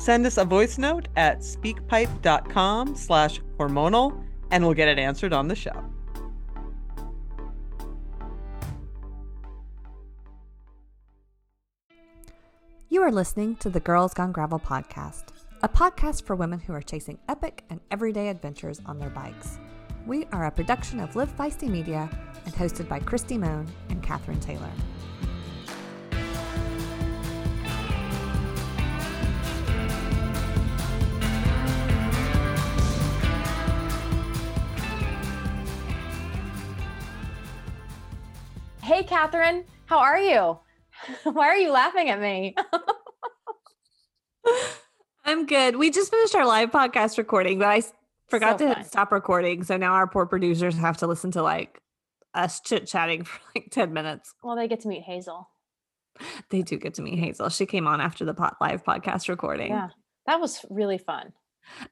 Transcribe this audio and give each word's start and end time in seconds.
Send 0.00 0.24
us 0.24 0.38
a 0.38 0.46
voice 0.46 0.78
note 0.78 1.08
at 1.16 1.40
speakpipe.com 1.40 2.96
slash 2.96 3.38
hormonal 3.58 4.24
and 4.50 4.64
we'll 4.64 4.72
get 4.72 4.88
it 4.88 4.98
answered 4.98 5.34
on 5.34 5.46
the 5.46 5.54
show. 5.54 5.84
You 12.88 13.02
are 13.02 13.12
listening 13.12 13.56
to 13.56 13.68
the 13.68 13.78
Girls 13.78 14.14
Gone 14.14 14.32
Gravel 14.32 14.58
podcast, 14.58 15.24
a 15.62 15.68
podcast 15.68 16.24
for 16.24 16.34
women 16.34 16.60
who 16.60 16.72
are 16.72 16.80
chasing 16.80 17.18
epic 17.28 17.64
and 17.68 17.78
everyday 17.90 18.30
adventures 18.30 18.80
on 18.86 18.98
their 18.98 19.10
bikes. 19.10 19.58
We 20.06 20.24
are 20.32 20.46
a 20.46 20.50
production 20.50 20.98
of 21.00 21.14
Live 21.14 21.36
Feisty 21.36 21.68
Media 21.68 22.08
and 22.46 22.54
hosted 22.54 22.88
by 22.88 23.00
Christy 23.00 23.36
Mohn 23.36 23.70
and 23.90 24.02
Katherine 24.02 24.40
Taylor. 24.40 24.72
Hey, 38.90 39.04
Catherine, 39.04 39.66
how 39.86 40.00
are 40.00 40.18
you? 40.18 40.58
Why 41.22 41.46
are 41.46 41.56
you 41.56 41.70
laughing 41.70 42.10
at 42.10 42.20
me? 42.20 42.56
I'm 45.24 45.46
good. 45.46 45.76
We 45.76 45.92
just 45.92 46.10
finished 46.10 46.34
our 46.34 46.44
live 46.44 46.72
podcast 46.72 47.16
recording, 47.16 47.60
but 47.60 47.68
I 47.68 47.82
forgot 48.28 48.58
So 48.58 48.66
to 48.66 48.74
fun. 48.74 48.84
stop 48.84 49.12
recording. 49.12 49.62
So 49.62 49.76
now 49.76 49.92
our 49.92 50.08
poor 50.08 50.26
producers 50.26 50.76
have 50.76 50.96
to 50.96 51.06
listen 51.06 51.30
to 51.30 51.42
like 51.44 51.80
us 52.34 52.60
chit 52.62 52.88
chatting 52.88 53.22
for 53.26 53.38
like 53.54 53.70
10 53.70 53.92
minutes. 53.92 54.34
well, 54.42 54.56
they 54.56 54.66
get 54.66 54.80
to 54.80 54.88
meet 54.88 55.04
Hazel. 55.04 55.48
They 56.48 56.62
do 56.62 56.76
get 56.76 56.94
to 56.94 57.02
meet 57.02 57.20
Hazel. 57.20 57.48
She 57.48 57.66
came 57.66 57.86
on 57.86 58.00
after 58.00 58.24
the 58.24 58.34
pot 58.34 58.56
live 58.60 58.82
podcast 58.82 59.28
recording. 59.28 59.70
Yeah, 59.70 59.90
that 60.26 60.40
was 60.40 60.66
really 60.68 60.98
fun. 60.98 61.32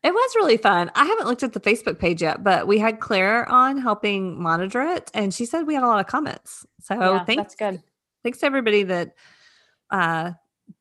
It 0.03 0.13
was 0.13 0.33
really 0.37 0.57
fun. 0.57 0.91
I 0.95 1.05
haven't 1.05 1.27
looked 1.27 1.43
at 1.43 1.53
the 1.53 1.61
Facebook 1.61 1.99
page 1.99 2.23
yet, 2.23 2.43
but 2.43 2.67
we 2.67 2.79
had 2.79 3.01
Claire 3.01 3.49
on 3.49 3.79
helping 3.79 4.41
monitor 4.41 4.83
it, 4.83 5.11
and 5.15 5.33
she 5.33 5.47
said 5.47 5.67
we 5.67 5.75
had 5.75 5.83
a 5.83 5.87
lot 5.87 6.01
of 6.01 6.07
comments. 6.07 6.67
So 6.83 6.95
yeah, 6.95 7.25
thanks, 7.25 7.43
that's 7.43 7.55
good. 7.55 7.83
thanks 8.23 8.39
to 8.39 8.47
everybody 8.47 8.83
that 8.85 9.15
uh, 9.91 10.33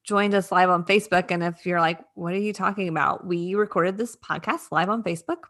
joined 0.04 0.34
us 0.34 0.52
live 0.52 0.70
on 0.70 0.84
Facebook. 0.84 1.32
And 1.32 1.44
if 1.44 1.66
you're 1.66 1.80
like, 1.80 2.00
what 2.16 2.34
are 2.34 2.40
you 2.40 2.54
talking 2.54 2.88
about? 2.88 3.26
We 3.26 3.56
recorded 3.56 3.98
this 3.98 4.16
podcast 4.16 4.72
live 4.72 4.90
on 4.90 5.04
Facebook, 5.04 5.44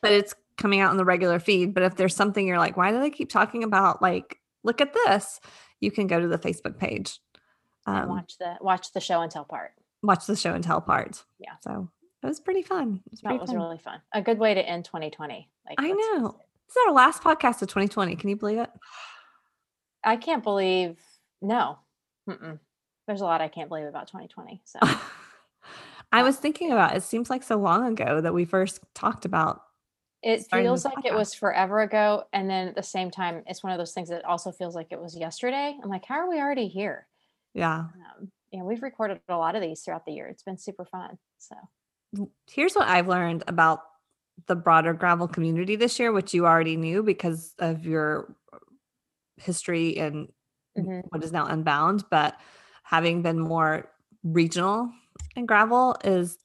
but 0.00 0.12
it's 0.12 0.34
coming 0.56 0.80
out 0.80 0.90
in 0.90 0.96
the 0.96 1.04
regular 1.04 1.38
feed. 1.38 1.74
But 1.74 1.82
if 1.82 1.96
there's 1.96 2.16
something 2.16 2.46
you're 2.46 2.58
like, 2.58 2.76
why 2.76 2.90
do 2.90 3.00
they 3.00 3.10
keep 3.10 3.28
talking 3.28 3.64
about? 3.64 4.00
Like, 4.02 4.38
look 4.62 4.80
at 4.80 4.94
this. 4.94 5.40
You 5.80 5.90
can 5.90 6.06
go 6.06 6.20
to 6.20 6.28
the 6.28 6.38
Facebook 6.38 6.78
page. 6.78 7.18
Um, 7.86 8.08
watch 8.08 8.38
the 8.38 8.56
watch 8.60 8.92
the 8.92 9.00
show 9.00 9.20
and 9.20 9.30
tell 9.30 9.44
part. 9.44 9.72
watch 10.02 10.26
the 10.26 10.36
show 10.36 10.54
and 10.54 10.64
tell 10.64 10.80
part. 10.80 11.22
Yeah. 11.38 11.52
So 11.60 11.90
it 12.24 12.28
was 12.28 12.40
pretty 12.40 12.62
fun. 12.62 13.00
It 13.06 13.10
was 13.12 13.20
That 13.20 13.40
was 13.40 13.50
fun. 13.50 13.56
really 13.58 13.78
fun. 13.78 14.00
A 14.12 14.22
good 14.22 14.38
way 14.38 14.54
to 14.54 14.66
end 14.68 14.84
2020. 14.86 15.48
Like 15.68 15.76
I 15.78 15.88
know. 15.90 16.26
it. 16.28 16.34
This 16.66 16.76
is 16.76 16.82
our 16.86 16.92
last 16.92 17.22
podcast 17.22 17.62
of 17.62 17.68
2020. 17.68 18.16
Can 18.16 18.30
you 18.30 18.36
believe 18.36 18.58
it? 18.58 18.70
I 20.02 20.16
can't 20.16 20.42
believe 20.42 20.98
no. 21.42 21.78
Mm-mm. 22.28 22.58
There's 23.06 23.20
a 23.20 23.24
lot 23.24 23.40
I 23.40 23.48
can't 23.48 23.68
believe 23.68 23.86
about 23.86 24.06
2020. 24.08 24.62
So 24.64 24.78
I 26.12 26.22
was 26.22 26.36
thinking 26.36 26.72
about 26.72 26.96
it 26.96 27.02
seems 27.02 27.28
like 27.30 27.42
so 27.42 27.56
long 27.56 27.86
ago 27.86 28.20
that 28.20 28.32
we 28.34 28.44
first 28.44 28.80
talked 28.94 29.24
about. 29.24 29.62
it 30.22 30.46
feels 30.50 30.84
like 30.84 31.04
it 31.04 31.14
was 31.14 31.34
forever 31.34 31.80
ago, 31.82 32.24
and 32.32 32.48
then 32.48 32.68
at 32.68 32.74
the 32.74 32.82
same 32.82 33.10
time, 33.10 33.42
it's 33.46 33.62
one 33.62 33.72
of 33.72 33.78
those 33.78 33.92
things 33.92 34.08
that 34.08 34.24
also 34.24 34.50
feels 34.52 34.74
like 34.74 34.86
it 34.90 35.00
was 35.00 35.16
yesterday. 35.16 35.76
I'm 35.82 35.90
like, 35.90 36.04
how 36.06 36.14
are 36.16 36.28
we 36.28 36.38
already 36.40 36.68
here? 36.68 37.06
Yeah. 37.52 37.78
Um, 37.80 38.30
yeah, 38.52 38.62
we've 38.62 38.82
recorded 38.82 39.20
a 39.28 39.36
lot 39.36 39.54
of 39.56 39.60
these 39.62 39.82
throughout 39.82 40.06
the 40.06 40.12
year. 40.12 40.26
It's 40.28 40.42
been 40.42 40.56
super 40.58 40.84
fun. 40.84 41.18
So 41.38 41.56
Here's 42.50 42.74
what 42.74 42.88
I've 42.88 43.08
learned 43.08 43.44
about 43.48 43.80
the 44.46 44.56
broader 44.56 44.92
gravel 44.92 45.28
community 45.28 45.76
this 45.76 45.98
year, 45.98 46.12
which 46.12 46.34
you 46.34 46.46
already 46.46 46.76
knew 46.76 47.02
because 47.02 47.54
of 47.58 47.86
your 47.86 48.36
history 49.36 49.96
and 49.98 50.32
Mhm. 50.76 51.04
what 51.10 51.22
is 51.22 51.32
now 51.32 51.46
unbound, 51.46 52.08
but 52.10 52.38
having 52.82 53.22
been 53.22 53.38
more 53.38 53.90
regional 54.22 54.92
in 55.36 55.46
gravel 55.46 55.96
is 56.04 56.38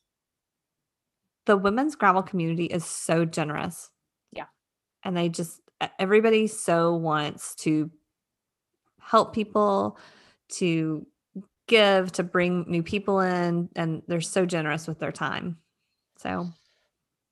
the 1.46 1.57
women's 1.57 1.96
gravel 1.96 2.22
community 2.22 2.66
is 2.66 2.86
so 2.86 3.25
generous. 3.25 3.90
Yeah. 4.31 4.46
And 5.03 5.18
they 5.18 5.30
just 5.30 5.62
everybody 5.97 6.46
so 6.47 6.96
wants 6.96 7.56
to 7.56 7.90
help 9.00 9.34
people 9.34 9.97
to 10.50 11.07
give 11.69 12.12
to 12.13 12.24
bring 12.24 12.66
new 12.68 12.84
people 12.84 13.22
in 13.22 13.69
and 13.75 14.02
they're 14.07 14.19
so 14.19 14.46
generous 14.46 14.88
with 14.88 15.00
their 15.00 15.12
time. 15.12 15.57
So 16.18 16.50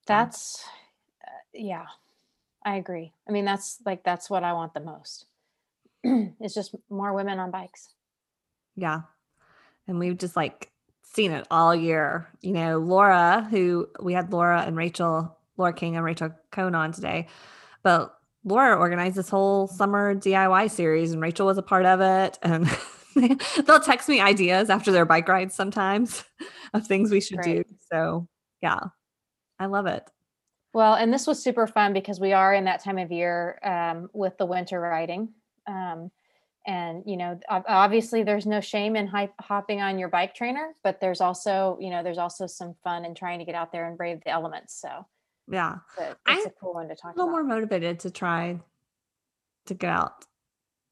That's, 0.06 0.64
uh, 1.26 1.32
yeah, 1.54 1.88
I 2.66 2.76
agree. 2.76 3.12
I 3.28 3.32
mean, 3.32 3.44
that's 3.44 3.80
like, 3.86 4.04
that's 4.06 4.30
what 4.30 4.44
I 4.44 4.54
want 4.54 4.74
the 4.74 4.80
most. 4.80 5.26
it's 6.04 6.54
just 6.54 6.74
more 6.90 7.14
women 7.14 7.40
on 7.40 7.52
bikes. 7.52 7.90
Yeah. 8.76 9.02
And 9.88 10.00
we've 10.00 10.18
just 10.18 10.36
like 10.36 10.72
seen 11.02 11.32
it 11.32 11.46
all 11.52 11.76
year. 11.76 12.30
You 12.42 12.54
know, 12.54 12.78
Laura, 12.78 13.46
who 13.50 13.90
we 14.00 14.14
had 14.14 14.32
Laura 14.32 14.62
and 14.62 14.78
Rachel, 14.78 15.36
Laura 15.58 15.74
King 15.74 15.96
and 15.96 16.06
Rachel 16.06 16.32
Cohn 16.52 16.76
on 16.76 16.92
today, 16.92 17.28
but 17.84 18.14
Laura 18.44 18.78
organized 18.78 19.16
this 19.16 19.30
whole 19.30 19.68
summer 19.68 20.16
DIY 20.16 20.70
series 20.72 21.12
and 21.12 21.22
Rachel 21.22 21.48
was 21.48 21.58
a 21.58 21.64
part 21.64 21.86
of 21.86 22.00
it. 22.00 22.38
And 22.42 22.70
they'll 23.66 23.80
text 23.80 24.08
me 24.10 24.20
ideas 24.22 24.70
after 24.70 24.92
their 24.92 25.06
bike 25.06 25.28
rides 25.28 25.56
sometimes 25.56 26.24
of 26.74 26.86
things 26.88 27.12
we 27.12 27.22
should 27.22 27.42
do. 27.42 27.64
So 27.92 28.28
yeah, 28.62 28.80
I 29.60 29.66
love 29.68 29.86
it. 29.88 30.10
Well, 30.74 30.94
and 30.96 31.12
this 31.12 31.26
was 31.26 31.42
super 31.42 31.66
fun 31.66 31.94
because 31.94 32.20
we 32.20 32.34
are 32.34 32.54
in 32.54 32.66
that 32.66 32.84
time 32.84 32.98
of 32.98 33.12
year 33.12 33.60
um, 33.64 34.10
with 34.14 34.38
the 34.38 34.46
winter 34.46 34.80
riding. 34.80 35.30
Um, 35.66 36.12
and, 36.68 37.02
you 37.06 37.16
know, 37.18 37.40
obviously 37.50 38.24
there's 38.24 38.46
no 38.46 38.60
shame 38.60 38.96
in 38.98 39.08
hopping 39.40 39.82
on 39.82 39.98
your 39.98 40.10
bike 40.10 40.36
trainer, 40.36 40.76
but 40.84 41.00
there's 41.00 41.22
also, 41.22 41.78
you 41.80 41.90
know, 41.90 42.04
there's 42.04 42.18
also 42.18 42.46
some 42.46 42.76
fun 42.84 43.06
in 43.06 43.16
trying 43.16 43.40
to 43.40 43.46
get 43.46 43.56
out 43.56 43.72
there 43.72 43.88
and 43.88 43.98
brave 43.98 44.20
the 44.26 44.30
elements. 44.32 44.80
So 44.80 45.06
Yeah. 45.48 45.78
it's 45.98 46.02
a, 46.10 46.18
I- 46.26 46.36
it's 46.38 46.46
a 46.48 46.52
cool 46.60 46.74
one 46.74 46.90
to 46.90 46.96
talk 46.96 47.16
A 47.16 47.18
little 47.18 47.34
about. 47.34 47.46
more 47.46 47.56
motivated 47.56 48.02
to 48.02 48.12
try 48.12 48.60
to 49.68 49.74
get 49.74 49.90
out 49.90 50.26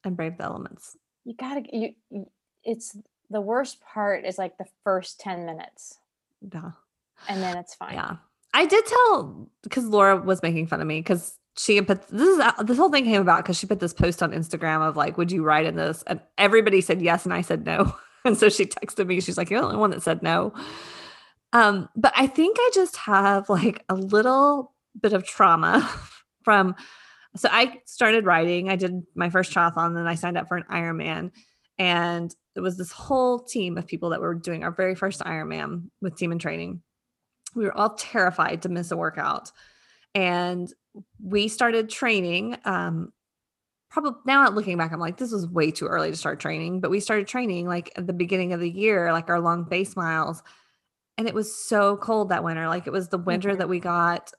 and 0.06 0.16
brave 0.16 0.38
the 0.38 0.46
elements. 0.46 0.96
You 1.26 1.34
gotta 1.36 1.64
you, 1.72 1.94
you 2.10 2.26
it's 2.64 2.96
the 3.30 3.42
worst 3.42 3.82
part 3.82 4.24
is 4.26 4.38
like 4.38 4.58
the 4.58 4.66
first 4.84 5.20
10 5.20 5.46
minutes 5.46 5.98
Yeah. 6.54 6.72
and 7.28 7.42
then 7.42 7.58
it's 7.58 7.76
fine 7.76 7.94
Yeah. 7.96 8.18
I 8.54 8.66
did 8.66 8.86
tell 8.86 9.50
because 9.64 9.84
Laura 9.86 10.16
was 10.16 10.42
making 10.42 10.68
fun 10.68 10.80
of 10.80 10.88
me 10.88 11.00
because 11.00 11.38
she 11.58 11.76
had 11.76 11.88
put 11.88 12.08
this 12.08 12.22
is 12.22 12.44
this 12.66 12.78
whole 12.78 12.90
thing 12.90 13.04
came 13.04 13.22
about 13.22 13.44
because 13.44 13.58
she 13.58 13.66
put 13.68 13.82
this 13.82 13.94
post 13.94 14.24
on 14.24 14.32
Instagram 14.32 14.82
of 14.88 14.96
like, 14.96 15.18
would 15.18 15.30
you 15.32 15.44
ride 15.44 15.66
in 15.66 15.76
this? 15.76 16.04
And 16.08 16.22
everybody 16.38 16.80
said 16.82 17.02
yes, 17.02 17.26
and 17.26 17.34
I 17.34 17.42
said 17.42 17.66
no. 17.66 17.94
And 18.26 18.36
so 18.38 18.50
she 18.50 18.66
texted 18.66 19.06
me. 19.08 19.20
She's 19.22 19.38
like, 19.38 19.50
you're 19.52 19.60
the 19.60 19.68
only 19.68 19.78
one 19.78 19.92
that 19.92 20.02
said 20.02 20.24
no. 20.24 20.52
Um, 21.54 21.90
but 21.96 22.12
I 22.16 22.26
think 22.28 22.58
I 22.60 22.72
just 22.74 22.96
have 22.98 23.50
like 23.50 23.84
a 23.88 23.94
little 23.96 24.74
bit 25.00 25.14
of 25.14 25.24
trauma 25.26 25.88
from 26.44 26.76
so 27.36 27.50
I 27.52 27.82
started 27.86 28.26
riding. 28.26 28.70
I 28.70 28.76
did 28.76 29.04
my 29.16 29.30
first 29.30 29.54
triathlon, 29.54 29.96
then 29.96 30.08
I 30.08 30.16
signed 30.16 30.38
up 30.38 30.48
for 30.48 30.58
an 30.58 30.66
Ironman. 30.72 31.32
And 31.78 32.34
it 32.56 32.62
was 32.62 32.78
this 32.78 32.92
whole 32.92 33.40
team 33.40 33.78
of 33.78 33.86
people 33.86 34.10
that 34.12 34.22
were 34.22 34.34
doing 34.36 34.64
our 34.64 34.72
very 34.72 34.96
first 34.96 35.20
Ironman 35.22 35.90
with 36.02 36.16
team 36.18 36.32
and 36.32 36.40
training. 36.40 36.82
We 37.56 37.66
were 37.66 37.78
all 37.78 37.96
terrified 37.96 38.62
to 38.62 38.70
miss 38.70 38.92
a 38.92 38.98
workout. 38.98 39.52
and 40.14 40.74
we 41.22 41.50
started 41.50 41.90
training. 41.90 42.58
Um, 42.64 43.12
probably 43.90 44.14
now 44.26 44.50
looking 44.50 44.78
back, 44.78 44.94
I'm 44.94 45.00
like, 45.00 45.18
this 45.18 45.32
was 45.34 45.46
way 45.46 45.72
too 45.72 45.88
early 45.88 46.10
to 46.10 46.16
start 46.16 46.40
training, 46.40 46.80
but 46.80 46.90
we 46.90 47.02
started 47.02 47.28
training 47.28 47.68
like 47.68 47.92
at 47.98 48.08
the 48.08 48.14
beginning 48.14 48.54
of 48.54 48.62
the 48.62 48.70
year, 48.70 49.12
like 49.12 49.30
our 49.30 49.42
long 49.42 49.66
face 49.66 49.98
miles. 49.98 50.42
And 51.18 51.28
it 51.28 51.34
was 51.34 51.54
so 51.54 51.98
cold 51.98 52.30
that 52.30 52.44
winter. 52.46 52.68
Like 52.70 52.88
it 52.88 52.94
was 52.94 53.10
the 53.10 53.18
winter 53.18 53.52
Mhm. 53.52 53.58
that 53.58 53.70
we 53.70 53.80
got 53.82 54.32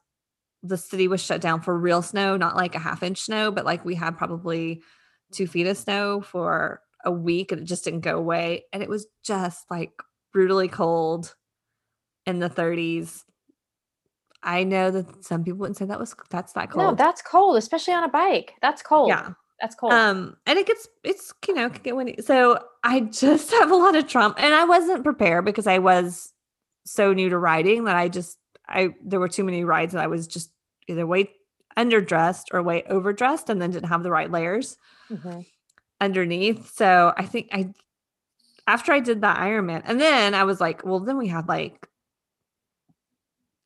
the 0.68 0.76
city 0.76 1.08
was 1.08 1.22
shut 1.22 1.40
down 1.40 1.60
for 1.60 1.78
real 1.78 2.02
snow, 2.02 2.36
not 2.36 2.56
like 2.56 2.74
a 2.74 2.80
half 2.80 3.02
inch 3.02 3.20
snow, 3.20 3.50
but 3.50 3.64
like 3.64 3.84
we 3.84 3.94
had 3.94 4.16
probably 4.16 4.82
two 5.32 5.46
feet 5.46 5.66
of 5.66 5.76
snow 5.76 6.20
for 6.20 6.80
a 7.04 7.10
week 7.10 7.52
and 7.52 7.62
it 7.62 7.64
just 7.64 7.84
didn't 7.84 8.00
go 8.00 8.16
away. 8.16 8.64
And 8.72 8.82
it 8.82 8.88
was 8.88 9.06
just 9.24 9.70
like 9.70 9.92
brutally 10.32 10.68
cold 10.68 11.34
in 12.26 12.38
the 12.38 12.50
30s. 12.50 13.22
I 14.42 14.64
know 14.64 14.90
that 14.90 15.24
some 15.24 15.44
people 15.44 15.58
wouldn't 15.58 15.76
say 15.76 15.86
that 15.86 15.98
was 15.98 16.14
that's 16.30 16.52
that 16.52 16.70
cold. 16.70 16.84
No, 16.84 16.94
that's 16.94 17.22
cold, 17.22 17.56
especially 17.56 17.94
on 17.94 18.04
a 18.04 18.08
bike. 18.08 18.54
That's 18.62 18.82
cold. 18.82 19.08
yeah. 19.08 19.30
That's 19.60 19.74
cold. 19.74 19.92
Um, 19.92 20.36
and 20.46 20.58
it 20.58 20.66
gets 20.66 20.86
it's 21.02 21.32
you 21.48 21.54
know 21.54 21.70
can 21.70 21.82
get 21.82 21.96
windy. 21.96 22.16
So 22.20 22.60
I 22.84 23.00
just 23.00 23.50
have 23.58 23.70
a 23.70 23.76
lot 23.76 23.96
of 23.96 24.06
trauma, 24.06 24.34
and 24.38 24.54
I 24.54 24.64
wasn't 24.64 25.02
prepared 25.02 25.44
because 25.44 25.66
I 25.66 25.78
was 25.78 26.32
so 26.84 27.12
new 27.12 27.28
to 27.30 27.38
riding 27.38 27.84
that 27.84 27.96
I 27.96 28.08
just 28.08 28.38
I 28.68 28.90
there 29.02 29.20
were 29.20 29.28
too 29.28 29.44
many 29.44 29.64
rides 29.64 29.94
that 29.94 30.02
I 30.02 30.06
was 30.06 30.26
just 30.26 30.50
either 30.88 31.06
way 31.06 31.30
underdressed 31.76 32.44
or 32.52 32.62
way 32.62 32.82
overdressed, 32.88 33.50
and 33.50 33.60
then 33.60 33.70
didn't 33.70 33.88
have 33.88 34.02
the 34.02 34.10
right 34.10 34.30
layers 34.30 34.76
Mhm. 35.10 35.46
underneath. 36.00 36.74
So 36.74 37.12
I 37.16 37.24
think 37.26 37.48
I 37.52 37.72
after 38.68 38.92
I 38.92 39.00
did 39.00 39.20
that 39.20 39.38
Ironman, 39.38 39.82
and 39.84 40.00
then 40.00 40.34
I 40.34 40.44
was 40.44 40.60
like, 40.60 40.84
well, 40.84 41.00
then 41.00 41.16
we 41.18 41.28
had 41.28 41.48
like 41.48 41.88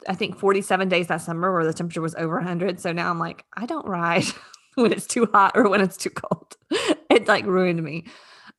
I 0.08 0.14
think 0.14 0.38
47 0.38 0.88
days 0.88 1.08
that 1.08 1.18
summer 1.20 1.52
where 1.52 1.64
the 1.64 1.74
temperature 1.74 2.00
was 2.00 2.14
over 2.14 2.36
100. 2.36 2.80
So 2.80 2.92
now 2.92 3.10
I'm 3.10 3.18
like, 3.18 3.44
I 3.54 3.66
don't 3.66 3.86
ride 3.86 4.24
when 4.76 4.92
it's 4.92 5.06
too 5.06 5.26
hot 5.32 5.52
or 5.54 5.68
when 5.68 5.80
it's 5.82 5.96
too 5.98 6.10
cold. 6.10 6.56
it 7.10 7.28
like 7.28 7.44
ruined 7.44 7.82
me. 7.82 8.06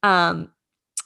Um, 0.03 0.51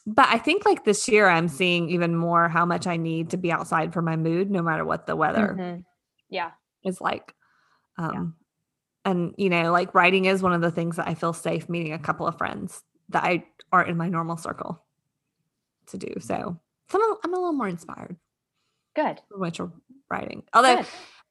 but 0.07 0.27
I 0.29 0.37
think 0.37 0.65
like 0.65 0.83
this 0.83 1.07
year 1.07 1.27
I'm 1.27 1.47
seeing 1.47 1.89
even 1.89 2.15
more 2.15 2.49
how 2.49 2.65
much 2.65 2.85
I 2.87 2.97
need 2.97 3.29
to 3.31 3.37
be 3.37 3.51
outside 3.51 3.93
for 3.93 4.01
my 4.01 4.15
mood, 4.17 4.51
no 4.51 4.61
matter 4.61 4.83
what 4.85 5.05
the 5.07 5.15
weather 5.15 5.55
Mhm. 5.57 5.83
Yeah. 6.29 6.51
is 6.83 6.99
like. 7.01 7.33
Um, 7.97 8.35
and 9.03 9.33
you 9.37 9.49
know, 9.49 9.71
like 9.71 9.93
writing 9.93 10.25
is 10.25 10.41
one 10.41 10.53
of 10.53 10.61
the 10.61 10.71
things 10.71 10.97
that 10.97 11.07
I 11.07 11.13
feel 11.13 11.33
safe 11.33 11.69
meeting 11.69 11.93
a 11.93 11.99
couple 11.99 12.27
of 12.27 12.37
friends 12.37 12.81
that 13.09 13.23
I 13.23 13.45
aren't 13.71 13.89
in 13.89 13.97
my 13.97 14.09
normal 14.09 14.37
circle 14.37 14.83
to 15.87 15.97
do. 15.97 16.13
So, 16.19 16.59
so 16.89 16.97
I'm 16.97 17.01
a, 17.01 17.15
I'm 17.23 17.33
a 17.33 17.37
little 17.37 17.53
more 17.53 17.67
inspired 17.67 18.17
Good. 18.95 19.21
for 19.29 19.37
winter 19.37 19.71
riding. 20.09 20.43
Although 20.53 20.77
Good. 20.77 20.85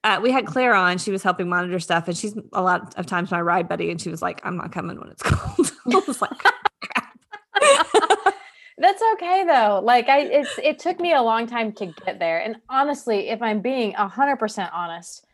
uh, 0.05 0.21
we 0.23 0.31
had 0.31 0.47
Claire 0.47 0.75
on, 0.75 0.99
she 0.99 1.11
was 1.11 1.23
helping 1.23 1.49
monitor 1.49 1.81
stuff, 1.81 2.07
and 2.09 2.17
she's 2.17 2.37
a 2.53 2.63
lot 2.63 2.95
of 2.97 3.07
times 3.07 3.31
my 3.31 3.41
ride 3.41 3.69
buddy, 3.69 3.91
and 3.91 4.01
she 4.01 4.11
was 4.11 4.23
like, 4.23 4.41
"I'm 4.45 4.57
not 4.57 4.73
coming 4.73 4.99
when 4.99 5.11
it's 5.11 5.23
cold." 5.25 5.73
I 5.93 6.03
was 6.07 6.23
like, 6.23 6.31
That's 8.77 9.03
okay 9.15 9.45
though. 9.47 9.81
Like 9.83 10.09
I 10.09 10.21
it's 10.23 10.59
it 10.63 10.79
took 10.79 10.99
me 10.99 11.15
a 11.15 11.23
long 11.23 11.47
time 11.47 11.73
to 11.75 11.87
get 11.87 12.19
there. 12.19 12.41
And 12.41 12.57
honestly, 12.69 13.29
if 13.29 13.41
I'm 13.41 13.61
being 13.61 13.93
100% 13.93 14.71
honest, 14.73 15.25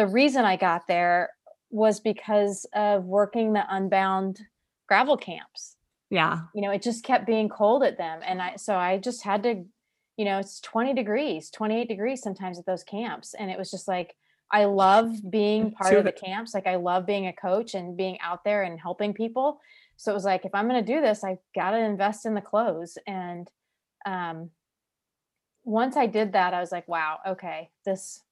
the 0.00 0.06
reason 0.06 0.46
I 0.46 0.56
got 0.56 0.86
there 0.86 1.28
was 1.70 2.00
because 2.00 2.64
of 2.74 3.04
working 3.04 3.52
the 3.52 3.66
unbound 3.68 4.40
gravel 4.88 5.18
camps. 5.18 5.76
"Yeah, 6.08 6.44
You 6.54 6.62
know, 6.62 6.70
it 6.70 6.80
just 6.80 7.04
kept 7.04 7.26
being 7.26 7.50
cold 7.50 7.82
at 7.84 7.98
them 7.98 8.20
and 8.24 8.40
I 8.40 8.56
so 8.56 8.76
I 8.76 8.96
just 8.96 9.22
had 9.22 9.42
to 9.42 9.66
you 10.16 10.24
know, 10.24 10.38
it's 10.38 10.60
20 10.60 10.94
degrees, 10.94 11.50
28 11.50 11.86
degrees 11.86 12.22
sometimes 12.22 12.58
at 12.58 12.64
those 12.64 12.82
camps 12.82 13.34
and 13.34 13.50
it 13.50 13.58
was 13.58 13.70
just 13.70 13.86
like 13.88 14.16
I 14.50 14.64
love 14.64 15.10
being 15.30 15.70
part 15.80 15.94
of 15.98 16.04
the 16.04 16.12
camps. 16.12 16.54
Like 16.54 16.66
I 16.66 16.76
love 16.76 17.04
being 17.04 17.26
a 17.26 17.34
coach 17.34 17.74
and 17.74 17.94
being 17.94 18.18
out 18.22 18.42
there 18.42 18.62
and 18.62 18.80
helping 18.80 19.12
people. 19.12 19.60
So 19.98 20.10
it 20.10 20.14
was 20.14 20.24
like 20.24 20.46
if 20.46 20.54
I'm 20.54 20.66
going 20.66 20.82
to 20.82 20.94
do 20.94 21.02
this, 21.02 21.22
I 21.24 21.36
got 21.54 21.72
to 21.72 21.78
invest 21.78 22.24
in 22.24 22.32
the 22.32 22.40
clothes 22.40 22.96
and 23.06 23.50
um 24.06 24.50
once 25.62 25.94
I 25.94 26.06
did 26.06 26.32
that, 26.32 26.54
I 26.54 26.60
was 26.60 26.72
like, 26.72 26.88
wow, 26.88 27.18
okay, 27.26 27.70
this 27.84 28.22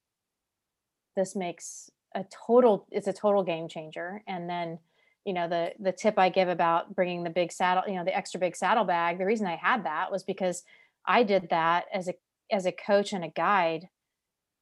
this 1.19 1.35
makes 1.35 1.91
a 2.15 2.25
total 2.47 2.87
it's 2.91 3.09
a 3.09 3.13
total 3.13 3.43
game 3.43 3.69
changer. 3.69 4.23
And 4.27 4.49
then, 4.49 4.79
you 5.25 5.33
know, 5.33 5.49
the 5.49 5.73
the 5.81 5.93
tip 5.93 6.19
I 6.19 6.29
give 6.29 6.49
about 6.49 6.95
bringing 6.95 7.25
the 7.25 7.31
big 7.31 7.53
saddle, 7.53 7.83
you 7.87 7.97
know, 7.97 8.05
the 8.05 8.17
extra 8.17 8.39
big 8.39 8.57
saddle 8.57 8.85
bag, 8.85 9.19
the 9.19 9.27
reason 9.27 9.47
I 9.47 9.57
had 9.57 9.85
that 9.85 10.13
was 10.13 10.23
because 10.23 10.63
I 11.05 11.25
did 11.25 11.49
that 11.51 11.87
as 11.93 12.09
a 12.09 12.15
as 12.51 12.65
a 12.67 12.73
coach 12.73 13.13
and 13.13 13.25
a 13.25 13.29
guide. 13.29 13.89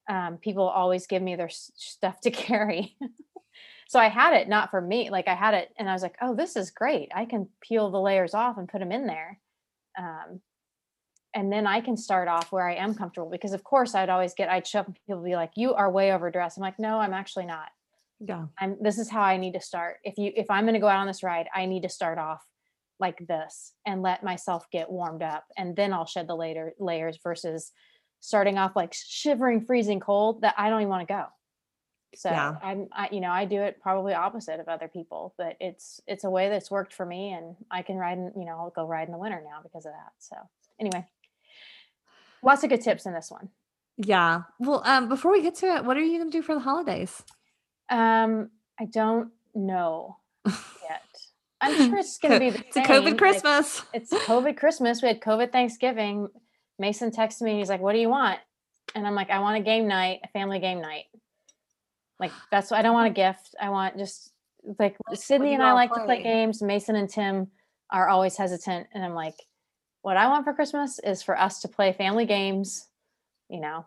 Um, 0.08 0.38
people 0.38 0.64
always 0.67 1.06
give 1.06 1.23
me 1.23 1.37
their 1.37 1.50
stuff 1.50 2.20
to 2.23 2.31
carry. 2.47 2.97
so 3.88 4.00
I 4.00 4.08
had 4.08 4.35
it 4.35 4.49
not 4.49 4.70
for 4.70 4.81
me, 4.81 5.11
like 5.11 5.29
I 5.29 5.35
had 5.35 5.55
it 5.55 5.73
and 5.79 5.91
I 5.91 5.93
was 5.93 6.03
like, 6.03 6.17
oh, 6.23 6.35
this 6.35 6.56
is 6.56 6.70
great. 6.70 7.11
I 7.14 7.26
can 7.26 7.49
peel 7.61 7.91
the 7.91 8.00
layers 8.00 8.35
off 8.35 8.56
and 8.56 8.69
put 8.69 8.81
them 8.81 8.93
in 8.93 9.06
there. 9.06 9.38
Um, 9.99 10.41
and 11.36 11.52
then 11.52 11.66
I 11.66 11.82
can 11.82 11.98
start 11.98 12.28
off 12.28 12.50
where 12.50 12.66
I 12.66 12.74
am 12.74 12.94
comfortable 12.94 13.28
because 13.30 13.52
of 13.52 13.62
course 13.62 13.94
I'd 13.94 14.08
always 14.08 14.32
get 14.32 14.48
I'd 14.48 14.66
show 14.66 14.80
up 14.80 14.86
and 14.86 14.96
people 15.06 15.22
be 15.22 15.36
like, 15.36 15.52
you 15.54 15.74
are 15.74 15.90
way 15.90 16.10
overdressed. 16.12 16.56
I'm 16.56 16.62
like, 16.62 16.78
no, 16.78 16.98
I'm 16.98 17.12
actually 17.12 17.44
not. 17.44 17.68
yeah, 18.20 18.46
I'm 18.58 18.78
this 18.80 18.98
is 18.98 19.10
how 19.10 19.20
I 19.20 19.36
need 19.36 19.52
to 19.52 19.60
start. 19.60 19.98
If 20.02 20.16
you 20.16 20.32
if 20.34 20.50
I'm 20.50 20.64
going 20.64 20.74
to 20.74 20.80
go 20.80 20.88
out 20.88 21.00
on 21.00 21.06
this 21.06 21.22
ride, 21.22 21.46
I 21.54 21.66
need 21.66 21.82
to 21.82 21.90
start 21.90 22.18
off 22.18 22.42
like 22.98 23.26
this 23.28 23.74
and 23.84 24.00
let 24.00 24.24
myself 24.24 24.64
get 24.72 24.90
warmed 24.90 25.22
up 25.22 25.44
and 25.58 25.76
then 25.76 25.92
I'll 25.92 26.06
shed 26.06 26.26
the 26.26 26.34
later 26.34 26.72
layers 26.78 27.18
versus 27.22 27.70
starting 28.20 28.56
off 28.56 28.74
like 28.74 28.94
shivering 28.94 29.60
freezing 29.60 30.00
cold 30.00 30.40
that 30.40 30.54
I 30.56 30.70
don't 30.70 30.80
even 30.80 30.88
want 30.88 31.06
to 31.06 31.12
go. 31.12 31.24
So 32.14 32.30
Yeah. 32.30 32.56
I'm 32.62 32.88
I 32.92 33.10
you 33.12 33.20
know, 33.20 33.30
I 33.30 33.44
do 33.44 33.60
it 33.60 33.82
probably 33.82 34.14
opposite 34.14 34.58
of 34.58 34.68
other 34.68 34.88
people, 34.88 35.34
but 35.36 35.58
it's 35.60 36.00
it's 36.06 36.24
a 36.24 36.30
way 36.30 36.48
that's 36.48 36.70
worked 36.70 36.94
for 36.94 37.04
me 37.04 37.32
and 37.32 37.56
I 37.70 37.82
can 37.82 37.96
ride 37.96 38.16
and, 38.16 38.32
you 38.34 38.46
know, 38.46 38.56
I'll 38.58 38.70
go 38.74 38.86
ride 38.86 39.08
in 39.08 39.12
the 39.12 39.18
winter 39.18 39.42
now 39.44 39.60
because 39.62 39.84
of 39.84 39.92
that. 39.92 40.12
So 40.18 40.36
anyway, 40.80 41.06
lots 42.46 42.64
of 42.64 42.70
good 42.70 42.81
tips 42.81 43.04
in 43.06 43.12
this 43.12 43.31
one. 43.31 43.50
yeah." 43.98 44.43
Well, 44.58 44.82
um, 44.87 45.08
before 45.08 45.32
we 45.32 45.43
get 45.43 45.56
to 45.56 45.66
it, 45.76 45.84
what 45.84 45.96
are 45.96 46.00
you 46.00 46.19
going 46.19 46.31
to 46.31 46.38
do 46.38 46.43
for 46.43 46.54
the 46.54 46.60
holidays? 46.60 47.22
Um, 47.90 48.50
I 48.81 48.87
don't 48.87 49.31
know 49.54 50.16
yet. 50.46 51.02
I'm 51.60 51.75
sure 51.75 51.98
it's 51.98 52.19
gonna 52.19 52.38
be 52.38 52.50
the 52.50 52.58
it's 52.66 52.76
COVID 52.76 53.04
like, 53.04 53.19
Christmas. 53.19 53.82
it's 53.93 54.12
COVID 54.12 54.56
Christmas. 54.56 55.02
We 55.02 55.08
had 55.08 55.20
COVID 55.20 55.52
Thanksgiving. 55.52 56.28
Mason 56.78 57.10
texted 57.10 57.43
me. 57.43 57.58
He's 57.58 57.69
like, 57.69 57.81
"What 57.81 57.93
do 57.93 57.98
you 57.98 58.08
want?" 58.10 58.38
And 58.94 59.06
I'm 59.06 59.14
like, 59.14 59.31
"I 59.31 59.38
want 59.40 59.56
a 59.56 59.62
game 59.64 59.88
night, 59.88 60.20
a 60.25 60.28
family 60.28 60.58
game 60.58 60.81
night. 60.81 61.04
Like 62.20 62.32
that's 62.50 62.70
what 62.70 62.78
I 62.78 62.82
don't 62.82 62.94
want 62.94 63.10
a 63.10 63.15
gift. 63.15 63.55
I 63.60 63.70
want 63.70 63.96
just 63.96 64.32
like 64.79 64.96
Sydney 65.15 65.55
and 65.55 65.62
I 65.62 65.72
like 65.72 65.91
to 65.93 66.05
play 66.05 66.20
play. 66.20 66.22
games. 66.22 66.62
Mason 66.62 66.96
and 66.96 67.08
Tim 67.08 67.48
are 67.91 68.08
always 68.08 68.36
hesitant, 68.36 68.88
and 68.93 69.05
I'm 69.05 69.15
like, 69.15 69.36
what 70.06 70.17
I 70.17 70.29
want 70.29 70.44
for 70.44 70.53
Christmas 70.55 71.01
is 71.01 71.20
for 71.20 71.36
us 71.36 71.63
to 71.63 71.69
play 71.69 71.93
family 71.93 72.27
games. 72.27 72.86
You 73.48 73.60
know, 73.60 73.84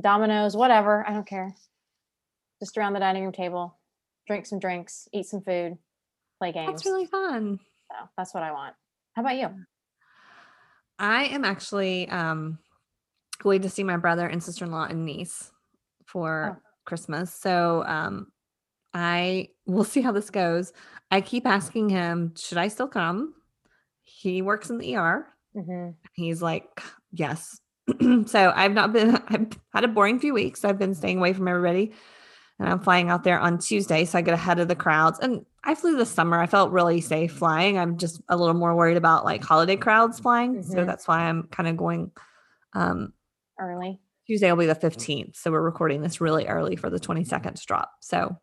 dominoes, 0.00 0.56
whatever. 0.56 1.04
I 1.08 1.12
don't 1.12 1.28
care. 1.28 1.54
Just 2.60 2.76
around 2.76 2.94
the 2.94 2.98
dining 2.98 3.22
room 3.22 3.30
table, 3.32 3.78
drink 4.26 4.46
some 4.46 4.58
drinks, 4.58 5.08
eat 5.12 5.26
some 5.26 5.42
food, 5.42 5.78
play 6.40 6.50
games. 6.50 6.72
That's 6.72 6.86
really 6.86 7.06
fun. 7.06 7.60
so 7.88 8.08
that's 8.16 8.34
what 8.34 8.42
I 8.42 8.50
want. 8.50 8.74
How 9.14 9.22
about 9.22 9.36
you? 9.36 9.48
I 10.98 11.26
am 11.26 11.44
actually 11.44 12.08
um 12.08 12.58
going 13.40 13.62
to 13.62 13.68
see 13.70 13.84
my 13.84 13.96
brother 13.96 14.26
and 14.26 14.42
sister-in-law 14.42 14.86
and 14.86 15.04
niece 15.04 15.52
for 16.04 16.56
Oh. 16.58 16.62
Christmas. 16.84 17.32
So 17.32 17.84
um 17.86 18.26
I 18.92 19.50
will 19.66 19.84
see 19.84 20.00
how 20.00 20.10
this 20.10 20.30
goes. 20.30 20.72
I 21.12 21.20
keep 21.20 21.46
asking 21.46 21.90
him, 21.90 22.34
should 22.36 22.58
I 22.58 22.66
still 22.66 22.88
come? 22.88 23.34
He 24.02 24.42
works 24.42 24.68
in 24.68 24.78
the 24.78 24.96
ER. 24.96 25.28
Hmm 25.54 25.90
He's 26.14 26.40
like, 26.42 26.80
yes. 27.12 27.60
so 28.26 28.52
I've 28.54 28.72
not 28.72 28.92
been, 28.92 29.16
I've 29.28 29.48
had 29.72 29.84
a 29.84 29.88
boring 29.88 30.20
few 30.20 30.32
weeks. 30.34 30.64
I've 30.64 30.78
been 30.78 30.94
staying 30.94 31.18
away 31.18 31.32
from 31.32 31.48
everybody. 31.48 31.92
And 32.60 32.68
I'm 32.68 32.78
flying 32.80 33.10
out 33.10 33.24
there 33.24 33.40
on 33.40 33.58
Tuesday. 33.58 34.04
So 34.04 34.16
I 34.18 34.22
get 34.22 34.34
ahead 34.34 34.60
of 34.60 34.68
the 34.68 34.76
crowds. 34.76 35.18
And 35.18 35.44
I 35.64 35.74
flew 35.74 35.96
this 35.96 36.10
summer. 36.10 36.40
I 36.40 36.46
felt 36.46 36.70
really 36.70 37.00
safe 37.00 37.32
flying. 37.32 37.78
I'm 37.78 37.98
just 37.98 38.22
a 38.28 38.36
little 38.36 38.54
more 38.54 38.76
worried 38.76 38.96
about 38.96 39.24
like 39.24 39.42
holiday 39.42 39.76
crowds 39.76 40.20
flying. 40.20 40.62
So 40.62 40.78
Mhm. 40.78 40.86
that's 40.86 41.08
why 41.08 41.22
I'm 41.22 41.48
kind 41.48 41.68
of 41.68 41.76
going. 41.76 42.12
Um, 42.74 43.12
Early. 43.60 44.00
Tuesday 44.26 44.50
will 44.50 44.58
be 44.58 44.66
the 44.66 44.74
15th. 44.74 45.36
So 45.36 45.50
we're 45.50 45.60
recording 45.60 46.00
this 46.00 46.20
really 46.20 46.46
early 46.46 46.76
for 46.76 46.90
the 46.90 47.00
22nd 47.00 47.56
to 47.56 47.66
drop. 47.66 47.90
So, 48.00 48.38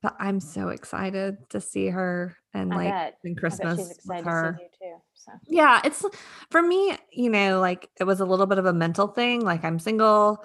but 0.00 0.16
I'm 0.18 0.40
so 0.40 0.68
excited 0.68 1.36
to 1.50 1.60
see 1.60 1.88
her 1.88 2.36
and 2.54 2.72
I 2.72 2.76
like 2.76 2.90
bet. 2.90 3.18
bet 3.24 3.36
Christmas 3.36 3.78
with 3.78 3.90
excited 3.90 4.24
her 4.24 4.52
to 4.52 4.58
see 4.58 4.64
you 4.64 4.90
too. 4.92 5.02
So 5.14 5.32
yeah 5.46 5.80
it's 5.84 6.04
for 6.50 6.62
me 6.62 6.96
you 7.12 7.30
know 7.30 7.60
like 7.60 7.88
it 8.00 8.04
was 8.04 8.20
a 8.20 8.24
little 8.24 8.46
bit 8.46 8.58
of 8.58 8.66
a 8.66 8.72
mental 8.72 9.06
thing 9.06 9.40
like 9.40 9.64
i'm 9.64 9.78
single 9.78 10.44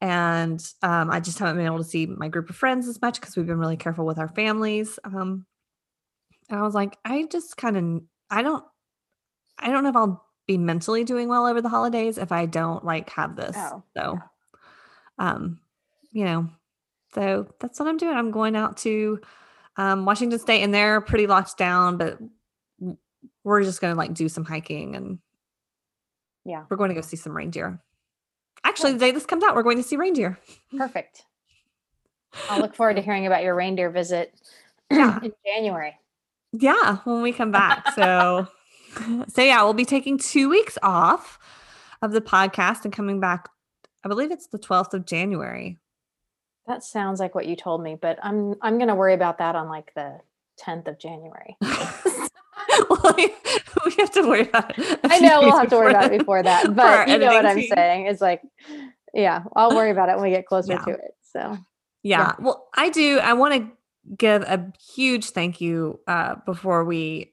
and 0.00 0.64
um, 0.82 1.10
i 1.10 1.20
just 1.20 1.38
haven't 1.38 1.56
been 1.56 1.66
able 1.66 1.78
to 1.78 1.84
see 1.84 2.06
my 2.06 2.28
group 2.28 2.50
of 2.50 2.56
friends 2.56 2.88
as 2.88 3.00
much 3.00 3.20
because 3.20 3.36
we've 3.36 3.46
been 3.46 3.58
really 3.58 3.76
careful 3.76 4.04
with 4.04 4.18
our 4.18 4.28
families 4.28 4.98
um, 5.04 5.46
and 6.50 6.58
i 6.58 6.62
was 6.62 6.74
like 6.74 6.98
i 7.04 7.24
just 7.30 7.56
kind 7.56 7.76
of 7.76 8.02
i 8.30 8.42
don't 8.42 8.64
i 9.58 9.70
don't 9.70 9.84
know 9.84 9.90
if 9.90 9.96
i'll 9.96 10.24
be 10.46 10.58
mentally 10.58 11.04
doing 11.04 11.28
well 11.28 11.46
over 11.46 11.60
the 11.60 11.68
holidays 11.68 12.18
if 12.18 12.32
i 12.32 12.46
don't 12.46 12.84
like 12.84 13.10
have 13.10 13.36
this 13.36 13.56
Oh, 13.56 13.82
so 13.96 14.18
um 15.18 15.60
you 16.10 16.24
know 16.24 16.48
So 17.14 17.46
that's 17.60 17.78
what 17.80 17.88
I'm 17.88 17.96
doing. 17.96 18.16
I'm 18.16 18.30
going 18.30 18.56
out 18.56 18.76
to 18.78 19.20
um, 19.76 20.04
Washington 20.04 20.38
State, 20.38 20.62
and 20.62 20.72
they're 20.74 21.00
pretty 21.00 21.26
locked 21.26 21.56
down, 21.56 21.96
but 21.96 22.18
we're 23.44 23.62
just 23.62 23.80
going 23.80 23.92
to 23.94 23.98
like 23.98 24.12
do 24.12 24.28
some 24.28 24.44
hiking 24.44 24.96
and 24.96 25.18
yeah, 26.44 26.64
we're 26.68 26.76
going 26.76 26.88
to 26.90 26.94
go 26.94 27.00
see 27.00 27.16
some 27.16 27.36
reindeer. 27.36 27.80
Actually, 28.64 28.92
the 28.92 28.98
day 28.98 29.12
this 29.12 29.26
comes 29.26 29.44
out, 29.44 29.54
we're 29.54 29.62
going 29.62 29.76
to 29.76 29.82
see 29.82 29.96
reindeer. 29.96 30.38
Perfect. 30.76 31.24
I'll 32.50 32.60
look 32.60 32.74
forward 32.74 32.96
to 32.96 33.02
hearing 33.02 33.26
about 33.26 33.42
your 33.42 33.54
reindeer 33.54 33.90
visit 33.90 34.34
Yeah. 34.90 35.20
in 35.22 35.32
January. 35.44 35.96
Yeah, 36.52 36.98
when 37.04 37.22
we 37.22 37.32
come 37.32 37.50
back. 37.50 37.92
So, 37.94 38.46
so 39.28 39.42
yeah, 39.42 39.62
we'll 39.62 39.74
be 39.74 39.84
taking 39.84 40.18
two 40.18 40.48
weeks 40.48 40.78
off 40.82 41.38
of 42.02 42.12
the 42.12 42.20
podcast 42.20 42.84
and 42.84 42.92
coming 42.92 43.20
back. 43.20 43.48
I 44.04 44.08
believe 44.08 44.30
it's 44.30 44.46
the 44.48 44.58
12th 44.58 44.94
of 44.94 45.06
January. 45.06 45.78
That 46.66 46.82
sounds 46.84 47.20
like 47.20 47.34
what 47.34 47.46
you 47.46 47.54
told 47.56 47.82
me, 47.82 47.94
but 48.00 48.18
I'm 48.22 48.54
I'm 48.62 48.76
going 48.78 48.88
to 48.88 48.94
worry 48.94 49.14
about 49.14 49.38
that 49.38 49.54
on 49.54 49.68
like 49.68 49.92
the 49.94 50.18
10th 50.60 50.88
of 50.88 50.98
January. 50.98 51.56
well, 51.62 53.14
we 53.16 53.94
have 53.98 54.10
to 54.12 54.22
worry 54.26 54.42
about 54.42 54.76
it. 54.78 55.00
I 55.04 55.20
know 55.20 55.40
we'll 55.42 55.56
have 55.58 55.70
to 55.70 55.76
worry 55.76 55.90
about 55.90 56.12
it 56.12 56.18
before 56.18 56.42
that, 56.42 56.74
but 56.74 57.08
you 57.08 57.18
know 57.18 57.26
what 57.26 57.46
I'm 57.46 57.56
team. 57.58 57.70
saying. 57.74 58.06
It's 58.06 58.20
like, 58.20 58.42
yeah, 59.14 59.44
I'll 59.54 59.74
worry 59.74 59.90
about 59.90 60.08
it 60.08 60.16
when 60.16 60.24
we 60.24 60.30
get 60.30 60.46
closer 60.46 60.72
Yeah. 60.72 60.84
to 60.84 60.90
it. 60.92 61.14
So 61.22 61.58
Yeah. 62.02 62.34
Well, 62.38 62.68
I 62.74 62.90
do. 62.90 63.18
I 63.18 63.34
want 63.34 63.54
to 63.54 63.70
give 64.16 64.42
a 64.42 64.72
huge 64.94 65.30
thank 65.30 65.60
you 65.60 66.00
uh, 66.06 66.36
before 66.46 66.84
we 66.84 67.32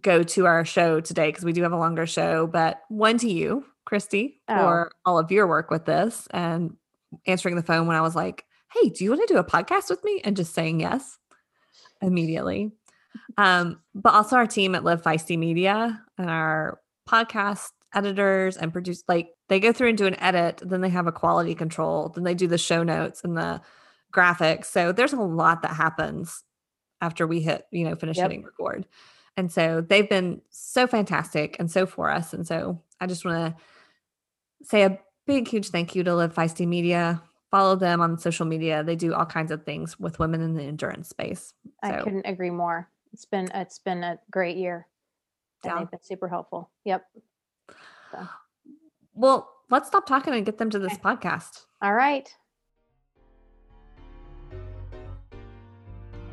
go 0.00 0.22
to 0.22 0.46
our 0.46 0.64
show 0.64 1.00
today 1.00 1.28
because 1.28 1.44
we 1.44 1.52
do 1.52 1.62
have 1.62 1.72
a 1.72 1.76
longer 1.78 2.06
show. 2.06 2.46
But 2.46 2.80
one 2.88 3.18
to 3.18 3.30
you, 3.30 3.64
Christy, 3.84 4.40
Oh. 4.48 4.56
for 4.56 4.92
all 5.04 5.18
of 5.18 5.30
your 5.32 5.46
work 5.46 5.70
with 5.70 5.84
this 5.84 6.28
and 6.30 6.76
answering 7.26 7.56
the 7.56 7.62
phone 7.62 7.86
when 7.86 7.96
I 7.96 8.00
was 8.00 8.14
like, 8.16 8.44
"Hey, 8.72 8.88
do 8.90 9.04
you 9.04 9.10
want 9.10 9.26
to 9.26 9.34
do 9.34 9.38
a 9.38 9.44
podcast 9.44 9.90
with 9.90 10.02
me?" 10.04 10.20
and 10.24 10.36
just 10.36 10.54
saying 10.54 10.80
yes 10.80 11.18
immediately. 12.02 12.72
Um, 13.36 13.80
but 13.94 14.14
also 14.14 14.36
our 14.36 14.46
team 14.46 14.74
at 14.74 14.84
Live 14.84 15.02
Feisty 15.02 15.38
Media 15.38 16.00
and 16.18 16.30
our 16.30 16.80
podcast 17.08 17.70
editors 17.92 18.56
and 18.56 18.72
produce 18.72 19.02
like 19.08 19.30
they 19.48 19.58
go 19.58 19.72
through 19.72 19.88
and 19.88 19.98
do 19.98 20.06
an 20.06 20.18
edit, 20.20 20.62
then 20.64 20.80
they 20.80 20.88
have 20.88 21.06
a 21.08 21.12
quality 21.12 21.54
control, 21.54 22.08
then 22.10 22.22
they 22.24 22.34
do 22.34 22.46
the 22.46 22.58
show 22.58 22.82
notes 22.84 23.22
and 23.24 23.36
the 23.36 23.60
graphics. 24.14 24.66
So 24.66 24.92
there's 24.92 25.12
a 25.12 25.20
lot 25.20 25.62
that 25.62 25.72
happens 25.74 26.44
after 27.00 27.26
we 27.26 27.40
hit, 27.40 27.66
you 27.72 27.84
know, 27.84 27.96
finish 27.96 28.16
Yep. 28.18 28.24
hitting 28.24 28.44
record. 28.44 28.86
And 29.36 29.50
so 29.50 29.80
they've 29.80 30.08
been 30.08 30.40
so 30.50 30.86
fantastic 30.86 31.56
and 31.58 31.70
so 31.70 31.86
for 31.86 32.10
us. 32.10 32.32
And 32.32 32.46
so 32.46 32.80
I 33.00 33.06
just 33.06 33.24
want 33.24 33.56
to 33.56 33.62
say 34.64 34.82
a 34.82 34.98
big, 35.26 35.48
huge 35.48 35.68
thank 35.68 35.94
you 35.94 36.02
to 36.04 36.14
Live 36.14 36.34
Feisty 36.34 36.66
Media. 36.66 37.22
Follow 37.50 37.74
them 37.76 38.00
on 38.00 38.18
social 38.18 38.46
media. 38.46 38.84
They 38.84 38.96
do 38.96 39.12
all 39.14 39.26
kinds 39.26 39.50
of 39.50 39.64
things 39.64 39.98
with 39.98 40.18
women 40.18 40.40
in 40.40 40.54
the 40.54 40.62
endurance 40.62 41.08
space. 41.08 41.52
I 41.82 42.00
couldn't 42.00 42.26
agree 42.26 42.50
more. 42.50 42.88
It's 43.12 43.24
been 43.24 43.48
it's 43.54 43.78
been 43.80 44.04
a 44.04 44.18
great 44.30 44.56
year. 44.56 44.86
And 45.64 45.72
Yeah. 45.72 45.78
they've 45.80 45.90
been 45.90 46.02
super 46.02 46.28
helpful. 46.28 46.70
Yep. 46.84 47.04
well, 49.14 49.50
let's 49.68 49.88
stop 49.88 50.06
talking 50.06 50.32
and 50.34 50.46
get 50.46 50.58
them 50.58 50.70
to 50.70 50.78
this 50.78 50.96
podcast. 50.98 51.66
All 51.82 51.94
right. 51.94 52.32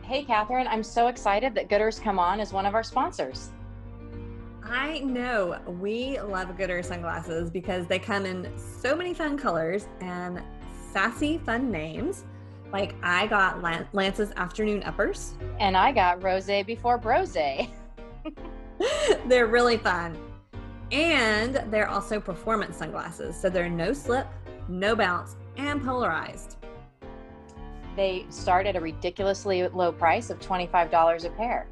Hey, 0.03 0.23
Catherine, 0.23 0.67
I'm 0.67 0.83
so 0.83 1.07
excited 1.07 1.53
that 1.55 1.67
Gooders 1.67 2.01
Come 2.01 2.17
On 2.19 2.39
is 2.39 2.53
one 2.53 2.65
of 2.65 2.75
our 2.75 2.83
sponsors. 2.83 3.49
I 4.69 4.99
know 4.99 5.59
we 5.79 6.19
love 6.19 6.49
Goodr 6.57 6.83
sunglasses 6.83 7.49
because 7.49 7.87
they 7.87 7.99
come 7.99 8.25
in 8.25 8.51
so 8.57 8.97
many 8.97 9.13
fun 9.13 9.37
colors 9.37 9.87
and 10.01 10.41
sassy, 10.91 11.37
fun 11.37 11.71
names. 11.71 12.25
Like 12.73 12.95
I 13.01 13.27
got 13.27 13.63
Lance's 13.93 14.31
afternoon 14.35 14.83
uppers. 14.83 15.35
And 15.61 15.77
I 15.77 15.93
got 15.93 16.21
Rose 16.21 16.49
before 16.65 16.97
Brose. 16.97 17.31
they're 19.27 19.47
really 19.47 19.77
fun. 19.77 20.17
And 20.91 21.63
they're 21.71 21.89
also 21.89 22.19
performance 22.19 22.75
sunglasses. 22.75 23.39
So 23.39 23.49
they're 23.49 23.69
no 23.69 23.93
slip, 23.93 24.27
no 24.67 24.97
bounce, 24.97 25.37
and 25.55 25.81
polarized. 25.81 26.57
They 27.95 28.25
start 28.29 28.67
at 28.67 28.75
a 28.75 28.81
ridiculously 28.81 29.65
low 29.69 29.93
price 29.93 30.29
of 30.29 30.39
$25 30.39 31.23
a 31.25 31.29
pair. 31.29 31.67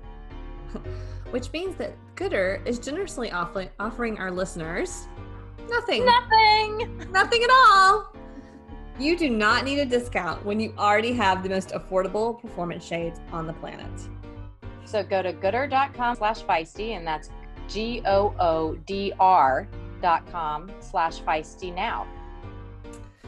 Which 1.32 1.52
means 1.52 1.76
that 1.76 1.94
Goodr 2.16 2.66
is 2.66 2.80
generously 2.80 3.32
offering 3.32 3.70
offering 3.80 4.18
our 4.18 4.32
listeners 4.32 5.08
nothing. 5.70 6.06
Nothing. 6.06 7.12
Nothing 7.12 7.44
at 7.44 7.50
all. 7.50 8.14
You 8.98 9.18
do 9.18 9.30
not 9.30 9.66
need 9.66 9.80
a 9.80 9.86
discount 9.86 10.46
when 10.46 10.60
you 10.60 10.74
already 10.78 11.12
have 11.14 11.44
the 11.44 11.50
most 11.50 11.70
affordable 11.70 12.40
performance 12.42 12.86
shades 12.86 13.20
on 13.32 13.46
the 13.46 13.54
planet. 13.54 13.92
So 14.86 15.04
go 15.04 15.22
to 15.22 15.34
goodr.com 15.34 16.16
slash 16.16 16.44
feisty, 16.44 16.96
and 16.96 17.06
that's 17.06 17.30
G 17.68 18.02
O 18.06 18.34
O 18.40 18.76
D 18.86 19.12
R 19.20 19.68
dot 20.02 20.26
com 20.32 20.72
slash 20.80 21.20
feisty 21.22 21.74
now. 21.74 22.08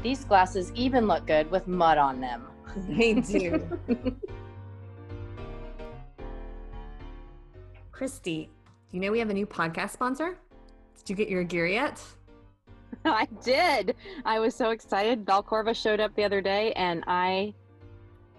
These 0.04 0.24
glasses 0.26 0.72
even 0.76 1.08
look 1.08 1.26
good 1.26 1.50
with 1.52 1.68
mud 1.68 1.98
on 1.98 2.22
them. 2.22 2.44
They 2.90 3.16
do. 3.16 3.68
Christy, 7.92 8.52
you 8.92 9.00
know 9.00 9.12
we 9.12 9.20
have 9.20 9.30
a 9.30 9.34
new 9.34 9.46
podcast 9.46 9.92
sponsor? 9.92 10.38
Did 10.98 11.10
you 11.10 11.16
get 11.16 11.30
your 11.30 11.44
gear 11.44 11.68
yet? 11.68 12.02
I 13.06 13.28
did. 13.44 13.96
I 14.26 14.40
was 14.40 14.56
so 14.56 14.72
excited. 14.72 15.26
Belcorva 15.26 15.76
showed 15.76 16.00
up 16.00 16.16
the 16.16 16.24
other 16.24 16.42
day, 16.42 16.72
and 16.74 17.04
I, 17.08 17.54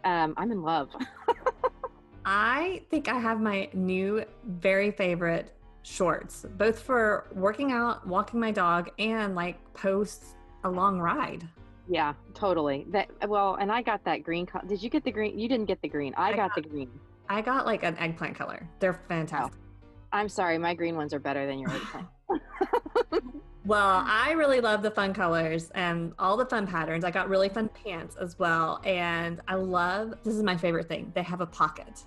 um, 0.05 0.35
I'm 0.37 0.51
in 0.51 0.63
love. 0.63 0.91
I 2.25 2.83
think 2.91 3.09
I 3.09 3.19
have 3.19 3.41
my 3.41 3.69
new 3.73 4.25
very 4.47 4.91
favorite 4.91 5.55
shorts, 5.83 6.45
both 6.57 6.79
for 6.81 7.27
working 7.35 7.73
out, 7.73 8.07
walking 8.07 8.39
my 8.41 8.51
dog, 8.51 8.91
and 8.99 9.35
like 9.35 9.57
post 9.75 10.25
a 10.65 10.71
long 10.71 10.99
ride. 11.01 11.47
yeah, 11.89 12.13
totally. 12.35 12.85
That 12.91 13.09
well, 13.29 13.55
and 13.55 13.73
I 13.73 13.81
got 13.83 14.05
that 14.05 14.23
green. 14.25 14.45
Co- 14.45 14.61
Did 14.67 14.83
you 14.83 14.91
get 14.91 15.05
the 15.05 15.13
green? 15.13 15.39
You 15.39 15.49
didn't 15.49 15.67
get 15.67 15.81
the 15.81 15.89
green. 15.89 16.13
I, 16.17 16.29
I 16.33 16.37
got, 16.37 16.55
got- 16.55 16.63
the 16.63 16.69
green. 16.69 16.91
I 17.31 17.41
got 17.43 17.65
like 17.67 17.83
an 17.83 17.97
eggplant 17.99 18.37
color. 18.37 18.67
They're 18.81 19.01
fantastic. 19.09 19.59
I'm 20.13 20.29
sorry, 20.29 20.59
my 20.59 20.75
green 20.75 20.97
ones 20.97 21.13
are 21.13 21.19
better 21.19 21.47
than 21.47 21.59
your 21.59 21.71
eggplant. 21.71 22.09
Well, 23.69 24.03
I 24.07 24.33
really 24.33 24.63
love 24.63 24.83
the 24.83 24.91
fun 24.91 25.13
colors 25.13 25.71
and 25.75 26.15
all 26.19 26.39
the 26.39 26.47
fun 26.47 26.67
patterns. 26.67 27.05
I 27.05 27.11
got 27.11 27.29
really 27.29 27.51
fun 27.51 27.69
pants 27.69 28.17
as 28.17 28.39
well. 28.39 28.81
And 28.83 29.43
I 29.47 29.57
love 29.57 30.15
this 30.25 30.35
is 30.35 30.43
my 30.43 30.57
favorite 30.57 30.89
thing. 30.89 31.13
They 31.15 31.23
have 31.23 31.43
a 31.43 31.47
pocket. 31.47 32.07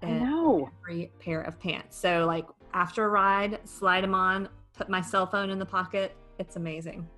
I 0.00 0.10
know. 0.10 0.70
Every 0.84 1.10
pair 1.18 1.42
of 1.42 1.58
pants. 1.58 1.96
So 1.96 2.24
like 2.24 2.46
after 2.72 3.04
a 3.04 3.08
ride, 3.08 3.58
slide 3.64 4.04
them 4.04 4.14
on, 4.14 4.48
put 4.76 4.88
my 4.88 5.00
cell 5.00 5.26
phone 5.26 5.50
in 5.50 5.58
the 5.58 5.66
pocket. 5.66 6.16
It's 6.38 6.54
amazing. 6.54 7.08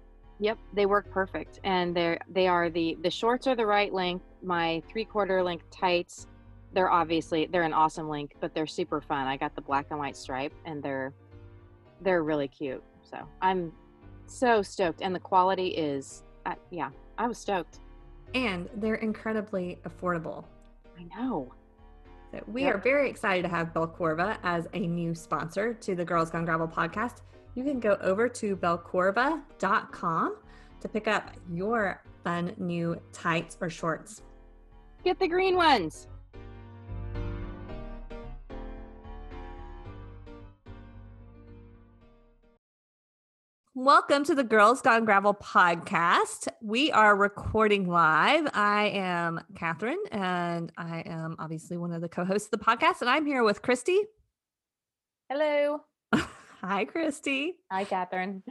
Yep, 0.40 0.58
they 0.72 0.86
work 0.86 1.10
perfect, 1.10 1.60
and 1.62 1.94
they're 1.94 2.18
they 2.30 2.48
are 2.48 2.70
the 2.70 2.96
the 3.02 3.10
shorts 3.10 3.46
are 3.46 3.54
the 3.54 3.66
right 3.66 3.92
length. 3.92 4.24
My 4.42 4.82
three 4.90 5.04
quarter 5.04 5.42
length 5.42 5.70
tights, 5.70 6.26
they're 6.74 6.90
obviously 6.90 7.46
they're 7.46 7.62
an 7.62 7.72
awesome 7.72 8.08
link, 8.08 8.34
but 8.40 8.54
they're 8.54 8.66
super 8.66 9.00
fun. 9.00 9.26
I 9.26 9.36
got 9.36 9.54
the 9.54 9.60
black 9.62 9.86
and 9.90 9.98
white 9.98 10.16
stripe, 10.16 10.52
and 10.64 10.82
they're 10.82 11.12
they're 12.00 12.22
really 12.22 12.48
cute. 12.48 12.82
So 13.02 13.18
I'm 13.40 13.72
so 14.26 14.62
stoked, 14.62 15.00
and 15.00 15.14
the 15.14 15.20
quality 15.20 15.68
is, 15.68 16.24
uh, 16.46 16.54
yeah, 16.70 16.90
I 17.18 17.26
was 17.28 17.38
stoked. 17.38 17.80
And 18.34 18.68
they're 18.76 18.96
incredibly 18.96 19.78
affordable. 19.84 20.44
I 20.98 21.04
know. 21.16 21.52
So 22.32 22.42
we 22.48 22.62
Yep. 22.62 22.74
are 22.74 22.78
very 22.78 23.08
excited 23.08 23.42
to 23.42 23.48
have 23.48 23.72
Belcorva 23.72 24.38
as 24.42 24.66
a 24.72 24.80
new 24.80 25.14
sponsor 25.14 25.72
to 25.74 25.94
the 25.94 26.04
Girls 26.04 26.30
Gone 26.30 26.44
Gravel 26.44 26.66
podcast. 26.66 27.18
You 27.54 27.62
can 27.62 27.78
go 27.78 27.96
over 28.00 28.28
to 28.28 28.56
belcorva.com 28.56 30.36
to 30.80 30.88
pick 30.88 31.06
up 31.06 31.30
your 31.52 32.02
fun 32.24 32.52
new 32.58 33.00
tights 33.12 33.56
or 33.60 33.70
shorts. 33.70 34.22
Get 35.04 35.18
the 35.20 35.28
green 35.28 35.54
ones. 35.54 36.08
Welcome 43.76 44.24
to 44.26 44.34
the 44.36 44.44
Girls 44.44 44.80
Gone 44.80 45.04
Gravel 45.04 45.34
podcast. 45.34 46.46
We 46.62 46.92
are 46.92 47.16
recording 47.16 47.88
live. 47.88 48.48
I 48.54 48.90
am 48.94 49.40
Catherine, 49.56 49.98
and 50.12 50.70
I 50.78 51.00
am 51.06 51.34
obviously 51.40 51.76
one 51.76 51.92
of 51.92 52.00
the 52.00 52.08
co 52.08 52.24
hosts 52.24 52.48
of 52.52 52.58
the 52.60 52.64
podcast. 52.64 53.00
And 53.00 53.10
I'm 53.10 53.26
here 53.26 53.42
with 53.42 53.62
Christy. 53.62 54.00
Hello. 55.28 55.80
Hi, 56.62 56.84
Christy, 56.84 57.54
Hi, 57.70 57.84
Catherine. 57.84 58.42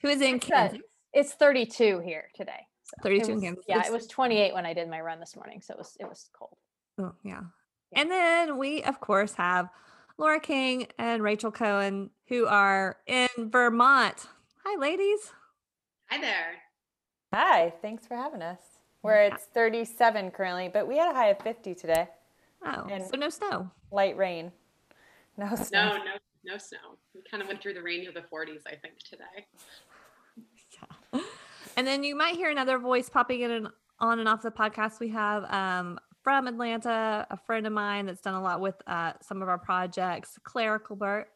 who 0.00 0.08
is 0.08 0.20
in 0.22 0.36
It's, 0.36 0.46
Kansas. 0.46 0.80
It's 1.12 1.32
32 1.34 2.00
here 2.00 2.28
today. 2.34 2.66
So 2.84 2.94
it 3.00 3.02
32 3.02 3.28
in 3.28 3.34
was- 3.34 3.44
Kansas. 3.44 3.64
Yeah, 3.68 3.86
it 3.86 3.92
was 3.92 4.06
28 4.06 4.54
when 4.54 4.64
I 4.64 4.72
did 4.72 4.88
my 4.88 5.00
run 5.00 5.20
this 5.20 5.36
morning, 5.36 5.60
so 5.60 5.74
it 5.74 5.78
was 5.78 5.94
it 6.00 6.08
was 6.08 6.30
cold. 6.36 6.56
Oh, 6.98 7.12
yeah. 7.22 7.40
Yeah. 7.92 8.00
And 8.00 8.10
then 8.10 8.56
we, 8.56 8.82
of 8.82 8.98
course, 9.00 9.34
have 9.34 9.68
Laura 10.16 10.40
King 10.40 10.86
and 10.98 11.22
Rachel 11.22 11.52
Cohen, 11.52 12.10
who 12.28 12.46
are 12.46 12.96
in 13.06 13.28
Vermont. 13.38 14.26
Hi, 14.64 14.78
ladies. 14.78 15.32
Hi 16.10 16.20
there. 16.20 16.54
Hi, 17.34 17.72
thanks 17.82 18.06
for 18.06 18.16
having 18.16 18.42
us. 18.42 18.58
where 19.02 19.22
it's 19.26 19.44
37 19.54 20.32
currently, 20.32 20.68
but 20.68 20.88
we 20.88 20.96
had 20.98 21.08
a 21.12 21.14
high 21.14 21.28
of 21.28 21.38
50 21.40 21.72
today. 21.76 22.08
Oh, 22.66 22.88
And- 22.90 23.06
so 23.06 23.16
no 23.16 23.28
snow. 23.30 23.70
Light 23.92 24.16
rain. 24.16 24.50
No 25.36 25.54
snow. 25.54 25.90
No, 25.90 25.96
no, 25.98 26.12
no 26.44 26.58
snow. 26.58 26.78
We 27.14 27.22
kind 27.30 27.40
of 27.40 27.48
went 27.48 27.62
through 27.62 27.74
the 27.74 27.82
range 27.82 28.08
of 28.08 28.14
the 28.14 28.22
40s, 28.22 28.62
I 28.66 28.74
think, 28.74 28.98
today. 28.98 29.46
Yeah. 31.14 31.20
And 31.76 31.86
then 31.86 32.02
you 32.02 32.16
might 32.16 32.34
hear 32.34 32.50
another 32.50 32.78
voice 32.80 33.08
popping 33.08 33.40
in 33.42 33.52
and 33.52 33.68
on 34.00 34.18
and 34.18 34.28
off 34.28 34.42
the 34.42 34.50
podcast. 34.50 34.98
We 34.98 35.08
have 35.10 35.44
um, 35.44 36.00
from 36.24 36.48
Atlanta, 36.48 37.24
a 37.30 37.36
friend 37.36 37.66
of 37.68 37.72
mine 37.72 38.06
that's 38.06 38.20
done 38.20 38.34
a 38.34 38.42
lot 38.42 38.60
with 38.60 38.74
uh, 38.88 39.12
some 39.22 39.42
of 39.42 39.48
our 39.48 39.58
projects, 39.58 40.38
Claire 40.42 40.80
Colbert. 40.80 41.28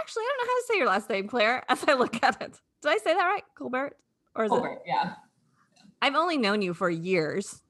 Actually, 0.00 0.22
I 0.22 0.28
don't 0.28 0.46
know 0.46 0.52
how 0.52 0.60
to 0.60 0.66
say 0.68 0.78
your 0.78 0.86
last 0.86 1.10
name, 1.10 1.28
Claire, 1.28 1.64
as 1.68 1.84
I 1.86 1.94
look 1.94 2.22
at 2.22 2.40
it. 2.40 2.58
Did 2.82 2.88
I 2.88 2.96
say 2.98 3.14
that 3.14 3.24
right? 3.24 3.44
Colbert? 3.56 3.96
Or 4.34 4.44
is 4.44 4.50
Colbert, 4.50 4.80
yeah. 4.86 5.14
I've 6.00 6.14
only 6.14 6.36
known 6.38 6.62
you 6.62 6.74
for 6.74 6.90
years. 6.90 7.62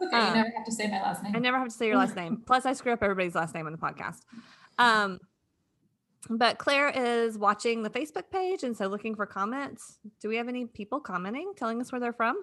Okay, 0.00 0.28
you 0.28 0.34
never 0.34 0.52
have 0.54 0.64
to 0.64 0.72
say 0.72 0.88
my 0.88 1.02
last 1.02 1.22
name. 1.22 1.34
I 1.34 1.38
never 1.38 1.58
have 1.58 1.68
to 1.68 1.74
say 1.74 1.88
your 1.88 1.96
last 1.96 2.14
name. 2.14 2.42
Plus, 2.46 2.66
I 2.66 2.74
screw 2.74 2.92
up 2.92 3.02
everybody's 3.02 3.34
last 3.34 3.54
name 3.54 3.66
on 3.66 3.72
the 3.72 3.78
podcast. 3.78 4.20
Um, 4.78 5.18
but 6.28 6.58
Claire 6.58 6.90
is 6.90 7.38
watching 7.38 7.82
the 7.82 7.90
Facebook 7.90 8.30
page 8.30 8.62
and 8.62 8.76
so 8.76 8.88
looking 8.88 9.14
for 9.14 9.26
comments. 9.26 9.98
Do 10.20 10.28
we 10.28 10.36
have 10.36 10.48
any 10.48 10.66
people 10.66 11.00
commenting, 11.00 11.52
telling 11.56 11.80
us 11.80 11.92
where 11.92 12.00
they're 12.00 12.12
from? 12.12 12.36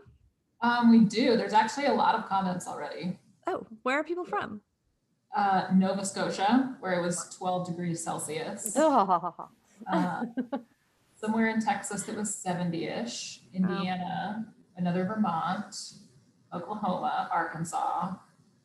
Um, 0.62 0.92
we 0.92 1.06
do. 1.06 1.38
There's 1.38 1.54
actually 1.54 1.86
a 1.88 1.94
lot 1.94 2.16
of 2.16 2.26
comments 2.26 2.68
already. 2.68 3.20
Oh, 3.48 3.66
where 3.84 4.00
are 4.00 4.04
people 4.04 4.26
from? 4.26 4.62
Uh, 5.36 5.68
Nova 5.74 6.06
Scotia, 6.06 6.76
where 6.80 6.94
it 6.94 7.02
was 7.02 7.36
12 7.38 7.68
degrees 7.68 8.04
Celsius. 8.04 8.76
Uh, 9.92 10.24
somewhere 11.20 11.50
in 11.50 11.60
Texas, 11.60 12.08
it 12.08 12.16
was 12.16 12.30
70-ish. 12.46 13.42
Indiana, 13.54 14.46
another 14.78 15.04
Vermont, 15.04 15.76
Oklahoma, 16.54 17.28
Arkansas, 17.34 18.14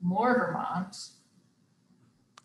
more 0.01 0.35
Vermont. 0.39 0.97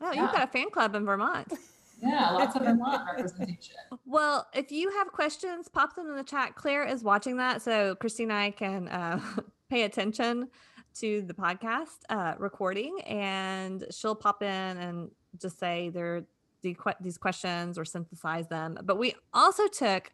Oh, 0.02 0.12
Yeah. 0.12 0.24
you've 0.24 0.32
got 0.32 0.44
a 0.50 0.52
fan 0.52 0.72
club 0.72 0.96
in 0.96 1.06
Vermont. 1.06 1.54
Yeah, 2.02 2.32
lots 2.32 2.56
of 2.56 2.64
Vermont 2.64 3.04
representation. 3.06 3.76
Well, 4.06 4.48
if 4.54 4.72
you 4.72 4.90
have 4.92 5.12
questions, 5.12 5.68
pop 5.68 5.96
them 5.96 6.08
in 6.10 6.16
the 6.16 6.24
chat. 6.24 6.56
Claire 6.56 6.86
is 6.86 7.04
watching 7.04 7.38
that, 7.38 7.62
so 7.62 7.94
Christine 7.96 8.32
and 8.32 8.40
I 8.40 8.52
can 8.52 8.88
uh, 8.88 9.20
pay 9.70 9.84
attention 9.84 10.50
to 10.96 11.22
the 11.24 11.34
podcast 11.34 12.00
uh, 12.10 12.36
recording, 12.38 13.02
and 13.02 13.86
she'll 13.92 14.16
pop 14.16 14.44
in 14.44 14.78
and 14.78 15.12
just 15.40 15.60
say 15.60 15.90
there 15.90 16.24
the 16.62 16.76
these 17.02 17.18
questions 17.18 17.78
or 17.78 17.86
synthesize 17.86 18.48
them. 18.48 18.78
But 18.84 18.98
we 18.98 19.16
also 19.34 19.68
took 19.68 20.12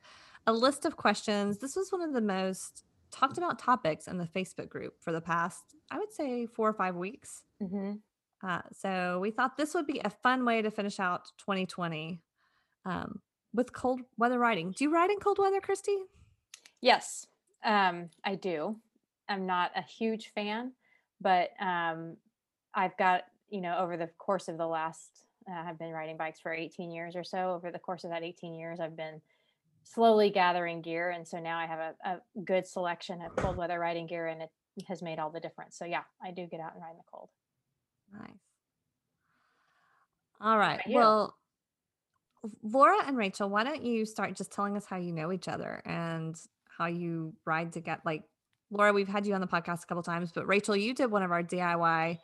a 0.48 0.53
list 0.53 0.86
of 0.86 0.98
questions. 0.98 1.59
This 1.59 1.75
was 1.75 1.91
one 1.91 2.01
of 2.01 2.13
the 2.13 2.21
most 2.21 2.83
talked 3.12 3.38
about 3.38 3.59
topics 3.59 4.07
in 4.07 4.17
the 4.17 4.25
Facebook 4.25 4.69
group 4.69 4.95
for 5.01 5.12
the 5.12 5.21
past, 5.21 5.75
I 5.91 5.98
would 5.98 6.13
say, 6.13 6.45
four 6.45 6.69
or 6.69 6.74
five 6.74 6.95
weeks. 6.95 7.43
hmm 7.59 7.93
Uh, 8.43 8.62
so 8.71 9.19
we 9.19 9.31
thought 9.31 9.57
this 9.57 9.74
would 9.74 9.88
be 9.88 10.00
a 10.03 10.09
fun 10.09 10.45
way 10.45 10.62
to 10.62 10.71
finish 10.71 11.00
out 11.00 11.25
2020 11.39 12.21
um, 12.86 13.19
with 13.53 13.74
cold 13.74 14.01
weather 14.17 14.39
riding. 14.39 14.71
Do 14.71 14.83
you 14.83 14.93
ride 14.93 15.09
in 15.09 15.19
cold 15.19 15.39
weather, 15.39 15.59
Christy? 15.59 15.98
Yes, 16.81 17.27
um, 17.63 18.09
I 18.24 18.36
do. 18.36 18.77
I'm 19.29 19.45
not 19.45 19.71
a 19.75 19.81
huge 19.81 20.31
fan, 20.33 20.74
but 21.21 21.51
um, 21.62 22.17
I've 22.74 22.98
got, 22.98 23.24
you 23.50 23.62
know, 23.62 23.77
over 23.77 23.95
the 23.95 24.07
course 24.17 24.48
of 24.48 24.57
the 24.57 24.67
last, 24.67 25.24
uh, 25.50 25.63
I've 25.67 25.79
been 25.79 25.91
riding 25.91 26.17
bikes 26.17 26.39
for 26.39 26.53
18 26.53 26.91
years 26.91 27.15
or 27.15 27.24
so. 27.24 27.51
Over 27.51 27.71
the 27.71 27.79
course 27.79 28.03
of 28.03 28.09
that 28.09 28.24
18 28.24 28.55
years, 28.55 28.79
I've 28.79 28.98
been 28.98 29.21
slowly 29.83 30.29
gathering 30.29 30.81
gear. 30.81 31.12
And 31.12 31.27
so 31.27 31.39
now 31.39 31.57
I 31.57 31.65
have 31.65 31.79
a, 31.79 31.93
a 32.03 32.41
good 32.43 32.67
selection 32.67 33.21
of 33.21 33.36
cold 33.36 33.57
weather 33.57 33.79
riding 33.79 34.07
gear 34.07 34.27
and 34.27 34.41
it 34.41 34.51
has 34.88 35.01
made 35.01 35.19
all 35.19 35.29
the 35.29 35.39
difference. 35.39 35.77
So 35.77 35.86
yeah, 35.86 36.03
I 36.24 36.31
do 36.31 36.48
get 36.48 36.59
out 36.59 36.74
and 36.74 36.81
ride 36.81 36.91
in 36.91 36.98
the 36.98 37.03
cold. 37.12 37.29
Nice. 38.11 38.29
All 40.42 40.57
right. 40.57 40.81
Well, 40.87 41.35
Laura 42.63 43.03
and 43.05 43.18
Rachel, 43.18 43.50
why 43.50 43.63
don't 43.63 43.83
you 43.83 44.05
start 44.05 44.35
just 44.35 44.51
telling 44.51 44.77
us 44.77 44.85
how 44.85 44.98
you 44.98 45.11
know 45.11 45.31
each 45.31 45.48
other 45.48 45.81
and 45.85 46.39
how 46.77 46.85
you 46.85 47.33
ride 47.46 47.74
to 47.74 47.81
get 47.81 48.05
like 48.05 48.24
Laura, 48.72 48.94
we've 48.94 49.08
had 49.08 49.25
you 49.25 49.34
on 49.34 49.42
the 49.42 49.48
podcast 49.48 49.84
a 49.84 49.88
couple 49.88 50.03
times, 50.03 50.32
but 50.32 50.48
Rachel, 50.48 50.75
you 50.75 50.94
did 50.94 51.12
one 51.12 51.24
of 51.24 51.32
our 51.32 51.44
DIY 51.44 52.20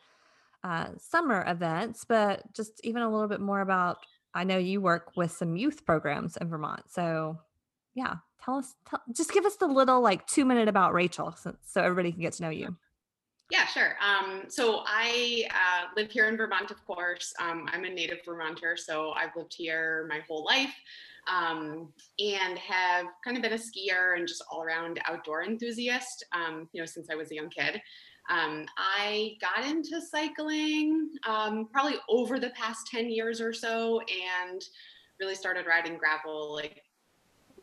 uh, 0.64 0.88
summer 0.98 1.44
events, 1.48 2.06
but 2.06 2.54
just 2.54 2.82
even 2.84 3.02
a 3.02 3.10
little 3.10 3.28
bit 3.28 3.42
more 3.42 3.62
about 3.62 3.98
I 4.34 4.44
know 4.44 4.58
you 4.58 4.82
work 4.82 5.14
with 5.16 5.32
some 5.32 5.56
youth 5.56 5.86
programs 5.86 6.38
in 6.38 6.50
Vermont. 6.50 6.84
So 6.90 7.40
yeah, 7.94 8.16
tell 8.44 8.58
us, 8.58 8.76
tell, 8.88 9.02
just 9.16 9.32
give 9.32 9.46
us 9.46 9.56
the 9.56 9.68
little 9.68 10.02
like 10.02 10.28
two 10.28 10.44
minute 10.44 10.68
about 10.68 10.94
Rachel 10.94 11.32
so, 11.32 11.56
so 11.66 11.82
everybody 11.82 12.12
can 12.12 12.22
get 12.22 12.34
to 12.34 12.44
know 12.44 12.50
you. 12.50 12.76
Yeah, 13.52 13.68
sure. 13.68 13.96
Um, 14.02 14.44
so 14.48 14.82
I 14.88 15.46
uh, 15.52 15.86
live 15.96 16.10
here 16.10 16.28
in 16.28 16.36
Vermont, 16.36 16.72
of 16.72 16.84
course. 16.86 17.32
Um, 17.40 17.70
I'm 17.72 17.86
a 17.86 17.90
native 17.90 18.20
Vermonter, 18.26 18.76
so 18.76 19.12
I've 19.12 19.36
lived 19.36 19.54
here 19.56 20.08
my 20.10 20.22
whole 20.28 20.44
life 20.44 20.74
um, 21.32 21.90
and 22.18 22.58
have 22.58 23.06
kind 23.24 23.38
of 23.38 23.44
been 23.44 23.54
a 23.54 23.58
skier 23.58 24.18
and 24.18 24.28
just 24.28 24.44
all 24.52 24.64
around 24.64 25.00
outdoor 25.06 25.44
enthusiast, 25.44 26.26
um, 26.34 26.68
you 26.74 26.82
know, 26.82 26.88
since 26.88 27.10
I 27.12 27.16
was 27.16 27.32
a 27.32 27.36
young 27.36 27.50
kid. 27.50 27.80
Um, 28.30 28.66
I 28.78 29.38
got 29.40 29.64
into 29.64 30.02
cycling 30.02 31.12
um, 31.28 31.68
probably 31.72 31.98
over 32.10 32.40
the 32.40 32.50
past 32.52 32.88
10 32.88 33.12
years 33.12 33.40
or 33.40 33.54
so 33.54 34.02
and 34.02 34.64
really 35.20 35.36
started 35.36 35.68
riding 35.68 35.98
gravel 35.98 36.54
like 36.54 36.82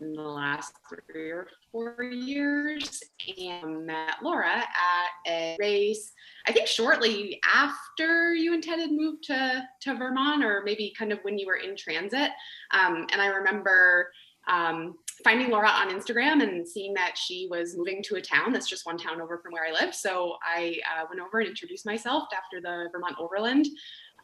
in 0.01 0.12
the 0.12 0.23
last 0.23 0.75
three 0.88 1.31
or 1.31 1.49
four 1.72 2.02
years 2.04 3.02
and 3.38 3.87
met 3.87 4.16
Laura 4.22 4.56
at 4.56 5.08
a 5.26 5.56
race, 5.58 6.12
I 6.46 6.52
think 6.52 6.68
shortly 6.68 7.40
after 7.52 8.35
you 8.35 8.54
intended 8.54 8.92
move 8.92 9.22
to, 9.22 9.66
to 9.80 9.94
Vermont, 9.94 10.44
or 10.44 10.62
maybe 10.64 10.92
kind 10.96 11.12
of 11.12 11.18
when 11.22 11.38
you 11.38 11.46
were 11.46 11.56
in 11.56 11.74
transit. 11.74 12.30
Um, 12.72 13.06
and 13.11 13.20
I 13.20 13.26
remember 13.26 14.11
um, 14.48 14.94
finding 15.24 15.50
Laura 15.50 15.68
on 15.68 15.90
Instagram 15.90 16.42
and 16.42 16.66
seeing 16.66 16.94
that 16.94 17.16
she 17.16 17.48
was 17.50 17.76
moving 17.76 18.02
to 18.04 18.16
a 18.16 18.20
town 18.20 18.52
that's 18.52 18.68
just 18.68 18.87
one 18.87 18.98
town 18.98 19.20
over 19.20 19.38
from 19.38 19.52
where 19.52 19.66
I 19.66 19.72
live. 19.72 19.94
So 19.94 20.37
I 20.44 20.78
uh, 20.96 21.04
went 21.08 21.20
over 21.20 21.40
and 21.40 21.48
introduced 21.48 21.87
myself 21.87 22.24
after 22.35 22.61
the 22.61 22.88
Vermont 22.92 23.16
Overland, 23.18 23.66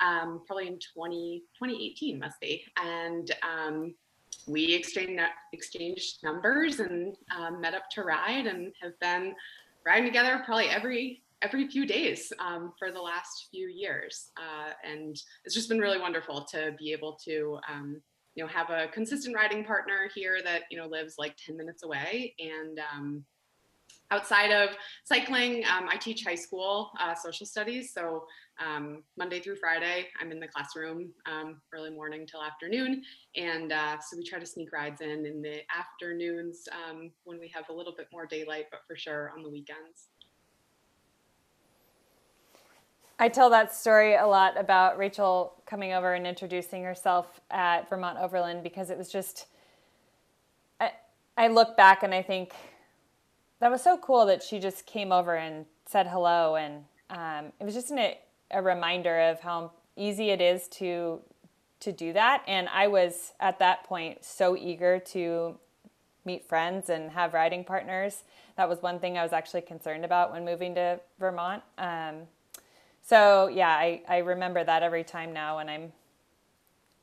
um, 0.01 0.43
probably 0.47 0.67
in 0.69 0.79
20, 0.95 1.45
2018 1.59 2.19
must 2.19 2.41
be. 2.41 2.63
And 2.77 3.31
um, 3.43 3.95
we 4.49 4.75
exchanged 4.75 5.23
exchanged 5.53 6.19
numbers 6.23 6.81
and 6.81 7.17
um, 7.37 7.61
met 7.61 7.75
up 7.75 7.89
to 7.91 8.03
ride 8.03 8.47
and 8.47 8.73
have 8.83 8.99
been 9.01 9.35
riding 9.87 10.05
together 10.05 10.43
probably 10.45 10.69
every 10.69 11.23
every 11.43 11.69
few 11.69 11.87
days 11.87 12.33
um, 12.41 12.73
for 12.79 12.91
the 12.91 13.01
last 13.01 13.49
few 13.51 13.69
years. 13.69 14.31
Uh, 14.37 14.73
and 14.85 15.17
it's 15.45 15.55
just 15.55 15.69
been 15.69 15.79
really 15.79 15.99
wonderful 15.99 16.43
to 16.43 16.75
be 16.79 16.93
able 16.93 17.17
to 17.25 17.59
um, 17.69 18.01
you 18.35 18.45
know 18.45 18.49
have 18.49 18.71
a 18.71 18.89
consistent 18.89 19.35
riding 19.35 19.65
partner 19.65 20.09
here 20.15 20.41
that 20.45 20.63
you 20.71 20.79
know 20.79 20.87
lives 20.87 21.15
like 21.19 21.37
10 21.45 21.57
minutes 21.57 21.83
away 21.83 22.35
and 22.39 22.81
um, 22.93 23.25
outside 24.11 24.51
of 24.51 24.71
cycling 25.05 25.65
um, 25.65 25.89
i 25.89 25.97
teach 25.97 26.25
high 26.25 26.35
school 26.35 26.91
uh, 27.01 27.15
social 27.15 27.47
studies. 27.47 27.93
So 27.93 28.25
um, 28.65 29.03
monday 29.17 29.41
through 29.41 29.57
friday 29.57 30.09
i'm 30.21 30.33
in 30.33 30.41
the 30.41 30.49
classroom 30.49 31.11
um, 31.27 31.61
early 31.73 31.91
morning 31.91 32.27
till 32.27 32.43
afternoon. 32.43 33.03
And 33.37 33.73
uh, 33.73 33.99
so 34.01 34.17
we 34.17 34.25
try 34.25 34.39
to 34.39 34.47
sneak 34.47 34.73
rides 34.73 35.01
in 35.01 35.27
in 35.27 35.43
the 35.43 35.61
afternoons 35.77 36.69
um, 36.73 37.11
when 37.25 37.39
we 37.39 37.49
have 37.55 37.65
a 37.71 37.73
little 37.73 37.95
bit 37.97 38.09
more 38.13 38.27
daylight 38.27 38.67
but 38.71 38.81
for 38.87 38.97
sure 38.97 39.33
on 39.37 39.43
the 39.43 39.51
weekends. 39.51 40.09
I 43.21 43.29
tell 43.29 43.51
that 43.51 43.75
story 43.75 44.15
a 44.15 44.27
lot 44.27 44.59
about 44.59 44.97
Rachel 44.97 45.55
coming 45.67 45.93
over 45.93 46.15
and 46.15 46.25
introducing 46.25 46.85
herself 46.85 47.41
at 47.51 47.89
Vermont 47.89 48.17
Overland 48.17 48.63
because 48.63 48.91
it 48.91 48.99
was 48.99 49.11
just, 49.11 49.47
I, 50.79 50.93
I 51.37 51.49
look 51.49 51.77
back 51.77 52.05
and 52.05 52.15
I 52.15 52.23
think 52.23 52.55
that 53.61 53.71
was 53.71 53.83
so 53.83 53.97
cool 53.99 54.27
that 54.27 54.43
she 54.43 54.59
just 54.59 54.87
came 54.87 55.13
over 55.13 55.37
and 55.37 55.67
said 55.87 56.07
hello. 56.07 56.57
And 56.57 56.85
um, 57.11 57.53
it 57.61 57.65
was 57.65 57.75
just 57.75 57.91
an, 57.91 58.15
a 58.51 58.63
reminder 58.63 59.19
of 59.21 59.41
how 59.41 59.73
easy 59.97 60.31
it 60.31 60.41
is 60.41 60.69
to, 60.69 61.21
to 61.81 61.93
do 61.93 62.13
that. 62.13 62.43
And 62.47 62.69
I 62.69 62.87
was 62.87 63.33
at 63.41 63.59
that 63.59 63.85
point 63.85 64.25
so 64.25 64.57
eager 64.57 64.99
to 64.99 65.59
meet 66.25 66.47
friends 66.49 66.89
and 66.89 67.11
have 67.13 67.35
riding 67.35 67.65
partners. 67.65 68.23
That 68.57 68.69
was 68.69 68.83
one 68.83 69.01
thing 69.01 69.17
I 69.17 69.23
was 69.23 69.33
actually 69.33 69.63
concerned 69.63 70.05
about 70.05 70.31
when 70.33 70.45
moving 70.45 70.75
to 70.75 71.01
Vermont. 71.19 71.63
Um, 71.79 72.23
so 73.03 73.49
yeah, 73.49 73.71
I, 73.71 74.03
I 74.09 74.19
remember 74.19 74.63
that 74.63 74.83
every 74.83 75.05
time 75.05 75.33
now 75.33 75.57
when 75.57 75.69
I'm 75.69 75.93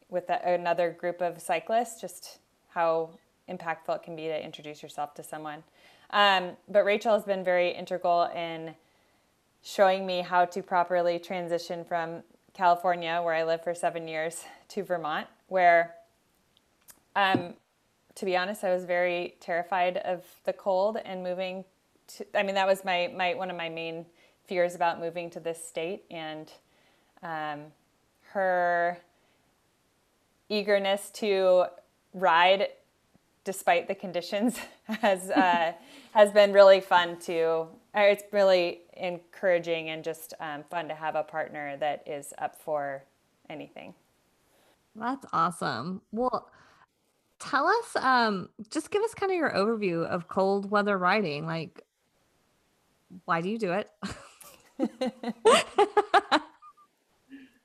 with 0.09 0.29
a, 0.29 0.53
another 0.53 0.91
group 0.91 1.21
of 1.21 1.41
cyclists, 1.41 1.99
just 1.99 2.37
how 2.69 3.09
impactful 3.49 3.95
it 3.95 4.03
can 4.03 4.15
be 4.15 4.23
to 4.23 4.43
introduce 4.43 4.83
yourself 4.83 5.13
to 5.15 5.23
someone. 5.23 5.63
Um, 6.11 6.51
but 6.69 6.85
Rachel 6.85 7.13
has 7.13 7.23
been 7.23 7.43
very 7.43 7.71
integral 7.75 8.23
in 8.35 8.75
showing 9.61 10.05
me 10.05 10.21
how 10.21 10.45
to 10.45 10.61
properly 10.61 11.19
transition 11.19 11.83
from 11.83 12.21
California, 12.53 13.19
where 13.23 13.33
I 13.33 13.43
lived 13.43 13.63
for 13.63 13.73
seven 13.73 14.07
years, 14.07 14.45
to 14.69 14.83
Vermont, 14.83 15.27
where, 15.47 15.95
um, 17.15 17.53
to 18.15 18.25
be 18.25 18.37
honest, 18.37 18.63
I 18.63 18.73
was 18.73 18.85
very 18.85 19.35
terrified 19.39 19.97
of 19.97 20.23
the 20.45 20.53
cold 20.53 20.97
and 21.03 21.23
moving 21.23 21.65
to, 22.17 22.25
I 22.37 22.43
mean, 22.43 22.55
that 22.55 22.67
was 22.67 22.85
my, 22.85 23.11
my, 23.15 23.33
one 23.33 23.49
of 23.49 23.57
my 23.57 23.69
main 23.69 24.05
fears 24.45 24.75
about 24.75 24.99
moving 24.99 25.29
to 25.31 25.39
this 25.39 25.65
state 25.65 26.03
and, 26.11 26.51
um, 27.23 27.63
her 28.31 28.99
eagerness 30.49 31.09
to 31.09 31.65
ride 32.13 32.67
despite 33.45 33.87
the 33.87 33.95
conditions 33.95 34.59
has, 34.83 35.29
uh, 35.29 35.71
has 36.11 36.31
been 36.31 36.51
really 36.51 36.81
fun 36.81 37.17
to, 37.19 37.67
it's 37.93 38.23
really 38.33 38.81
encouraging 38.97 39.89
and 39.89 40.03
just 40.03 40.33
um, 40.41 40.63
fun 40.69 40.89
to 40.89 40.95
have 40.95 41.15
a 41.15 41.23
partner 41.23 41.77
that 41.77 42.03
is 42.05 42.33
up 42.39 42.61
for 42.61 43.03
anything. 43.49 43.93
That's 44.95 45.25
awesome. 45.31 46.01
Well, 46.11 46.49
tell 47.39 47.67
us, 47.67 47.95
um, 47.97 48.49
just 48.69 48.91
give 48.91 49.01
us 49.03 49.13
kind 49.13 49.31
of 49.31 49.37
your 49.37 49.51
overview 49.51 50.05
of 50.05 50.27
cold 50.27 50.69
weather 50.69 50.97
riding. 50.97 51.45
Like, 51.45 51.81
why 53.25 53.39
do 53.41 53.49
you 53.49 53.57
do 53.57 53.71
it? 53.73 53.89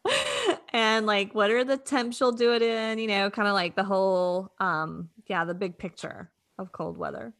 and 0.72 1.06
like, 1.06 1.34
what 1.34 1.50
are 1.50 1.64
the 1.64 1.76
temps 1.76 2.20
you'll 2.20 2.32
do 2.32 2.52
it 2.52 2.62
in? 2.62 2.98
You 2.98 3.08
know, 3.08 3.30
kind 3.30 3.48
of 3.48 3.54
like 3.54 3.74
the 3.76 3.84
whole, 3.84 4.52
um, 4.58 5.08
yeah, 5.30 5.44
the 5.44 5.54
big 5.54 5.78
picture 5.78 6.28
of 6.58 6.72
cold 6.72 6.98
weather. 6.98 7.32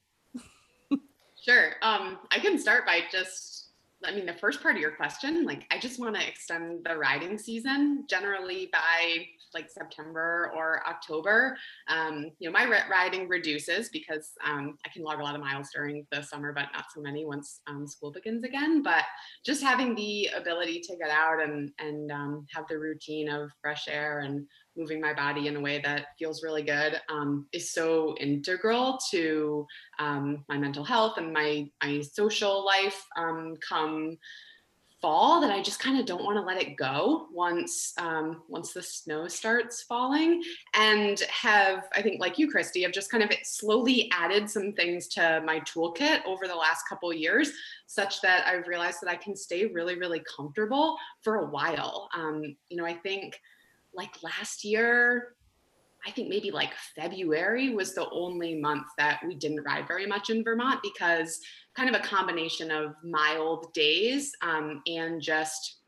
sure. 1.45 1.73
Um, 1.83 2.19
I 2.31 2.39
can 2.39 2.57
start 2.57 2.87
by 2.87 3.01
just 3.11 3.61
I 4.05 4.15
mean, 4.15 4.25
the 4.25 4.33
first 4.33 4.63
part 4.63 4.77
of 4.77 4.81
your 4.81 4.93
question, 4.93 5.45
like, 5.45 5.67
I 5.71 5.79
just 5.79 6.01
want 6.01 6.15
to 6.17 6.27
extend 6.27 6.87
the 6.87 6.97
riding 6.97 7.37
season 7.37 8.05
generally 8.09 8.71
by 8.73 9.27
like 9.53 9.69
September 9.69 10.51
or 10.57 10.83
October. 10.89 11.57
Um, 11.89 12.31
you 12.39 12.49
know, 12.49 12.53
my 12.53 12.65
riding 12.91 13.29
reduces 13.29 13.89
because 13.91 14.31
um, 14.47 14.79
I 14.87 14.89
can 14.89 15.03
log 15.03 15.21
a 15.21 15.23
lot 15.23 15.35
of 15.35 15.41
miles 15.41 15.69
during 15.75 16.07
the 16.13 16.23
summer, 16.23 16.53
but 16.53 16.67
not 16.73 16.87
so 16.95 17.03
many 17.03 17.27
once 17.27 17.61
um, 17.67 17.87
school 17.87 18.11
begins 18.11 18.45
again. 18.45 18.83
But 18.83 19.05
just 19.45 19.63
having 19.63 19.95
the 19.95 20.31
ability 20.35 20.81
to 20.81 20.97
get 20.97 21.11
out 21.11 21.43
and 21.43 21.71
and 21.79 22.11
um, 22.11 22.47
have 22.55 22.65
the 22.69 22.79
routine 22.79 23.29
of 23.29 23.51
fresh 23.61 23.87
air 23.89 24.21
and 24.21 24.47
moving 24.77 25.01
my 25.01 25.13
body 25.13 25.47
in 25.47 25.57
a 25.57 25.61
way 25.61 25.81
that 25.85 26.07
feels 26.19 26.43
really 26.43 26.63
good 26.63 27.01
um, 27.09 27.47
is 27.53 27.73
so 27.73 28.15
integral 28.19 28.99
to 29.11 29.67
um, 29.99 30.45
my 30.49 30.57
mental 30.57 30.85
health 30.85 31.19
and 31.19 31.33
my 31.33 31.69
my 31.83 32.01
social 32.01 32.65
life 32.65 33.07
um, 33.17 33.57
come 33.67 34.17
fall 35.01 35.41
that 35.41 35.51
I 35.51 35.63
just 35.63 35.81
kind 35.81 35.99
of 35.99 36.05
don't 36.05 36.25
want 36.25 36.37
to 36.37 36.43
let 36.43 36.61
it 36.61 36.77
go 36.77 37.29
once 37.33 37.95
um, 37.99 38.43
once 38.49 38.73
the 38.73 38.83
snow 38.83 39.29
starts 39.29 39.83
falling. 39.83 40.43
And 40.75 41.21
have 41.21 41.85
I 41.95 42.03
think 42.03 42.21
like 42.21 42.39
you 42.39 42.51
Christy 42.51 42.83
have 42.83 42.93
just 42.93 43.11
kind 43.11 43.25
of 43.25 43.31
slowly 43.43 44.11
added 44.13 44.49
some 44.49 44.73
things 44.73 45.09
to 45.09 45.43
my 45.45 45.61
toolkit 45.61 46.25
over 46.27 46.47
the 46.47 46.55
last 46.55 46.85
couple 46.89 47.13
years 47.13 47.51
such 47.87 48.21
that 48.23 48.47
I've 48.47 48.67
realized 48.67 48.99
that 49.03 49.11
I 49.11 49.17
can 49.17 49.37
stay 49.37 49.67
really 49.67 49.97
really 49.97 50.23
comfortable 50.37 50.97
for 51.23 51.37
a 51.37 51.47
while. 51.47 52.09
Um, 52.15 52.57
you 52.69 52.77
know 52.77 52.85
I 52.85 52.95
think 52.95 53.41
like 53.95 54.23
last 54.23 54.65
year, 54.65 55.35
I 56.07 56.11
think 56.11 56.29
maybe 56.29 56.51
like 56.51 56.73
February 56.97 57.75
was 57.75 57.95
the 57.95 58.09
only 58.11 58.55
month 58.55 58.87
that 58.97 59.21
we 59.27 59.35
didn't 59.35 59.65
ride 59.65 59.87
very 59.87 60.07
much 60.07 60.31
in 60.31 60.43
Vermont 60.43 60.81
because 60.83 61.39
kind 61.77 61.95
of 61.95 62.01
a 62.01 62.05
combination 62.05 62.71
of 62.71 62.95
mild 63.05 63.73
days 63.75 64.33
um, 64.43 64.83
and 64.87 65.21
just 65.21 65.81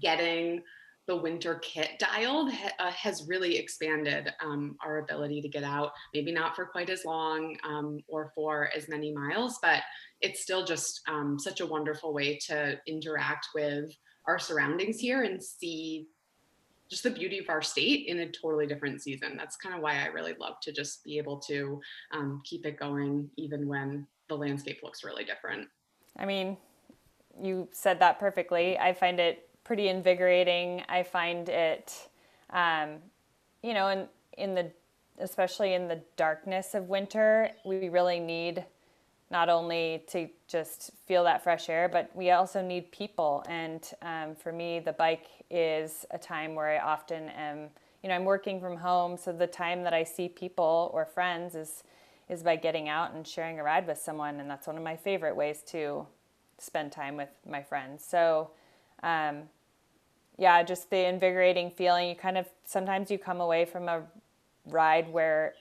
getting 0.00 0.62
the 1.06 1.16
winter 1.16 1.56
kit 1.56 1.90
dialed 1.98 2.50
uh, 2.80 2.90
has 2.90 3.28
really 3.28 3.56
expanded 3.56 4.32
um, 4.44 4.76
our 4.84 4.98
ability 4.98 5.40
to 5.40 5.48
get 5.48 5.62
out. 5.62 5.92
Maybe 6.12 6.32
not 6.32 6.56
for 6.56 6.66
quite 6.66 6.90
as 6.90 7.04
long 7.04 7.56
um, 7.64 8.00
or 8.08 8.32
for 8.34 8.70
as 8.74 8.88
many 8.88 9.12
miles, 9.12 9.58
but 9.62 9.82
it's 10.20 10.42
still 10.42 10.64
just 10.64 11.02
um, 11.08 11.38
such 11.38 11.60
a 11.60 11.66
wonderful 11.66 12.12
way 12.12 12.38
to 12.48 12.78
interact 12.88 13.48
with 13.54 13.90
our 14.26 14.38
surroundings 14.38 14.98
here 14.98 15.22
and 15.22 15.42
see 15.42 16.08
just 16.88 17.02
the 17.02 17.10
beauty 17.10 17.38
of 17.38 17.48
our 17.48 17.62
state 17.62 18.06
in 18.06 18.20
a 18.20 18.30
totally 18.30 18.66
different 18.66 19.02
season. 19.02 19.36
That's 19.36 19.56
kind 19.56 19.74
of 19.74 19.80
why 19.80 20.02
I 20.02 20.06
really 20.06 20.34
love 20.38 20.60
to 20.62 20.72
just 20.72 21.04
be 21.04 21.18
able 21.18 21.38
to 21.40 21.80
um, 22.12 22.42
keep 22.44 22.64
it 22.66 22.78
going 22.78 23.30
even 23.36 23.66
when 23.66 24.06
the 24.28 24.36
landscape 24.36 24.80
looks 24.82 25.04
really 25.04 25.24
different. 25.24 25.68
I 26.18 26.26
mean, 26.26 26.56
you 27.40 27.68
said 27.72 28.00
that 28.00 28.18
perfectly. 28.18 28.78
I 28.78 28.92
find 28.92 29.20
it 29.20 29.48
pretty 29.64 29.88
invigorating. 29.88 30.82
I 30.88 31.02
find 31.02 31.48
it, 31.48 31.92
um, 32.50 32.98
you 33.62 33.74
know, 33.74 33.88
in 33.88 34.08
in 34.38 34.54
the 34.54 34.70
especially 35.18 35.74
in 35.74 35.88
the 35.88 36.00
darkness 36.16 36.74
of 36.74 36.88
winter, 36.88 37.50
we 37.64 37.88
really 37.88 38.20
need 38.20 38.64
not 39.30 39.48
only 39.48 40.04
to 40.08 40.28
just 40.46 40.92
feel 41.06 41.24
that 41.24 41.42
fresh 41.42 41.68
air, 41.68 41.88
but 41.88 42.10
we 42.14 42.30
also 42.30 42.62
need 42.62 42.92
people. 42.92 43.44
And 43.48 43.82
um, 44.02 44.34
for 44.36 44.52
me, 44.52 44.78
the 44.78 44.92
bike 44.92 45.26
is 45.50 46.06
a 46.10 46.18
time 46.18 46.54
where 46.54 46.68
I 46.68 46.78
often 46.78 47.28
am, 47.30 47.68
you 48.02 48.08
know, 48.08 48.14
I'm 48.14 48.24
working 48.24 48.60
from 48.60 48.76
home, 48.76 49.16
so 49.16 49.32
the 49.32 49.46
time 49.46 49.82
that 49.82 49.92
I 49.92 50.04
see 50.04 50.28
people 50.28 50.90
or 50.94 51.04
friends 51.04 51.54
is 51.54 51.82
is 52.28 52.42
by 52.42 52.56
getting 52.56 52.88
out 52.88 53.14
and 53.14 53.26
sharing 53.26 53.60
a 53.60 53.62
ride 53.62 53.86
with 53.86 53.98
someone, 53.98 54.40
and 54.40 54.50
that's 54.50 54.66
one 54.66 54.76
of 54.76 54.82
my 54.82 54.96
favorite 54.96 55.36
ways 55.36 55.62
to 55.62 56.04
spend 56.58 56.90
time 56.90 57.16
with 57.16 57.28
my 57.48 57.62
friends. 57.62 58.04
So, 58.04 58.50
um, 59.02 59.42
yeah, 60.36 60.62
just 60.62 60.90
the 60.90 61.06
invigorating 61.06 61.70
feeling. 61.70 62.08
You 62.08 62.16
kind 62.16 62.36
of 62.36 62.46
sometimes 62.64 63.10
you 63.10 63.18
come 63.18 63.40
away 63.40 63.64
from 63.64 63.88
a 63.88 64.02
ride 64.66 65.08
where 65.12 65.54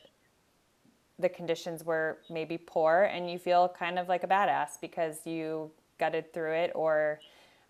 the 1.20 1.30
conditions 1.30 1.84
were 1.84 2.18
maybe 2.30 2.58
poor 2.58 3.10
and 3.12 3.30
you 3.30 3.40
feel 3.40 3.70
kind 3.70 3.98
of 3.98 4.10
like 4.10 4.24
a 4.24 4.28
badass 4.28 4.80
because 4.82 5.26
you 5.26 5.72
gutted 5.98 6.34
through 6.34 6.54
it 6.54 6.72
or 6.76 7.20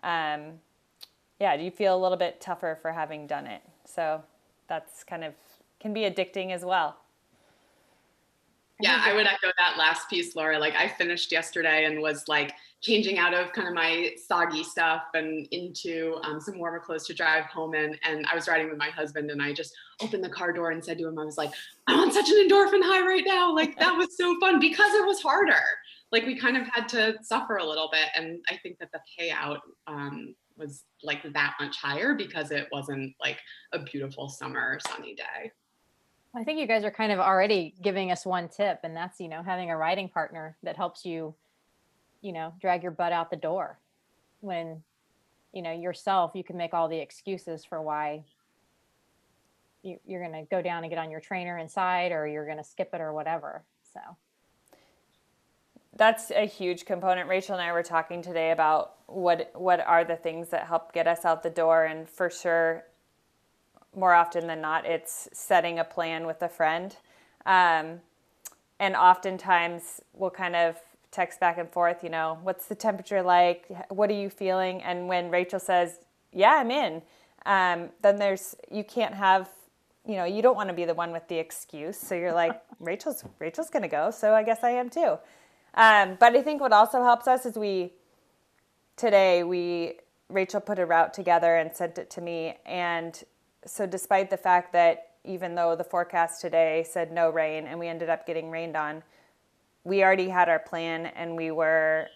um, 0.03 0.53
yeah 1.39 1.53
you 1.53 1.69
feel 1.69 1.95
a 1.95 2.01
little 2.01 2.17
bit 2.17 2.41
tougher 2.41 2.77
for 2.81 2.91
having 2.91 3.27
done 3.27 3.45
it. 3.45 3.61
So 3.85 4.23
that's 4.67 5.03
kind 5.03 5.23
of 5.23 5.33
can 5.79 5.93
be 5.93 6.01
addicting 6.01 6.51
as 6.51 6.65
well 6.65 6.97
yeah 8.81 9.01
i 9.05 9.13
would 9.13 9.27
echo 9.27 9.51
that 9.57 9.77
last 9.77 10.09
piece 10.09 10.35
laura 10.35 10.57
like 10.59 10.75
i 10.75 10.87
finished 10.87 11.31
yesterday 11.31 11.85
and 11.85 12.01
was 12.01 12.27
like 12.27 12.53
changing 12.85 13.17
out 13.17 13.33
of 13.33 13.51
kind 13.51 13.67
of 13.67 13.73
my 13.73 14.11
soggy 14.27 14.63
stuff 14.63 15.03
and 15.15 15.47
into 15.51 16.17
um, 16.23 16.39
some 16.39 16.59
warmer 16.59 16.79
clothes 16.79 17.07
to 17.07 17.13
drive 17.13 17.45
home 17.45 17.73
in. 17.73 17.97
And 18.03 18.25
I 18.31 18.35
was 18.35 18.47
riding 18.47 18.69
with 18.69 18.77
my 18.77 18.89
husband, 18.89 19.31
and 19.31 19.41
I 19.41 19.53
just 19.53 19.73
opened 20.01 20.23
the 20.23 20.29
car 20.29 20.53
door 20.53 20.69
and 20.69 20.85
said 20.85 20.99
to 20.99 21.07
him, 21.07 21.17
I 21.17 21.25
was 21.25 21.37
like, 21.37 21.51
I'm 21.87 21.99
on 21.99 22.11
such 22.11 22.29
an 22.29 22.47
endorphin 22.47 22.83
high 22.83 23.01
right 23.01 23.23
now. 23.25 23.53
Like, 23.53 23.77
that 23.79 23.97
was 23.97 24.15
so 24.15 24.39
fun 24.39 24.59
because 24.59 24.93
it 24.93 25.05
was 25.05 25.21
harder. 25.21 25.63
Like, 26.11 26.25
we 26.25 26.37
kind 26.37 26.57
of 26.57 26.67
had 26.67 26.87
to 26.89 27.15
suffer 27.23 27.57
a 27.57 27.65
little 27.65 27.89
bit. 27.91 28.07
And 28.15 28.39
I 28.49 28.57
think 28.57 28.77
that 28.77 28.91
the 28.91 28.99
payout 29.19 29.59
um, 29.87 30.35
was 30.55 30.83
like 31.01 31.23
that 31.33 31.55
much 31.59 31.77
higher 31.77 32.13
because 32.13 32.51
it 32.51 32.67
wasn't 32.71 33.15
like 33.19 33.39
a 33.73 33.79
beautiful 33.79 34.29
summer 34.29 34.79
sunny 34.87 35.15
day. 35.15 35.51
I 36.35 36.43
think 36.43 36.59
you 36.59 36.67
guys 36.67 36.83
are 36.83 36.91
kind 36.91 37.11
of 37.11 37.19
already 37.19 37.73
giving 37.81 38.11
us 38.11 38.25
one 38.25 38.49
tip, 38.49 38.81
and 38.83 38.95
that's, 38.95 39.21
you 39.21 39.29
know, 39.29 39.41
having 39.41 39.71
a 39.71 39.77
riding 39.77 40.09
partner 40.09 40.57
that 40.63 40.75
helps 40.75 41.05
you 41.05 41.33
you 42.25 42.33
know 42.33 42.51
drag 42.59 42.81
your 42.81 42.91
butt 42.91 43.13
out 43.13 43.29
the 43.29 43.37
door. 43.37 43.77
When 44.41 44.81
you 45.53 45.61
know 45.61 45.71
yourself 45.71 46.31
you 46.33 46.43
can 46.43 46.57
make 46.57 46.73
all 46.73 46.89
the 46.89 46.97
excuses 46.97 47.63
for 47.63 47.81
why 47.81 48.23
you, 49.83 49.99
you're 50.05 50.27
going 50.27 50.43
to 50.43 50.49
go 50.49 50.61
down 50.61 50.83
and 50.83 50.89
get 50.89 50.97
on 50.97 51.11
your 51.11 51.21
trainer 51.21 51.57
inside 51.59 52.11
or 52.11 52.27
you're 52.27 52.45
going 52.45 52.57
to 52.57 52.63
skip 52.63 52.89
it 52.93 52.99
or 52.99 53.13
whatever 53.13 53.63
so. 53.93 53.99
That's 55.97 56.29
a 56.31 56.45
huge 56.45 56.83
component. 56.83 57.29
Rachel 57.29 57.55
and 57.55 57.61
i 57.61 57.71
were 57.71 57.83
talking 57.83 58.21
today 58.21 58.51
about 58.51 58.95
what 59.05 59.51
what 59.53 59.79
are 59.79 60.03
the 60.03 60.17
things 60.17 60.49
that 60.49 60.65
help 60.65 60.93
get 60.93 61.07
us 61.07 61.23
out 61.23 61.43
the 61.43 61.49
door 61.49 61.85
and 61.85 62.09
for 62.09 62.29
sure 62.29 62.83
more 63.95 64.13
often 64.13 64.47
than 64.47 64.61
not 64.61 64.85
it's 64.85 65.29
setting 65.33 65.79
a 65.79 65.83
plan 65.83 66.25
with 66.25 66.41
a 66.41 66.49
friend 66.49 66.95
um, 67.45 67.99
and 68.79 68.95
oftentimes 68.95 70.01
we'll 70.13 70.29
kind 70.29 70.55
of 70.55 70.77
text 71.15 71.39
back 71.39 71.57
and 71.57 71.69
forth, 71.69 72.03
you 72.03 72.09
know, 72.09 72.37
what's 72.43 72.65
the 72.65 72.75
temperature 72.75 73.21
like? 73.21 73.65
What 73.89 74.09
are 74.09 74.15
you 74.15 74.29
feeling? 74.29 74.81
And 74.83 75.07
when 75.07 75.31
Rachel 75.31 75.59
says, 75.59 75.99
yeah, 76.33 76.55
I'm 76.55 76.69
in, 76.71 77.01
um, 77.45 77.89
then 78.01 78.17
there's, 78.17 78.55
you 78.69 78.83
can't 78.83 79.13
have, 79.13 79.49
you 80.05 80.17
know, 80.17 80.25
you 80.25 80.41
don't 80.41 80.55
want 80.55 80.67
to 80.67 80.75
be 80.75 80.83
the 80.83 80.93
one 80.93 81.11
with 81.11 81.25
the 81.29 81.37
excuse. 81.37 81.97
So 81.97 82.15
you're 82.15 82.33
like, 82.33 82.61
Rachel's, 82.79 83.23
Rachel's 83.39 83.69
going 83.69 83.83
to 83.83 83.89
go. 83.89 84.11
So 84.11 84.33
I 84.33 84.43
guess 84.43 84.63
I 84.63 84.71
am 84.71 84.89
too. 84.89 85.17
Um, 85.75 86.17
but 86.19 86.35
I 86.35 86.41
think 86.41 86.59
what 86.59 86.73
also 86.73 87.01
helps 87.01 87.27
us 87.27 87.45
is 87.45 87.55
we, 87.55 87.93
today 88.97 89.43
we, 89.43 89.99
Rachel 90.27 90.59
put 90.59 90.79
a 90.79 90.85
route 90.85 91.13
together 91.13 91.55
and 91.55 91.73
sent 91.73 91.97
it 91.97 92.09
to 92.11 92.21
me. 92.21 92.57
And 92.65 93.23
so 93.65 93.85
despite 93.85 94.29
the 94.29 94.37
fact 94.37 94.73
that 94.73 95.11
even 95.23 95.55
though 95.55 95.75
the 95.75 95.83
forecast 95.83 96.41
today 96.41 96.85
said 96.87 97.11
no 97.11 97.29
rain 97.29 97.67
and 97.67 97.79
we 97.79 97.87
ended 97.87 98.09
up 98.09 98.27
getting 98.27 98.51
rained 98.51 98.75
on, 98.75 99.03
we 99.83 100.03
already 100.03 100.29
had 100.29 100.49
our 100.49 100.59
plan 100.59 101.07
and 101.07 101.35
we 101.35 101.51
were 101.51 102.07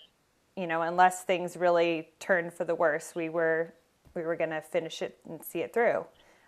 you 0.56 0.68
know 0.68 0.82
unless 0.82 1.24
things 1.24 1.56
really 1.56 2.10
turned 2.20 2.54
for 2.54 2.66
the 2.66 2.76
worse 2.76 3.14
we 3.16 3.30
were 3.30 3.74
we 4.16 4.24
were 4.24 4.36
going 4.36 4.50
to 4.50 4.62
finish 4.62 5.02
it 5.02 5.18
and 5.30 5.44
see 5.44 5.60
it 5.60 5.74
through 5.74 6.00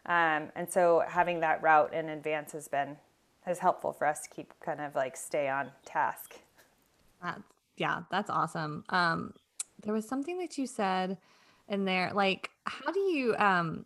um, 0.08 0.50
and 0.56 0.68
so 0.70 1.04
having 1.08 1.40
that 1.40 1.62
route 1.62 1.94
in 1.94 2.10
advance 2.10 2.52
has 2.52 2.68
been 2.68 2.98
has 3.42 3.60
helpful 3.60 3.94
for 3.94 4.08
us 4.08 4.22
to 4.22 4.30
keep 4.30 4.54
kind 4.60 4.82
of 4.82 4.96
like 4.96 5.16
stay 5.16 5.48
on 5.48 5.72
task 5.86 6.42
uh, 7.24 7.34
Yeah, 7.78 8.02
that's 8.12 8.30
awesome. 8.30 8.84
Um, 8.90 9.34
there 9.84 9.94
was 9.94 10.08
something 10.08 10.38
that 10.40 10.58
you 10.58 10.68
said 10.68 11.18
in 11.68 11.86
there, 11.86 12.12
like, 12.14 12.52
how 12.66 12.92
do 12.92 13.00
you, 13.00 13.36
um, 13.38 13.86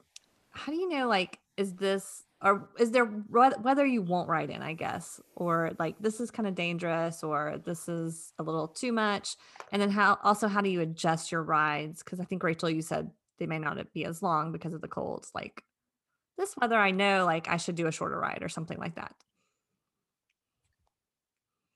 how 0.56 0.72
do 0.72 0.78
you 0.78 0.90
know, 0.90 1.08
like, 1.08 1.40
is 1.58 1.76
this 1.76 2.24
or 2.42 2.70
is 2.78 2.92
there 2.92 3.06
whether 3.06 3.86
you 3.86 4.02
won't 4.02 4.30
ride 4.30 4.50
in, 4.50 4.62
I 4.62 4.74
guess, 4.74 5.20
or 5.36 5.72
like 5.80 5.96
this 6.00 6.20
is 6.20 6.32
kind 6.32 6.48
of 6.48 6.54
dangerous, 6.54 7.24
or 7.24 7.60
this 7.66 7.88
is 7.90 8.34
a 8.38 8.44
little 8.44 8.68
too 8.68 8.92
much, 8.92 9.36
and 9.72 9.82
then 9.82 9.90
how 9.90 10.20
also 10.24 10.48
how 10.48 10.62
do 10.62 10.70
you 10.70 10.82
adjust 10.82 11.32
your 11.32 11.44
rides? 11.44 12.04
Because 12.04 12.20
I 12.20 12.26
think 12.26 12.44
Rachel, 12.44 12.70
you 12.70 12.82
said 12.82 13.10
they 13.40 13.48
may 13.48 13.58
not 13.58 13.78
be 13.94 14.06
as 14.06 14.22
long 14.22 14.52
because 14.52 14.74
of 14.74 14.82
the 14.82 14.88
colds. 14.88 15.32
Like 15.34 15.64
this 16.38 16.56
weather, 16.60 16.78
I 16.78 16.92
know 16.92 17.26
like 17.26 17.48
I 17.48 17.58
should 17.58 17.76
do 17.76 17.88
a 17.88 17.92
shorter 17.92 18.20
ride 18.20 18.44
or 18.44 18.50
something 18.50 18.78
like 18.78 18.96
that. 18.96 19.16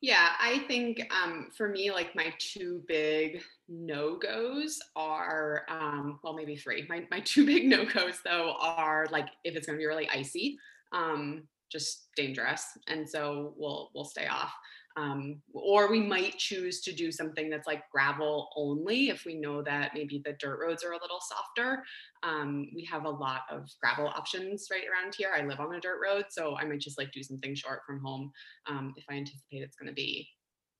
Yeah, 0.01 0.29
I 0.39 0.59
think 0.59 1.01
um, 1.13 1.49
for 1.55 1.67
me, 1.67 1.91
like 1.91 2.15
my 2.15 2.33
two 2.39 2.83
big 2.87 3.41
no 3.67 4.17
goes 4.17 4.79
are, 4.95 5.63
um, 5.69 6.19
well, 6.23 6.33
maybe 6.33 6.55
three. 6.55 6.85
My, 6.87 7.05
my 7.11 7.19
two 7.25 7.45
big 7.45 7.65
no 7.65 7.85
goes, 7.85 8.21
though, 8.23 8.55
are 8.59 9.07
like 9.11 9.27
if 9.43 9.55
it's 9.55 9.67
going 9.67 9.77
to 9.77 9.81
be 9.81 9.87
really 9.87 10.09
icy, 10.09 10.57
um, 10.93 11.43
just 11.69 12.07
dangerous. 12.15 12.65
And 12.87 13.07
so 13.07 13.53
we'll, 13.57 13.89
we'll 13.93 14.05
stay 14.05 14.27
off. 14.27 14.53
Um, 14.97 15.41
or 15.53 15.89
we 15.89 16.01
might 16.01 16.37
choose 16.37 16.81
to 16.81 16.91
do 16.91 17.11
something 17.11 17.49
that's 17.49 17.67
like 17.67 17.89
gravel 17.89 18.49
only 18.55 19.09
if 19.09 19.23
we 19.25 19.35
know 19.35 19.61
that 19.61 19.91
maybe 19.93 20.21
the 20.25 20.33
dirt 20.39 20.59
roads 20.59 20.83
are 20.83 20.91
a 20.91 21.01
little 21.01 21.21
softer. 21.21 21.83
Um, 22.23 22.69
we 22.75 22.83
have 22.85 23.05
a 23.05 23.09
lot 23.09 23.41
of 23.49 23.69
gravel 23.81 24.07
options 24.07 24.67
right 24.71 24.83
around 24.83 25.15
here. 25.15 25.29
I 25.35 25.45
live 25.45 25.59
on 25.59 25.75
a 25.75 25.79
dirt 25.79 25.99
road, 26.03 26.25
so 26.29 26.57
I 26.57 26.65
might 26.65 26.79
just 26.81 26.97
like 26.97 27.11
do 27.11 27.23
something 27.23 27.55
short 27.55 27.81
from 27.85 28.01
home 28.01 28.31
um, 28.67 28.93
if 28.97 29.05
I 29.09 29.13
anticipate 29.13 29.61
it's 29.61 29.77
going 29.77 29.87
to 29.87 29.93
be 29.93 30.27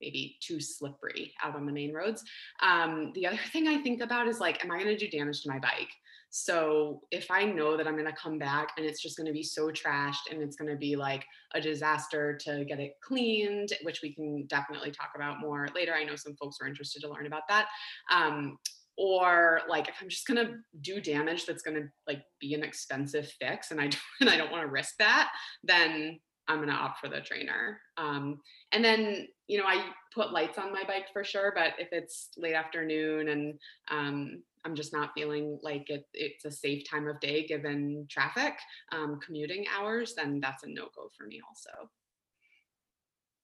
maybe 0.02 0.38
too 0.42 0.60
slippery 0.60 1.34
out 1.44 1.56
on 1.56 1.66
the 1.66 1.72
main 1.72 1.94
roads. 1.94 2.24
Um, 2.62 3.12
the 3.16 3.28
other 3.28 3.40
thing 3.52 3.68
I 3.68 3.82
think 3.82 4.02
about 4.02 4.28
is 4.28 4.40
like, 4.40 4.64
am 4.64 4.72
I 4.72 4.82
going 4.82 4.96
to 4.96 4.98
do 4.98 5.10
damage 5.10 5.42
to 5.44 5.50
my 5.50 5.60
bike? 5.60 5.92
So 6.32 7.02
if 7.10 7.32
I 7.32 7.44
know 7.44 7.76
that 7.76 7.88
I'm 7.88 7.96
going 7.96 8.06
to 8.06 8.14
come 8.14 8.38
back 8.38 8.74
and 8.78 8.86
it's 8.86 9.02
just 9.02 9.18
going 9.18 9.26
to 9.26 9.34
be 9.34 9.42
so 9.42 9.72
trashed 9.72 10.32
and 10.32 10.44
it's 10.44 10.56
going 10.56 10.70
to 10.70 10.78
be 10.78 10.96
like 10.96 11.26
a 11.56 11.62
disaster 11.62 12.38
to 12.46 12.66
get 12.66 12.80
it 12.80 12.94
cleaned, 13.04 13.74
which 13.82 14.02
we 14.04 14.14
can 14.14 14.46
definitely 14.46 14.92
talk 14.92 15.10
about 15.16 15.40
more 15.40 15.68
later. 15.74 15.94
I 15.94 16.04
know 16.04 16.16
some 16.16 16.36
folks 16.36 16.58
are 16.62 16.68
interested 16.68 17.02
to 17.02 17.10
learn 17.10 17.26
about 17.26 17.48
that. 17.50 17.68
Um, 18.14 18.58
or 18.96 19.62
like 19.70 19.88
if 19.88 19.96
I'm 20.02 20.10
just 20.10 20.28
gonna 20.28 20.58
do 20.82 21.00
damage 21.00 21.46
that's 21.46 21.62
gonna 21.62 21.86
like 22.06 22.22
be 22.42 22.54
an 22.54 22.64
expensive 22.64 23.32
fix 23.40 23.72
and 23.72 23.80
I 23.80 23.84
don't, 23.88 24.02
and 24.20 24.30
I 24.30 24.36
don't 24.36 24.52
want 24.52 24.64
to 24.64 24.70
risk 24.70 24.96
that, 25.00 25.32
then 25.64 26.20
I'm 26.50 26.58
going 26.58 26.70
to 26.70 26.74
opt 26.74 27.00
for 27.00 27.08
the 27.08 27.22
trainer. 27.22 27.80
Um, 27.98 28.40
and 28.72 28.84
then, 28.84 29.28
you 29.50 29.58
know, 29.58 29.66
I 29.66 29.84
put 30.14 30.32
lights 30.32 30.60
on 30.60 30.72
my 30.72 30.84
bike 30.84 31.08
for 31.12 31.24
sure, 31.24 31.52
but 31.56 31.74
if 31.80 31.90
it's 31.92 32.30
late 32.38 32.54
afternoon 32.54 33.30
and 33.30 33.60
um, 33.90 34.44
I'm 34.64 34.76
just 34.76 34.94
not 34.94 35.10
feeling 35.16 35.58
like 35.64 35.90
it, 35.90 36.06
it's 36.14 36.46
a 36.46 36.52
safe 36.52 36.88
time 36.88 37.08
of 37.08 37.20
day 37.20 37.48
given 37.48 38.06
traffic, 38.10 38.54
um, 38.92 39.20
commuting 39.26 39.66
hours, 39.76 40.14
then 40.16 40.40
that's 40.40 40.64
a 40.64 40.68
no 40.68 40.84
go 40.96 41.10
for 41.18 41.26
me 41.26 41.42
also. 41.48 41.90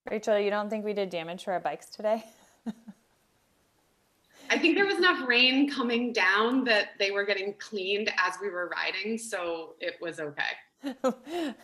Rachel, 0.08 0.38
you 0.38 0.50
don't 0.50 0.70
think 0.70 0.84
we 0.84 0.92
did 0.92 1.10
damage 1.10 1.42
to 1.44 1.50
our 1.50 1.58
bikes 1.58 1.86
today? 1.86 2.24
I 4.48 4.58
think 4.58 4.76
there 4.76 4.86
was 4.86 4.96
enough 4.98 5.26
rain 5.26 5.68
coming 5.68 6.12
down 6.12 6.62
that 6.64 6.90
they 7.00 7.10
were 7.10 7.24
getting 7.24 7.54
cleaned 7.58 8.12
as 8.16 8.34
we 8.40 8.48
were 8.48 8.68
riding, 8.68 9.18
so 9.18 9.74
it 9.80 9.96
was 10.00 10.20
okay. 10.20 10.52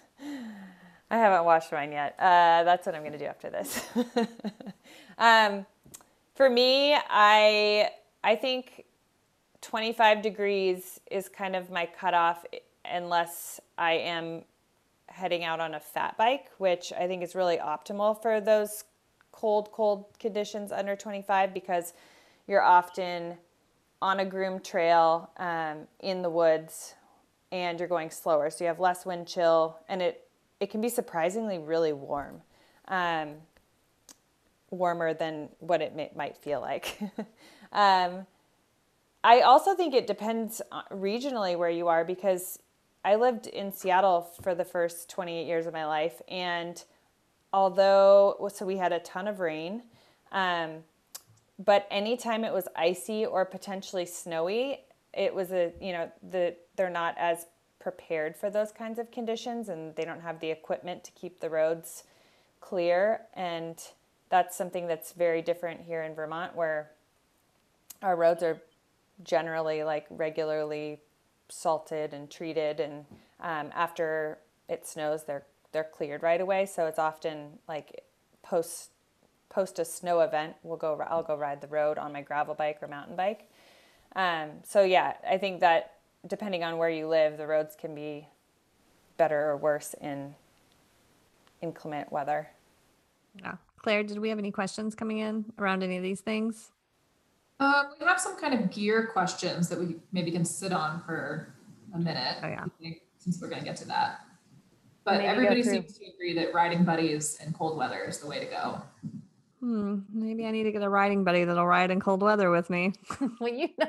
I 1.13 1.19
haven't 1.19 1.45
washed 1.45 1.71
mine 1.71 1.93
yet. 1.93 2.15
Uh, 2.19 2.65
that's 2.65 2.87
what 2.87 2.95
I'm 2.95 3.03
going 3.03 3.13
to 3.13 3.19
do 3.19 3.27
after 3.27 3.51
this. 3.51 3.85
um, 5.19 5.67
for 6.35 6.49
me, 6.49 6.95
I 6.95 7.91
I 8.25 8.35
think 8.35 8.87
25 9.61 10.23
degrees 10.23 11.01
is 11.11 11.29
kind 11.29 11.55
of 11.55 11.71
my 11.71 11.85
cutoff 11.85 12.47
unless 12.87 13.61
I 13.77 13.93
am 13.93 14.45
heading 15.07 15.45
out 15.45 15.61
on 15.61 15.75
a 15.75 15.81
fat 15.81 16.17
bike, 16.17 16.47
which 16.57 16.95
I 16.99 17.07
think 17.07 17.23
is 17.23 17.35
really 17.35 17.59
optimal 17.59 18.21
for 18.23 18.41
those 18.41 18.85
cold, 19.33 19.71
cold 19.71 20.07
conditions 20.19 20.73
under 20.73 20.97
25 20.97 21.53
because 21.53 21.93
you're 22.47 22.63
often 22.63 23.37
on 24.01 24.21
a 24.21 24.25
groomed 24.25 24.65
trail 24.65 25.31
um, 25.37 25.87
in 26.01 26.23
the 26.23 26.31
woods 26.31 26.95
and 27.51 27.79
you're 27.79 27.89
going 27.89 28.11
slower. 28.11 28.49
So 28.49 28.65
you 28.65 28.69
have 28.69 28.81
less 28.81 29.05
wind 29.05 29.29
chill 29.29 29.79
and 29.89 30.01
it 30.01 30.27
it 30.63 30.71
can 30.71 30.81
be 30.81 30.89
surprisingly 30.89 31.59
really 31.59 31.93
warm, 31.93 32.41
um, 32.87 33.35
warmer 34.71 35.13
than 35.13 35.49
what 35.59 35.83
it 35.83 35.97
may, 35.97 36.09
might 36.15 36.37
feel 36.37 36.61
like. 36.61 37.01
um, 37.73 38.25
I 39.25 39.41
also 39.41 39.75
think 39.75 39.93
it 39.93 40.07
depends 40.07 40.63
regionally 40.93 41.59
where 41.59 41.69
you 41.69 41.89
are 41.89 42.05
because 42.05 42.61
I 43.05 43.17
lived 43.17 43.49
in 43.49 43.73
Seattle 43.73 44.31
for 44.41 44.55
the 44.55 44.65
first 44.65 45.11
28 45.11 45.49
years 45.49 45.67
of 45.67 45.73
my 45.73 45.85
life, 45.85 46.23
and 46.29 46.81
although 47.53 48.49
so 48.55 48.65
we 48.65 48.77
had 48.77 48.93
a 48.93 49.01
ton 49.01 49.27
of 49.27 49.41
rain, 49.41 49.83
um, 50.31 50.85
but 51.59 51.89
anytime 51.91 52.45
it 52.45 52.53
was 52.53 52.69
icy 52.77 53.27
or 53.27 53.45
potentially 53.45 54.07
snowy, 54.07 54.85
it 55.13 55.35
was 55.35 55.51
a 55.51 55.73
you 55.81 55.93
know 55.93 56.09
the 56.31 56.55
they're 56.77 56.89
not 56.89 57.17
as 57.19 57.47
prepared 57.83 58.37
for 58.37 58.49
those 58.49 58.71
kinds 58.71 58.99
of 58.99 59.11
conditions 59.11 59.69
and 59.69 59.95
they 59.97 60.05
don't 60.05 60.21
have 60.21 60.39
the 60.41 60.51
equipment 60.51 61.03
to 61.05 61.11
keep 61.13 61.41
the 61.41 61.51
roads 61.51 62.05
clear. 62.61 63.23
And 63.35 63.77
that's 64.29 64.57
something 64.57 64.87
that's 64.87 65.13
very 65.13 65.43
different 65.43 65.81
here 65.81 66.03
in 66.03 66.15
Vermont 66.15 66.55
where 66.55 66.93
our 68.03 68.17
roads 68.17 68.43
are 68.43 68.63
generally 69.25 69.83
like 69.83 70.07
regularly 70.11 70.99
salted 71.49 72.15
and 72.15 72.31
treated 72.31 72.81
and 72.81 73.05
um, 73.41 73.71
after 73.75 74.39
it 74.69 74.87
snows 74.87 75.25
they're 75.25 75.45
they're 75.73 75.85
cleared 75.85 76.23
right 76.23 76.41
away 76.41 76.65
so 76.65 76.87
it's 76.87 76.99
often 76.99 77.59
like 77.69 78.05
post 78.43 78.91
post 79.51 79.79
a 79.79 79.85
snow 79.85 80.21
event 80.21 80.55
we'll 80.63 80.79
go 80.79 81.01
i'll 81.09 81.23
go 81.23 81.37
ride 81.37 81.61
the 81.61 81.67
road 81.67 81.99
on 81.99 82.13
my 82.13 82.23
gravel 82.23 82.55
bike 82.55 82.79
or 82.81 82.89
mountain 82.89 83.15
bike 83.15 83.51
um, 84.17 84.49
so 84.65 84.83
yeah 84.83 85.13
i 85.29 85.37
think 85.37 85.61
that 85.61 85.97
depending 86.27 86.63
on 86.65 86.79
where 86.79 86.91
you 86.91 87.07
live, 87.09 87.37
the 87.37 87.47
roads 87.47 87.77
can 87.79 87.95
be 87.95 88.29
better 89.17 89.51
or 89.51 89.57
worse 89.57 89.95
in 90.01 90.35
inclement 91.61 92.13
weather. 92.13 92.49
Yeah. 93.39 93.55
Claire, 93.79 94.05
did 94.05 94.19
we 94.19 94.29
have 94.29 94.39
any 94.39 94.51
questions 94.51 94.95
coming 94.95 95.19
in 95.19 95.45
around 95.59 95.83
any 95.83 95.97
of 95.97 96.03
these 96.03 96.21
things? 96.21 96.71
Uh, 97.59 97.85
we 98.01 98.07
have 98.07 98.21
some 98.21 98.37
kind 98.37 98.55
of 98.55 98.71
gear 98.71 99.09
questions 99.13 99.69
that 99.69 99.79
we 99.79 99.97
maybe 100.13 100.31
can 100.31 100.45
sit 100.45 100.73
on 100.73 101.03
for 101.05 101.55
a 101.95 101.99
minute. 101.99 102.39
Oh, 102.43 102.49
yeah. 102.49 102.65
Since 103.19 103.41
we're 103.41 103.49
going 103.49 103.61
to 103.61 103.65
get 103.65 103.77
to 103.77 103.89
that. 103.89 104.21
But 105.05 105.19
maybe 105.19 105.27
everybody 105.27 105.63
seems 105.63 105.99
to 105.99 106.05
agree 106.07 106.35
that 106.35 106.55
riding 106.55 106.85
buddies 106.85 107.39
in 107.45 107.53
cold 107.53 107.77
weather 107.77 108.05
is 108.05 108.19
the 108.19 108.27
way 108.27 108.39
to 108.39 108.47
go. 108.47 108.83
Hmm, 109.61 110.01
maybe 110.13 110.47
I 110.47 110.51
need 110.51 110.65
to 110.65 110.73
get 110.73 110.83
a 110.83 110.89
riding 110.89 111.23
buddy 111.25 111.45
that'll 111.45 111.67
ride 111.67 111.91
in 111.91 112.01
cold 112.01 112.23
weather 112.23 112.51
with 112.51 112.71
me. 112.71 112.93
well, 113.41 113.53
you 113.53 113.69
know. 113.79 113.87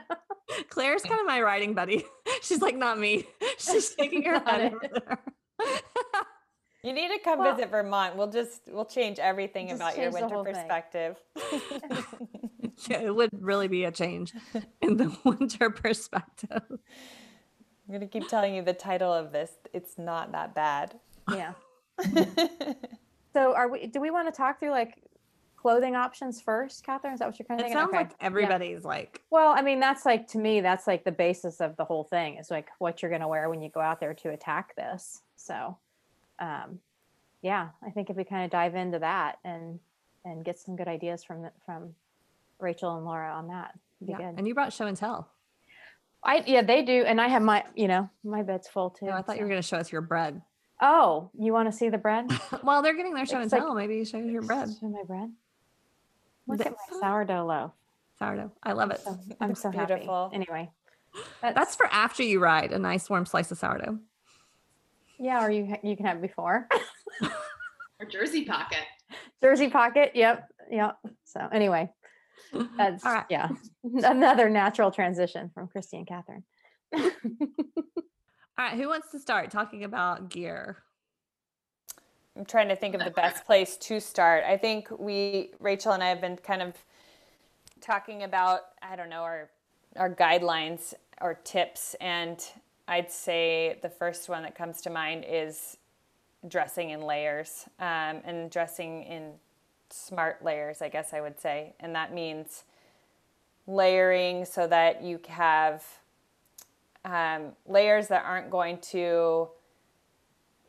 Claire's 0.70 1.04
kind 1.04 1.20
of 1.20 1.26
my 1.26 1.42
riding 1.42 1.74
buddy. 1.74 2.06
She's 2.42 2.62
like, 2.62 2.76
not 2.76 3.00
me. 3.00 3.26
She's 3.58 3.96
shaking 4.00 4.24
her 4.24 4.40
head 4.40 4.74
You 6.84 6.94
need 6.94 7.10
to 7.10 7.20
come 7.24 7.40
well, 7.40 7.56
visit 7.56 7.72
Vermont. 7.72 8.16
We'll 8.16 8.32
just 8.32 8.62
we'll 8.68 8.86
change 8.86 9.20
everything 9.20 9.70
just 9.70 9.78
about 9.78 9.96
change 9.96 10.14
your 10.14 10.30
winter 10.30 10.44
perspective. 10.44 11.18
yeah, 12.90 13.02
it 13.02 13.16
would 13.16 13.30
really 13.40 13.70
be 13.70 13.86
a 13.86 13.92
change 13.92 14.34
in 14.82 14.98
the 14.98 15.16
winter 15.24 15.70
perspective. 15.70 16.62
I'm 16.70 17.94
gonna 17.94 18.08
keep 18.08 18.28
telling 18.28 18.56
you 18.56 18.64
the 18.64 18.74
title 18.74 19.14
of 19.14 19.32
this. 19.32 19.52
It's 19.74 19.98
not 19.98 20.34
that 20.34 20.54
bad. 20.56 21.00
Yeah. 21.32 21.54
so 23.34 23.56
are 23.56 23.70
we 23.70 23.88
do 23.88 24.02
we 24.02 24.12
want 24.12 24.28
to 24.28 24.36
talk 24.36 24.60
through 24.60 24.72
like 24.72 24.98
clothing 25.64 25.96
options 25.96 26.42
first, 26.42 26.86
Catherine? 26.86 27.14
Is 27.14 27.20
that 27.20 27.28
what 27.30 27.40
you're 27.40 27.46
kind 27.48 27.60
of 27.60 27.66
thinking? 27.66 27.78
it 27.78 27.82
thinking? 27.82 27.98
sounds 27.98 28.12
okay. 28.12 28.16
like 28.16 28.26
everybody's 28.26 28.82
yeah. 28.84 28.88
like. 28.88 29.22
Well, 29.32 29.54
I 29.58 29.62
mean, 29.62 29.80
that's 29.80 30.06
like 30.06 30.28
to 30.28 30.38
me, 30.38 30.60
that's 30.60 30.86
like 30.86 31.06
the 31.06 31.12
basis 31.12 31.62
of 31.62 31.78
the 31.78 31.86
whole 31.86 32.04
thing. 32.04 32.36
Is 32.36 32.52
like 32.52 32.68
what 32.80 33.02
you're 33.02 33.10
going 33.10 33.22
to 33.22 33.28
wear 33.28 33.50
when 33.50 33.62
you 33.62 33.70
go 33.70 33.80
out 33.80 34.02
there 34.02 34.14
to 34.14 34.30
attack 34.30 34.76
this. 34.76 35.22
So, 35.38 35.78
um, 36.40 36.80
yeah, 37.42 37.70
I 37.82 37.92
think 37.92 38.10
if 38.10 38.18
we 38.18 38.26
kind 38.26 38.44
of 38.44 38.52
dive 38.52 38.76
into 38.76 39.00
that 39.00 39.40
and 39.46 39.80
and 40.26 40.44
get 40.44 40.60
some 40.60 40.76
good 40.76 40.90
ideas 40.90 41.24
from 41.24 41.50
from 41.66 41.96
Rachel 42.60 42.98
and 42.98 43.06
Laura 43.06 43.34
on 43.34 43.48
that, 43.48 43.80
yeah. 44.02 44.18
Good. 44.18 44.38
And 44.38 44.48
you 44.48 44.54
brought 44.54 44.74
show 44.74 44.86
and 44.86 44.98
tell. 44.98 45.30
I 46.26 46.44
yeah, 46.46 46.62
they 46.62 46.84
do, 46.84 47.04
and 47.06 47.22
I 47.22 47.30
have 47.30 47.42
my 47.42 47.64
you 47.74 47.88
know 47.88 48.10
my 48.24 48.44
bed's 48.44 48.68
full 48.68 48.90
too. 48.90 49.08
Oh, 49.08 49.14
I 49.14 49.22
thought 49.22 49.28
so. 49.28 49.34
you 49.36 49.44
were 49.44 49.50
going 49.50 49.62
to 49.62 49.68
show 49.68 49.78
us 49.78 49.92
your 49.92 50.02
bread. 50.02 50.42
Oh, 50.82 51.30
you 51.40 51.54
want 51.54 51.72
to 51.72 51.78
see 51.78 51.88
the 51.88 51.98
bread? 51.98 52.30
well, 52.64 52.82
they're 52.82 52.96
getting 52.96 53.14
their 53.14 53.26
show 53.26 53.40
it's 53.40 53.54
and 53.54 53.62
like, 53.62 53.62
tell. 53.62 53.76
Maybe 53.76 53.96
you 53.96 54.06
show 54.06 54.18
your 54.18 54.42
bread. 54.42 54.70
Show 54.80 54.90
my 54.90 55.04
bread. 55.04 55.32
Look 56.48 56.66
at 56.66 56.72
my 56.72 57.00
sourdough 57.00 57.46
loaf. 57.46 57.72
Sourdough. 58.20 58.52
I 58.64 58.74
love 58.74 58.92
it. 58.92 59.02
I'm 59.06 59.14
so, 59.14 59.36
I'm 59.42 59.56
so 59.56 59.72
beautiful. 59.72 60.30
Happy. 60.32 60.36
Anyway, 60.36 60.72
that's, 61.42 61.56
that's, 61.56 61.76
for 61.76 61.88
after 61.88 62.24
you 62.24 62.40
ride 62.40 62.72
a 62.72 62.80
nice 62.80 63.10
warm 63.10 63.26
slice 63.26 63.52
of 63.52 63.58
sourdough. 63.58 64.00
Yeah, 65.20 65.44
or 65.44 65.50
you 65.50 65.76
you 65.84 65.96
can 65.96 66.06
have 66.06 66.22
before. 66.22 66.68
or 68.00 68.06
jersey 68.10 68.46
pocket. 68.46 68.84
Jersey 69.42 69.70
pocket. 69.70 70.12
Yep. 70.16 70.48
Yep. 70.72 70.98
So 71.26 71.48
anyway, 71.52 71.90
That's 72.78 73.04
right. 73.04 73.26
yeah, 73.30 73.50
another 73.84 74.50
natural 74.50 74.92
transition 74.92 75.52
from 75.54 75.68
Christy 75.68 75.98
and 75.98 76.08
Catherine. 76.08 76.44
All 76.96 77.10
right, 78.60 78.78
who 78.78 78.88
wants 78.88 79.12
to 79.12 79.20
start 79.20 79.50
talking 79.50 79.84
about 79.84 80.30
gear? 80.30 80.78
I'm 82.38 82.46
trying 82.46 82.70
to 82.70 82.76
think 82.76 82.96
of 82.96 83.04
the 83.04 83.12
best 83.12 83.46
place 83.46 83.78
to 83.78 84.00
start. 84.00 84.44
I 84.44 84.58
think 84.58 84.90
we, 84.98 85.52
Rachel 85.60 85.92
and 85.92 86.04
I, 86.04 86.10
have 86.10 86.22
been 86.22 86.38
kind 86.38 86.62
of 86.62 86.74
talking 87.80 88.24
about, 88.24 88.62
I 88.82 88.96
don't 88.96 89.10
know, 89.10 89.24
our 89.24 89.50
our 89.98 90.10
guidelines 90.10 90.96
or 91.22 91.36
tips, 91.36 91.96
and 92.02 92.44
I'd 92.88 93.12
say 93.12 93.78
the 93.84 93.90
first 93.90 94.28
one 94.28 94.42
that 94.42 94.56
comes 94.56 94.82
to 94.82 94.90
mind 94.90 95.24
is 95.30 95.78
dressing 96.48 96.90
in 96.90 97.02
layers 97.02 97.66
um, 97.80 98.22
and 98.26 98.50
dressing 98.50 99.04
in 99.04 99.34
smart 99.92 100.44
layers, 100.44 100.82
I 100.82 100.90
guess 100.90 101.14
I 101.14 101.22
would 101.22 101.40
say, 101.40 101.74
and 101.80 101.94
that 101.94 102.12
means 102.12 102.64
layering 103.68 104.46
so 104.46 104.66
that 104.66 105.04
you 105.04 105.20
have 105.28 105.86
um, 107.06 107.52
layers 107.68 108.08
that 108.08 108.26
aren't 108.26 108.50
going 108.50 108.80
to 108.80 109.48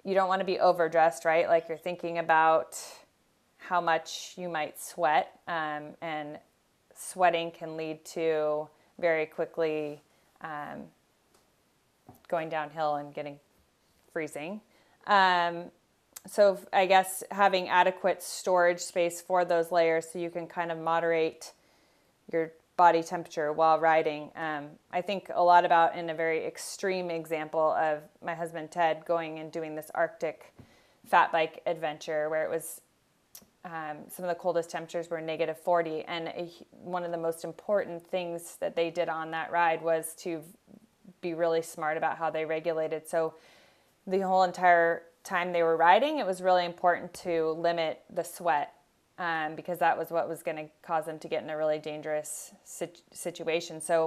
you 0.04 0.14
don't 0.14 0.28
want 0.28 0.40
to 0.40 0.44
be 0.44 0.60
overdressed, 0.60 1.24
right? 1.24 1.48
Like 1.48 1.68
you're 1.68 1.78
thinking 1.78 2.18
about 2.18 2.78
how 3.56 3.80
much 3.80 4.34
you 4.36 4.48
might 4.48 4.78
sweat, 4.80 5.40
um, 5.48 5.94
and 6.02 6.38
sweating 6.94 7.50
can 7.50 7.76
lead 7.76 8.04
to 8.04 8.68
very 8.98 9.26
quickly 9.26 10.02
um, 10.42 10.84
going 12.28 12.48
downhill 12.48 12.96
and 12.96 13.14
getting 13.14 13.38
freezing. 14.12 14.60
Um, 15.06 15.70
so 16.26 16.58
I 16.72 16.86
guess 16.86 17.22
having 17.30 17.68
adequate 17.68 18.22
storage 18.22 18.80
space 18.80 19.20
for 19.20 19.44
those 19.44 19.70
layers 19.70 20.06
so 20.10 20.18
you 20.18 20.30
can 20.30 20.46
kind 20.46 20.70
of 20.70 20.78
moderate 20.78 21.52
your 22.32 22.52
body 22.76 23.02
temperature 23.02 23.52
while 23.52 23.78
riding. 23.78 24.30
Um, 24.36 24.70
I 24.90 25.00
think 25.00 25.30
a 25.32 25.42
lot 25.42 25.64
about 25.64 25.96
in 25.96 26.10
a 26.10 26.14
very 26.14 26.44
extreme 26.44 27.10
example 27.10 27.72
of 27.72 28.02
my 28.22 28.34
husband 28.34 28.70
Ted 28.70 29.04
going 29.06 29.38
and 29.38 29.52
doing 29.52 29.74
this 29.74 29.90
Arctic 29.94 30.52
fat 31.06 31.30
bike 31.30 31.62
adventure 31.66 32.28
where 32.28 32.44
it 32.44 32.50
was 32.50 32.80
um, 33.64 33.98
some 34.10 34.24
of 34.24 34.28
the 34.28 34.34
coldest 34.34 34.70
temperatures 34.70 35.08
were 35.08 35.20
negative 35.20 35.58
40. 35.58 36.02
And 36.02 36.28
a, 36.28 36.50
one 36.70 37.02
of 37.02 37.12
the 37.12 37.18
most 37.18 37.44
important 37.44 38.06
things 38.06 38.56
that 38.60 38.76
they 38.76 38.90
did 38.90 39.08
on 39.08 39.30
that 39.30 39.50
ride 39.50 39.82
was 39.82 40.14
to 40.18 40.42
be 41.22 41.32
really 41.32 41.62
smart 41.62 41.96
about 41.96 42.18
how 42.18 42.28
they 42.28 42.44
regulated. 42.44 43.08
So 43.08 43.34
the 44.06 44.20
whole 44.20 44.42
entire 44.42 45.04
time 45.22 45.52
they 45.52 45.62
were 45.62 45.78
riding, 45.78 46.18
it 46.18 46.26
was 46.26 46.42
really 46.42 46.66
important 46.66 47.14
to 47.14 47.52
limit 47.52 48.02
the 48.12 48.22
sweat 48.22 48.74
um, 49.18 49.54
because 49.54 49.78
that 49.78 49.96
was 49.96 50.10
what 50.10 50.28
was 50.28 50.42
going 50.42 50.56
to 50.56 50.66
cause 50.82 51.06
them 51.06 51.18
to 51.20 51.28
get 51.28 51.42
in 51.42 51.50
a 51.50 51.56
really 51.56 51.78
dangerous 51.78 52.52
sit- 52.64 53.02
situation. 53.12 53.80
So 53.80 54.06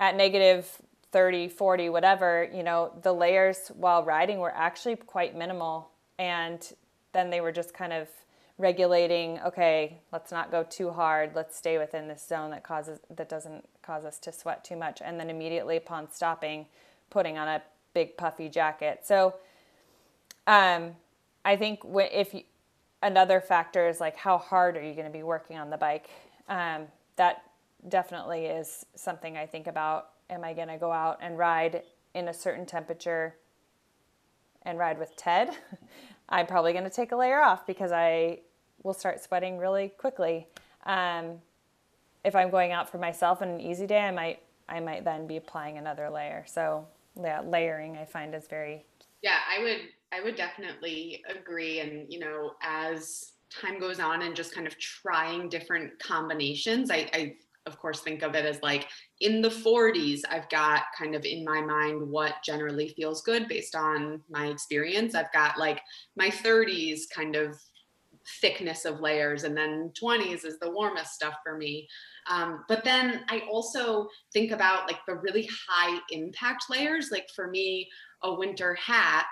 at 0.00 0.16
negative 0.16 0.68
30, 1.12 1.48
40, 1.48 1.90
whatever, 1.90 2.48
you 2.52 2.64
know, 2.64 2.92
the 3.02 3.12
layers 3.12 3.68
while 3.76 4.02
riding 4.04 4.38
were 4.38 4.52
actually 4.54 4.96
quite 4.96 5.36
minimal. 5.36 5.90
And 6.18 6.60
then 7.12 7.30
they 7.30 7.40
were 7.40 7.52
just 7.52 7.72
kind 7.72 7.92
of 7.92 8.08
regulating, 8.58 9.38
okay, 9.46 10.00
let's 10.12 10.32
not 10.32 10.50
go 10.50 10.64
too 10.64 10.90
hard. 10.90 11.32
Let's 11.34 11.56
stay 11.56 11.78
within 11.78 12.08
this 12.08 12.26
zone 12.26 12.50
that 12.50 12.64
causes, 12.64 12.98
that 13.14 13.28
doesn't 13.28 13.64
cause 13.82 14.04
us 14.04 14.18
to 14.20 14.32
sweat 14.32 14.64
too 14.64 14.76
much. 14.76 15.00
And 15.04 15.18
then 15.18 15.30
immediately 15.30 15.76
upon 15.76 16.10
stopping, 16.10 16.66
putting 17.10 17.38
on 17.38 17.46
a 17.46 17.62
big 17.94 18.16
puffy 18.16 18.48
jacket. 18.48 19.00
So, 19.04 19.34
um, 20.48 20.96
I 21.44 21.56
think 21.56 21.80
if 21.84 22.34
you, 22.34 22.42
another 23.04 23.40
factor 23.40 23.86
is 23.86 24.00
like 24.00 24.16
how 24.16 24.38
hard 24.38 24.76
are 24.76 24.82
you 24.82 24.94
going 24.94 25.06
to 25.06 25.12
be 25.12 25.22
working 25.22 25.56
on 25.58 25.70
the 25.70 25.76
bike? 25.76 26.08
Um, 26.48 26.86
that 27.16 27.42
definitely 27.88 28.46
is 28.46 28.84
something 28.96 29.36
i 29.36 29.46
think 29.46 29.68
about. 29.68 30.08
Am 30.30 30.42
i 30.42 30.52
going 30.52 30.68
to 30.68 30.78
go 30.78 30.90
out 30.90 31.18
and 31.20 31.38
ride 31.38 31.82
in 32.14 32.28
a 32.28 32.34
certain 32.34 32.66
temperature 32.66 33.36
and 34.62 34.78
ride 34.78 34.98
with 34.98 35.14
ted? 35.16 35.50
I'm 36.28 36.46
probably 36.46 36.72
going 36.72 36.84
to 36.84 36.90
take 36.90 37.12
a 37.12 37.16
layer 37.16 37.40
off 37.40 37.66
because 37.66 37.92
i 37.92 38.40
will 38.82 38.94
start 38.94 39.22
sweating 39.22 39.58
really 39.58 39.90
quickly. 39.90 40.48
Um, 40.84 41.40
if 42.24 42.34
i'm 42.34 42.50
going 42.50 42.72
out 42.72 42.90
for 42.90 42.98
myself 42.98 43.42
on 43.42 43.48
an 43.48 43.60
easy 43.60 43.86
day 43.86 44.00
i 44.00 44.10
might 44.10 44.40
i 44.68 44.80
might 44.80 45.04
then 45.04 45.26
be 45.26 45.36
applying 45.36 45.76
another 45.76 46.08
layer. 46.08 46.44
So 46.48 46.86
yeah 47.22 47.42
layering 47.42 47.96
i 47.96 48.04
find 48.04 48.34
is 48.34 48.48
very 48.48 48.84
yeah 49.22 49.38
i 49.56 49.62
would 49.62 49.78
I 50.14 50.22
would 50.22 50.36
definitely 50.36 51.22
agree. 51.28 51.80
And, 51.80 52.12
you 52.12 52.20
know, 52.20 52.52
as 52.62 53.32
time 53.50 53.78
goes 53.78 54.00
on 54.00 54.22
and 54.22 54.34
just 54.34 54.54
kind 54.54 54.66
of 54.66 54.78
trying 54.78 55.48
different 55.48 55.98
combinations, 55.98 56.90
I, 56.90 57.08
I 57.12 57.36
of 57.66 57.78
course 57.78 58.00
think 58.00 58.22
of 58.22 58.34
it 58.34 58.44
as 58.44 58.62
like 58.62 58.88
in 59.20 59.40
the 59.40 59.48
40s 59.48 60.20
i've 60.30 60.48
got 60.50 60.82
kind 60.98 61.14
of 61.14 61.24
in 61.24 61.42
my 61.44 61.62
mind 61.62 62.10
what 62.10 62.34
generally 62.44 62.88
feels 62.90 63.22
good 63.22 63.48
based 63.48 63.74
on 63.74 64.20
my 64.28 64.48
experience 64.48 65.14
i've 65.14 65.32
got 65.32 65.58
like 65.58 65.80
my 66.14 66.28
30s 66.28 67.08
kind 67.08 67.36
of 67.36 67.58
thickness 68.40 68.84
of 68.84 69.00
layers 69.00 69.44
and 69.44 69.56
then 69.56 69.90
20s 69.98 70.44
is 70.44 70.58
the 70.58 70.70
warmest 70.70 71.14
stuff 71.14 71.34
for 71.42 71.56
me 71.56 71.88
um, 72.30 72.64
but 72.68 72.84
then 72.84 73.22
i 73.30 73.40
also 73.50 74.08
think 74.32 74.50
about 74.50 74.86
like 74.86 75.00
the 75.06 75.16
really 75.16 75.48
high 75.66 75.98
impact 76.10 76.64
layers 76.68 77.10
like 77.10 77.28
for 77.34 77.48
me 77.48 77.88
a 78.24 78.34
winter 78.34 78.74
hat 78.74 79.26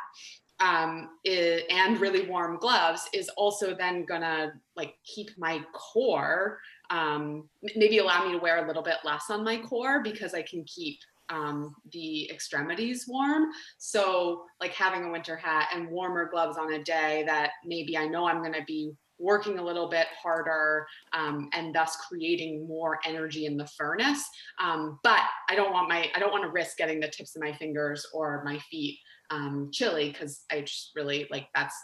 um, 0.62 1.10
is, 1.24 1.62
and 1.70 2.00
really 2.00 2.28
warm 2.28 2.58
gloves 2.58 3.08
is 3.12 3.28
also 3.30 3.74
then 3.74 4.04
gonna 4.04 4.52
like 4.76 4.94
keep 5.04 5.30
my 5.36 5.60
core 5.72 6.58
um, 6.92 7.48
maybe 7.74 7.98
allow 7.98 8.26
me 8.26 8.32
to 8.32 8.38
wear 8.38 8.62
a 8.62 8.66
little 8.66 8.82
bit 8.82 8.98
less 9.02 9.30
on 9.30 9.42
my 9.42 9.56
core 9.56 10.02
because 10.02 10.34
I 10.34 10.42
can 10.42 10.62
keep 10.64 10.98
um, 11.30 11.74
the 11.90 12.30
extremities 12.30 13.06
warm. 13.08 13.46
So 13.78 14.44
like 14.60 14.72
having 14.72 15.04
a 15.04 15.10
winter 15.10 15.36
hat 15.36 15.70
and 15.74 15.88
warmer 15.88 16.28
gloves 16.30 16.58
on 16.58 16.74
a 16.74 16.84
day 16.84 17.24
that 17.26 17.52
maybe 17.64 17.96
I 17.96 18.06
know 18.06 18.26
I'm 18.26 18.42
gonna 18.42 18.64
be 18.66 18.92
working 19.18 19.58
a 19.58 19.64
little 19.64 19.88
bit 19.88 20.06
harder 20.20 20.86
um, 21.12 21.48
and 21.52 21.74
thus 21.74 21.96
creating 21.96 22.66
more 22.66 22.98
energy 23.04 23.46
in 23.46 23.56
the 23.56 23.66
furnace. 23.78 24.24
Um, 24.62 24.98
but 25.02 25.20
I 25.48 25.54
don't 25.54 25.72
want 25.72 25.88
my 25.88 26.10
I 26.14 26.18
don't 26.18 26.32
want 26.32 26.44
to 26.44 26.50
risk 26.50 26.76
getting 26.76 27.00
the 27.00 27.08
tips 27.08 27.36
of 27.36 27.42
my 27.42 27.52
fingers 27.52 28.06
or 28.12 28.42
my 28.44 28.58
feet 28.70 28.98
um, 29.30 29.70
chilly 29.72 30.10
because 30.10 30.44
I 30.50 30.60
just 30.60 30.92
really 30.94 31.26
like 31.30 31.46
that's 31.54 31.74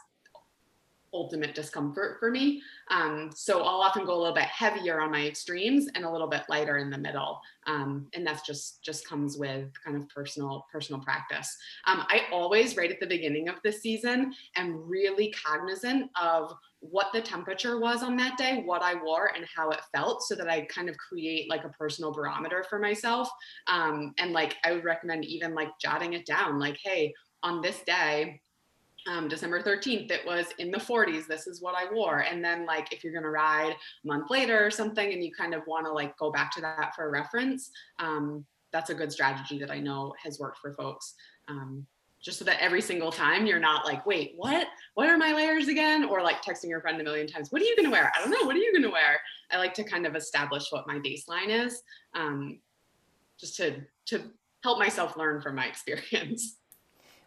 ultimate 1.13 1.55
discomfort 1.55 2.19
for 2.19 2.31
me. 2.31 2.63
Um, 2.91 3.31
so 3.35 3.63
I'll 3.63 3.81
often 3.81 4.05
go 4.05 4.15
a 4.15 4.19
little 4.19 4.35
bit 4.35 4.45
heavier 4.45 5.01
on 5.01 5.11
my 5.11 5.27
extremes 5.27 5.89
and 5.95 6.05
a 6.05 6.11
little 6.11 6.29
bit 6.29 6.43
lighter 6.49 6.79
in 6.79 6.91
the 6.91 6.99
middle. 6.99 7.41
Um, 7.67 8.09
and 8.15 8.27
that's 8.27 8.47
just 8.47 8.83
just 8.83 9.07
comes 9.07 9.37
with 9.37 9.71
kind 9.85 9.97
of 9.97 10.09
personal 10.09 10.67
personal 10.73 11.01
practice. 11.03 11.57
Um, 11.87 12.05
I 12.09 12.23
always 12.33 12.77
right 12.77 12.91
at 12.91 13.01
the 13.01 13.07
beginning 13.07 13.49
of 13.49 13.57
the 13.63 13.73
season 13.73 14.33
am 14.57 14.89
really 14.89 15.33
cognizant 15.33 16.11
of 16.21 16.55
what 16.81 17.09
the 17.13 17.21
temperature 17.21 17.81
was 17.81 18.03
on 18.03 18.17
that 18.17 18.39
day, 18.39 18.63
what 18.65 18.83
I 18.83 18.95
wore, 19.03 19.33
and 19.35 19.45
how 19.55 19.71
it 19.71 19.81
felt, 19.93 20.23
so 20.23 20.35
that 20.37 20.49
I 20.49 20.63
kind 20.67 20.89
of 20.89 20.97
create 20.97 21.51
like 21.51 21.65
a 21.65 21.71
personal 21.71 22.13
barometer 22.13 22.65
for 22.69 22.79
myself. 22.79 23.29
Um, 23.67 24.15
and 24.19 24.33
like 24.33 24.57
I 24.65 24.73
would 24.73 24.85
recommend 24.85 25.25
even 25.25 25.55
like 25.55 25.71
jotting 25.81 26.13
it 26.13 26.25
down, 26.25 26.59
like, 26.59 26.79
hey, 26.83 27.13
on 27.43 27.61
this 27.61 27.81
day, 27.83 28.41
um, 29.09 29.27
December 29.27 29.63
13th, 29.63 30.11
it 30.11 30.27
was 30.27 30.47
in 30.59 30.71
the 30.71 30.79
40s. 30.79 31.27
This 31.27 31.47
is 31.47 31.63
what 31.63 31.75
I 31.75 31.93
wore. 31.93 32.21
And 32.21 32.45
then, 32.45 32.67
like, 32.67 32.93
if 32.93 33.03
you're 33.03 33.13
going 33.13 33.25
to 33.25 33.31
ride 33.31 33.73
a 33.73 34.07
month 34.07 34.31
later 34.31 34.65
or 34.65 34.71
something 34.71 35.13
and 35.13 35.25
you 35.25 35.33
kind 35.33 35.55
of 35.55 35.63
want 35.67 35.87
to 35.87 35.93
like 35.93 36.17
go 36.19 36.31
back 36.31 36.53
to 36.53 36.61
that 36.61 36.95
for 36.95 37.07
a 37.07 37.11
reference, 37.11 37.71
um, 37.99 38.45
that's 38.71 38.91
a 38.91 38.95
good 38.95 39.11
strategy 39.11 39.59
that 39.59 39.71
I 39.71 39.81
know 39.81 40.13
has 40.23 40.39
worked 40.39 40.59
for 40.59 40.75
folks. 40.75 41.15
Um, 41.49 41.87
just 42.21 42.39
so 42.39 42.45
that 42.45 42.61
every 42.61 42.83
single 42.83 43.13
time 43.13 43.47
you're 43.47 43.61
not 43.61 43.87
like, 43.87 44.05
wait, 44.05 44.35
what? 44.37 44.67
What 44.95 45.09
are 45.09 45.17
my 45.17 45.33
layers 45.33 45.69
again? 45.69 46.05
Or 46.05 46.21
like 46.21 46.43
texting 46.43 46.69
your 46.69 46.81
friend 46.81 47.01
a 47.01 47.05
million 47.05 47.27
times, 47.27 47.51
what 47.51 47.63
are 47.63 47.65
you 47.65 47.77
going 47.77 47.87
to 47.87 47.93
wear? 47.93 48.13
I 48.15 48.21
don't 48.21 48.31
know. 48.31 48.45
What 48.45 48.57
are 48.57 48.59
you 48.59 48.73
going 48.73 48.83
to 48.83 48.91
wear? 48.91 49.21
I 49.51 49.57
like 49.57 49.73
to 49.75 49.85
kind 49.85 50.05
of 50.05 50.17
establish 50.17 50.71
what 50.71 50.87
my 50.87 50.99
baseline 50.99 51.49
is 51.49 51.81
um, 52.15 52.59
just 53.41 53.57
to, 53.57 53.77
to 54.07 54.25
help 54.63 54.79
myself 54.79 55.17
learn 55.17 55.41
from 55.41 55.55
my 55.55 55.67
experience 55.69 56.57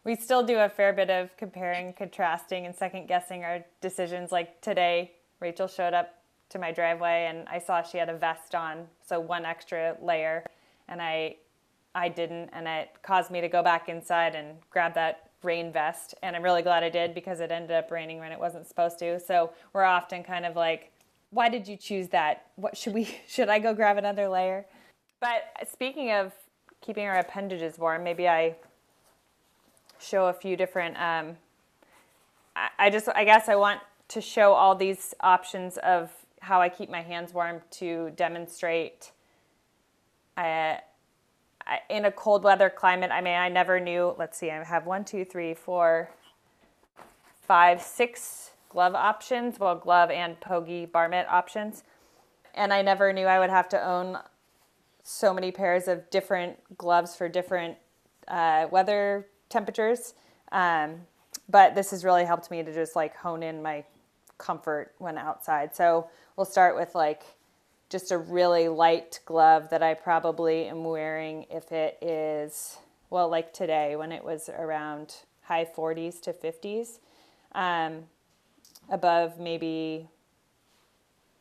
we 0.04 0.16
still 0.16 0.44
do 0.44 0.60
a 0.60 0.70
fair 0.70 0.94
bit 0.94 1.10
of 1.10 1.36
comparing, 1.38 1.94
contrasting, 1.94 2.66
and 2.66 2.76
second 2.76 3.08
guessing 3.08 3.44
our 3.44 3.64
decisions. 3.82 4.32
Like 4.32 4.60
today, 4.62 5.12
Rachel 5.40 5.68
showed 5.68 5.94
up 5.94 6.16
to 6.50 6.60
my 6.60 6.72
driveway 6.72 7.28
and 7.30 7.48
I 7.48 7.60
saw 7.60 7.82
she 7.82 7.98
had 7.98 8.10
a 8.10 8.18
vest 8.18 8.56
on, 8.56 8.88
so 9.06 9.20
one 9.20 9.46
extra 9.46 9.96
layer, 10.02 10.46
and 10.88 11.02
I 11.02 11.38
I 11.94 12.08
didn't, 12.08 12.50
and 12.54 12.68
it 12.68 12.90
caused 13.04 13.32
me 13.32 13.42
to 13.42 13.50
go 13.50 13.62
back 13.62 13.90
inside 13.90 14.34
and 14.34 14.58
grab 14.70 14.94
that 14.94 15.30
rain 15.44 15.74
vest. 15.74 16.16
And 16.24 16.36
I'm 16.36 16.44
really 16.44 16.62
glad 16.62 16.84
I 16.84 16.90
did 16.90 17.14
because 17.14 17.42
it 17.42 17.52
ended 17.52 17.72
up 17.72 17.92
raining 17.92 18.20
when 18.20 18.32
it 18.32 18.40
wasn't 18.40 18.66
supposed 18.66 18.98
to. 19.00 19.20
So 19.20 19.52
we're 19.74 19.84
often 19.84 20.24
kind 20.24 20.46
of 20.46 20.56
like, 20.56 20.94
why 21.32 21.50
did 21.50 21.68
you 21.68 21.76
choose 21.76 22.08
that? 22.10 22.46
What 22.56 22.78
should 22.78 22.94
we 22.94 23.20
should 23.28 23.50
I 23.50 23.60
go 23.60 23.74
grab 23.74 23.98
another 23.98 24.28
layer? 24.28 24.66
But 25.20 25.44
speaking 25.70 26.12
of 26.12 26.32
keeping 26.80 27.06
our 27.06 27.20
appendages 27.20 27.78
warm, 27.78 28.04
maybe 28.04 28.28
I 28.28 28.56
show 30.02 30.28
a 30.28 30.34
few 30.34 30.58
different. 30.58 30.98
Um, 30.98 31.38
I, 32.56 32.70
I 32.80 32.90
just, 32.90 33.08
I 33.10 33.24
guess, 33.24 33.48
I 33.48 33.56
want 33.56 33.82
to 34.10 34.22
show 34.22 34.54
all 34.54 34.76
these 34.76 35.14
options 35.22 35.78
of 35.78 36.12
how 36.42 36.60
I 36.60 36.70
keep 36.70 36.90
my 36.90 37.02
hands 37.02 37.34
warm 37.34 37.62
to 37.72 38.12
demonstrate. 38.16 39.12
Uh, 40.36 40.78
in 41.90 42.06
a 42.06 42.12
cold 42.12 42.44
weather 42.44 42.70
climate, 42.70 43.12
I 43.12 43.22
mean, 43.22 43.36
I 43.36 43.48
never 43.48 43.80
knew. 43.80 44.16
Let's 44.18 44.38
see, 44.38 44.50
I 44.50 44.64
have 44.64 44.86
one, 44.86 45.06
two, 45.06 45.24
three, 45.24 45.54
four, 45.54 46.10
five, 47.42 47.82
six 47.82 48.52
glove 48.70 48.96
options. 48.96 49.60
Well, 49.60 49.76
glove 49.76 50.10
and 50.10 50.40
pogey 50.40 50.86
bar 50.86 51.08
mitt 51.08 51.28
options. 51.30 51.84
And 52.54 52.74
I 52.74 52.82
never 52.82 53.14
knew 53.14 53.26
I 53.26 53.40
would 53.40 53.50
have 53.50 53.70
to 53.70 53.86
own 53.86 54.18
so 55.04 55.34
many 55.34 55.52
pairs 55.52 55.88
of 55.88 56.10
different 56.10 56.78
gloves 56.78 57.16
for 57.16 57.30
different 57.30 57.78
uh, 58.28 58.68
weather 58.72 59.28
temperatures. 59.52 60.14
Um, 60.52 61.02
but 61.50 61.76
this 61.76 61.92
has 61.92 62.04
really 62.04 62.26
helped 62.26 62.50
me 62.50 62.64
to 62.64 62.74
just 62.74 62.96
like 62.96 63.16
hone 63.16 63.44
in 63.44 63.62
my 63.62 63.84
comfort 64.38 64.94
when 64.98 65.18
outside. 65.18 65.76
So 65.76 66.10
we'll 66.36 66.46
start 66.46 66.76
with 66.76 66.96
like 66.96 67.24
just 67.90 68.12
a 68.12 68.18
really 68.18 68.70
light 68.70 69.20
glove 69.26 69.70
that 69.70 69.84
I 69.84 69.94
probably 69.94 70.66
am 70.68 70.84
wearing 70.84 71.46
if 71.50 71.72
it 71.72 71.98
is, 72.02 72.78
well, 73.10 73.30
like 73.30 73.54
today 73.54 73.96
when 73.96 74.12
it 74.12 74.24
was 74.24 74.50
around 74.50 75.16
high 75.44 75.66
40s 75.66 76.22
to 76.22 76.34
50s, 76.34 77.00
um, 77.54 78.04
above 78.90 79.40
maybe 79.40 80.08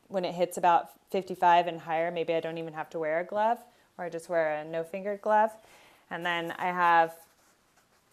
when 0.09 0.25
it 0.25 0.35
hits 0.35 0.57
about 0.57 0.91
55 1.09 1.67
and 1.67 1.79
higher, 1.79 2.11
maybe 2.11 2.33
I 2.33 2.41
don't 2.41 2.57
even 2.57 2.73
have 2.73 2.89
to 2.91 2.99
wear 2.99 3.21
a 3.21 3.23
glove 3.23 3.59
or 3.97 4.05
I 4.05 4.09
just 4.09 4.29
wear 4.29 4.55
a 4.55 4.65
no 4.65 4.83
fingered 4.83 5.21
glove. 5.21 5.51
And 6.09 6.25
then 6.25 6.51
I 6.57 6.65
have 6.65 7.13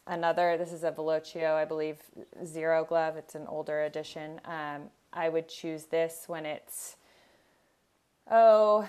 another, 0.09 0.57
this 0.57 0.73
is 0.73 0.83
a 0.83 0.91
Velocio, 0.91 1.55
I 1.55 1.65
believe, 1.65 1.99
zero 2.45 2.85
glove. 2.85 3.17
It's 3.17 3.35
an 3.35 3.47
older 3.47 3.85
edition. 3.85 4.41
Um, 4.45 4.91
I 5.13 5.29
would 5.29 5.49
choose 5.49 5.85
this 5.85 6.25
when 6.27 6.45
it's 6.45 6.97
oh, 8.31 8.89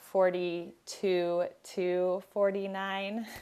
42 0.00 1.44
to 1.74 2.22
49. 2.32 3.26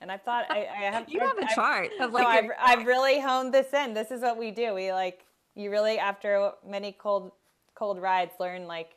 And 0.00 0.12
I 0.12 0.16
thought 0.16 0.46
I, 0.48 0.58
I 0.60 0.84
have. 0.92 1.08
you 1.08 1.18
have 1.18 1.38
a 1.38 1.42
I've, 1.42 1.54
chart 1.56 1.90
of 1.98 2.12
like. 2.12 2.22
No, 2.22 2.28
I've, 2.28 2.78
I've 2.78 2.86
really 2.86 3.20
honed 3.20 3.52
this 3.52 3.72
in. 3.72 3.94
This 3.94 4.12
is 4.12 4.20
what 4.20 4.38
we 4.38 4.52
do. 4.52 4.72
We 4.72 4.92
like 4.92 5.24
you 5.56 5.72
really 5.72 5.98
after 5.98 6.52
many 6.64 6.92
cold 6.92 7.32
cold 7.74 8.00
rides 8.00 8.34
learn 8.38 8.68
like 8.68 8.92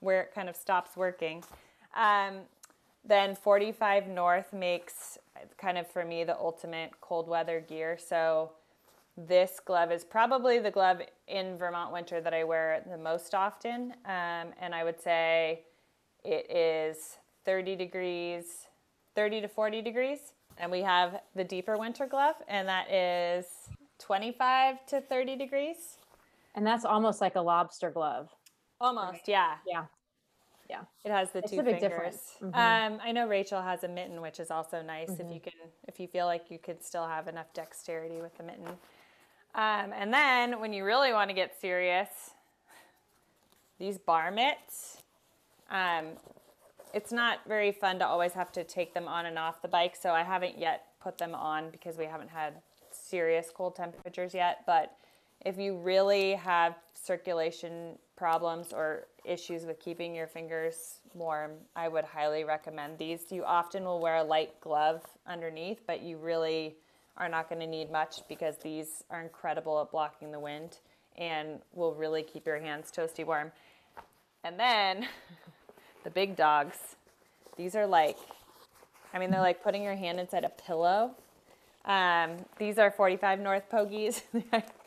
where 0.00 0.22
it 0.22 0.34
kind 0.34 0.48
of 0.48 0.56
stops 0.56 0.96
working. 0.96 1.44
Um, 1.96 2.40
then 3.04 3.36
45 3.36 4.08
North 4.08 4.52
makes 4.52 5.18
kind 5.58 5.78
of 5.78 5.86
for 5.86 6.04
me 6.04 6.24
the 6.24 6.36
ultimate 6.38 6.92
cold 7.00 7.28
weather 7.28 7.60
gear. 7.60 7.98
So 7.98 8.52
this 9.16 9.60
glove 9.64 9.92
is 9.92 10.04
probably 10.04 10.58
the 10.58 10.70
glove 10.70 11.02
in 11.28 11.58
Vermont 11.58 11.92
winter 11.92 12.20
that 12.20 12.32
I 12.32 12.44
wear 12.44 12.82
the 12.88 12.98
most 12.98 13.34
often. 13.34 13.92
Um, 14.04 14.52
and 14.60 14.74
I 14.74 14.84
would 14.84 15.00
say 15.00 15.64
it 16.24 16.50
is 16.50 17.18
30 17.44 17.76
degrees, 17.76 18.66
30 19.14 19.42
to 19.42 19.48
40 19.48 19.82
degrees. 19.82 20.32
And 20.58 20.70
we 20.70 20.82
have 20.82 21.20
the 21.34 21.44
deeper 21.44 21.78
winter 21.78 22.06
glove, 22.06 22.34
and 22.46 22.68
that 22.68 22.90
is 22.92 23.46
25 23.98 24.84
to 24.86 25.00
30 25.00 25.36
degrees. 25.36 25.96
And 26.54 26.66
that's 26.66 26.84
almost 26.84 27.20
like 27.20 27.36
a 27.36 27.40
lobster 27.40 27.90
glove. 27.90 28.28
Almost, 28.80 29.12
right? 29.12 29.22
yeah. 29.26 29.54
Yeah. 29.66 29.84
Yeah. 30.70 30.82
It 31.04 31.10
has 31.10 31.32
the 31.32 31.40
it's 31.40 31.50
two 31.50 31.62
fingers. 31.62 32.36
Mm-hmm. 32.40 32.54
Um, 32.54 33.00
I 33.02 33.10
know 33.10 33.26
Rachel 33.26 33.60
has 33.60 33.82
a 33.82 33.88
mitten, 33.88 34.20
which 34.20 34.38
is 34.38 34.52
also 34.52 34.82
nice 34.82 35.10
mm-hmm. 35.10 35.26
if 35.28 35.34
you 35.34 35.40
can, 35.40 35.52
if 35.88 35.98
you 35.98 36.06
feel 36.06 36.26
like 36.26 36.44
you 36.48 36.58
could 36.58 36.84
still 36.84 37.06
have 37.06 37.26
enough 37.26 37.52
dexterity 37.52 38.20
with 38.22 38.36
the 38.38 38.44
mitten. 38.44 38.68
Um, 39.56 39.92
and 39.92 40.14
then 40.14 40.60
when 40.60 40.72
you 40.72 40.84
really 40.84 41.12
want 41.12 41.28
to 41.28 41.34
get 41.34 41.60
serious, 41.60 42.08
these 43.80 43.98
bar 43.98 44.30
mitts, 44.30 45.02
um, 45.72 46.10
it's 46.94 47.10
not 47.10 47.40
very 47.48 47.72
fun 47.72 47.98
to 47.98 48.06
always 48.06 48.32
have 48.34 48.52
to 48.52 48.62
take 48.62 48.94
them 48.94 49.08
on 49.08 49.26
and 49.26 49.38
off 49.38 49.62
the 49.62 49.68
bike. 49.68 49.96
So 49.96 50.12
I 50.12 50.22
haven't 50.22 50.56
yet 50.56 50.86
put 51.02 51.18
them 51.18 51.34
on 51.34 51.70
because 51.70 51.98
we 51.98 52.04
haven't 52.04 52.30
had 52.30 52.54
serious 52.92 53.50
cold 53.52 53.74
temperatures 53.74 54.34
yet. 54.34 54.62
But 54.66 54.96
if 55.44 55.58
you 55.58 55.76
really 55.78 56.34
have 56.34 56.76
circulation 56.94 57.98
problems 58.16 58.72
or 58.72 59.06
issues 59.24 59.64
with 59.64 59.78
keeping 59.80 60.14
your 60.14 60.26
fingers 60.26 61.00
warm, 61.14 61.52
I 61.76 61.88
would 61.88 62.04
highly 62.04 62.44
recommend 62.44 62.98
these. 62.98 63.30
You 63.30 63.44
often 63.44 63.84
will 63.84 64.00
wear 64.00 64.16
a 64.16 64.24
light 64.24 64.60
glove 64.60 65.02
underneath, 65.26 65.80
but 65.86 66.02
you 66.02 66.16
really 66.16 66.76
are 67.16 67.28
not 67.28 67.48
going 67.48 67.60
to 67.60 67.66
need 67.66 67.90
much 67.90 68.26
because 68.28 68.56
these 68.58 69.04
are 69.10 69.20
incredible 69.20 69.80
at 69.80 69.90
blocking 69.90 70.32
the 70.32 70.40
wind 70.40 70.78
and 71.18 71.60
will 71.74 71.94
really 71.94 72.22
keep 72.22 72.46
your 72.46 72.58
hands 72.58 72.90
toasty 72.94 73.24
warm. 73.26 73.52
And 74.42 74.58
then 74.58 75.06
the 76.04 76.10
big 76.10 76.36
dogs, 76.36 76.96
these 77.56 77.76
are 77.76 77.86
like, 77.86 78.16
I 79.12 79.18
mean, 79.18 79.30
they're 79.30 79.40
like 79.40 79.62
putting 79.62 79.82
your 79.82 79.96
hand 79.96 80.18
inside 80.18 80.44
a 80.44 80.48
pillow. 80.48 81.14
Um, 81.84 82.36
these 82.58 82.78
are 82.78 82.90
45 82.90 83.40
North 83.40 83.70
Pogies. 83.70 84.22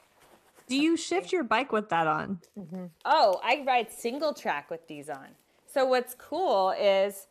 Do 0.67 0.77
you 0.77 0.97
shift 0.97 1.31
your 1.31 1.43
bike 1.43 1.71
with 1.71 1.89
that 1.89 2.07
on? 2.07 2.39
Mm-hmm. 2.57 2.85
Oh, 3.05 3.39
I 3.43 3.63
ride 3.65 3.91
single 3.91 4.33
track 4.33 4.69
with 4.69 4.87
these 4.87 5.09
on. 5.09 5.27
So 5.65 5.85
what's 5.85 6.15
cool 6.15 6.71
is 6.71 7.27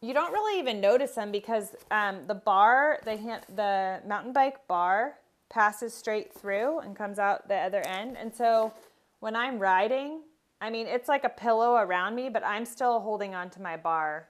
you 0.00 0.14
don't 0.14 0.32
really 0.32 0.58
even 0.58 0.80
notice 0.80 1.12
them 1.12 1.30
because 1.30 1.76
um, 1.90 2.26
the 2.26 2.34
bar, 2.34 3.00
the 3.04 3.16
hand, 3.16 3.42
the 3.54 4.00
mountain 4.06 4.32
bike 4.32 4.66
bar 4.66 5.16
passes 5.50 5.92
straight 5.92 6.32
through 6.32 6.78
and 6.80 6.96
comes 6.96 7.18
out 7.18 7.48
the 7.48 7.56
other 7.56 7.82
end. 7.86 8.16
And 8.16 8.34
so 8.34 8.72
when 9.20 9.36
I'm 9.36 9.58
riding, 9.58 10.22
I 10.60 10.70
mean, 10.70 10.86
it's 10.86 11.08
like 11.08 11.24
a 11.24 11.28
pillow 11.28 11.74
around 11.74 12.14
me, 12.14 12.28
but 12.28 12.44
I'm 12.44 12.64
still 12.64 13.00
holding 13.00 13.34
onto 13.34 13.60
my 13.60 13.76
bar 13.76 14.28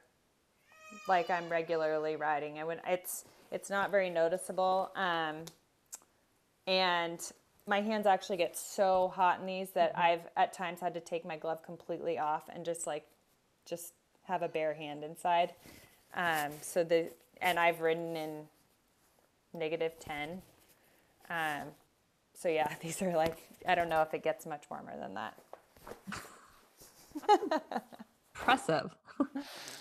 like 1.07 1.31
I'm 1.31 1.49
regularly 1.49 2.17
riding. 2.17 2.59
I 2.59 2.65
would, 2.65 2.81
it's, 2.87 3.25
it's 3.53 3.71
not 3.71 3.91
very 3.91 4.11
noticeable. 4.11 4.91
Um, 4.97 5.45
and 6.67 7.21
my 7.71 7.81
hands 7.81 8.05
actually 8.05 8.37
get 8.37 8.59
so 8.59 9.13
hot 9.15 9.39
in 9.39 9.47
these 9.47 9.71
that 9.71 9.93
mm-hmm. 9.93 10.03
I've 10.03 10.21
at 10.37 10.53
times 10.53 10.81
had 10.81 10.93
to 10.95 11.01
take 11.01 11.25
my 11.25 11.37
glove 11.37 11.63
completely 11.63 12.19
off 12.19 12.43
and 12.53 12.65
just 12.65 12.85
like, 12.85 13.07
just 13.65 13.95
have 14.25 14.43
a 14.43 14.49
bare 14.49 14.75
hand 14.75 15.05
inside. 15.05 15.55
Um, 16.15 16.51
so 16.61 16.83
the 16.83 17.11
and 17.41 17.59
I've 17.59 17.81
ridden 17.81 18.17
in 18.17 18.43
negative 19.55 19.93
ten. 20.01 20.43
Um, 21.31 21.69
so 22.35 22.49
yeah, 22.49 22.75
these 22.83 23.01
are 23.01 23.17
like 23.17 23.39
I 23.67 23.77
don't 23.77 23.89
know 23.89 24.03
if 24.03 24.13
it 24.15 24.25
gets 24.25 24.47
much 24.47 24.65
warmer 24.69 24.99
than 24.99 25.15
that. 25.15 25.39
Impressive. 28.35 28.91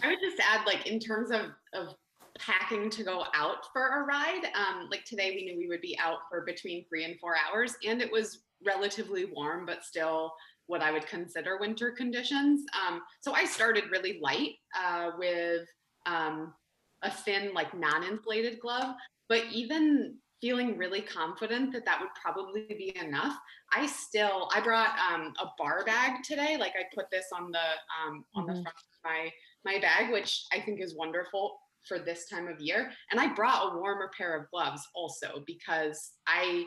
I 0.04 0.08
would 0.08 0.20
just 0.22 0.40
add, 0.42 0.66
like, 0.66 0.86
in 0.86 1.00
terms 1.00 1.32
of 1.32 1.42
of 1.74 1.96
packing 2.40 2.90
to 2.90 3.04
go 3.04 3.26
out 3.36 3.66
for 3.72 4.02
a 4.02 4.06
ride, 4.06 4.46
um, 4.56 4.88
like 4.90 5.06
today 5.06 5.32
we 5.36 5.46
knew 5.46 5.58
we 5.58 5.68
would 5.68 5.82
be 5.82 5.98
out 6.00 6.20
for 6.30 6.42
between 6.42 6.86
three 6.88 7.04
and 7.06 7.20
four 7.20 7.36
hours, 7.36 7.76
and 7.86 8.02
it 8.02 8.12
was 8.12 8.44
relatively 8.66 9.26
warm, 9.26 9.66
but 9.66 9.84
still 9.84 10.34
what 10.68 10.82
I 10.82 10.92
would 10.92 11.08
consider 11.08 11.58
winter 11.58 11.92
conditions. 11.92 12.64
Um, 12.88 13.02
so 13.22 13.34
I 13.34 13.46
started 13.46 13.86
really 13.92 14.20
light 14.22 14.56
uh, 14.80 15.12
with 15.18 15.68
um, 16.06 16.54
a 17.02 17.10
thin, 17.10 17.54
like 17.54 17.74
non-inflated 17.74 18.60
glove, 18.60 18.96
but 19.28 19.44
even 19.52 20.16
feeling 20.42 20.78
really 20.78 21.02
confident 21.02 21.74
that 21.74 21.86
that 21.86 22.00
would 22.00 22.10
probably 22.22 22.66
be 22.70 22.96
enough. 23.02 23.36
I 23.74 23.86
still 23.88 24.50
I 24.54 24.62
brought 24.62 24.98
um, 25.12 25.34
a 25.42 25.48
bar 25.58 25.84
bag 25.86 26.24
today. 26.24 26.56
Like 26.58 26.74
I 26.80 26.84
put 26.96 27.10
this 27.12 27.26
on 27.36 27.52
the 27.52 27.58
um, 27.60 28.24
on 28.36 28.44
mm-hmm. 28.44 28.56
the 28.56 28.62
front 28.62 28.68
of 28.68 29.04
my 29.04 29.30
my 29.66 29.80
bag, 29.80 30.12
which 30.12 30.46
I 30.54 30.60
think 30.60 30.82
is 30.82 30.96
wonderful 30.96 31.58
for 31.90 32.00
this 32.00 32.30
time 32.30 32.48
of 32.48 32.62
year. 32.62 32.92
And 33.12 33.20
I 33.20 33.34
brought 33.34 33.74
a 33.74 33.78
warmer 33.78 34.10
pair 34.18 34.38
of 34.38 34.50
gloves 34.52 34.88
also 34.96 35.44
because 35.46 36.12
I 36.28 36.64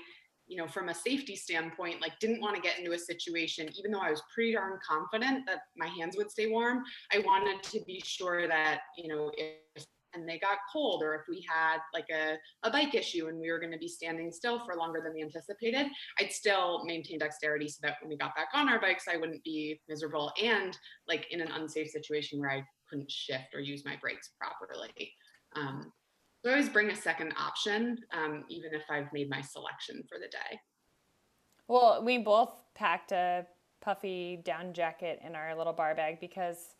you 0.49 0.59
know, 0.59 0.67
from 0.67 0.91
a 0.91 0.95
safety 0.95 1.35
standpoint, 1.35 2.03
like 2.03 2.19
didn't 2.19 2.43
want 2.43 2.55
to 2.57 2.61
get 2.61 2.79
into 2.79 2.93
a 2.93 2.99
situation, 2.99 3.71
even 3.79 3.91
though 3.91 4.01
I 4.01 4.11
was 4.11 4.21
pretty 4.35 4.53
darn 4.53 4.79
confident 4.87 5.47
that 5.47 5.61
my 5.79 5.87
hands 5.87 6.15
would 6.19 6.31
stay 6.31 6.49
warm. 6.49 6.83
I 7.11 7.21
wanted 7.21 7.63
to 7.63 7.81
be 7.87 8.03
sure 8.05 8.47
that, 8.49 8.81
you 8.99 9.09
know, 9.09 9.31
if 9.37 9.87
and 10.15 10.29
they 10.29 10.39
got 10.39 10.59
cold 10.73 11.03
or 11.03 11.15
if 11.15 11.23
we 11.29 11.45
had 11.49 11.79
like 11.95 12.07
a, 12.13 12.37
a 12.67 12.71
bike 12.71 12.95
issue 12.95 13.29
and 13.29 13.39
we 13.39 13.51
were 13.51 13.59
going 13.59 13.73
to 13.73 13.79
be 13.79 13.89
standing 13.89 14.31
still 14.31 14.59
for 14.65 14.75
longer 14.75 15.01
than 15.03 15.15
we 15.15 15.23
anticipated 15.23 15.87
i'd 16.21 16.31
still 16.31 16.85
maintain 16.85 17.19
dexterity 17.19 17.69
so 17.69 17.79
that 17.83 17.97
when 18.03 18.11
we 18.11 18.17
got 18.17 18.35
back 18.37 18.49
on 18.55 18.69
our 18.69 18.81
bikes 18.81 19.05
i 19.13 19.17
wouldn't 19.17 19.43
be 19.43 19.81
miserable 19.89 20.33
and 20.43 20.77
like 21.09 21.27
in 21.31 21.41
an 21.41 21.51
unsafe 21.53 21.89
situation 21.89 22.39
where 22.39 22.51
i 22.51 22.63
couldn't 22.93 23.11
shift 23.11 23.55
or 23.55 23.61
use 23.61 23.85
my 23.85 23.97
brakes 24.01 24.31
properly. 24.39 25.13
Um, 25.57 25.93
so 26.45 26.51
I 26.51 26.55
always 26.55 26.69
bring 26.69 26.91
a 26.91 26.97
second 26.97 27.33
option, 27.39 27.99
um, 28.13 28.45
even 28.49 28.75
if 28.75 28.83
I've 28.91 29.13
made 29.13 29.31
my 29.31 29.41
selection 29.41 30.03
for 30.09 30.19
the 30.19 30.29
day. 30.29 30.59
Well, 31.69 32.03
we 32.05 32.19
both 32.19 32.51
packed 32.75 33.13
a 33.13 33.47
puffy 33.81 34.41
down 34.45 34.73
jacket 34.73 35.21
in 35.25 35.35
our 35.35 35.57
little 35.57 35.73
bar 35.73 35.95
bag 35.95 36.21
because 36.21 36.75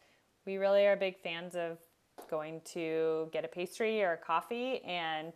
we 0.45 0.57
really 0.57 0.87
are 0.87 0.97
big 0.97 1.17
fans 1.23 1.55
of 1.55 1.79
going 2.29 2.61
to 2.65 3.29
get 3.33 3.45
a 3.45 3.49
pastry 3.49 4.03
or 4.03 4.13
a 4.13 4.17
coffee. 4.17 4.83
And 4.85 5.33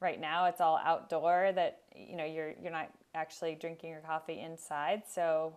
right 0.00 0.20
now 0.20 0.46
it's 0.46 0.60
all 0.60 0.80
outdoor 0.84 1.52
that 1.54 1.82
you 1.94 2.16
know 2.16 2.24
you're 2.24 2.54
you're 2.60 2.72
not 2.72 2.90
actually 3.14 3.54
drinking 3.54 3.90
your 3.90 4.00
coffee 4.00 4.40
inside. 4.40 5.02
So 5.08 5.56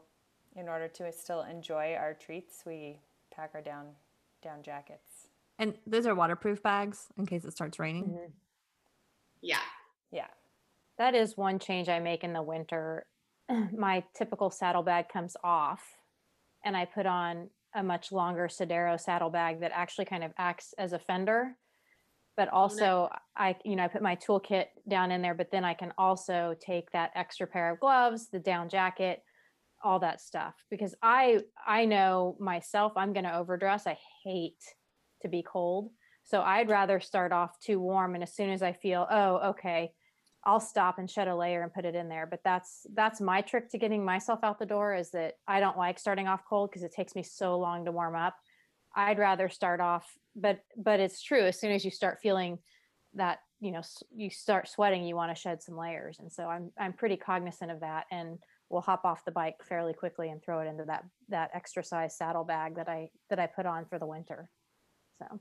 in 0.56 0.70
order 0.70 0.88
to 0.88 1.12
still 1.12 1.42
enjoy 1.42 1.96
our 1.96 2.14
treats, 2.14 2.64
we 2.66 3.00
pack 3.36 3.52
our 3.54 3.62
down 3.62 3.88
down 4.46 4.62
jackets. 4.64 5.28
And 5.58 5.74
those 5.86 6.06
are 6.06 6.16
waterproof 6.16 6.62
bags 6.64 7.08
in 7.18 7.26
case 7.26 7.44
it 7.44 7.52
starts 7.52 7.80
raining. 7.80 8.06
Mhm. 8.06 8.32
Yeah. 9.42 9.58
Yeah. 10.12 10.28
That 10.98 11.16
is 11.16 11.36
one 11.36 11.60
change 11.60 11.90
I 11.90 12.00
make 12.00 12.24
in 12.24 12.32
the 12.32 12.42
winter. 12.44 13.08
My 13.50 14.04
typical 14.14 14.50
saddlebag 14.50 15.10
comes 15.10 15.36
off, 15.44 15.84
and 16.64 16.78
I 16.78 16.86
put 16.86 17.06
on 17.06 17.50
a 17.74 17.84
much 17.84 18.12
longer 18.12 18.48
Sodero 18.48 18.98
saddlebag 19.00 19.60
that 19.60 19.72
actually 19.74 20.06
kind 20.06 20.24
of 20.24 20.32
acts 20.38 20.74
as 20.78 20.94
a 20.94 21.00
fender. 21.00 21.58
But 22.38 22.50
also, 22.50 23.10
I 23.36 23.56
you 23.64 23.76
know 23.76 23.84
I 23.84 23.88
put 23.88 24.02
my 24.02 24.16
toolkit 24.18 24.68
down 24.88 25.12
in 25.12 25.22
there, 25.22 25.34
but 25.34 25.52
then 25.52 25.64
I 25.64 25.74
can 25.74 25.94
also 25.98 26.56
take 26.60 26.92
that 26.92 27.12
extra 27.16 27.48
pair 27.48 27.72
of 27.72 27.80
gloves, 27.80 28.28
the 28.30 28.40
down 28.40 28.70
jacket, 28.70 29.24
all 29.86 30.00
that 30.00 30.20
stuff 30.20 30.56
because 30.72 30.96
I 31.02 31.42
I 31.66 31.86
know 31.86 32.36
myself 32.40 32.94
I'm 32.96 33.14
going 33.14 33.26
to 33.26 33.38
overdress. 33.38 33.86
I 33.86 33.98
hate 34.24 34.62
to 35.22 35.28
be 35.28 35.44
cold. 35.44 35.92
So 36.24 36.42
I'd 36.42 36.70
rather 36.70 37.00
start 37.00 37.32
off 37.32 37.60
too 37.60 37.80
warm 37.80 38.16
and 38.16 38.24
as 38.24 38.34
soon 38.34 38.50
as 38.50 38.64
I 38.64 38.74
feel, 38.74 39.06
oh, 39.10 39.52
okay, 39.52 39.92
I'll 40.44 40.60
stop 40.60 40.98
and 40.98 41.10
shed 41.10 41.28
a 41.28 41.36
layer 41.36 41.62
and 41.62 41.74
put 41.74 41.86
it 41.86 41.94
in 41.94 42.10
there. 42.10 42.26
But 42.26 42.42
that's 42.44 42.88
that's 42.96 43.22
my 43.22 43.42
trick 43.42 43.70
to 43.72 43.78
getting 43.78 44.04
myself 44.04 44.40
out 44.44 44.58
the 44.58 44.66
door 44.66 44.96
is 44.96 45.12
that 45.12 45.36
I 45.48 45.60
don't 45.60 45.78
like 45.78 46.00
starting 46.00 46.28
off 46.28 46.42
cold 46.50 46.72
because 46.72 46.84
it 46.84 46.92
takes 46.92 47.14
me 47.14 47.22
so 47.22 47.58
long 47.60 47.86
to 47.86 47.92
warm 47.92 48.16
up. 48.16 48.36
I'd 48.96 49.20
rather 49.20 49.50
start 49.50 49.82
off, 49.82 50.06
but 50.36 50.62
but 50.76 51.00
it's 51.00 51.22
true. 51.22 51.46
As 51.46 51.60
soon 51.60 51.72
as 51.72 51.86
you 51.86 51.92
start 51.92 52.20
feeling 52.24 52.58
that 53.14 53.40
you 53.60 53.72
know 53.72 53.82
you 54.16 54.32
start 54.32 54.68
sweating, 54.68 55.04
you 55.04 55.16
want 55.16 55.36
to 55.36 55.40
shed 55.40 55.62
some 55.62 55.78
layers, 55.78 56.18
and 56.20 56.32
so 56.32 56.46
I'm 56.46 56.72
I'm 56.78 56.94
pretty 56.94 57.18
cognizant 57.18 57.72
of 57.72 57.82
that, 57.82 58.06
and 58.12 58.40
will 58.76 58.82
hop 58.82 59.06
off 59.06 59.24
the 59.24 59.32
bike 59.32 59.56
fairly 59.64 59.94
quickly 59.94 60.30
and 60.30 60.44
throw 60.44 60.60
it 60.60 60.68
into 60.68 60.84
that 60.84 61.06
that 61.30 61.50
extra 61.54 61.82
size 61.82 62.18
saddle 62.18 62.44
bag 62.44 62.76
that 62.76 62.90
I 62.90 63.10
that 63.30 63.40
I 63.40 63.48
put 63.48 63.66
on 63.66 63.86
for 63.86 63.98
the 63.98 64.06
winter. 64.06 64.50
So 65.18 65.40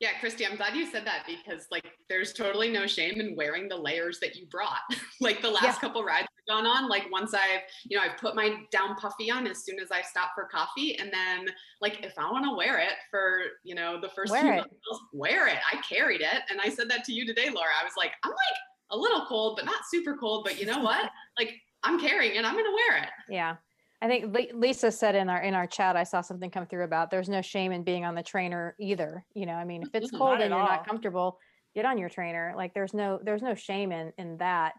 Yeah, 0.00 0.10
Christy, 0.20 0.46
I'm 0.46 0.56
glad 0.56 0.76
you 0.76 0.84
said 0.86 1.06
that 1.06 1.24
because 1.26 1.66
like 1.70 1.86
there's 2.10 2.34
totally 2.34 2.70
no 2.70 2.86
shame 2.86 3.20
in 3.22 3.34
wearing 3.34 3.68
the 3.68 3.76
layers 3.76 4.20
that 4.20 4.36
you 4.36 4.46
brought. 4.48 4.80
like 5.20 5.40
the 5.40 5.50
last 5.50 5.64
Yeah. 5.64 5.78
couple 5.88 6.04
rides 6.04 6.28
I've 6.28 6.54
gone 6.54 6.66
on, 6.66 6.90
like 6.90 7.10
once 7.10 7.32
I've, 7.32 7.62
you 7.86 7.96
know, 7.96 8.02
I've 8.02 8.18
put 8.18 8.36
my 8.36 8.56
down 8.70 8.94
puffy 8.96 9.30
on 9.30 9.46
as 9.46 9.64
soon 9.64 9.80
as 9.80 9.90
I 9.90 10.02
stop 10.02 10.32
for 10.34 10.44
coffee. 10.44 10.98
And 10.98 11.10
then 11.10 11.48
like 11.80 12.04
if 12.04 12.18
I 12.18 12.30
want 12.30 12.44
to 12.44 12.54
wear 12.54 12.78
it 12.78 12.96
for, 13.10 13.40
you 13.64 13.74
know, 13.74 13.98
the 13.98 14.10
first 14.10 14.30
Wear 14.32 14.42
few 14.42 14.52
it. 14.52 14.56
miles, 14.56 15.00
wear 15.14 15.46
it. 15.48 15.58
I 15.72 15.80
carried 15.80 16.20
it. 16.20 16.42
And 16.50 16.60
I 16.62 16.68
said 16.68 16.90
that 16.90 17.02
to 17.04 17.12
you 17.14 17.26
today, 17.26 17.48
Laura. 17.48 17.70
I 17.80 17.84
was 17.84 17.94
like, 17.96 18.12
I'm 18.24 18.30
like 18.30 18.58
a 18.90 18.96
little 18.96 19.24
cold, 19.26 19.56
but 19.56 19.64
not 19.64 19.82
super 19.90 20.16
cold. 20.18 20.44
But 20.44 20.60
you 20.60 20.66
know 20.66 20.80
what? 20.80 21.10
like 21.38 21.54
I'm 21.82 22.00
carrying 22.00 22.34
it. 22.34 22.44
I'm 22.44 22.54
gonna 22.54 22.72
wear 22.72 23.02
it. 23.02 23.08
yeah. 23.28 23.56
I 24.00 24.06
think 24.06 24.32
Lisa 24.54 24.92
said 24.92 25.16
in 25.16 25.28
our 25.28 25.42
in 25.42 25.54
our 25.54 25.66
chat, 25.66 25.96
I 25.96 26.04
saw 26.04 26.20
something 26.20 26.50
come 26.50 26.66
through 26.66 26.84
about 26.84 27.10
there's 27.10 27.28
no 27.28 27.42
shame 27.42 27.72
in 27.72 27.82
being 27.82 28.04
on 28.04 28.14
the 28.14 28.22
trainer 28.22 28.76
either. 28.78 29.24
You 29.34 29.46
know, 29.46 29.54
I 29.54 29.64
mean, 29.64 29.82
if 29.82 29.88
it's 29.92 30.10
cold 30.10 30.40
and 30.40 30.50
you're 30.50 30.58
all. 30.58 30.68
not 30.68 30.86
comfortable, 30.86 31.38
get 31.74 31.84
on 31.84 31.98
your 31.98 32.08
trainer. 32.08 32.52
Like 32.56 32.74
there's 32.74 32.94
no 32.94 33.18
there's 33.22 33.42
no 33.42 33.54
shame 33.54 33.90
in 33.90 34.12
in 34.16 34.36
that. 34.38 34.74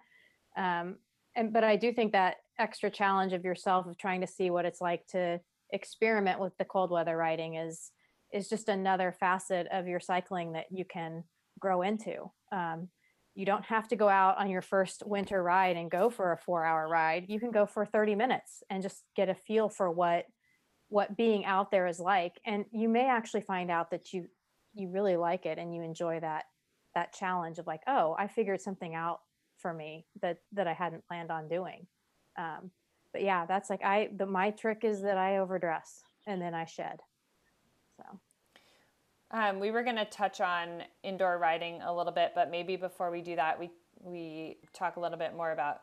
Um, 0.55 0.95
and 1.35 1.51
but 1.51 1.65
I 1.65 1.75
do 1.75 1.91
think 1.91 2.13
that 2.13 2.37
extra 2.57 2.89
challenge 2.89 3.33
of 3.33 3.43
yourself 3.43 3.87
of 3.87 3.97
trying 3.97 4.21
to 4.21 4.27
see 4.27 4.51
what 4.51 4.65
it's 4.65 4.79
like 4.79 5.05
to 5.07 5.41
experiment 5.71 6.39
with 6.39 6.57
the 6.57 6.65
cold 6.65 6.89
weather 6.89 7.17
riding 7.17 7.55
is 7.55 7.91
is 8.33 8.47
just 8.47 8.69
another 8.69 9.15
facet 9.19 9.67
of 9.71 9.87
your 9.87 9.99
cycling 9.99 10.53
that 10.53 10.65
you 10.71 10.85
can 10.85 11.23
grow 11.59 11.81
into. 11.81 12.31
Um, 12.53 12.87
you 13.35 13.45
don't 13.45 13.65
have 13.65 13.87
to 13.89 13.95
go 13.95 14.09
out 14.09 14.37
on 14.37 14.49
your 14.49 14.61
first 14.61 15.03
winter 15.05 15.41
ride 15.41 15.77
and 15.77 15.91
go 15.91 16.09
for 16.09 16.31
a 16.31 16.37
four 16.37 16.65
hour 16.65 16.87
ride. 16.87 17.25
You 17.27 17.39
can 17.39 17.51
go 17.51 17.65
for 17.65 17.85
30 17.85 18.15
minutes 18.15 18.63
and 18.69 18.83
just 18.83 19.03
get 19.15 19.29
a 19.29 19.35
feel 19.35 19.69
for 19.69 19.89
what 19.89 20.25
what 20.89 21.15
being 21.15 21.45
out 21.45 21.69
there 21.69 21.85
is 21.87 21.99
like. 21.99 22.39
And 22.45 22.65
you 22.71 22.89
may 22.89 23.07
actually 23.07 23.41
find 23.41 23.69
out 23.69 23.91
that 23.91 24.11
you 24.13 24.27
you 24.73 24.89
really 24.89 25.15
like 25.15 25.45
it 25.45 25.57
and 25.57 25.73
you 25.73 25.81
enjoy 25.81 26.19
that 26.19 26.45
that 26.95 27.13
challenge 27.13 27.59
of 27.59 27.67
like, 27.67 27.81
oh, 27.87 28.15
I 28.17 28.27
figured 28.27 28.61
something 28.61 28.95
out 28.95 29.19
for 29.57 29.73
me 29.73 30.05
that 30.21 30.37
that 30.53 30.67
I 30.67 30.73
hadn't 30.73 31.07
planned 31.07 31.31
on 31.31 31.47
doing. 31.47 31.87
Um, 32.37 32.71
but 33.13 33.21
yeah, 33.23 33.45
that's 33.45 33.69
like 33.69 33.83
I 33.83 34.09
the 34.15 34.25
my 34.25 34.51
trick 34.51 34.83
is 34.83 35.01
that 35.03 35.17
I 35.17 35.37
overdress 35.37 36.01
and 36.27 36.41
then 36.41 36.53
I 36.53 36.65
shed. 36.65 36.99
So 37.97 38.19
Um, 39.31 39.59
we 39.59 39.71
were 39.71 39.83
going 39.83 39.95
to 39.95 40.05
touch 40.05 40.41
on 40.41 40.83
indoor 41.03 41.37
riding 41.37 41.81
a 41.81 41.95
little 41.95 42.11
bit, 42.11 42.31
but 42.33 42.49
maybe 42.49 42.75
before 42.75 43.11
we 43.11 43.21
do 43.21 43.35
that, 43.35 43.59
we 43.59 43.71
we 44.01 44.57
talk 44.73 44.95
a 44.95 44.99
little 44.99 45.17
bit 45.17 45.35
more 45.35 45.51
about 45.51 45.81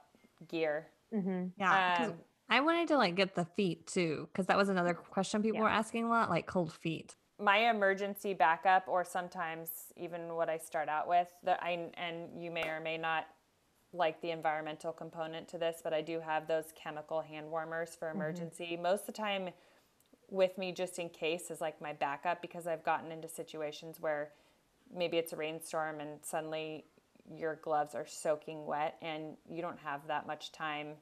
gear. 0.49 0.89
mhm. 1.13 1.53
Yeah. 1.57 1.81
'cause 1.95 2.11
Um, 2.11 2.23
I 2.49 2.61
wanted 2.61 2.89
to 2.89 2.97
like 2.97 3.15
get 3.17 3.35
the 3.35 3.45
feet 3.45 3.87
too, 3.87 4.29
because 4.33 4.47
that 4.47 4.57
was 4.57 4.69
another 4.69 4.95
question 4.95 5.43
people 5.43 5.59
Yeah. 5.59 5.63
were 5.63 5.69
asking 5.69 6.05
a 6.05 6.09
lot, 6.09 6.31
like 6.31 6.47
cold 6.47 6.73
feet. 6.73 7.17
my 7.39 7.69
emergency 7.71 8.33
backup, 8.33 8.89
or 8.89 9.05
sometimes 9.05 9.93
even 9.97 10.35
what 10.35 10.49
I 10.49 10.57
start 10.59 10.89
out 10.89 11.07
with, 11.07 11.29
that 11.43 11.63
I 11.63 11.91
and 11.95 12.43
you 12.43 12.51
may 12.51 12.69
or 12.69 12.81
may 12.81 12.97
not 12.97 13.27
like 13.93 14.21
the 14.21 14.31
environmental 14.31 14.93
component 14.93 15.49
to 15.49 15.59
this, 15.59 15.81
but 15.85 15.93
I 15.95 16.01
do 16.03 16.21
have 16.21 16.47
those 16.47 16.73
chemical 16.75 17.21
hand 17.21 17.51
warmers 17.51 17.95
for 17.95 18.11
emergency. 18.11 18.77
Most 18.77 19.03
of 19.03 19.07
the 19.09 19.13
time, 19.13 19.51
with 20.31 20.59
me 20.59 20.73
just 20.73 20.99
in 20.99 21.09
case 21.09 21.51
is 21.51 21.61
like 21.61 21.81
my 21.81 21.93
backup 21.93 22.43
because 22.43 22.67
I've 22.67 22.85
gotten 22.85 23.13
into 23.13 23.29
situations 23.29 23.99
where 24.01 24.31
maybe 24.95 25.19
it's 25.19 25.33
a 25.33 25.37
rainstorm 25.37 26.01
and 26.01 26.19
suddenly 26.23 26.85
your 27.35 27.57
gloves 27.57 27.95
are 27.95 28.07
soaking 28.07 28.67
wet 28.67 28.97
and 29.03 29.37
you 29.51 29.63
don't 29.63 29.79
have 29.79 30.07
that 30.09 30.27
much 30.27 30.53
time 30.53 30.95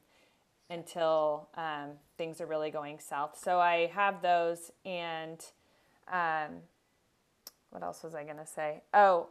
until 0.70 1.48
um, 1.56 1.90
things 2.16 2.40
are 2.40 2.46
really 2.46 2.70
going 2.70 2.98
south. 2.98 3.38
So 3.42 3.60
I 3.60 3.90
have 3.94 4.22
those 4.22 4.70
and 4.84 5.44
um, 6.10 6.60
what 7.70 7.82
else 7.82 8.02
was 8.02 8.14
I 8.14 8.24
going 8.24 8.38
to 8.38 8.46
say? 8.46 8.82
Oh, 8.92 9.28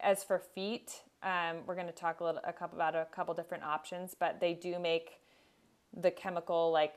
as 0.00 0.24
for 0.24 0.38
feet, 0.38 1.02
um, 1.22 1.58
we're 1.66 1.74
going 1.74 1.86
to 1.86 1.92
talk 1.92 2.20
a 2.20 2.24
little 2.24 2.40
a 2.44 2.52
couple 2.52 2.76
about 2.76 2.94
a 2.94 3.06
couple 3.12 3.32
different 3.34 3.64
options, 3.64 4.14
but 4.18 4.40
they 4.40 4.54
do 4.54 4.78
make 4.78 5.20
the 5.96 6.10
chemical 6.10 6.70
like 6.72 6.94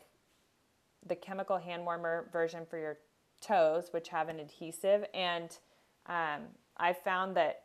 the 1.06 1.16
chemical 1.16 1.58
hand 1.58 1.86
warmer 1.86 2.30
version 2.32 2.66
for 2.70 2.78
your 2.78 2.98
toes, 3.42 3.90
which 3.92 4.10
have 4.10 4.30
an 4.30 4.40
adhesive. 4.40 5.06
And 5.14 5.58
um, 6.08 6.44
I 6.78 6.94
found 6.94 7.36
that 7.38 7.64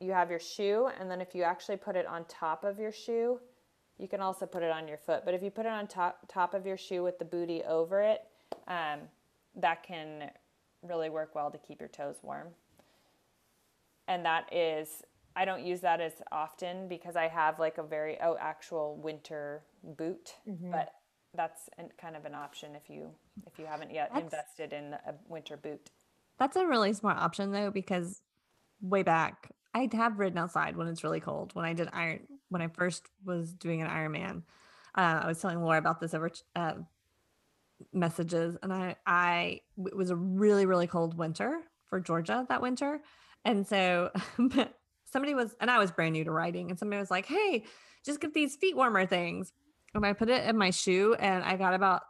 you 0.00 0.12
have 0.12 0.30
your 0.30 0.40
shoe, 0.40 0.88
and 1.00 1.10
then 1.10 1.20
if 1.20 1.34
you 1.34 1.42
actually 1.42 1.76
put 1.76 1.96
it 1.96 2.06
on 2.06 2.24
top 2.26 2.64
of 2.64 2.78
your 2.78 2.92
shoe, 2.92 3.40
you 3.98 4.08
can 4.08 4.20
also 4.20 4.44
put 4.44 4.62
it 4.62 4.70
on 4.70 4.86
your 4.86 4.98
foot. 4.98 5.22
But 5.24 5.34
if 5.34 5.42
you 5.42 5.50
put 5.50 5.64
it 5.64 5.72
on 5.72 5.86
top 5.86 6.18
top 6.28 6.52
of 6.54 6.66
your 6.66 6.76
shoe 6.76 7.02
with 7.02 7.18
the 7.18 7.24
booty 7.24 7.62
over 7.64 8.02
it, 8.02 8.22
um, 8.68 9.00
that 9.54 9.82
can 9.82 10.30
really 10.82 11.08
work 11.08 11.34
well 11.34 11.50
to 11.50 11.58
keep 11.58 11.80
your 11.80 11.88
toes 11.88 12.16
warm. 12.22 12.48
And 14.06 14.24
that 14.24 14.52
is, 14.52 15.02
I 15.34 15.44
don't 15.46 15.64
use 15.64 15.80
that 15.80 16.00
as 16.00 16.12
often 16.30 16.88
because 16.88 17.16
I 17.16 17.26
have 17.28 17.58
like 17.58 17.78
a 17.78 17.82
very 17.82 18.18
oh 18.22 18.36
actual 18.38 18.96
winter 18.96 19.62
boot, 19.82 20.34
but 20.70 20.92
that's 21.36 21.68
an, 21.78 21.90
kind 21.98 22.16
of 22.16 22.24
an 22.24 22.34
option 22.34 22.74
if 22.74 22.88
you 22.88 23.10
if 23.46 23.58
you 23.58 23.66
haven't 23.66 23.92
yet 23.92 24.10
That's- 24.12 24.24
invested 24.24 24.72
in 24.72 24.94
a 24.94 25.14
winter 25.28 25.56
boot. 25.56 25.90
That's 26.38 26.56
a 26.56 26.66
really 26.66 26.92
smart 26.92 27.18
option 27.18 27.52
though, 27.52 27.70
because 27.70 28.20
way 28.80 29.02
back 29.02 29.50
I 29.76 29.88
have 29.92 30.18
ridden 30.18 30.38
outside 30.38 30.76
when 30.76 30.86
it's 30.86 31.04
really 31.04 31.20
cold. 31.20 31.54
When 31.54 31.66
I 31.66 31.74
did 31.74 31.90
iron, 31.92 32.20
when 32.48 32.62
I 32.62 32.68
first 32.68 33.08
was 33.24 33.52
doing 33.52 33.82
an 33.82 33.88
Ironman, 33.88 34.42
uh, 34.96 35.20
I 35.22 35.26
was 35.26 35.38
telling 35.38 35.62
Laura 35.62 35.78
about 35.78 36.00
this 36.00 36.14
over 36.14 36.30
uh, 36.54 36.74
messages, 37.92 38.56
and 38.62 38.72
I, 38.72 38.96
I 39.06 39.60
it 39.84 39.96
was 39.96 40.08
a 40.08 40.16
really 40.16 40.64
really 40.64 40.86
cold 40.86 41.16
winter 41.18 41.60
for 41.90 42.00
Georgia 42.00 42.46
that 42.48 42.62
winter, 42.62 43.02
and 43.44 43.66
so 43.66 44.10
somebody 45.04 45.34
was, 45.34 45.54
and 45.60 45.70
I 45.70 45.78
was 45.78 45.90
brand 45.90 46.14
new 46.14 46.24
to 46.24 46.30
riding, 46.30 46.70
and 46.70 46.78
somebody 46.78 46.98
was 46.98 47.10
like, 47.10 47.26
"Hey, 47.26 47.64
just 48.02 48.20
get 48.20 48.32
these 48.32 48.56
feet 48.56 48.76
warmer 48.76 49.04
things," 49.04 49.52
and 49.96 50.06
I 50.06 50.12
put 50.12 50.28
it 50.28 50.44
in 50.44 50.56
my 50.56 50.70
shoe, 50.70 51.14
and 51.18 51.44
I 51.44 51.56
got 51.56 51.74
about 51.74 52.02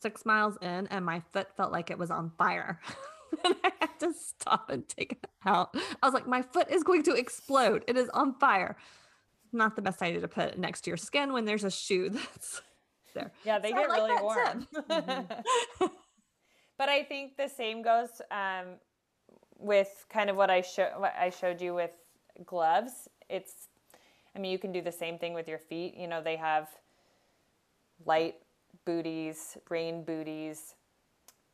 six 0.00 0.24
miles 0.24 0.56
in, 0.62 0.86
and 0.88 1.04
my 1.04 1.20
foot 1.32 1.48
felt 1.56 1.72
like 1.72 1.90
it 1.90 1.98
was 1.98 2.10
on 2.10 2.30
fire. 2.38 2.80
and 3.44 3.54
I 3.64 3.72
had 3.80 3.98
to 4.00 4.12
stop 4.12 4.70
and 4.70 4.88
take 4.88 5.12
it 5.12 5.26
out. 5.44 5.74
I 6.02 6.06
was 6.06 6.14
like, 6.14 6.26
my 6.26 6.42
foot 6.42 6.70
is 6.70 6.82
going 6.82 7.02
to 7.04 7.14
explode. 7.14 7.84
It 7.88 7.96
is 7.96 8.08
on 8.10 8.34
fire. 8.34 8.76
Not 9.52 9.76
the 9.76 9.82
best 9.82 10.02
idea 10.02 10.20
to 10.20 10.28
put 10.28 10.44
it 10.50 10.58
next 10.58 10.82
to 10.82 10.90
your 10.90 10.96
skin 10.96 11.32
when 11.32 11.44
there's 11.44 11.64
a 11.64 11.70
shoe 11.70 12.08
that's 12.10 12.62
there. 13.14 13.32
Yeah, 13.44 13.58
they 13.58 13.70
So 13.70 13.76
get 13.76 13.88
like 13.88 14.02
really 14.02 14.22
warm. 14.22 14.66
tip. 14.74 15.32
but 16.78 16.88
I 16.88 17.02
think 17.04 17.36
the 17.36 17.48
same 17.48 17.82
goes 17.82 18.20
um, 18.30 18.76
with 19.58 20.04
kind 20.10 20.28
of 20.30 20.36
what 20.36 20.50
I 20.50 20.60
show 20.60 20.88
I 21.18 21.30
showed 21.30 21.60
you 21.60 21.74
with 21.74 21.92
gloves. 22.44 23.08
It's, 23.28 23.68
I 24.36 24.38
mean, 24.38 24.52
you 24.52 24.58
can 24.58 24.70
do 24.72 24.82
the 24.82 24.92
same 24.92 25.18
thing 25.18 25.32
with 25.32 25.48
your 25.48 25.58
feet. 25.58 25.96
You 25.96 26.06
know, 26.06 26.22
they 26.22 26.36
have 26.36 26.68
light 28.04 28.34
booties, 28.84 29.56
rain 29.70 30.04
booties, 30.04 30.74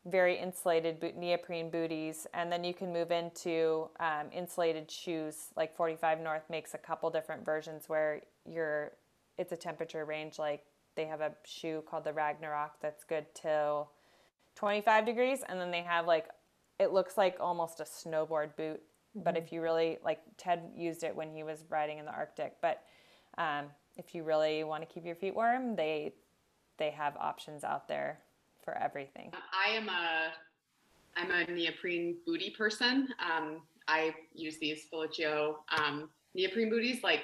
very 0.05 0.37
insulated 0.37 0.99
boot, 0.99 1.15
neoprene 1.15 1.69
booties, 1.69 2.27
and 2.33 2.51
then 2.51 2.65
you 2.65 2.73
can 2.73 2.91
move 2.91 3.09
into 3.09 3.89
um, 4.01 4.27
insulated 4.33 4.91
shoes. 4.91 5.47
Like 5.55 5.75
45 5.77 6.19
North 6.19 6.43
makes 6.49 6.73
a 6.73 6.77
couple 6.77 7.09
different 7.09 7.45
versions 7.45 7.87
where 7.87 8.21
you're, 8.45 8.91
it's 9.37 9.53
a 9.53 9.57
temperature 9.57 10.03
range 10.03 10.37
like 10.37 10.65
they 10.95 11.05
have 11.05 11.21
a 11.21 11.31
shoe 11.45 11.83
called 11.89 12.03
the 12.03 12.13
Ragnarok 12.13 12.81
that's 12.81 13.05
good 13.05 13.25
till 13.33 13.91
25 14.55 15.05
degrees, 15.05 15.39
and 15.47 15.59
then 15.59 15.71
they 15.71 15.81
have 15.81 16.05
like 16.05 16.27
it 16.79 16.91
looks 16.91 17.17
like 17.17 17.37
almost 17.39 17.79
a 17.79 17.83
snowboard 17.83 18.55
boot. 18.57 18.81
Mm-hmm. 19.15 19.23
But 19.23 19.37
if 19.37 19.51
you 19.51 19.61
really 19.61 19.99
like, 20.03 20.19
Ted 20.37 20.71
used 20.75 21.03
it 21.03 21.15
when 21.15 21.29
he 21.31 21.43
was 21.43 21.65
riding 21.69 21.99
in 21.99 22.05
the 22.05 22.11
Arctic. 22.11 22.55
But 22.61 22.83
um, 23.37 23.65
if 23.97 24.13
you 24.15 24.23
really 24.23 24.63
want 24.63 24.87
to 24.87 24.93
keep 24.93 25.05
your 25.05 25.15
feet 25.15 25.35
warm, 25.35 25.75
they 25.75 26.13
they 26.77 26.89
have 26.89 27.15
options 27.17 27.63
out 27.63 27.87
there 27.87 28.19
for 28.63 28.75
everything. 28.77 29.31
I 29.33 29.71
am 29.71 29.89
a 29.89 30.31
I'm 31.15 31.31
a 31.31 31.51
neoprene 31.51 32.17
booty 32.25 32.49
person. 32.49 33.09
Um, 33.19 33.61
I 33.87 34.15
use 34.33 34.57
these 34.57 34.87
Velocio 34.91 35.55
um, 35.77 36.09
neoprene 36.33 36.69
booties 36.69 37.03
like 37.03 37.21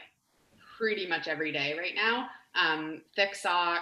pretty 0.78 1.08
much 1.08 1.28
every 1.28 1.52
day 1.52 1.76
right 1.78 1.96
now. 1.96 2.28
Um, 2.56 3.02
thick 3.16 3.36
sock, 3.36 3.82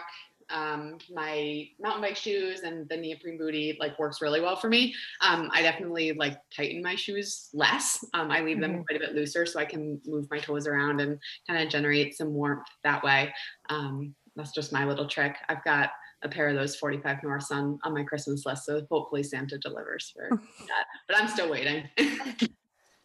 um, 0.49 0.97
my 1.13 1.67
mountain 1.79 2.01
bike 2.01 2.15
shoes 2.15 2.61
and 2.61 2.87
the 2.89 2.97
neoprene 2.97 3.37
booty 3.37 3.77
like 3.79 3.97
works 3.99 4.21
really 4.21 4.41
well 4.41 4.55
for 4.55 4.69
me. 4.69 4.93
Um, 5.21 5.49
I 5.53 5.61
definitely 5.61 6.13
like 6.13 6.37
tighten 6.55 6.81
my 6.81 6.95
shoes 6.95 7.49
less. 7.53 8.03
Um, 8.13 8.31
I 8.31 8.41
leave 8.41 8.59
them 8.59 8.71
mm-hmm. 8.71 8.81
quite 8.83 9.01
a 9.01 9.05
bit 9.05 9.15
looser 9.15 9.45
so 9.45 9.59
I 9.59 9.65
can 9.65 9.99
move 10.05 10.27
my 10.31 10.39
toes 10.39 10.67
around 10.67 11.01
and 11.01 11.19
kind 11.47 11.61
of 11.63 11.69
generate 11.69 12.15
some 12.15 12.33
warmth 12.33 12.67
that 12.83 13.03
way. 13.03 13.33
Um, 13.69 14.13
that's 14.35 14.51
just 14.51 14.71
my 14.71 14.85
little 14.85 15.07
trick. 15.07 15.35
I've 15.49 15.63
got 15.63 15.89
a 16.23 16.29
pair 16.29 16.47
of 16.47 16.55
those 16.55 16.75
45 16.75 17.23
Norths 17.23 17.51
on, 17.51 17.79
on 17.83 17.93
my 17.93 18.03
Christmas 18.03 18.45
list. 18.45 18.65
So 18.65 18.81
hopefully 18.89 19.23
Santa 19.23 19.57
delivers 19.57 20.13
for 20.15 20.29
that, 20.67 20.85
but 21.07 21.17
I'm 21.17 21.27
still 21.27 21.49
waiting. 21.49 21.83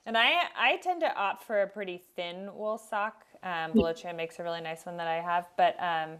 and 0.07 0.17
I, 0.17 0.45
I 0.57 0.77
tend 0.83 1.01
to 1.01 1.15
opt 1.15 1.45
for 1.45 1.63
a 1.63 1.67
pretty 1.67 2.03
thin 2.17 2.51
wool 2.55 2.79
sock. 2.79 3.25
Um, 3.43 3.73
Velocio 3.73 4.15
makes 4.17 4.39
a 4.39 4.43
really 4.43 4.61
nice 4.61 4.87
one 4.87 4.97
that 4.97 5.09
I 5.09 5.21
have, 5.21 5.47
but, 5.57 5.77
um, 5.83 6.19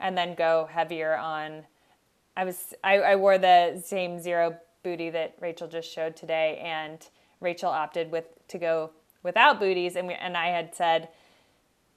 and 0.00 0.16
then 0.16 0.34
go 0.34 0.68
heavier 0.70 1.16
on, 1.16 1.64
I 2.36 2.44
was, 2.44 2.74
I, 2.84 2.98
I 2.98 3.16
wore 3.16 3.38
the 3.38 3.82
same 3.84 4.20
zero 4.20 4.56
booty 4.82 5.10
that 5.10 5.34
Rachel 5.40 5.68
just 5.68 5.92
showed 5.92 6.16
today 6.16 6.60
and 6.64 7.06
Rachel 7.40 7.70
opted 7.70 8.10
with 8.10 8.24
to 8.48 8.58
go 8.58 8.90
without 9.22 9.60
booties. 9.60 9.96
And 9.96 10.08
we, 10.08 10.14
and 10.14 10.36
I 10.36 10.48
had 10.48 10.74
said, 10.74 11.08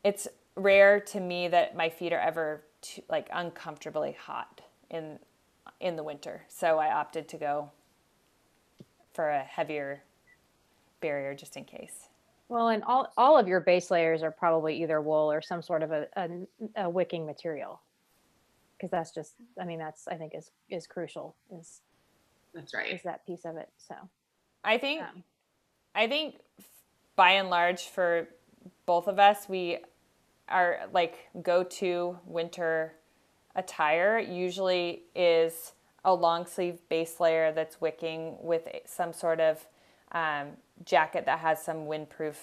it's 0.03 0.27
rare 0.55 0.99
to 0.99 1.19
me 1.19 1.47
that 1.47 1.75
my 1.75 1.89
feet 1.89 2.13
are 2.13 2.19
ever 2.19 2.63
too, 2.81 3.01
like 3.09 3.29
uncomfortably 3.31 4.17
hot 4.19 4.61
in 4.89 5.19
in 5.79 5.95
the 5.95 6.03
winter. 6.03 6.43
So 6.47 6.77
I 6.77 6.91
opted 6.91 7.27
to 7.29 7.37
go 7.37 7.71
for 9.13 9.29
a 9.29 9.43
heavier 9.43 10.03
barrier 11.01 11.33
just 11.33 11.57
in 11.57 11.65
case. 11.65 12.07
Well, 12.49 12.69
and 12.69 12.83
all 12.83 13.11
all 13.17 13.37
of 13.37 13.47
your 13.47 13.59
base 13.59 13.91
layers 13.91 14.23
are 14.23 14.31
probably 14.31 14.81
either 14.81 15.01
wool 15.01 15.31
or 15.31 15.41
some 15.41 15.61
sort 15.61 15.83
of 15.83 15.91
a, 15.91 16.07
a, 16.15 16.83
a 16.83 16.89
wicking 16.89 17.25
material. 17.25 17.79
Because 18.81 18.89
that's 18.89 19.11
just, 19.11 19.35
I 19.61 19.65
mean, 19.65 19.77
that's 19.77 20.07
I 20.07 20.15
think 20.15 20.33
is 20.33 20.49
is 20.67 20.87
crucial. 20.87 21.35
Is 21.55 21.81
that's 22.51 22.73
right. 22.73 22.91
Is 22.91 23.03
that 23.03 23.23
piece 23.27 23.45
of 23.45 23.55
it? 23.55 23.69
So, 23.77 23.93
I 24.63 24.79
think, 24.79 25.03
um, 25.03 25.23
I 25.93 26.07
think, 26.07 26.37
by 27.15 27.33
and 27.33 27.51
large, 27.51 27.83
for 27.83 28.27
both 28.87 29.07
of 29.07 29.19
us, 29.19 29.47
we 29.47 29.77
our 30.49 30.79
like 30.91 31.29
go-to 31.43 32.17
winter 32.25 32.93
attire 33.55 34.17
usually 34.17 35.03
is 35.13 35.73
a 36.03 36.13
long 36.13 36.47
sleeve 36.47 36.79
base 36.89 37.19
layer 37.19 37.51
that's 37.51 37.79
wicking 37.79 38.35
with 38.41 38.67
some 38.85 39.13
sort 39.13 39.39
of 39.39 39.67
um, 40.13 40.47
jacket 40.83 41.27
that 41.27 41.37
has 41.39 41.61
some 41.61 41.85
windproof 41.85 42.35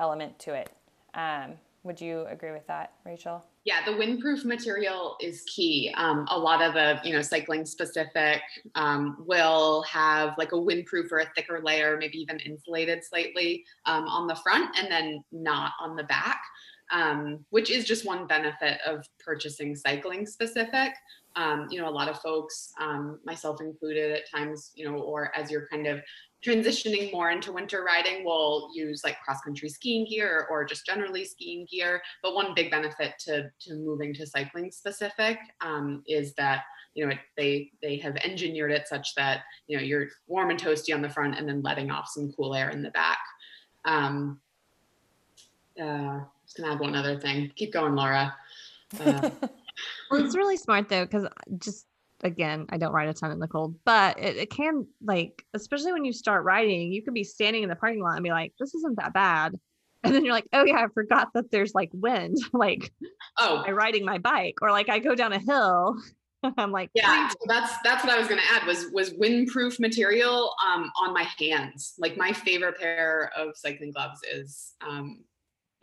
element 0.00 0.40
to 0.40 0.54
it. 0.54 0.70
Um, 1.14 1.52
would 1.84 2.00
you 2.00 2.26
agree 2.28 2.50
with 2.50 2.66
that, 2.66 2.94
Rachel? 3.04 3.46
Yeah, 3.66 3.84
the 3.84 3.90
windproof 3.90 4.44
material 4.44 5.16
is 5.20 5.42
key. 5.42 5.92
Um, 5.96 6.24
a 6.30 6.38
lot 6.38 6.62
of 6.62 6.74
the, 6.74 7.00
you 7.02 7.12
know, 7.12 7.20
cycling 7.20 7.66
specific 7.66 8.40
um, 8.76 9.16
will 9.26 9.82
have 9.82 10.34
like 10.38 10.52
a 10.52 10.56
windproof 10.56 11.10
or 11.10 11.18
a 11.18 11.30
thicker 11.34 11.60
layer, 11.62 11.96
maybe 11.98 12.16
even 12.16 12.38
insulated 12.38 13.04
slightly 13.04 13.64
um, 13.84 14.04
on 14.04 14.28
the 14.28 14.36
front 14.36 14.78
and 14.78 14.88
then 14.88 15.24
not 15.32 15.72
on 15.80 15.96
the 15.96 16.04
back 16.04 16.40
um, 16.90 17.44
which 17.50 17.70
is 17.70 17.84
just 17.84 18.06
one 18.06 18.26
benefit 18.26 18.78
of 18.86 19.04
purchasing 19.24 19.74
cycling 19.74 20.26
specific. 20.26 20.92
Um, 21.34 21.66
you 21.70 21.80
know, 21.80 21.88
a 21.88 21.90
lot 21.90 22.08
of 22.08 22.20
folks, 22.20 22.72
um, 22.80 23.18
myself 23.24 23.60
included 23.60 24.12
at 24.12 24.30
times, 24.30 24.70
you 24.74 24.90
know, 24.90 24.98
or 24.98 25.36
as 25.36 25.50
you're 25.50 25.66
kind 25.68 25.86
of 25.86 26.00
transitioning 26.46 27.12
more 27.12 27.30
into 27.30 27.52
winter 27.52 27.82
riding, 27.82 28.24
we'll 28.24 28.70
use 28.74 29.02
like 29.04 29.20
cross 29.22 29.40
country 29.40 29.68
skiing 29.68 30.06
gear 30.08 30.46
or 30.50 30.64
just 30.64 30.86
generally 30.86 31.24
skiing 31.24 31.66
gear. 31.70 32.00
But 32.22 32.34
one 32.34 32.54
big 32.54 32.70
benefit 32.70 33.14
to, 33.20 33.50
to 33.60 33.74
moving 33.74 34.14
to 34.14 34.26
cycling 34.26 34.70
specific 34.70 35.38
um, 35.60 36.02
is 36.06 36.34
that 36.34 36.62
you 36.94 37.04
know, 37.04 37.12
it, 37.12 37.18
they 37.36 37.70
they 37.82 37.98
have 37.98 38.16
engineered 38.16 38.72
it 38.72 38.88
such 38.88 39.14
that 39.16 39.42
you 39.66 39.76
know 39.76 39.82
you're 39.82 40.06
warm 40.26 40.48
and 40.50 40.60
toasty 40.60 40.94
on 40.94 41.02
the 41.02 41.10
front, 41.10 41.38
and 41.38 41.46
then 41.46 41.60
letting 41.60 41.90
off 41.90 42.08
some 42.08 42.32
cool 42.32 42.54
air 42.54 42.70
in 42.70 42.82
the 42.82 42.90
back. 42.90 43.18
Um, 43.84 44.40
uh, 45.78 46.20
just 46.46 46.56
gonna 46.56 46.72
add 46.72 46.80
one 46.80 46.96
other 46.96 47.20
thing. 47.20 47.52
Keep 47.54 47.74
going, 47.74 47.94
Laura. 47.94 48.34
Uh, 48.98 49.30
well, 50.10 50.24
it's 50.24 50.34
really 50.34 50.56
smart 50.56 50.88
though, 50.88 51.04
because 51.04 51.26
just 51.58 51.86
again, 52.22 52.66
I 52.70 52.78
don't 52.78 52.92
ride 52.92 53.08
a 53.08 53.14
ton 53.14 53.30
in 53.30 53.38
the 53.38 53.48
cold, 53.48 53.76
but 53.84 54.18
it, 54.18 54.36
it, 54.36 54.50
can 54.50 54.86
like, 55.04 55.44
especially 55.54 55.92
when 55.92 56.04
you 56.04 56.12
start 56.12 56.44
riding, 56.44 56.92
you 56.92 57.02
could 57.02 57.14
be 57.14 57.24
standing 57.24 57.62
in 57.62 57.68
the 57.68 57.76
parking 57.76 58.02
lot 58.02 58.16
and 58.16 58.24
be 58.24 58.30
like, 58.30 58.52
this 58.58 58.74
isn't 58.74 58.96
that 58.96 59.12
bad. 59.12 59.54
And 60.04 60.14
then 60.14 60.24
you're 60.24 60.34
like, 60.34 60.46
oh 60.52 60.64
yeah, 60.64 60.84
I 60.84 60.86
forgot 60.94 61.30
that 61.34 61.50
there's 61.50 61.74
like 61.74 61.90
wind. 61.92 62.36
like, 62.52 62.92
oh, 63.40 63.64
I'm 63.66 63.74
riding 63.74 64.04
my 64.04 64.18
bike, 64.18 64.54
or 64.62 64.70
like 64.70 64.88
I 64.88 65.00
go 65.00 65.16
down 65.16 65.32
a 65.32 65.40
hill. 65.40 65.96
I'm 66.58 66.70
like, 66.70 66.90
yeah, 66.94 67.28
that's 67.48 67.74
that's 67.82 68.04
what 68.04 68.12
I 68.12 68.18
was 68.18 68.28
gonna 68.28 68.42
add 68.52 68.68
was 68.68 68.86
was 68.92 69.14
windproof 69.14 69.80
material 69.80 70.54
um, 70.64 70.92
on 71.02 71.12
my 71.12 71.26
hands. 71.40 71.94
Like 71.98 72.16
my 72.16 72.32
favorite 72.32 72.78
pair 72.78 73.32
of 73.36 73.56
cycling 73.56 73.90
gloves 73.90 74.20
is 74.32 74.74
um, 74.86 75.24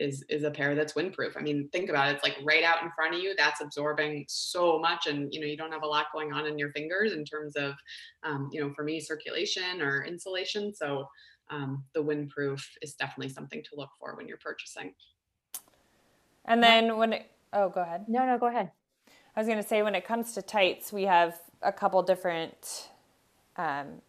is 0.04 0.24
is 0.28 0.44
a 0.44 0.50
pair 0.50 0.74
that's 0.74 0.92
windproof. 0.92 1.36
I 1.36 1.40
mean, 1.40 1.68
think 1.72 1.90
about 1.90 2.08
it. 2.08 2.16
It's 2.16 2.24
like 2.24 2.36
right 2.44 2.62
out 2.62 2.82
in 2.82 2.90
front 2.94 3.14
of 3.14 3.20
you. 3.20 3.34
That's 3.36 3.60
absorbing 3.60 4.24
so 4.28 4.78
much, 4.78 5.06
and 5.06 5.32
you 5.32 5.40
know 5.40 5.46
you 5.46 5.56
don't 5.56 5.72
have 5.72 5.82
a 5.82 5.86
lot 5.86 6.06
going 6.12 6.32
on 6.32 6.46
in 6.46 6.58
your 6.58 6.70
fingers 6.72 7.12
in 7.12 7.24
terms 7.24 7.56
of, 7.56 7.74
um, 8.22 8.48
you 8.52 8.60
know, 8.60 8.72
for 8.74 8.84
me 8.84 9.00
circulation 9.00 9.80
or 9.80 10.04
insulation. 10.04 10.74
So 10.74 11.08
um, 11.50 11.84
the 11.94 12.02
windproof 12.02 12.62
is 12.82 12.94
definitely 12.94 13.32
something 13.32 13.62
to 13.62 13.76
look 13.76 13.90
for 13.98 14.16
when 14.16 14.28
you're 14.28 14.38
purchasing. 14.38 14.94
And 16.44 16.62
then 16.62 16.96
when 16.96 17.14
it, 17.14 17.30
oh, 17.52 17.68
go 17.68 17.80
ahead. 17.80 18.04
No, 18.08 18.26
no, 18.26 18.38
go 18.38 18.46
ahead. 18.46 18.70
I 19.36 19.40
was 19.40 19.46
going 19.46 19.60
to 19.60 19.66
say 19.66 19.82
when 19.82 19.94
it 19.94 20.06
comes 20.06 20.32
to 20.32 20.42
tights, 20.42 20.92
we 20.92 21.04
have 21.04 21.40
a 21.62 21.72
couple 21.72 22.02
different 22.02 22.90
um, 23.56 24.02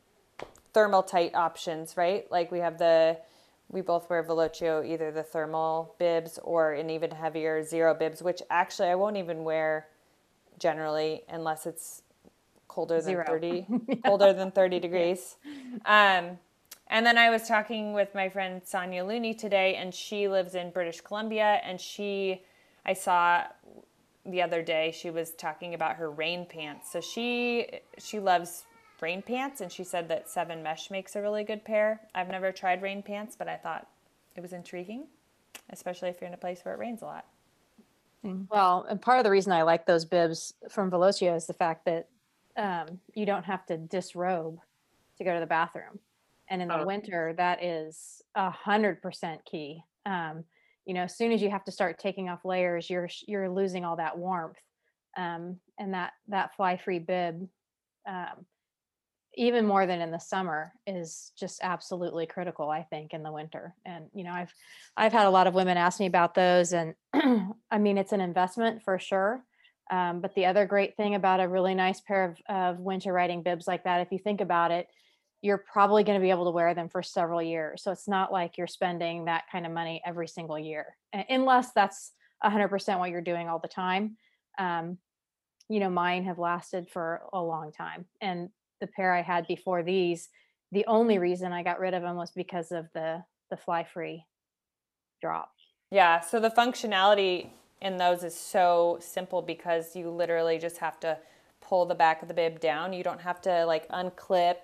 thermal 0.74 1.04
tight 1.04 1.34
options, 1.34 1.98
right? 1.98 2.30
Like 2.30 2.52
we 2.52 2.60
have 2.60 2.78
the 2.78 3.18
we 3.70 3.82
both 3.82 4.10
wear 4.10 4.24
Velocio, 4.24 4.88
either 4.88 5.12
the 5.12 5.24
thermal 5.24 5.96
bibs 6.00 6.40
or 6.44 6.74
an 6.74 6.90
even 6.90 7.12
heavier 7.12 7.64
zero 7.64 7.94
bibs, 7.94 8.22
which 8.22 8.42
actually 8.50 8.90
I 8.90 8.96
won't 8.96 9.18
even 9.18 9.44
wear 9.44 9.88
generally 10.60 11.24
unless 11.30 11.66
it's 11.66 12.04
colder 12.68 12.96
than 12.96 13.04
zero. 13.04 13.26
30, 13.28 13.66
yeah. 13.88 13.96
colder 14.06 14.34
than 14.34 14.52
30 14.52 14.80
degrees. 14.80 15.38
Um, 15.86 16.38
and 16.88 17.06
then 17.06 17.18
I 17.18 17.30
was 17.30 17.48
talking 17.48 17.94
with 17.94 18.14
my 18.14 18.30
friend 18.30 18.62
Sonya 18.64 19.04
Looney 19.04 19.34
today, 19.34 19.76
and 19.76 19.94
she 19.94 20.28
lives 20.28 20.54
in 20.54 20.70
British 20.70 21.02
Columbia, 21.02 21.60
and 21.64 21.82
she, 21.82 22.44
I 22.86 22.94
saw 22.94 23.46
the 24.26 24.42
other 24.42 24.62
day, 24.62 24.92
she 24.96 25.10
was 25.10 25.32
talking 25.32 25.74
about 25.74 25.96
her 25.98 26.10
rain 26.10 26.46
pants. 26.46 26.92
So 26.92 27.00
she 27.00 27.68
she 27.98 28.20
loves 28.20 28.66
rain 29.02 29.22
pants, 29.22 29.62
and 29.62 29.72
she 29.72 29.84
said 29.84 30.08
that 30.10 30.30
Seven 30.30 30.64
Mesh 30.64 30.90
makes 30.90 31.16
a 31.16 31.22
really 31.22 31.44
good 31.44 31.64
pair. 31.64 32.02
I've 32.14 32.30
never 32.30 32.52
tried 32.52 32.82
rain 32.82 33.04
pants, 33.04 33.36
but 33.38 33.48
I 33.48 33.58
thought 33.58 33.88
it 34.36 34.42
was 34.42 34.54
intriguing, 34.54 35.08
especially 35.70 36.10
if 36.10 36.20
you're 36.20 36.28
in 36.28 36.34
a 36.34 36.38
place 36.38 36.62
where 36.64 36.74
it 36.74 36.80
rains 36.80 37.02
a 37.02 37.06
lot. 37.06 37.26
Mm. 38.26 38.48
Well, 38.50 38.86
and 38.90 39.02
part 39.02 39.20
of 39.20 39.24
the 39.24 39.32
reason 39.32 39.52
I 39.52 39.64
like 39.64 39.86
those 39.86 40.06
bibs 40.06 40.54
from 40.70 40.90
Velocio 40.90 41.36
is 41.36 41.46
the 41.46 41.54
fact 41.54 41.86
that 41.86 42.08
um, 42.58 43.00
you 43.14 43.26
don't 43.26 43.46
have 43.46 43.66
to 43.68 43.78
disrobe 43.78 44.60
to 45.18 45.24
go 45.24 45.34
to 45.34 45.40
the 45.40 45.46
bathroom. 45.46 46.00
And 46.50 46.62
in 46.62 46.68
the 46.68 46.82
oh. 46.82 46.86
winter, 46.86 47.34
that 47.38 47.64
is 47.64 48.22
a 48.36 48.50
hundred 48.50 49.02
percent 49.02 49.44
key. 49.46 49.84
Um, 50.06 50.44
you 50.86 50.94
know, 50.94 51.02
as 51.02 51.18
soon 51.18 51.32
as 51.32 51.42
you 51.42 51.50
have 51.50 51.64
to 51.66 51.72
start 51.72 51.98
taking 51.98 52.30
off 52.30 52.46
layers, 52.46 52.90
you're 52.90 53.10
you're 53.28 53.50
losing 53.50 53.84
all 53.84 53.96
that 53.96 54.18
warmth. 54.18 54.60
Um, 55.18 55.58
and 55.80 55.94
that 55.94 56.14
that 56.28 56.56
fly 56.56 56.78
free 56.78 57.00
bib 57.00 57.48
um, 58.08 58.46
even 59.38 59.66
more 59.66 59.86
than 59.86 60.02
in 60.02 60.12
the 60.12 60.20
summer 60.20 60.74
is 60.88 61.32
just 61.38 61.60
absolutely 61.62 62.26
critical 62.26 62.70
i 62.70 62.84
think 62.84 63.14
in 63.14 63.24
the 63.24 63.32
winter. 63.32 63.76
And 63.86 64.06
you 64.14 64.24
know 64.24 64.32
i've 64.32 64.54
i've 64.98 65.14
had 65.14 65.28
a 65.28 65.32
lot 65.32 65.48
of 65.48 65.54
women 65.54 65.78
ask 65.78 66.00
me 66.00 66.06
about 66.06 66.36
those 66.36 66.74
and 66.74 66.96
i 67.72 67.78
mean 67.78 67.98
it's 67.98 68.14
an 68.14 68.22
investment 68.22 68.84
for 68.84 69.00
sure. 69.00 69.44
Um, 69.92 70.20
but 70.20 70.34
the 70.34 70.48
other 70.48 70.66
great 70.66 70.98
thing 70.98 71.14
about 71.14 71.40
a 71.40 71.48
really 71.48 71.76
nice 71.76 72.02
pair 72.02 72.26
of, 72.26 72.40
of 72.50 72.80
winter 72.80 73.14
riding 73.14 73.44
bibs 73.44 73.68
like 73.68 73.84
that 73.84 74.02
if 74.02 74.12
you 74.12 74.18
think 74.18 74.42
about 74.42 74.72
it 74.72 74.88
you're 75.46 75.60
probably 75.60 76.04
going 76.04 76.20
to 76.20 76.24
be 76.24 76.32
able 76.32 76.46
to 76.46 76.52
wear 76.52 76.74
them 76.74 76.90
for 76.90 77.04
several 77.04 77.40
years. 77.40 77.84
So 77.84 77.92
it's 77.92 78.08
not 78.08 78.32
like 78.32 78.58
you're 78.58 78.66
spending 78.66 79.26
that 79.26 79.44
kind 79.52 79.68
of 79.68 79.72
money 79.72 80.02
every 80.04 80.28
single 80.28 80.58
year 80.58 80.98
unless 81.30 81.72
that's 81.72 82.14
100% 82.44 83.00
what 83.00 83.12
you're 83.12 83.22
doing 83.22 83.48
all 83.48 83.60
the 83.60 83.68
time. 83.68 84.18
Um, 84.58 84.98
you 85.70 85.80
know, 85.80 85.90
mine 85.90 86.24
have 86.26 86.40
lasted 86.40 86.90
for 86.90 87.22
a 87.32 87.42
long 87.42 87.72
time. 87.72 88.06
And 88.22 88.50
the 88.86 88.92
pair 88.92 89.14
I 89.14 89.22
had 89.22 89.48
before 89.48 89.82
these, 89.84 90.30
the 90.72 90.86
only 90.86 91.18
reason 91.18 91.52
I 91.52 91.64
got 91.64 91.80
rid 91.80 91.94
of 91.94 92.04
them 92.04 92.16
was 92.16 92.32
because 92.32 92.72
of 92.72 92.88
the 92.94 93.24
the 93.50 93.58
fly 93.58 93.84
free 93.84 94.26
drop. 95.22 95.52
Yeah. 95.92 96.20
So 96.20 96.40
the 96.40 96.50
functionality 96.50 97.50
in 97.82 97.98
those 97.98 98.24
is 98.24 98.36
so 98.36 98.98
simple 99.00 99.42
because 99.42 99.96
you 99.96 100.10
literally 100.10 100.58
just 100.58 100.78
have 100.78 101.00
to 101.02 101.18
pull 101.62 101.86
the 101.86 101.96
back 101.96 102.22
of 102.22 102.28
the 102.28 102.34
bib 102.34 102.60
down. 102.60 102.94
You 102.94 103.04
don't 103.04 103.22
have 103.22 103.42
to 103.42 103.66
like 103.66 103.88
unclip. 103.90 104.58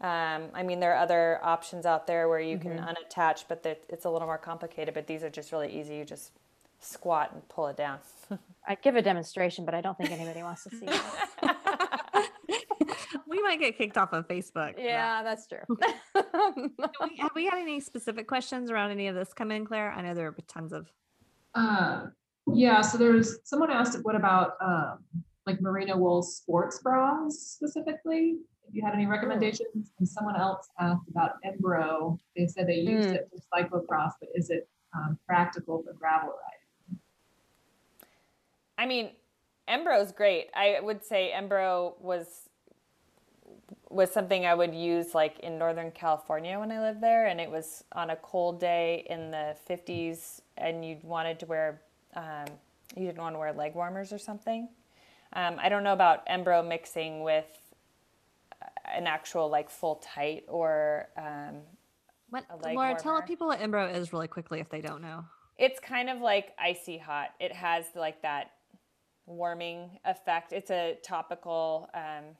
Um, 0.00 0.48
I 0.54 0.62
mean, 0.64 0.80
there 0.80 0.94
are 0.94 1.02
other 1.02 1.38
options 1.42 1.86
out 1.86 2.06
there 2.06 2.28
where 2.28 2.40
you 2.40 2.58
can 2.58 2.72
mm-hmm. 2.72 2.88
unattach, 2.88 3.44
but 3.48 3.64
it's 3.88 4.04
a 4.06 4.10
little 4.10 4.26
more 4.26 4.38
complicated. 4.38 4.94
But 4.94 5.06
these 5.06 5.22
are 5.22 5.30
just 5.30 5.52
really 5.52 5.78
easy. 5.78 5.96
You 5.96 6.04
just 6.04 6.32
squat 6.80 7.30
and 7.32 7.46
pull 7.48 7.68
it 7.68 7.76
down. 7.76 7.98
I'd 8.66 8.82
give 8.82 8.96
a 8.96 9.02
demonstration, 9.02 9.64
but 9.64 9.74
I 9.74 9.80
don't 9.80 9.96
think 9.96 10.10
anybody 10.10 10.42
wants 10.42 10.64
to 10.64 10.70
see 10.70 10.86
it. 10.86 11.00
we 13.30 13.40
might 13.42 13.60
get 13.60 13.78
kicked 13.78 13.96
off 13.96 14.12
of 14.12 14.26
Facebook. 14.26 14.74
Yeah, 14.76 15.22
that's 15.22 15.46
true. 15.46 15.60
we, 17.00 17.16
have 17.18 17.30
we 17.34 17.44
had 17.46 17.60
any 17.60 17.78
specific 17.78 18.26
questions 18.26 18.70
around 18.70 18.90
any 18.90 19.06
of 19.06 19.14
this 19.14 19.32
come 19.32 19.52
in, 19.52 19.64
Claire? 19.64 19.92
I 19.92 20.02
know 20.02 20.14
there 20.14 20.26
are 20.26 20.36
tons 20.48 20.72
of. 20.72 20.90
Uh, 21.54 22.06
yeah, 22.52 22.80
so 22.80 22.98
there's 22.98 23.38
someone 23.44 23.70
asked, 23.70 23.96
what 24.02 24.16
about 24.16 24.56
um, 24.60 24.98
like 25.46 25.60
merino 25.60 25.96
wool 25.96 26.22
sports 26.22 26.80
bras 26.80 27.38
specifically? 27.38 28.38
If 28.68 28.74
you 28.74 28.84
had 28.84 28.94
any 28.94 29.06
recommendations, 29.06 29.92
and 29.98 30.08
someone 30.08 30.36
else 30.36 30.68
asked 30.78 31.08
about 31.08 31.32
Embro. 31.44 32.18
They 32.36 32.46
said 32.46 32.66
they 32.66 32.74
used 32.74 33.10
mm. 33.10 33.14
it 33.14 33.30
for 33.30 33.62
cyclocross, 33.62 34.12
but 34.20 34.28
is 34.34 34.50
it 34.50 34.68
um, 34.94 35.18
practical 35.26 35.82
for 35.82 35.92
gravel 35.92 36.30
riding? 36.30 37.00
I 38.78 38.86
mean, 38.86 39.10
Embro 39.68 40.00
is 40.02 40.12
great. 40.12 40.48
I 40.54 40.78
would 40.80 41.04
say 41.04 41.32
Embro 41.34 42.00
was 42.00 42.48
was 43.90 44.10
something 44.12 44.46
I 44.46 44.54
would 44.54 44.74
use 44.74 45.14
like 45.14 45.40
in 45.40 45.58
Northern 45.58 45.90
California 45.90 46.58
when 46.58 46.70
I 46.70 46.80
lived 46.80 47.02
there, 47.02 47.26
and 47.26 47.40
it 47.40 47.50
was 47.50 47.84
on 47.92 48.10
a 48.10 48.16
cold 48.16 48.60
day 48.60 49.04
in 49.10 49.30
the 49.30 49.56
50s, 49.68 50.40
and 50.56 50.84
you 50.84 50.98
wanted 51.02 51.40
to 51.40 51.46
wear, 51.46 51.82
um, 52.14 52.46
you 52.96 53.04
didn't 53.06 53.18
want 53.18 53.34
to 53.34 53.38
wear 53.38 53.52
leg 53.52 53.74
warmers 53.74 54.12
or 54.12 54.18
something. 54.18 54.68
Um, 55.32 55.56
I 55.58 55.68
don't 55.68 55.84
know 55.84 55.92
about 55.92 56.26
Embro 56.26 56.66
mixing 56.66 57.22
with 57.22 57.46
an 58.92 59.06
actual 59.06 59.48
like 59.48 59.70
full 59.70 59.96
tight 59.96 60.44
or 60.48 61.08
um, 61.16 61.56
what, 62.30 62.44
Laura, 62.62 62.74
warmer. 62.74 62.98
tell 62.98 63.22
people 63.22 63.48
what 63.48 63.60
Embro 63.60 63.92
is 63.92 64.12
really 64.12 64.28
quickly 64.28 64.60
if 64.60 64.68
they 64.68 64.80
don't 64.80 65.02
know. 65.02 65.24
It's 65.58 65.78
kind 65.78 66.08
of 66.08 66.20
like 66.20 66.52
icy 66.58 66.96
hot. 66.96 67.30
It 67.38 67.52
has 67.52 67.84
like 67.94 68.22
that 68.22 68.52
warming 69.26 69.98
effect. 70.04 70.52
It's 70.52 70.70
a 70.70 70.96
topical. 71.02 71.90
Um, 71.92 72.36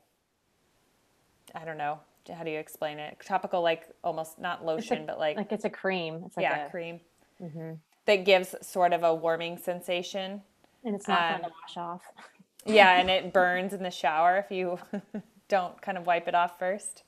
I 1.55 1.65
don't 1.65 1.79
know. 1.79 2.01
How 2.35 2.45
do 2.45 2.51
you 2.51 2.59
explain 2.59 2.99
it? 2.99 3.17
Topical, 3.25 3.63
like 3.63 3.89
almost 4.05 4.39
not 4.39 4.65
lotion, 4.65 5.03
a, 5.03 5.07
but 5.07 5.19
like 5.19 5.37
like 5.37 5.53
it's 5.53 5.65
a 5.65 5.71
cream. 5.71 6.23
It's 6.27 6.37
like 6.37 6.45
yeah, 6.45 6.67
a, 6.67 6.71
cream 6.71 7.01
mm-hmm. 7.43 7.73
that 8.07 8.25
gives 8.25 8.55
sort 8.63 8.93
of 8.93 9.03
a 9.03 9.15
warming 9.15 9.59
sensation. 9.59 10.43
And 10.85 10.95
it's 10.95 11.09
not 11.09 11.23
um, 11.23 11.41
fun 11.41 11.51
to 11.51 11.57
wash 11.63 11.77
off. 11.77 12.03
yeah, 12.67 12.99
and 12.99 13.11
it 13.11 13.33
burns 13.33 13.73
in 13.73 13.83
the 13.83 13.91
shower 13.91 14.37
if 14.39 14.51
you 14.51 14.79
don't 15.49 15.81
kind 15.83 15.99
of 15.99 16.07
wipe 16.07 16.29
it 16.29 16.35
off 16.35 16.59
first. 16.59 17.03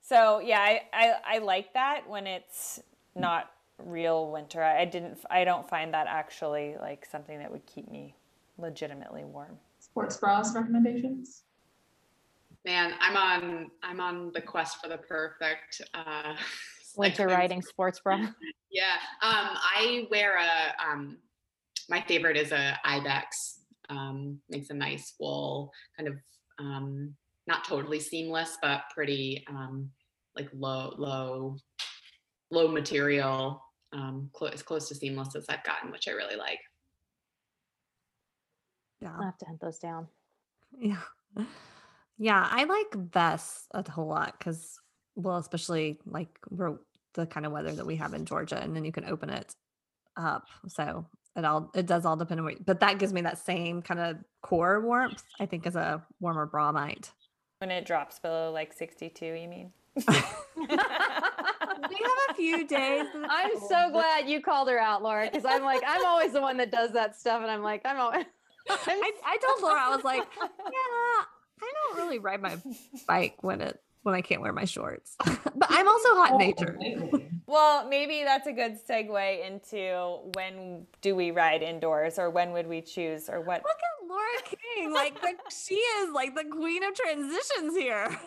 So 0.00 0.38
yeah, 0.38 0.60
I, 0.60 0.82
I, 0.92 1.14
I 1.26 1.38
like 1.38 1.74
that 1.74 2.08
when 2.08 2.26
it's 2.26 2.80
not 3.14 3.50
real 3.78 4.30
winter. 4.30 4.62
I 4.62 4.84
didn't 4.84 5.18
I 5.30 5.44
don't 5.44 5.68
find 5.68 5.92
that 5.94 6.06
actually 6.06 6.76
like 6.80 7.06
something 7.06 7.38
that 7.38 7.50
would 7.50 7.66
keep 7.66 7.90
me 7.90 8.14
legitimately 8.56 9.24
warm. 9.24 9.58
Sports 9.80 10.16
bras 10.16 10.54
recommendations? 10.54 11.42
Man, 12.64 12.92
I'm 13.00 13.16
on 13.16 13.70
I'm 13.82 14.00
on 14.00 14.32
the 14.32 14.40
quest 14.40 14.78
for 14.82 14.88
the 14.88 14.98
perfect 14.98 15.80
uh 15.94 16.34
winter 16.96 17.26
riding 17.26 17.62
sports 17.62 18.00
bra. 18.00 18.16
yeah. 18.70 18.96
Um 19.22 19.48
I 19.54 20.06
wear 20.10 20.36
a 20.38 20.90
um 20.90 21.18
my 21.88 22.00
favorite 22.02 22.36
is 22.36 22.52
a 22.52 22.78
Ibex. 22.84 23.60
Um 23.88 24.40
makes 24.50 24.70
a 24.70 24.74
nice 24.74 25.14
wool 25.18 25.72
kind 25.96 26.08
of 26.08 26.16
um 26.58 27.14
not 27.46 27.64
totally 27.64 28.00
seamless, 28.00 28.58
but 28.60 28.82
pretty 28.94 29.44
um 29.48 29.90
like 30.38 30.48
low, 30.54 30.94
low, 30.96 31.56
low 32.50 32.68
material, 32.68 33.60
um, 33.92 34.30
cl- 34.38 34.52
as 34.52 34.62
close 34.62 34.88
to 34.88 34.94
seamless 34.94 35.34
as 35.34 35.46
I've 35.48 35.64
gotten, 35.64 35.90
which 35.90 36.06
I 36.08 36.12
really 36.12 36.36
like. 36.36 36.60
Yeah. 39.00 39.14
I'll 39.16 39.24
have 39.24 39.38
to 39.38 39.46
hunt 39.46 39.60
those 39.60 39.78
down. 39.78 40.06
Yeah. 40.78 41.00
Yeah, 42.18 42.46
I 42.50 42.64
like 42.64 42.94
vests 42.94 43.66
a 43.72 43.88
whole 43.88 44.08
lot 44.08 44.34
because, 44.38 44.80
well, 45.14 45.36
especially 45.36 45.98
like 46.04 46.28
the 47.14 47.26
kind 47.26 47.46
of 47.46 47.52
weather 47.52 47.72
that 47.72 47.86
we 47.86 47.96
have 47.96 48.12
in 48.12 48.24
Georgia, 48.24 48.60
and 48.60 48.74
then 48.74 48.84
you 48.84 48.92
can 48.92 49.04
open 49.04 49.30
it 49.30 49.54
up. 50.16 50.46
So 50.66 51.06
it 51.36 51.44
all 51.44 51.70
it 51.74 51.86
does 51.86 52.04
all 52.04 52.16
depend 52.16 52.40
on 52.40 52.46
what, 52.46 52.66
but 52.66 52.80
that 52.80 52.98
gives 52.98 53.12
me 53.12 53.20
that 53.22 53.38
same 53.38 53.82
kind 53.82 54.00
of 54.00 54.16
core 54.42 54.80
warmth. 54.80 55.22
I 55.38 55.46
think 55.46 55.66
as 55.66 55.76
a 55.76 56.04
warmer 56.20 56.46
bra 56.46 56.72
might. 56.72 57.12
When 57.58 57.70
it 57.70 57.86
drops 57.86 58.18
below 58.18 58.50
like 58.52 58.72
sixty 58.72 59.08
two, 59.08 59.34
you 59.34 59.48
mean? 59.48 59.72
we 60.56 61.96
have 61.96 62.18
a 62.30 62.34
few 62.34 62.66
days. 62.66 63.06
I'm 63.28 63.58
so 63.68 63.90
glad 63.90 64.28
you 64.28 64.40
called 64.40 64.68
her 64.68 64.78
out, 64.78 65.02
Laura, 65.02 65.28
because 65.30 65.44
I'm 65.44 65.62
like, 65.62 65.82
I'm 65.86 66.04
always 66.04 66.32
the 66.32 66.40
one 66.40 66.56
that 66.58 66.70
does 66.70 66.92
that 66.92 67.16
stuff, 67.16 67.42
and 67.42 67.50
I'm 67.50 67.62
like, 67.62 67.82
I'm 67.84 67.98
always. 67.98 68.24
I, 68.70 69.12
I 69.24 69.38
told 69.38 69.62
Laura, 69.62 69.80
I 69.80 69.94
was 69.94 70.04
like, 70.04 70.22
yeah, 70.40 71.24
I 71.60 71.72
don't 71.72 71.96
really 71.96 72.18
ride 72.18 72.42
my 72.42 72.56
bike 73.06 73.36
when 73.42 73.60
it 73.60 73.80
when 74.02 74.14
I 74.14 74.22
can't 74.22 74.40
wear 74.40 74.52
my 74.52 74.64
shorts. 74.64 75.16
but 75.24 75.66
I'm 75.68 75.88
also 75.88 76.08
hot 76.14 76.32
oh, 76.32 76.38
nature. 76.38 76.78
well, 77.46 77.88
maybe 77.88 78.22
that's 78.24 78.46
a 78.46 78.52
good 78.52 78.78
segue 78.88 79.46
into 79.46 80.30
when 80.34 80.86
do 81.02 81.14
we 81.14 81.30
ride 81.30 81.62
indoors 81.62 82.18
or 82.18 82.30
when 82.30 82.52
would 82.52 82.66
we 82.66 82.80
choose 82.80 83.28
or 83.28 83.40
what? 83.40 83.62
Look 83.62 83.76
at 83.76 84.08
Laura 84.08 84.42
King. 84.44 84.94
Like 84.94 85.20
the, 85.20 85.34
she 85.50 85.74
is 85.74 86.12
like 86.14 86.34
the 86.34 86.44
queen 86.44 86.84
of 86.84 86.94
transitions 86.94 87.76
here. 87.76 88.18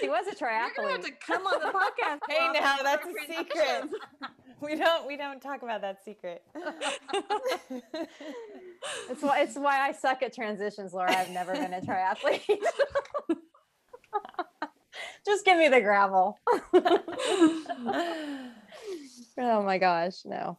He 0.00 0.08
was 0.08 0.26
a 0.26 0.30
triathlete. 0.30 0.76
You're 0.76 0.84
gonna 0.84 0.92
have 0.92 1.04
to 1.04 1.12
come 1.12 1.46
on 1.46 1.60
the 1.60 1.66
podcast. 1.66 2.20
hey, 2.28 2.48
now 2.54 2.76
that's 2.82 3.06
a 3.06 3.12
secret. 3.26 3.90
we 4.60 4.76
don't 4.76 5.06
we 5.06 5.16
don't 5.16 5.40
talk 5.40 5.62
about 5.62 5.82
that 5.82 6.02
secret. 6.04 6.42
It's 9.10 9.22
why 9.22 9.40
it's 9.40 9.56
why 9.56 9.80
I 9.80 9.92
suck 9.92 10.22
at 10.22 10.32
transitions, 10.32 10.92
Laura. 10.92 11.14
I've 11.16 11.30
never 11.30 11.52
been 11.52 11.74
a 11.74 11.80
triathlete. 11.80 12.42
Just 15.26 15.44
give 15.44 15.58
me 15.58 15.68
the 15.68 15.80
gravel. 15.80 16.38
oh 19.38 19.62
my 19.64 19.78
gosh, 19.78 20.24
no. 20.24 20.58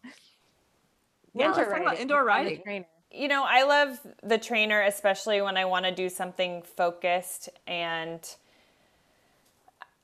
Yeah, 1.34 1.48
Winter 1.56 1.70
riding. 1.70 2.02
indoor 2.02 2.26
riding. 2.26 2.86
You 3.12 3.28
know, 3.30 3.46
I 3.48 3.64
love 3.64 4.00
the 4.24 4.38
trainer, 4.38 4.82
especially 4.82 5.42
when 5.42 5.56
I 5.56 5.66
want 5.66 5.86
to 5.86 5.92
do 5.94 6.10
something 6.10 6.64
focused 6.64 7.50
and 7.66 8.20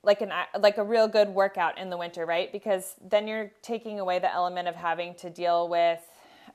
like 0.04 0.22
an 0.22 0.32
like 0.60 0.78
a 0.78 0.84
real 0.84 1.08
good 1.08 1.30
workout 1.30 1.78
in 1.78 1.90
the 1.90 1.98
winter, 1.98 2.26
right? 2.26 2.52
Because 2.52 2.96
then 3.02 3.28
you're 3.28 3.52
taking 3.62 4.00
away 4.00 4.20
the 4.20 4.32
element 4.32 4.68
of 4.68 4.76
having 4.76 5.16
to 5.16 5.30
deal 5.30 5.68
with 5.68 6.02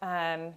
um, 0.02 0.54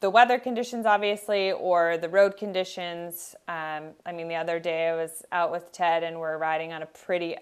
the 0.00 0.10
weather 0.10 0.38
conditions, 0.38 0.86
obviously, 0.86 1.52
or 1.52 1.96
the 1.98 2.08
road 2.08 2.36
conditions. 2.36 3.34
Um, 3.46 3.90
I 4.04 4.12
mean, 4.12 4.28
the 4.28 4.34
other 4.34 4.58
day 4.58 4.88
I 4.88 4.96
was 4.96 5.24
out 5.32 5.50
with 5.50 5.72
Ted 5.72 6.02
and 6.02 6.18
we're 6.18 6.38
riding 6.38 6.72
on 6.72 6.82
a 6.82 6.86
pretty 6.86 7.36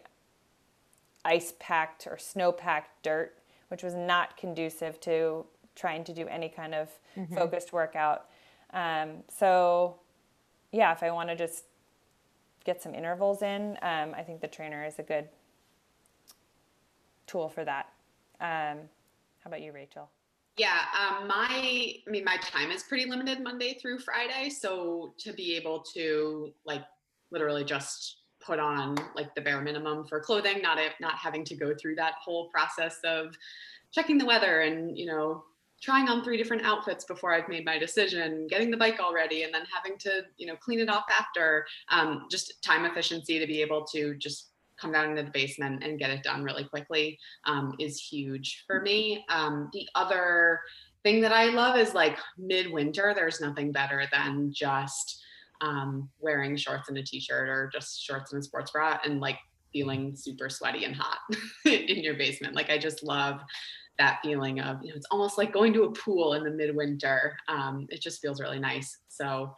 ice 1.25 1.55
packed 1.59 2.07
or 2.07 2.19
snow 2.19 2.53
packed 2.53 3.03
dirt, 3.03 3.39
which 3.69 3.83
was 3.83 3.95
not 3.95 4.37
conducive 4.37 5.01
to 5.01 5.45
trying 5.75 6.05
to 6.05 6.13
do 6.13 6.27
any 6.29 6.49
kind 6.49 6.75
of 6.75 6.91
mm-hmm. 7.17 7.35
focused 7.35 7.73
workout. 7.73 8.27
Um, 8.73 9.25
so, 9.29 9.97
yeah, 10.73 10.93
if 10.93 11.03
I 11.03 11.11
want 11.11 11.29
to 11.31 11.37
just 11.37 11.65
get 12.65 12.83
some 12.83 12.95
intervals 12.95 13.43
in, 13.43 13.79
um, 13.83 14.15
I 14.17 14.23
think 14.23 14.41
the 14.41 14.49
trainer 14.49 14.85
is 14.85 14.99
a 14.99 15.03
good 15.03 15.29
tool 17.27 17.49
for 17.49 17.65
that. 17.65 17.89
Um, 18.41 18.79
how 19.43 19.49
about 19.49 19.63
you, 19.63 19.73
Rachel? 19.73 20.11
Yeah, 20.57 20.79
um, 20.99 21.29
my 21.29 21.49
I 22.07 22.11
mean 22.11 22.25
my 22.25 22.39
time 22.39 22.71
is 22.71 22.83
pretty 22.83 23.09
limited 23.09 23.43
Monday 23.43 23.75
through 23.75 23.99
Friday, 23.99 24.49
so 24.49 25.13
to 25.19 25.33
be 25.33 25.55
able 25.55 25.85
to 25.95 26.53
like 26.65 26.83
literally 27.31 27.65
just 27.65 28.23
put 28.41 28.59
on 28.59 28.97
like 29.15 29.35
the 29.35 29.41
bare 29.41 29.61
minimum 29.61 30.07
for 30.07 30.21
clothing, 30.21 30.63
not 30.63 30.79
a, 30.79 30.89
not 31.01 31.17
having 31.17 31.45
to 31.45 31.55
go 31.55 31.75
through 31.75 31.97
that 31.97 32.15
whole 32.25 32.49
process 32.49 32.99
of 33.05 33.37
checking 33.93 34.17
the 34.17 34.25
weather 34.25 34.61
and 34.61 34.97
you 34.97 35.07
know 35.07 35.45
trying 35.83 36.09
on 36.09 36.25
three 36.25 36.37
different 36.37 36.65
outfits 36.65 37.05
before 37.05 37.35
I've 37.35 37.49
made 37.49 37.65
my 37.65 37.79
decision, 37.79 38.47
getting 38.49 38.71
the 38.71 38.77
bike 38.77 38.99
all 38.99 39.13
ready, 39.13 39.43
and 39.43 39.53
then 39.53 39.65
having 39.73 39.99
to, 39.99 40.23
you 40.39 40.47
know, 40.47 40.57
clean 40.57 40.81
it 40.81 40.89
off 40.89 41.05
after. 41.11 41.67
Um, 41.91 42.27
just 42.31 42.63
time 42.63 42.85
efficiency 42.87 43.39
to 43.39 43.47
be 43.47 43.61
able 43.61 43.85
to 43.93 44.15
just 44.17 44.53
come 44.81 44.93
down 44.93 45.11
into 45.11 45.23
the 45.23 45.31
basement 45.31 45.83
and 45.83 45.99
get 45.99 46.11
it 46.11 46.23
done 46.23 46.45
really 46.45 46.65
quickly 46.65 47.19
um, 47.45 47.75
is 47.79 48.01
huge 48.01 48.65
for 48.67 48.81
me. 48.83 49.25
Um, 49.29 49.71
the 49.73 49.89
other 49.95 50.61
thing 51.03 51.21
that 51.21 51.33
I 51.33 51.47
love 51.47 51.77
is 51.77 51.95
like 51.95 52.19
midwinter, 52.39 53.13
there's 53.15 53.41
nothing 53.41 53.73
better 53.73 54.05
than 54.13 54.53
just 54.53 55.23
um, 55.61 56.09
wearing 56.21 56.57
shorts 56.57 56.89
and 56.89 56.99
a 56.99 57.03
t-shirt 57.03 57.49
or 57.49 57.71
just 57.73 58.03
shorts 58.03 58.33
and 58.33 58.41
a 58.41 58.45
sports 58.45 58.71
bra 58.73 58.99
and 59.05 59.21
like 59.21 59.39
feeling 59.73 60.15
super 60.17 60.49
sweaty 60.49 60.85
and 60.85 60.97
hot 60.97 61.19
in 61.65 62.03
your 62.03 62.15
basement. 62.15 62.55
Like 62.55 62.71
I 62.71 62.79
just 62.79 63.03
love 63.03 63.41
that 63.99 64.19
feeling 64.23 64.61
of, 64.61 64.83
you 64.83 64.91
know, 64.91 64.97
it's 64.97 65.07
almost 65.11 65.39
like 65.39 65.53
going 65.53 65.73
to 65.73 65.85
a 65.85 65.93
pool 65.93 66.35
in 66.35 66.45
the 66.45 66.51
midwinter. 66.51 67.37
Um, 67.49 67.87
it 67.91 68.03
just 68.03 68.21
feels 68.21 68.41
really 68.41 68.59
nice. 68.59 68.99
So 69.09 69.55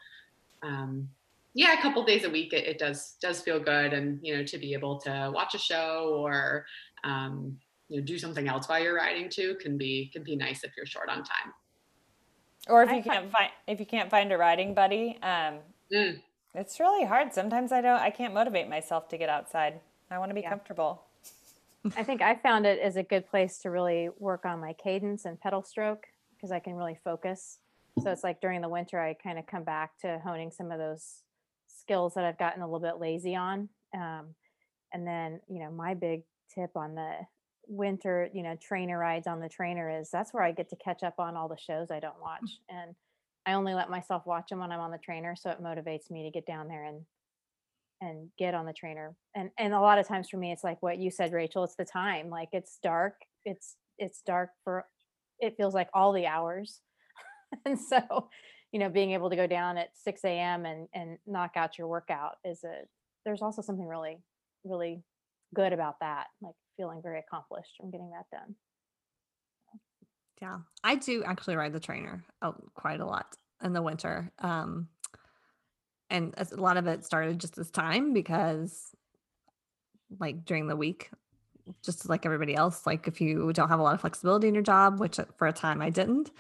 um, 0.63 1.09
yeah, 1.55 1.79
a 1.79 1.83
couple 1.83 2.05
days 2.05 2.25
a 2.25 2.31
week, 2.31 2.53
it, 2.53 2.67
it, 2.67 2.79
does 2.79 3.17
does 3.21 3.41
feel 3.41 3.59
good, 3.59 3.93
and 3.93 4.19
you 4.23 4.37
know, 4.37 4.45
to 4.45 4.59
be 4.59 4.75
able 4.75 4.99
to 5.01 5.31
watch 5.35 5.55
a 5.55 5.59
show 5.59 6.15
or 6.19 6.67
um, 7.05 7.57
you 7.89 7.99
know 7.99 8.07
do 8.07 8.19
something 8.19 8.49
else 8.49 8.69
while 8.69 8.83
you're 8.83 8.95
riding 8.95 9.29
too 9.29 9.57
can 9.61 9.77
be 9.79 10.11
can 10.13 10.23
be 10.23 10.37
nice 10.37 10.65
if 10.65 10.73
you're 10.77 10.87
short 10.87 11.09
on 11.09 11.19
time. 11.19 11.53
Or 12.69 12.83
if 12.83 12.93
you 12.93 13.03
can't 13.03 13.31
find 13.31 13.51
if 13.67 13.81
you 13.81 13.87
can't 13.87 14.11
find 14.11 14.31
a 14.33 14.39
riding 14.39 14.75
buddy, 14.75 15.19
um, 15.23 15.59
mm. 15.93 16.21
it's 16.55 16.79
really 16.79 17.07
hard. 17.07 17.33
Sometimes 17.33 17.73
I 17.73 17.81
don't 17.81 18.01
I 18.01 18.11
can't 18.11 18.35
motivate 18.35 18.69
myself 18.69 19.09
to 19.09 19.19
get 19.19 19.29
outside. 19.29 19.81
I 20.11 20.19
want 20.19 20.31
to 20.31 20.35
be 20.35 20.43
yeah. 20.43 20.51
comfortable. 20.51 21.03
I 21.97 22.03
think 22.03 22.21
I 22.21 22.35
found 22.35 22.67
it 22.67 22.79
as 22.81 22.97
a 22.97 23.03
good 23.03 23.27
place 23.29 23.59
to 23.59 23.71
really 23.71 24.11
work 24.19 24.45
on 24.45 24.61
my 24.61 24.75
cadence 24.75 25.25
and 25.25 25.41
pedal 25.41 25.63
stroke 25.63 26.07
because 26.37 26.51
I 26.51 26.59
can 26.59 26.75
really 26.75 26.99
focus. 27.03 27.59
So 28.03 28.11
it's 28.11 28.23
like 28.23 28.41
during 28.41 28.61
the 28.61 28.69
winter, 28.69 29.01
I 29.01 29.15
kind 29.15 29.39
of 29.39 29.47
come 29.47 29.65
back 29.65 29.99
to 30.01 30.21
honing 30.23 30.51
some 30.51 30.71
of 30.71 30.79
those 30.79 31.23
skills 31.89 32.15
that 32.15 32.25
I've 32.25 32.39
gotten 32.39 32.63
a 32.63 32.67
little 32.67 32.81
bit 32.81 33.01
lazy 33.01 33.35
on. 33.35 33.69
Um, 33.95 34.35
and 34.93 35.07
then, 35.07 35.41
you 35.49 35.61
know, 35.61 35.71
my 35.71 35.95
big 35.95 36.23
tip 36.55 36.71
on 36.77 36.95
the 36.95 37.13
winter, 37.67 38.29
you 38.33 38.43
know, 38.43 38.57
trainer 38.61 38.99
rides 38.99 39.27
on 39.27 39.41
the 39.41 39.49
trainer 39.49 39.99
is 40.01 40.11
that's 40.11 40.35
where 40.35 40.43
I 40.43 40.53
get 40.53 40.69
to 40.71 40.77
catch 40.77 41.03
up 41.03 41.15
on 41.19 41.37
all 41.37 41.49
the 41.49 41.57
shows 41.59 41.91
I 41.91 42.01
don't 42.01 42.19
mm. 42.19 42.23
watch. 42.23 42.59
And 42.69 42.95
I 43.47 43.55
only 43.55 43.75
let 43.75 43.91
myself 43.91 44.27
watch 44.27 44.51
them 44.51 44.59
when 44.59 44.71
I'm 44.71 44.81
on 44.81 44.91
the 44.91 44.99
trainer. 44.99 45.35
So 45.35 45.51
it 45.51 45.63
motivates 45.63 46.11
me 46.11 46.25
to 46.25 46.31
get 46.31 46.47
down 46.47 46.69
there 46.69 46.85
and 46.85 47.03
and 48.01 48.29
get 48.39 48.55
on 48.55 48.67
the 48.67 48.73
trainer. 48.73 49.17
And 49.35 49.51
and 49.59 49.73
a 49.73 49.81
lot 49.81 49.99
of 49.99 50.07
times 50.07 50.29
for 50.29 50.37
me, 50.37 50.53
it's 50.53 50.65
like 50.65 50.83
what 50.83 50.99
you 50.99 51.11
said, 51.11 51.33
Rachel, 51.33 51.65
it's 51.65 51.77
the 51.77 51.85
time. 51.85 52.29
Like 52.29 52.51
it's 52.53 52.79
dark. 52.83 53.15
It's 53.45 53.77
it's 53.99 54.23
dark 54.23 54.51
for 54.65 54.85
it 55.41 55.57
feels 55.57 55.75
like 55.75 55.89
all 55.95 56.13
the 56.13 56.27
hours. 56.27 56.81
and 57.65 57.79
so, 57.79 58.29
you 58.73 58.79
know, 58.79 58.89
being 58.89 59.13
able 59.13 59.31
to 59.31 59.37
go 59.37 59.47
down 59.47 59.79
at 59.79 59.97
6 59.97 60.25
a.m. 60.25 60.67
and 60.67 60.89
and 60.93 61.19
knock 61.27 61.53
out 61.57 61.79
your 61.79 61.89
workout 61.89 62.37
is 62.45 62.65
a 62.65 62.83
there's 63.25 63.43
also 63.43 63.63
something 63.63 63.87
really, 63.87 64.19
really 64.65 65.03
good 65.55 65.73
about 65.73 66.01
that. 66.01 66.27
Like 66.41 66.55
feeling 66.77 67.01
very 67.03 67.19
accomplished 67.19 67.73
from 67.79 67.91
getting 67.91 68.11
that 68.11 68.27
done. 68.31 68.55
Yeah, 70.41 70.59
I 70.85 70.95
do 70.95 71.25
actually 71.25 71.57
ride 71.57 71.73
the 71.73 71.81
trainer 71.81 72.25
quite 72.75 73.01
a 73.01 73.07
lot 73.07 73.37
in 73.63 73.73
the 73.73 73.83
winter. 73.83 74.31
Um, 74.39 74.89
and 76.11 76.35
a 76.37 76.57
lot 76.57 76.77
of 76.77 76.87
it 76.87 77.05
started 77.05 77.41
just 77.41 77.57
this 77.57 77.71
time 77.71 78.13
because 78.13 78.95
like 80.19 80.45
during 80.45 80.67
the 80.67 80.77
week 80.77 81.11
just 81.85 82.09
like 82.09 82.25
everybody 82.25 82.55
else 82.55 82.87
like 82.87 83.07
if 83.07 83.21
you 83.21 83.53
don't 83.53 83.69
have 83.69 83.79
a 83.79 83.83
lot 83.83 83.95
of 83.95 84.01
flexibility 84.01 84.49
in 84.49 84.55
your 84.55 84.63
job 84.63 84.99
which 84.99 85.19
uh, 85.19 85.25
for 85.37 85.47
a 85.47 85.53
time 85.53 85.83
i 85.83 85.91
didn't 85.91 86.31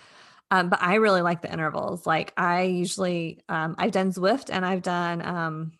um, 0.50 0.68
but 0.68 0.80
i 0.82 0.96
really 0.96 1.22
like 1.22 1.42
the 1.42 1.52
intervals 1.52 2.06
like 2.06 2.32
i 2.36 2.62
usually 2.62 3.40
um, 3.48 3.74
i've 3.78 3.92
done 3.92 4.12
zwift 4.12 4.48
and 4.50 4.64
i've 4.64 4.82
done 4.82 5.24
um, 5.24 5.72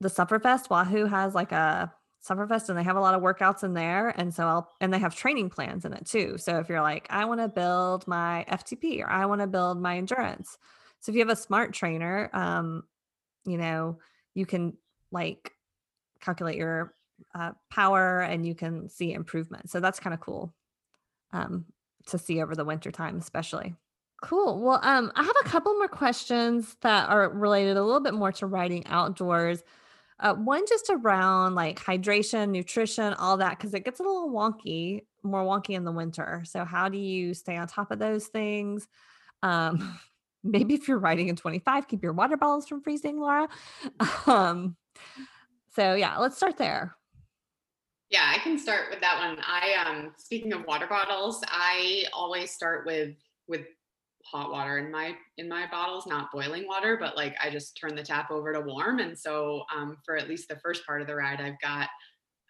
the 0.00 0.08
Sufferfest 0.08 0.68
wahoo 0.70 1.06
has 1.06 1.34
like 1.34 1.52
a 1.52 1.92
Sufferfest 2.28 2.68
and 2.68 2.78
they 2.78 2.84
have 2.84 2.96
a 2.96 3.00
lot 3.00 3.14
of 3.14 3.22
workouts 3.22 3.64
in 3.64 3.74
there 3.74 4.08
and 4.08 4.32
so 4.32 4.46
i'll 4.46 4.70
and 4.80 4.92
they 4.92 4.98
have 4.98 5.14
training 5.14 5.50
plans 5.50 5.84
in 5.84 5.92
it 5.92 6.06
too. 6.06 6.38
So 6.38 6.58
if 6.58 6.68
you're 6.68 6.80
like 6.80 7.06
i 7.10 7.24
want 7.24 7.40
to 7.40 7.48
build 7.48 8.06
my 8.06 8.44
ftp 8.48 9.00
or 9.00 9.10
i 9.10 9.26
want 9.26 9.40
to 9.40 9.48
build 9.48 9.80
my 9.80 9.96
endurance 9.96 10.56
so 11.02 11.10
if 11.10 11.16
you 11.16 11.20
have 11.20 11.36
a 11.36 11.36
smart 11.36 11.72
trainer, 11.74 12.30
um, 12.32 12.84
you 13.44 13.58
know, 13.58 13.98
you 14.34 14.46
can 14.46 14.76
like 15.10 15.52
calculate 16.20 16.56
your 16.56 16.94
uh, 17.34 17.50
power 17.70 18.20
and 18.20 18.46
you 18.46 18.54
can 18.54 18.88
see 18.88 19.12
improvement. 19.12 19.68
So 19.68 19.80
that's 19.80 19.98
kind 19.98 20.14
of 20.14 20.20
cool. 20.20 20.54
Um, 21.32 21.64
to 22.06 22.18
see 22.18 22.42
over 22.42 22.54
the 22.54 22.64
winter 22.64 22.90
time, 22.90 23.16
especially. 23.18 23.74
Cool. 24.22 24.60
Well, 24.60 24.80
um, 24.82 25.10
I 25.16 25.24
have 25.24 25.34
a 25.44 25.48
couple 25.48 25.74
more 25.74 25.88
questions 25.88 26.76
that 26.82 27.08
are 27.08 27.28
related 27.30 27.76
a 27.76 27.82
little 27.82 28.00
bit 28.00 28.14
more 28.14 28.32
to 28.32 28.46
riding 28.46 28.86
outdoors. 28.86 29.62
Uh, 30.20 30.34
one 30.34 30.64
just 30.68 30.90
around 30.90 31.56
like 31.56 31.80
hydration, 31.80 32.50
nutrition, 32.50 33.14
all 33.14 33.36
that, 33.38 33.58
because 33.58 33.74
it 33.74 33.84
gets 33.84 33.98
a 33.98 34.04
little 34.04 34.30
wonky, 34.30 35.00
more 35.24 35.42
wonky 35.42 35.70
in 35.70 35.84
the 35.84 35.90
winter. 35.90 36.44
So, 36.46 36.64
how 36.64 36.88
do 36.88 36.98
you 36.98 37.34
stay 37.34 37.56
on 37.56 37.66
top 37.66 37.90
of 37.90 37.98
those 37.98 38.26
things? 38.28 38.86
Um, 39.42 39.98
maybe 40.44 40.74
if 40.74 40.88
you're 40.88 40.98
riding 40.98 41.28
in 41.28 41.36
25 41.36 41.88
keep 41.88 42.02
your 42.02 42.12
water 42.12 42.36
bottles 42.36 42.66
from 42.66 42.82
freezing 42.82 43.18
laura 43.18 43.48
um 44.26 44.76
so 45.74 45.94
yeah 45.94 46.18
let's 46.18 46.36
start 46.36 46.56
there 46.56 46.96
yeah 48.12 48.30
i 48.32 48.38
can 48.38 48.58
start 48.58 48.84
with 48.90 49.00
that 49.00 49.18
one 49.18 49.38
i 49.46 49.74
um 49.84 50.12
speaking 50.18 50.52
of 50.52 50.64
water 50.66 50.86
bottles 50.86 51.42
i 51.48 52.04
always 52.12 52.50
start 52.50 52.86
with 52.86 53.16
with 53.48 53.62
hot 54.24 54.52
water 54.52 54.78
in 54.78 54.92
my 54.92 55.14
in 55.38 55.48
my 55.48 55.66
bottles 55.70 56.06
not 56.06 56.30
boiling 56.30 56.66
water 56.66 56.96
but 57.00 57.16
like 57.16 57.34
i 57.42 57.50
just 57.50 57.76
turn 57.76 57.96
the 57.96 58.02
tap 58.02 58.30
over 58.30 58.52
to 58.52 58.60
warm 58.60 59.00
and 59.00 59.18
so 59.18 59.64
um, 59.74 59.96
for 60.04 60.16
at 60.16 60.28
least 60.28 60.48
the 60.48 60.60
first 60.60 60.86
part 60.86 61.00
of 61.00 61.08
the 61.08 61.14
ride 61.14 61.40
i've 61.40 61.60
got 61.60 61.88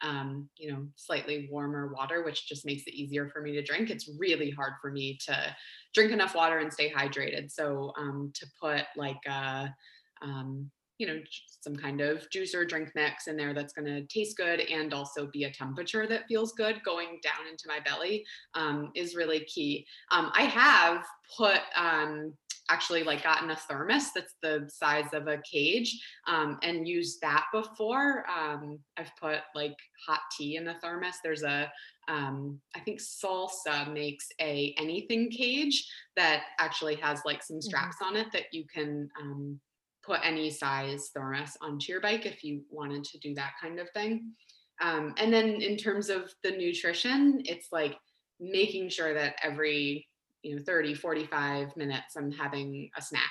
um, 0.03 0.49
you 0.57 0.71
know, 0.71 0.87
slightly 0.97 1.49
warmer 1.51 1.93
water, 1.95 2.25
which 2.25 2.49
just 2.49 2.67
makes 2.67 2.83
it 2.87 2.95
easier 2.95 3.29
for 3.29 3.41
me 3.41 3.53
to 3.53 3.63
drink. 3.63 3.89
It's 3.89 4.11
really 4.19 4.51
hard 4.51 4.75
for 4.81 4.91
me 4.91 5.17
to 5.27 5.57
drink 5.95 6.13
enough 6.13 6.35
water 6.35 6.59
and 6.59 6.73
stay 6.73 6.91
hydrated. 6.91 7.51
So 7.51 7.93
um, 7.97 8.33
to 8.35 8.47
put 8.61 8.83
like 8.97 9.21
a, 9.29 9.73
um, 10.21 10.71
you 11.03 11.09
know, 11.09 11.19
some 11.63 11.75
kind 11.75 12.01
of 12.01 12.31
juice 12.31 12.55
or 12.55 12.65
drink 12.65 12.91
mix 12.95 13.27
in 13.27 13.37
there 13.37 13.53
that's 13.53 13.73
going 13.73 13.87
to 13.87 14.07
taste 14.07 14.37
good 14.37 14.61
and 14.61 14.95
also 14.95 15.29
be 15.33 15.43
a 15.43 15.53
temperature 15.53 16.07
that 16.07 16.29
feels 16.29 16.53
good 16.53 16.81
going 16.85 17.19
down 17.25 17.49
into 17.51 17.65
my 17.67 17.81
belly 17.81 18.25
um, 18.55 18.93
is 18.95 19.17
really 19.17 19.41
key. 19.41 19.85
Um, 20.13 20.31
I 20.33 20.43
have 20.43 21.05
put 21.37 21.59
um, 21.75 22.35
actually 22.71 23.03
like 23.03 23.25
gotten 23.25 23.51
a 23.51 23.57
thermos 23.57 24.13
that's 24.15 24.37
the 24.43 24.71
size 24.73 25.13
of 25.13 25.27
a 25.27 25.39
cage 25.39 26.01
um, 26.29 26.57
and 26.63 26.87
used 26.87 27.21
that 27.21 27.47
before. 27.53 28.25
Um, 28.31 28.79
I've 28.97 29.11
put 29.21 29.39
like 29.57 29.77
hot 30.07 30.21
tea 30.39 30.55
in 30.55 30.65
the 30.65 30.75
thermos. 30.75 31.17
There's 31.25 31.43
a 31.43 31.69
um, 32.07 32.61
I 32.77 32.81
think 32.81 33.01
Salsa 33.01 33.93
makes 33.93 34.29
a 34.41 34.73
anything 34.79 35.31
cage 35.31 35.85
that 36.15 36.45
actually 36.61 36.95
has 36.97 37.23
like 37.25 37.43
some 37.43 37.57
mm-hmm. 37.57 37.69
straps 37.69 37.97
mm-hmm. 37.97 38.15
on 38.15 38.21
it 38.21 38.29
that 38.33 38.45
you 38.53 38.65
can 38.73 39.09
um, 39.21 39.61
put 40.05 40.21
any 40.25 40.51
size 40.51 41.11
thermos 41.15 41.57
onto 41.61 41.93
your 41.93 42.01
bike 42.01 42.27
if 42.27 42.43
you 42.43 42.63
wanted 42.71 43.05
to 43.05 43.19
do 43.19 43.35
that 43.35 43.53
kind 43.61 43.79
of 43.79 43.89
thing. 43.91 44.33
Um, 44.81 45.15
and 45.17 45.33
then 45.33 45.63
in 45.63 45.77
terms 45.77 46.09
of 46.09 46.35
the 46.43 46.51
nutrition, 46.51 47.43
it's 47.45 47.69
like 47.73 47.97
making 48.41 48.89
sure 48.89 49.15
that 49.15 49.37
every 49.43 50.07
you 50.43 50.57
know 50.57 50.63
30 50.67 50.95
45 50.95 51.77
minutes 51.77 52.17
i'm 52.17 52.33
having 52.33 52.91
a 52.97 53.03
snack 53.03 53.23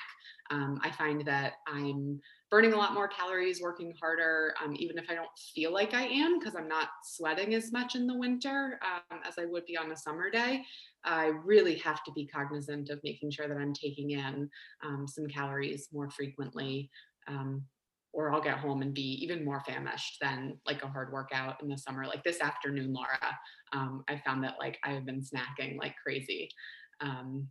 um, 0.50 0.80
i 0.82 0.90
find 0.90 1.24
that 1.26 1.54
i'm 1.68 2.20
burning 2.52 2.74
a 2.74 2.76
lot 2.76 2.92
more 2.92 3.08
calories 3.08 3.62
working 3.62 3.94
harder 3.98 4.54
um, 4.62 4.76
even 4.78 4.98
if 4.98 5.06
i 5.08 5.14
don't 5.14 5.30
feel 5.54 5.72
like 5.72 5.94
i 5.94 6.02
am 6.02 6.38
because 6.38 6.54
i'm 6.54 6.68
not 6.68 6.88
sweating 7.02 7.54
as 7.54 7.72
much 7.72 7.94
in 7.96 8.06
the 8.06 8.16
winter 8.16 8.78
um, 8.84 9.20
as 9.26 9.34
i 9.38 9.46
would 9.46 9.64
be 9.64 9.76
on 9.76 9.90
a 9.90 9.96
summer 9.96 10.30
day 10.30 10.62
i 11.04 11.32
really 11.44 11.78
have 11.78 12.04
to 12.04 12.12
be 12.12 12.26
cognizant 12.26 12.90
of 12.90 13.00
making 13.02 13.30
sure 13.30 13.48
that 13.48 13.56
i'm 13.56 13.72
taking 13.72 14.10
in 14.10 14.48
um, 14.84 15.06
some 15.08 15.26
calories 15.26 15.88
more 15.92 16.10
frequently 16.10 16.90
um, 17.26 17.64
or 18.12 18.30
I'll 18.30 18.42
get 18.42 18.58
home 18.58 18.82
and 18.82 18.92
be 18.92 19.18
even 19.22 19.42
more 19.42 19.62
famished 19.66 20.18
than 20.20 20.58
like 20.66 20.82
a 20.82 20.86
hard 20.86 21.10
workout 21.12 21.62
in 21.62 21.68
the 21.70 21.78
summer. 21.78 22.04
Like 22.04 22.22
this 22.22 22.42
afternoon, 22.42 22.92
Laura, 22.92 23.38
um, 23.72 24.04
I 24.06 24.20
found 24.24 24.44
that 24.44 24.56
like 24.60 24.78
I 24.84 24.90
have 24.90 25.06
been 25.06 25.22
snacking 25.22 25.78
like 25.78 25.94
crazy. 26.02 26.50
Um, 27.00 27.48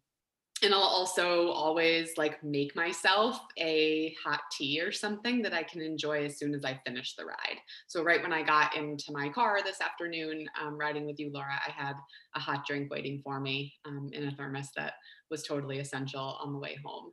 and 0.64 0.74
I'll 0.74 0.82
also 0.82 1.50
always 1.50 2.12
like 2.18 2.44
make 2.44 2.76
myself 2.76 3.40
a 3.58 4.16
hot 4.24 4.42
tea 4.52 4.80
or 4.82 4.92
something 4.92 5.42
that 5.42 5.54
I 5.54 5.64
can 5.64 5.82
enjoy 5.82 6.26
as 6.26 6.38
soon 6.38 6.54
as 6.54 6.64
I 6.64 6.80
finish 6.86 7.16
the 7.16 7.26
ride. 7.26 7.58
So 7.88 8.04
right 8.04 8.22
when 8.22 8.34
I 8.34 8.44
got 8.44 8.76
into 8.76 9.12
my 9.12 9.30
car 9.30 9.60
this 9.64 9.82
afternoon, 9.82 10.48
um, 10.62 10.78
riding 10.78 11.06
with 11.06 11.20
you, 11.20 11.32
Laura, 11.34 11.60
I 11.68 11.72
had 11.72 11.96
a 12.36 12.40
hot 12.40 12.66
drink 12.68 12.92
waiting 12.92 13.22
for 13.24 13.40
me 13.40 13.74
um, 13.86 14.10
in 14.14 14.28
a 14.28 14.32
thermos 14.32 14.70
that 14.76 14.94
was 15.30 15.44
totally 15.44 15.80
essential 15.80 16.38
on 16.42 16.54
the 16.54 16.60
way 16.60 16.78
home. 16.86 17.12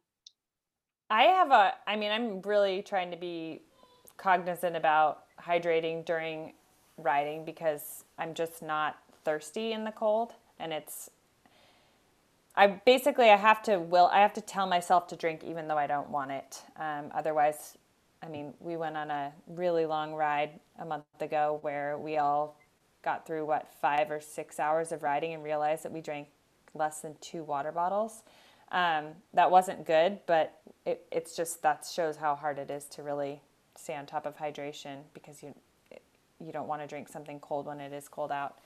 I 1.10 1.22
have 1.22 1.50
a, 1.50 1.74
I 1.86 1.96
mean, 1.96 2.12
I'm 2.12 2.42
really 2.42 2.82
trying 2.82 3.10
to 3.10 3.16
be 3.16 3.62
cognizant 4.18 4.76
about 4.76 5.24
hydrating 5.40 6.04
during 6.04 6.52
riding 6.98 7.44
because 7.44 8.04
I'm 8.18 8.34
just 8.34 8.62
not 8.62 8.98
thirsty 9.24 9.72
in 9.72 9.84
the 9.84 9.92
cold 9.92 10.34
and 10.58 10.72
it's 10.72 11.08
I 12.58 12.66
basically 12.66 13.30
I 13.30 13.36
have 13.36 13.62
to 13.62 13.78
will 13.78 14.10
I 14.12 14.20
have 14.20 14.34
to 14.34 14.40
tell 14.40 14.66
myself 14.66 15.06
to 15.08 15.16
drink 15.16 15.44
even 15.44 15.68
though 15.68 15.78
I 15.78 15.86
don't 15.86 16.10
want 16.10 16.32
it. 16.32 16.60
Um, 16.76 17.12
otherwise, 17.14 17.78
I 18.20 18.28
mean, 18.28 18.52
we 18.58 18.76
went 18.76 18.96
on 18.96 19.12
a 19.12 19.32
really 19.46 19.86
long 19.86 20.12
ride 20.12 20.58
a 20.80 20.84
month 20.84 21.04
ago 21.20 21.60
where 21.62 21.96
we 21.96 22.16
all 22.16 22.58
got 23.02 23.24
through 23.24 23.46
what 23.46 23.72
five 23.80 24.10
or 24.10 24.20
six 24.20 24.58
hours 24.58 24.90
of 24.90 25.04
riding 25.04 25.34
and 25.34 25.44
realized 25.44 25.84
that 25.84 25.92
we 25.92 26.00
drank 26.00 26.26
less 26.74 27.00
than 27.00 27.14
two 27.20 27.44
water 27.44 27.70
bottles. 27.70 28.24
Um, 28.72 29.10
that 29.34 29.48
wasn't 29.52 29.86
good, 29.86 30.18
but 30.26 30.58
it, 30.84 31.06
it's 31.12 31.36
just 31.36 31.62
that 31.62 31.88
shows 31.90 32.16
how 32.16 32.34
hard 32.34 32.58
it 32.58 32.70
is 32.72 32.86
to 32.86 33.04
really 33.04 33.40
stay 33.76 33.94
on 33.94 34.04
top 34.04 34.26
of 34.26 34.36
hydration 34.36 34.98
because 35.14 35.44
you 35.44 35.54
you 36.40 36.52
don't 36.52 36.66
want 36.66 36.82
to 36.82 36.88
drink 36.88 37.08
something 37.08 37.38
cold 37.38 37.66
when 37.66 37.78
it 37.78 37.92
is 37.92 38.08
cold 38.08 38.32
out. 38.32 38.58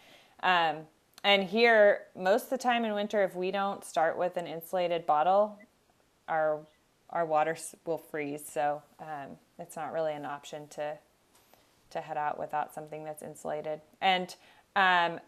Um, 0.42 0.78
and 1.24 1.44
here, 1.44 2.02
most 2.16 2.44
of 2.44 2.50
the 2.50 2.58
time 2.58 2.84
in 2.84 2.94
winter, 2.94 3.22
if 3.22 3.34
we 3.34 3.50
don't 3.50 3.84
start 3.84 4.18
with 4.18 4.36
an 4.36 4.46
insulated 4.46 5.06
bottle, 5.06 5.58
our 6.28 6.60
our 7.10 7.26
water 7.26 7.56
will 7.84 7.98
freeze. 7.98 8.42
So 8.50 8.82
um, 8.98 9.36
it's 9.58 9.76
not 9.76 9.92
really 9.92 10.14
an 10.14 10.24
option 10.24 10.66
to 10.68 10.98
to 11.90 12.00
head 12.00 12.16
out 12.16 12.38
without 12.38 12.74
something 12.74 13.04
that's 13.04 13.22
insulated. 13.22 13.80
And 14.00 14.34
um, 14.74 15.20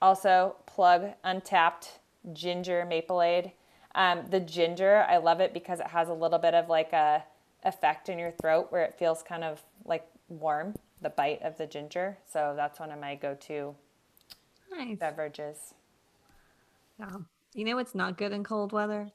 also 0.00 0.56
plug 0.66 1.12
untapped 1.24 1.98
ginger 2.32 2.86
Mapleaid. 2.88 3.52
Um, 3.96 4.22
the 4.30 4.40
ginger, 4.40 5.04
I 5.08 5.18
love 5.18 5.40
it 5.40 5.52
because 5.52 5.80
it 5.80 5.88
has 5.88 6.08
a 6.08 6.14
little 6.14 6.38
bit 6.38 6.54
of 6.54 6.68
like 6.68 6.92
a 6.92 7.24
effect 7.64 8.08
in 8.08 8.18
your 8.18 8.30
throat 8.30 8.68
where 8.70 8.84
it 8.84 8.94
feels 8.98 9.22
kind 9.22 9.42
of 9.42 9.62
like 9.84 10.06
warm, 10.28 10.74
the 11.00 11.10
bite 11.10 11.42
of 11.42 11.58
the 11.58 11.66
ginger. 11.66 12.18
So 12.30 12.54
that's 12.56 12.78
one 12.78 12.90
of 12.90 13.00
my 13.00 13.14
go-to 13.14 13.74
nice. 14.76 14.98
beverages. 14.98 15.74
Yeah. 16.98 17.16
You 17.54 17.64
know 17.64 17.76
what's 17.76 17.94
not 17.94 18.18
good 18.18 18.32
in 18.32 18.44
cold 18.44 18.72
weather? 18.72 19.10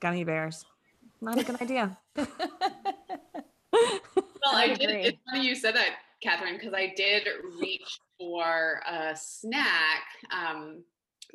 Gummy 0.00 0.24
bears. 0.24 0.64
Not 1.20 1.38
a 1.38 1.44
good 1.44 1.60
idea. 1.62 1.98
well, 2.16 2.26
I, 4.46 4.64
I 4.64 4.74
did. 4.74 4.90
It's 4.90 5.18
funny 5.30 5.46
you 5.46 5.54
said 5.54 5.74
that, 5.74 5.96
Catherine, 6.22 6.56
because 6.56 6.74
I 6.74 6.92
did 6.96 7.26
reach 7.60 7.98
for 8.18 8.80
a 8.88 9.16
snack 9.16 10.02
um, 10.32 10.82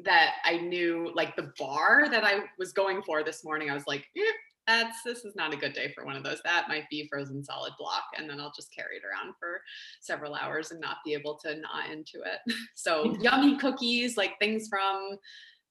that 0.03 0.35
I 0.43 0.57
knew, 0.57 1.11
like 1.15 1.35
the 1.35 1.51
bar 1.57 2.07
that 2.09 2.23
I 2.23 2.43
was 2.57 2.71
going 2.71 3.01
for 3.01 3.23
this 3.23 3.43
morning. 3.43 3.69
I 3.69 3.73
was 3.73 3.87
like, 3.87 4.05
eh, 4.17 4.21
that's 4.67 5.03
this 5.03 5.25
is 5.25 5.35
not 5.35 5.53
a 5.53 5.57
good 5.57 5.73
day 5.73 5.91
for 5.93 6.05
one 6.05 6.15
of 6.15 6.23
those. 6.23 6.41
That 6.43 6.67
might 6.67 6.89
be 6.89 7.07
frozen 7.07 7.43
solid 7.43 7.73
block, 7.77 8.03
and 8.17 8.29
then 8.29 8.39
I'll 8.39 8.53
just 8.55 8.73
carry 8.73 8.97
it 8.97 9.03
around 9.03 9.35
for 9.39 9.61
several 10.01 10.33
hours 10.35 10.71
and 10.71 10.79
not 10.79 10.97
be 11.05 11.13
able 11.13 11.37
to 11.43 11.55
gnaw 11.55 11.91
into 11.91 12.21
it. 12.21 12.39
So 12.75 13.15
yummy 13.21 13.57
cookies, 13.57 14.17
like 14.17 14.37
things 14.39 14.67
from 14.67 15.17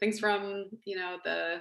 things 0.01 0.18
from 0.18 0.66
you 0.84 0.97
know 0.97 1.18
the 1.24 1.61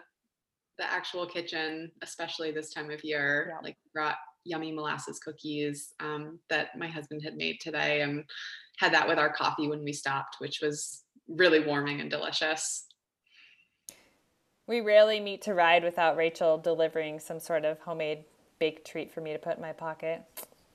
the 0.78 0.92
actual 0.92 1.26
kitchen, 1.28 1.92
especially 2.02 2.52
this 2.52 2.74
time 2.74 2.92
of 2.92 3.04
year. 3.04 3.48
Yeah. 3.50 3.60
Like 3.64 3.78
brought 3.94 4.16
yummy 4.44 4.72
molasses 4.72 5.20
cookies 5.20 5.94
um, 6.00 6.40
that 6.50 6.78
my 6.78 6.88
husband 6.88 7.22
had 7.24 7.36
made 7.36 7.60
today, 7.62 8.02
and 8.02 8.24
had 8.78 8.94
that 8.94 9.08
with 9.08 9.20
our 9.20 9.34
coffee 9.34 9.68
when 9.68 9.84
we 9.84 9.94
stopped, 9.94 10.38
which 10.40 10.60
was 10.62 11.04
really 11.28 11.60
warming 11.60 12.02
and 12.02 12.10
delicious. 12.10 12.88
We 14.68 14.82
rarely 14.82 15.20
meet 15.20 15.42
to 15.44 15.54
ride 15.54 15.84
without 15.84 16.16
Rachel 16.16 16.58
delivering 16.58 17.20
some 17.20 17.40
sort 17.40 17.66
of 17.66 17.80
homemade 17.80 18.24
baked 18.60 18.88
treat 18.88 19.12
for 19.12 19.22
me 19.22 19.34
to 19.34 19.40
put 19.40 19.58
in 19.58 19.62
my 19.62 19.74
pocket, 19.74 20.24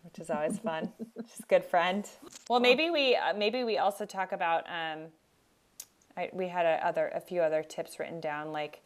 which 0.03 0.19
is 0.19 0.29
always 0.29 0.59
fun. 0.59 0.93
She's 1.17 1.41
a 1.41 1.47
good 1.49 1.65
friend. 1.65 2.07
Well, 2.51 2.61
maybe 2.61 2.91
we 2.91 3.17
uh, 3.17 3.35
maybe 3.35 3.65
we 3.65 3.79
also 3.79 4.05
talk 4.05 4.33
about. 4.33 4.65
Um, 4.69 5.07
I, 6.19 6.31
we 6.33 6.49
had 6.49 6.67
a 6.67 6.85
other 6.85 7.09
a 7.15 7.21
few 7.21 7.41
other 7.41 7.63
tips 7.63 7.99
written 8.01 8.21
down 8.21 8.51
like 8.51 8.83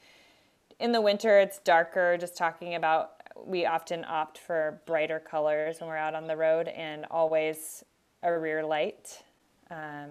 in 0.78 0.92
the 0.92 1.00
winter 1.00 1.40
it's 1.40 1.58
darker 1.60 2.18
just 2.18 2.36
talking 2.36 2.74
about 2.74 3.12
we 3.46 3.64
often 3.64 4.04
opt 4.06 4.36
for 4.36 4.82
brighter 4.84 5.18
colors 5.18 5.80
when 5.80 5.88
we're 5.88 5.96
out 5.96 6.14
on 6.14 6.26
the 6.26 6.36
road 6.36 6.68
and 6.68 7.06
always 7.10 7.84
a 8.22 8.38
rear 8.38 8.62
light 8.62 9.22
um, 9.70 10.10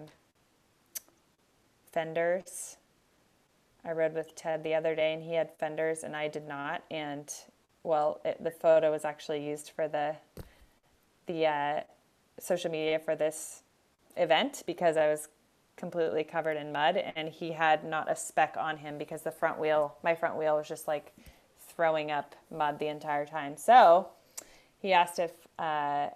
fenders 1.92 2.78
I 3.84 3.92
rode 3.92 4.14
with 4.14 4.36
Ted 4.36 4.64
the 4.64 4.76
other 4.76 4.96
day 4.96 5.14
and 5.14 5.24
he 5.24 5.34
had 5.34 5.52
fenders 5.58 6.04
and 6.04 6.16
I 6.16 6.28
did 6.28 6.48
not. 6.48 6.84
And 6.92 7.32
well, 7.84 8.22
it, 8.24 8.44
the 8.44 8.52
photo 8.52 8.92
was 8.92 9.06
actually 9.06 9.46
used 9.46 9.72
for 9.72 9.88
the 9.88 10.16
the 11.28 11.46
uh, 11.46 11.80
social 12.40 12.72
media 12.72 13.00
for 13.00 13.16
this 13.16 13.62
event 14.18 14.64
because 14.66 14.98
I 14.98 15.08
was 15.08 15.30
completely 15.78 16.24
covered 16.24 16.58
in 16.58 16.72
mud 16.72 16.98
and 16.98 17.30
he 17.30 17.52
had 17.54 17.84
not 17.84 18.12
a 18.12 18.16
speck 18.16 18.56
on 18.60 18.78
him 18.78 18.98
because 18.98 19.22
the 19.22 19.32
front 19.32 19.60
wheel, 19.60 19.96
my 20.04 20.14
front 20.14 20.36
wheel 20.36 20.58
was 20.58 20.68
just 20.68 20.88
like 20.88 21.14
throwing 21.60 22.12
up 22.12 22.36
mud 22.52 22.80
the 22.80 22.88
entire 22.88 23.26
time. 23.26 23.56
So 23.56 24.10
he 24.80 24.94
asked 24.94 25.20
if 25.20 25.32
uh, 25.58 26.10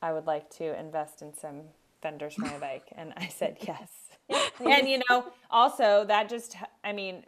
I 0.00 0.12
would 0.12 0.26
like 0.26 0.48
to 0.56 0.78
invest 0.78 1.22
in 1.22 1.36
some 1.36 1.62
fenders 2.00 2.34
for 2.34 2.42
my 2.42 2.58
bike 2.58 2.86
and 2.92 3.12
I 3.16 3.28
said 3.28 3.58
yes 3.66 4.03
and 4.28 4.88
you 4.88 5.00
know, 5.08 5.32
also 5.50 6.04
that 6.06 6.28
just, 6.28 6.56
I 6.82 6.92
mean, 6.92 7.24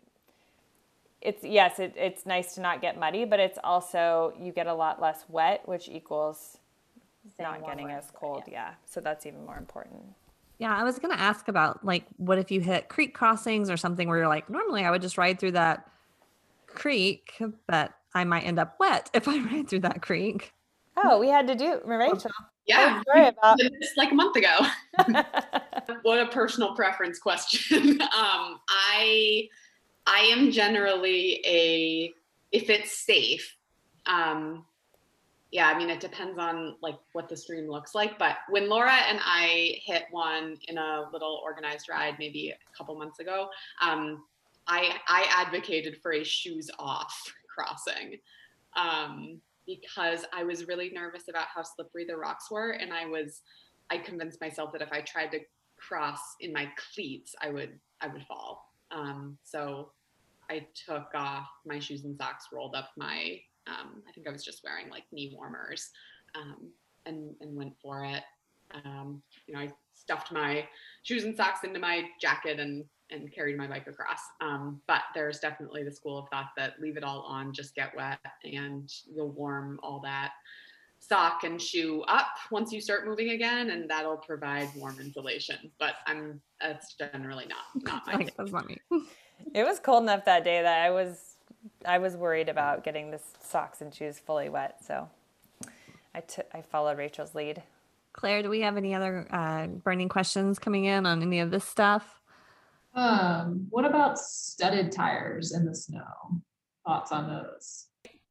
it's 1.20 1.42
yes, 1.42 1.78
it, 1.78 1.94
it's 1.96 2.24
nice 2.26 2.54
to 2.54 2.60
not 2.60 2.80
get 2.80 2.98
muddy, 2.98 3.24
but 3.24 3.40
it's 3.40 3.58
also 3.64 4.32
you 4.38 4.52
get 4.52 4.66
a 4.66 4.74
lot 4.74 5.00
less 5.00 5.24
wet, 5.28 5.62
which 5.66 5.88
equals 5.88 6.58
Same 7.36 7.46
not 7.46 7.66
getting 7.66 7.90
as 7.90 8.10
cold. 8.14 8.44
Yeah. 8.46 8.52
yeah. 8.52 8.74
So 8.84 9.00
that's 9.00 9.26
even 9.26 9.44
more 9.44 9.56
important. 9.58 10.02
Yeah, 10.58 10.74
I 10.74 10.84
was 10.84 10.98
gonna 10.98 11.14
ask 11.14 11.48
about 11.48 11.84
like 11.84 12.04
what 12.16 12.38
if 12.38 12.50
you 12.50 12.60
hit 12.60 12.88
creek 12.88 13.14
crossings 13.14 13.70
or 13.70 13.76
something 13.76 14.08
where 14.08 14.18
you're 14.18 14.28
like, 14.28 14.48
normally 14.48 14.84
I 14.84 14.90
would 14.90 15.02
just 15.02 15.18
ride 15.18 15.40
through 15.40 15.52
that 15.52 15.90
creek, 16.66 17.42
but 17.66 17.92
I 18.14 18.24
might 18.24 18.44
end 18.44 18.58
up 18.58 18.76
wet 18.78 19.10
if 19.12 19.26
I 19.26 19.38
ride 19.52 19.68
through 19.68 19.80
that 19.80 20.02
creek. 20.02 20.52
Oh, 20.96 21.18
we 21.18 21.28
had 21.28 21.46
to 21.48 21.54
do 21.54 21.80
Rachel. 21.84 22.30
Yeah, 22.66 23.00
about 23.28 23.58
this 23.58 23.92
like 23.96 24.10
a 24.10 24.14
month 24.14 24.36
ago. 24.36 24.58
what 26.02 26.18
a 26.18 26.26
personal 26.26 26.74
preference 26.74 27.18
question. 27.18 28.00
um, 28.02 28.60
I 28.68 29.48
I 30.06 30.20
am 30.36 30.50
generally 30.50 31.40
a 31.44 32.12
if 32.52 32.68
it's 32.68 33.04
safe. 33.04 33.56
Um, 34.06 34.64
yeah, 35.52 35.68
I 35.68 35.78
mean 35.78 35.90
it 35.90 36.00
depends 36.00 36.38
on 36.38 36.74
like 36.82 36.98
what 37.12 37.28
the 37.28 37.36
stream 37.36 37.70
looks 37.70 37.94
like. 37.94 38.18
But 38.18 38.36
when 38.48 38.68
Laura 38.68 38.96
and 39.08 39.20
I 39.22 39.78
hit 39.84 40.04
one 40.10 40.58
in 40.68 40.76
a 40.76 41.08
little 41.12 41.40
organized 41.44 41.88
ride, 41.88 42.16
maybe 42.18 42.50
a 42.50 42.76
couple 42.76 42.98
months 42.98 43.20
ago, 43.20 43.48
um, 43.80 44.24
I 44.66 44.96
I 45.06 45.26
advocated 45.30 45.98
for 46.02 46.14
a 46.14 46.24
shoes 46.24 46.68
off 46.80 47.32
crossing. 47.48 48.18
Um, 48.74 49.40
because 49.66 50.24
I 50.32 50.44
was 50.44 50.68
really 50.68 50.90
nervous 50.90 51.24
about 51.28 51.46
how 51.54 51.62
slippery 51.62 52.04
the 52.06 52.16
rocks 52.16 52.50
were. 52.50 52.70
And 52.70 52.92
I 52.92 53.06
was, 53.06 53.42
I 53.90 53.98
convinced 53.98 54.40
myself 54.40 54.72
that 54.72 54.82
if 54.82 54.92
I 54.92 55.00
tried 55.00 55.32
to 55.32 55.40
cross 55.76 56.20
in 56.40 56.52
my 56.52 56.70
cleats, 56.94 57.34
I 57.42 57.50
would, 57.50 57.78
I 58.00 58.08
would 58.08 58.24
fall. 58.26 58.72
Um, 58.90 59.36
so 59.42 59.90
I 60.50 60.66
took 60.86 61.08
off 61.14 61.48
my 61.66 61.78
shoes 61.78 62.04
and 62.04 62.16
socks, 62.16 62.46
rolled 62.52 62.76
up 62.76 62.90
my, 62.96 63.38
um, 63.66 64.02
I 64.08 64.12
think 64.12 64.28
I 64.28 64.32
was 64.32 64.44
just 64.44 64.62
wearing 64.62 64.88
like 64.90 65.04
knee 65.12 65.32
warmers, 65.34 65.90
um, 66.34 66.70
and, 67.04 67.34
and 67.40 67.56
went 67.56 67.74
for 67.82 68.04
it. 68.04 68.22
Um, 68.84 69.22
you 69.46 69.54
know, 69.54 69.60
I 69.60 69.72
stuffed 69.94 70.32
my 70.32 70.66
shoes 71.02 71.24
and 71.24 71.36
socks 71.36 71.64
into 71.64 71.80
my 71.80 72.04
jacket 72.20 72.60
and 72.60 72.84
and 73.10 73.32
carried 73.32 73.56
my 73.56 73.66
bike 73.66 73.86
across. 73.86 74.18
Um, 74.40 74.80
but 74.86 75.02
there's 75.14 75.38
definitely 75.38 75.84
the 75.84 75.92
school 75.92 76.18
of 76.18 76.28
thought 76.28 76.50
that 76.56 76.80
leave 76.80 76.96
it 76.96 77.04
all 77.04 77.22
on, 77.22 77.52
just 77.52 77.74
get 77.74 77.96
wet, 77.96 78.18
and 78.44 78.92
you'll 79.12 79.32
warm 79.32 79.78
all 79.82 80.00
that 80.00 80.32
sock 80.98 81.44
and 81.44 81.60
shoe 81.60 82.02
up 82.08 82.28
once 82.50 82.72
you 82.72 82.80
start 82.80 83.06
moving 83.06 83.30
again, 83.30 83.70
and 83.70 83.88
that'll 83.88 84.16
provide 84.16 84.68
warm 84.76 84.98
insulation. 85.00 85.70
But 85.78 85.94
I'm 86.06 86.40
that's 86.60 86.94
generally 86.94 87.46
not 87.46 87.84
not 87.84 88.06
my. 88.06 88.28
that's 88.36 88.52
not 88.52 88.66
me. 88.66 88.78
it 89.54 89.64
was 89.64 89.78
cold 89.78 90.02
enough 90.02 90.24
that 90.24 90.44
day 90.44 90.62
that 90.62 90.82
I 90.82 90.90
was 90.90 91.36
I 91.84 91.98
was 91.98 92.16
worried 92.16 92.48
about 92.48 92.84
getting 92.84 93.10
the 93.10 93.20
socks 93.40 93.80
and 93.80 93.94
shoes 93.94 94.18
fully 94.18 94.48
wet, 94.48 94.84
so 94.84 95.08
I 96.14 96.20
took 96.20 96.46
I 96.52 96.62
followed 96.62 96.98
Rachel's 96.98 97.34
lead. 97.34 97.62
Claire, 98.12 98.42
do 98.42 98.48
we 98.48 98.62
have 98.62 98.78
any 98.78 98.94
other 98.94 99.26
uh, 99.30 99.66
burning 99.66 100.08
questions 100.08 100.58
coming 100.58 100.86
in 100.86 101.04
on 101.04 101.20
any 101.20 101.40
of 101.40 101.50
this 101.50 101.64
stuff? 101.64 102.22
Um, 102.96 103.66
what 103.68 103.84
about 103.84 104.18
studded 104.18 104.90
tires 104.90 105.52
in 105.52 105.66
the 105.66 105.74
snow? 105.74 106.40
Thoughts 106.86 107.12
on 107.12 107.28
those? 107.28 107.88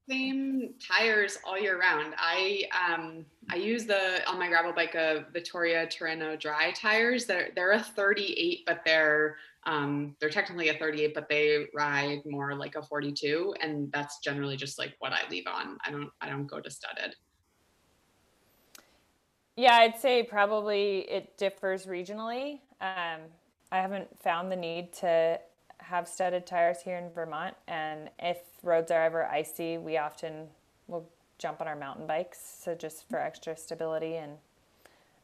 Same 0.09 0.73
tires 0.79 1.37
all 1.45 1.59
year 1.59 1.79
round. 1.79 2.13
I 2.17 2.63
um 2.89 3.25
I 3.49 3.55
use 3.55 3.85
the 3.85 4.27
on 4.27 4.39
my 4.39 4.47
gravel 4.47 4.73
bike 4.73 4.95
a 4.95 5.25
Vittoria 5.33 5.87
Terreno 5.87 6.39
dry 6.39 6.71
tires. 6.71 7.25
They're 7.25 7.49
they're 7.55 7.71
a 7.73 7.79
38, 7.79 8.63
but 8.65 8.81
they're 8.85 9.37
um 9.65 10.15
they're 10.19 10.29
technically 10.29 10.69
a 10.69 10.77
38, 10.77 11.13
but 11.13 11.29
they 11.29 11.67
ride 11.73 12.21
more 12.25 12.55
like 12.55 12.75
a 12.75 12.83
42, 12.83 13.55
and 13.61 13.91
that's 13.91 14.19
generally 14.19 14.57
just 14.57 14.79
like 14.79 14.93
what 14.99 15.11
I 15.11 15.21
leave 15.29 15.47
on. 15.47 15.77
I 15.85 15.91
don't 15.91 16.09
I 16.21 16.29
don't 16.29 16.47
go 16.47 16.59
to 16.59 16.69
studded. 16.71 17.15
Yeah, 19.55 19.75
I'd 19.75 19.97
say 19.97 20.23
probably 20.23 20.99
it 21.09 21.37
differs 21.37 21.85
regionally. 21.85 22.59
Um, 22.81 23.21
I 23.75 23.81
haven't 23.81 24.07
found 24.23 24.49
the 24.49 24.55
need 24.55 24.93
to 24.93 25.37
have 25.79 26.07
studded 26.07 26.47
tires 26.47 26.81
here 26.81 26.97
in 26.97 27.09
Vermont. 27.09 27.55
And 27.67 28.09
if 28.19 28.37
roads 28.63 28.89
are 28.89 29.03
ever 29.03 29.25
icy, 29.25 29.77
we 29.77 29.97
often 29.97 30.47
will 30.87 31.05
jump 31.39 31.59
on 31.59 31.67
our 31.67 31.75
mountain 31.75 32.07
bikes. 32.07 32.39
So 32.63 32.73
just 32.73 33.09
for 33.09 33.19
extra 33.19 33.57
stability 33.57 34.15
and 34.15 34.37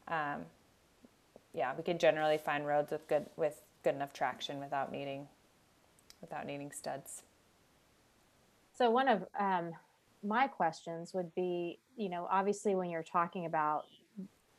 um, 0.10 0.41
yeah, 1.54 1.74
we 1.78 1.84
can 1.84 1.97
generally 1.97 2.38
find 2.38 2.68
roads 2.68 2.91
with 2.91 3.08
good 3.08 3.26
with 3.38 3.62
good 3.86 3.95
enough 3.95 4.12
traction 4.12 4.60
without 4.60 4.91
needing 4.91 5.30
without 6.20 6.45
needing 6.45 6.74
studs. 6.74 7.24
So 8.78 8.91
one 8.91 9.08
of 9.08 9.24
um, 9.39 9.72
my 10.24 10.47
questions 10.47 11.14
would 11.14 11.34
be, 11.36 11.80
you 11.95 12.10
know, 12.10 12.28
obviously 12.30 12.76
when 12.76 12.89
you're 12.89 13.02
talking 13.02 13.45
about 13.45 13.86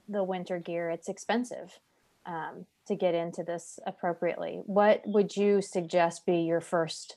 the 0.09 0.25
winter 0.25 0.59
gear, 0.59 0.89
it's 0.89 1.11
expensive 1.11 1.79
um, 2.25 2.65
to 2.87 2.97
get 2.97 3.15
into 3.15 3.43
this 3.43 3.79
appropriately. 3.87 4.61
What 4.67 5.03
would 5.07 5.37
you 5.37 5.63
suggest 5.63 6.27
be 6.27 6.39
your 6.39 6.61
first, 6.61 7.17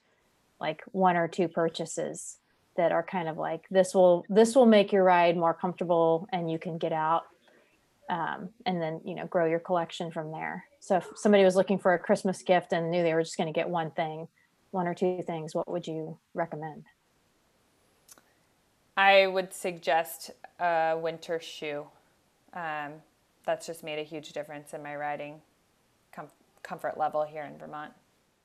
like 0.60 0.84
one 0.92 1.16
or 1.16 1.28
two 1.28 1.48
purchases 1.48 2.38
that 2.78 2.92
are 2.92 3.04
kind 3.04 3.28
of 3.28 3.38
like 3.38 3.66
this 3.72 3.94
will 3.94 4.26
this 4.30 4.56
will 4.56 4.66
make 4.66 4.92
your 4.92 5.04
ride 5.04 5.38
more 5.38 5.54
comfortable 5.54 6.28
and 6.32 6.52
you 6.52 6.60
can 6.60 6.78
get 6.78 6.92
out 6.92 7.24
um, 8.10 8.50
and 8.66 8.82
then 8.82 9.00
you 9.06 9.16
know 9.16 9.26
grow 9.26 9.46
your 9.46 9.60
collection 9.60 10.12
from 10.12 10.32
there. 10.32 10.66
So 10.80 10.98
if 10.98 11.08
somebody 11.16 11.44
was 11.44 11.56
looking 11.56 11.80
for 11.80 11.94
a 11.94 12.00
Christmas 12.00 12.42
gift 12.42 12.74
and 12.74 12.92
knew 12.92 13.02
they 13.02 13.14
were 13.14 13.24
just 13.24 13.38
going 13.38 13.52
to 13.52 13.58
get 13.58 13.70
one 13.70 13.92
thing, 13.92 14.28
one 14.72 14.88
or 14.88 14.94
two 14.94 15.24
things, 15.26 15.56
what 15.56 15.70
would 15.72 15.88
you 15.88 16.18
recommend? 16.34 16.84
I 18.98 19.28
would 19.28 19.54
suggest 19.54 20.32
a 20.60 20.98
winter 21.02 21.40
shoe. 21.40 21.88
Um, 22.54 22.94
that's 23.46 23.66
just 23.68 23.84
made 23.84 24.00
a 24.00 24.04
huge 24.04 24.32
difference 24.32 24.74
in 24.74 24.82
my 24.82 24.96
riding 24.96 25.42
comfort 26.66 26.98
level 26.98 27.24
here 27.24 27.44
in 27.44 27.58
Vermont. 27.58 27.92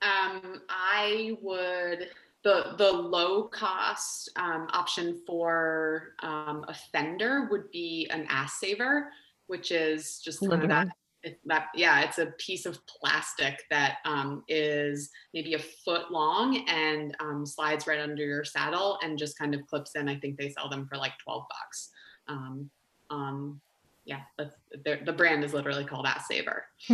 Um, 0.02 0.62
I 0.68 1.36
would 1.42 2.08
the 2.42 2.74
the 2.78 2.90
low 2.90 3.44
cost 3.44 4.30
um, 4.36 4.68
option 4.72 5.20
for 5.26 6.14
um, 6.22 6.64
a 6.68 6.74
fender 6.92 7.48
would 7.50 7.70
be 7.70 8.08
an 8.10 8.26
ass 8.28 8.60
saver, 8.60 9.10
which 9.46 9.72
is 9.72 10.20
just 10.20 10.40
kind 10.40 10.62
of 10.62 10.68
that 10.68 10.88
it, 11.22 11.38
that 11.44 11.66
yeah 11.74 12.00
it's 12.00 12.18
a 12.18 12.32
piece 12.38 12.64
of 12.64 12.78
plastic 12.86 13.62
that 13.70 13.98
um, 14.06 14.42
is 14.48 15.10
maybe 15.34 15.54
a 15.54 15.58
foot 15.58 16.10
long 16.10 16.64
and 16.68 17.14
um, 17.20 17.44
slides 17.44 17.86
right 17.86 18.00
under 18.00 18.24
your 18.24 18.44
saddle 18.44 18.98
and 19.02 19.18
just 19.18 19.38
kind 19.38 19.54
of 19.54 19.66
clips 19.66 19.96
in. 19.96 20.08
I 20.08 20.16
think 20.16 20.38
they 20.38 20.50
sell 20.50 20.70
them 20.70 20.86
for 20.86 20.96
like 20.96 21.12
12 21.22 21.44
bucks. 21.48 21.90
Um, 22.28 22.70
um, 23.10 23.60
yeah 24.04 24.20
that's 24.38 24.56
the 24.84 25.12
brand 25.12 25.44
is 25.44 25.52
literally 25.54 25.84
called 25.84 26.06
ass 26.06 26.26
saver 26.26 26.64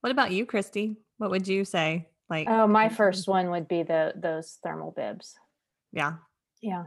what 0.00 0.10
about 0.10 0.32
you 0.32 0.44
christy 0.46 0.96
what 1.18 1.30
would 1.30 1.46
you 1.46 1.64
say 1.64 2.08
like 2.28 2.48
oh 2.48 2.66
my 2.66 2.88
first 2.88 3.28
one 3.28 3.50
would 3.50 3.68
be 3.68 3.82
the 3.82 4.12
those 4.16 4.58
thermal 4.62 4.90
bibs 4.90 5.34
yeah 5.92 6.14
yeah 6.60 6.84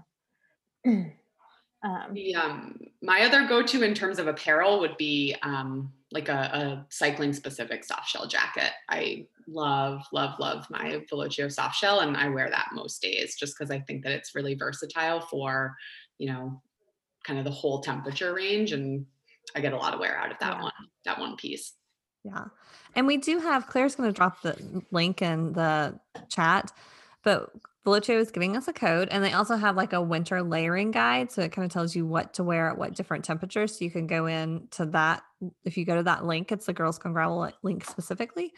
um, 0.86 2.14
the, 2.14 2.36
um, 2.36 2.80
my 3.02 3.22
other 3.22 3.48
go-to 3.48 3.84
in 3.84 3.94
terms 3.94 4.20
of 4.20 4.28
apparel 4.28 4.80
would 4.80 4.98
be 4.98 5.36
um, 5.44 5.92
like 6.12 6.30
a, 6.30 6.34
a, 6.34 6.86
cycling 6.90 7.34
specific 7.34 7.84
soft 7.84 8.10
shell 8.10 8.28
jacket. 8.28 8.72
I 8.90 9.28
love, 9.48 10.04
love, 10.14 10.40
love 10.40 10.68
my 10.70 11.02
Velocio 11.12 11.52
soft 11.52 11.76
shell, 11.76 12.00
and 12.00 12.16
I 12.16 12.30
wear 12.30 12.50
that 12.50 12.70
most 12.74 13.02
days 13.02 13.36
just 13.36 13.58
because 13.58 13.72
I 13.72 13.80
think 13.80 14.04
that 14.04 14.14
it's 14.14 14.36
really 14.36 14.56
versatile 14.56 15.22
for, 15.22 15.76
you 16.18 16.28
know, 16.28 16.62
kind 17.24 17.40
of 17.40 17.46
the 17.46 17.52
whole 17.52 17.82
temperature 17.82 18.34
range, 18.34 18.72
and 18.72 19.06
I 19.56 19.60
get 19.60 19.74
a 19.74 19.78
lot 19.78 19.94
of 19.94 20.00
wear 20.00 20.18
out 20.18 20.32
of 20.32 20.40
that 20.40 20.56
yeah. 20.58 20.64
one, 20.64 20.74
that 21.06 21.20
one 21.20 21.36
piece. 21.36 21.74
Yeah, 22.28 22.46
and 22.96 23.08
we 23.08 23.18
do 23.18 23.40
have 23.40 23.68
Claire's 23.68 23.96
going 23.96 24.10
to 24.10 24.14
drop 24.14 24.42
the 24.42 24.84
link 24.92 25.22
in 25.22 25.54
the 25.54 25.98
chat, 26.30 26.74
but 27.24 27.52
Velocio 27.86 28.20
is 28.20 28.32
giving 28.32 28.58
us 28.58 28.68
a 28.68 28.74
code, 28.74 29.08
and 29.10 29.24
they 29.24 29.32
also 29.32 29.56
have 29.56 29.78
like 29.78 29.94
a 29.94 30.02
winter 30.02 30.44
layering 30.44 30.92
guide. 30.92 31.32
So 31.32 31.42
it 31.42 31.54
kind 31.54 31.66
of 31.66 31.72
tells 31.72 31.96
you 31.96 32.06
what 32.06 32.34
to 32.34 32.44
wear 32.44 32.70
at 32.70 32.78
what 32.78 32.96
different 32.96 33.24
temperatures. 33.24 33.78
So 33.78 33.86
you 33.86 33.92
can 33.92 34.08
go 34.08 34.26
in 34.26 34.68
to 34.72 34.88
that. 34.88 35.24
If 35.64 35.78
you 35.78 35.86
go 35.86 35.96
to 35.96 36.04
that 36.04 36.26
link, 36.26 36.52
it's 36.52 36.66
the 36.66 36.74
Girls 36.74 36.98
Gone 36.98 37.14
Gravel 37.14 37.50
link 37.64 37.86
specifically. 37.86 38.54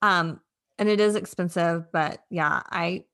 Um, 0.00 0.40
and 0.78 0.88
it 0.88 1.00
is 1.00 1.16
expensive, 1.16 1.90
but 1.92 2.22
yeah, 2.30 2.62
I 2.70 3.04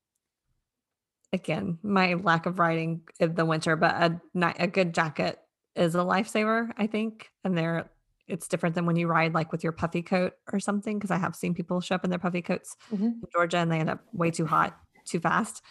again, 1.33 1.79
my 1.83 2.15
lack 2.15 2.45
of 2.47 2.59
riding 2.59 3.03
in 3.19 3.35
the 3.35 3.47
winter, 3.47 3.75
but 3.77 3.95
a 3.95 4.21
a 4.59 4.67
good 4.67 4.95
jacket 4.95 5.39
is 5.75 5.95
a 5.95 5.99
lifesaver, 5.99 6.73
I 6.77 6.89
think. 6.89 7.31
And 7.43 7.57
they're 7.57 7.91
it's 8.29 8.49
different 8.49 8.75
than 8.75 8.87
when 8.87 8.97
you 8.97 9.09
ride 9.09 9.35
like 9.35 9.53
with 9.53 9.65
your 9.65 9.73
puffy 9.73 10.03
coat 10.03 10.35
or 10.53 10.61
something 10.61 10.99
because 10.99 11.11
I 11.11 11.17
have 11.17 11.35
seen 11.35 11.55
people 11.55 11.81
show 11.81 11.95
up 11.95 12.05
in 12.05 12.11
their 12.11 12.19
puffy 12.19 12.43
coats 12.43 12.77
mm-hmm. 12.93 13.05
in 13.05 13.23
Georgia 13.33 13.59
and 13.59 13.73
they 13.73 13.81
end 13.81 13.91
up 13.91 14.01
way 14.13 14.31
too 14.31 14.47
hot 14.47 14.79
too 15.05 15.21
fast. 15.21 15.63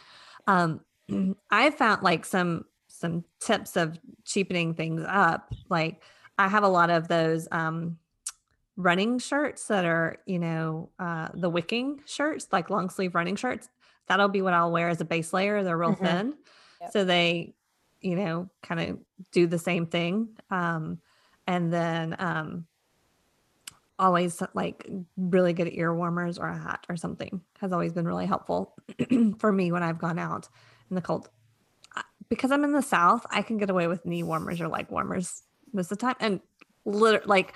Um, 0.48 0.82
I 1.52 1.70
found 1.72 2.04
like 2.04 2.26
some 2.26 2.66
some 2.88 3.24
tips 3.40 3.78
of 3.78 4.00
cheapening 4.26 4.74
things 4.74 5.04
up. 5.08 5.54
Like 5.70 6.02
I 6.38 6.48
have 6.48 6.64
a 6.64 6.68
lot 6.68 6.90
of 6.90 7.08
those 7.08 7.48
um, 7.52 7.98
running 8.76 9.20
shirts 9.20 9.68
that 9.68 9.86
are, 9.86 10.18
you 10.26 10.40
know, 10.40 10.90
uh, 11.00 11.30
the 11.34 11.50
wicking 11.50 12.02
shirts, 12.06 12.48
like 12.52 12.70
long 12.70 12.90
sleeve 12.90 13.16
running 13.16 13.36
shirts. 13.36 13.70
That'll 14.08 14.30
be 14.30 14.42
what 14.42 14.54
I'll 14.54 14.72
wear 14.72 14.90
as 14.90 15.02
a 15.02 15.06
base 15.06 15.34
layer. 15.34 15.64
They're 15.64 15.78
real 15.78 15.92
mm-hmm. 15.92 16.06
thin, 16.06 16.34
yep. 16.82 16.92
so 16.92 17.04
they, 17.04 17.56
you 18.00 18.16
know, 18.16 18.50
kind 18.64 18.80
of 18.80 19.00
do 19.32 19.48
the 19.48 19.60
same 19.60 19.86
thing. 19.86 20.30
Um, 20.50 21.00
and 21.48 21.72
then 21.72 22.16
um, 22.20 22.66
always 24.00 24.42
like 24.54 24.88
really 25.18 25.54
good 25.54 25.70
ear 25.72 25.94
warmers 25.94 26.38
or 26.38 26.48
a 26.48 26.58
hat 26.58 26.86
or 26.90 26.96
something 26.96 27.42
has 27.60 27.72
always 27.72 27.94
been 27.94 28.06
really 28.06 28.26
helpful 28.26 28.76
for 29.40 29.52
me 29.52 29.72
when 29.72 29.84
I've 29.84 30.00
gone 30.00 30.20
out 30.20 30.48
in 30.90 30.96
the 30.96 31.02
cold. 31.02 31.30
Because 32.30 32.52
I'm 32.52 32.64
in 32.64 32.74
the 32.74 32.82
South, 32.82 33.26
I 33.32 33.42
can 33.42 33.58
get 33.58 33.70
away 33.70 33.88
with 33.88 34.06
knee 34.06 34.24
warmers 34.24 34.60
or 34.60 34.68
leg 34.68 34.88
warmers 34.90 35.44
most 35.74 35.92
of 35.92 35.98
the 35.98 36.02
time. 36.02 36.16
And 36.20 36.42
literally, 36.84 37.26
like, 37.26 37.56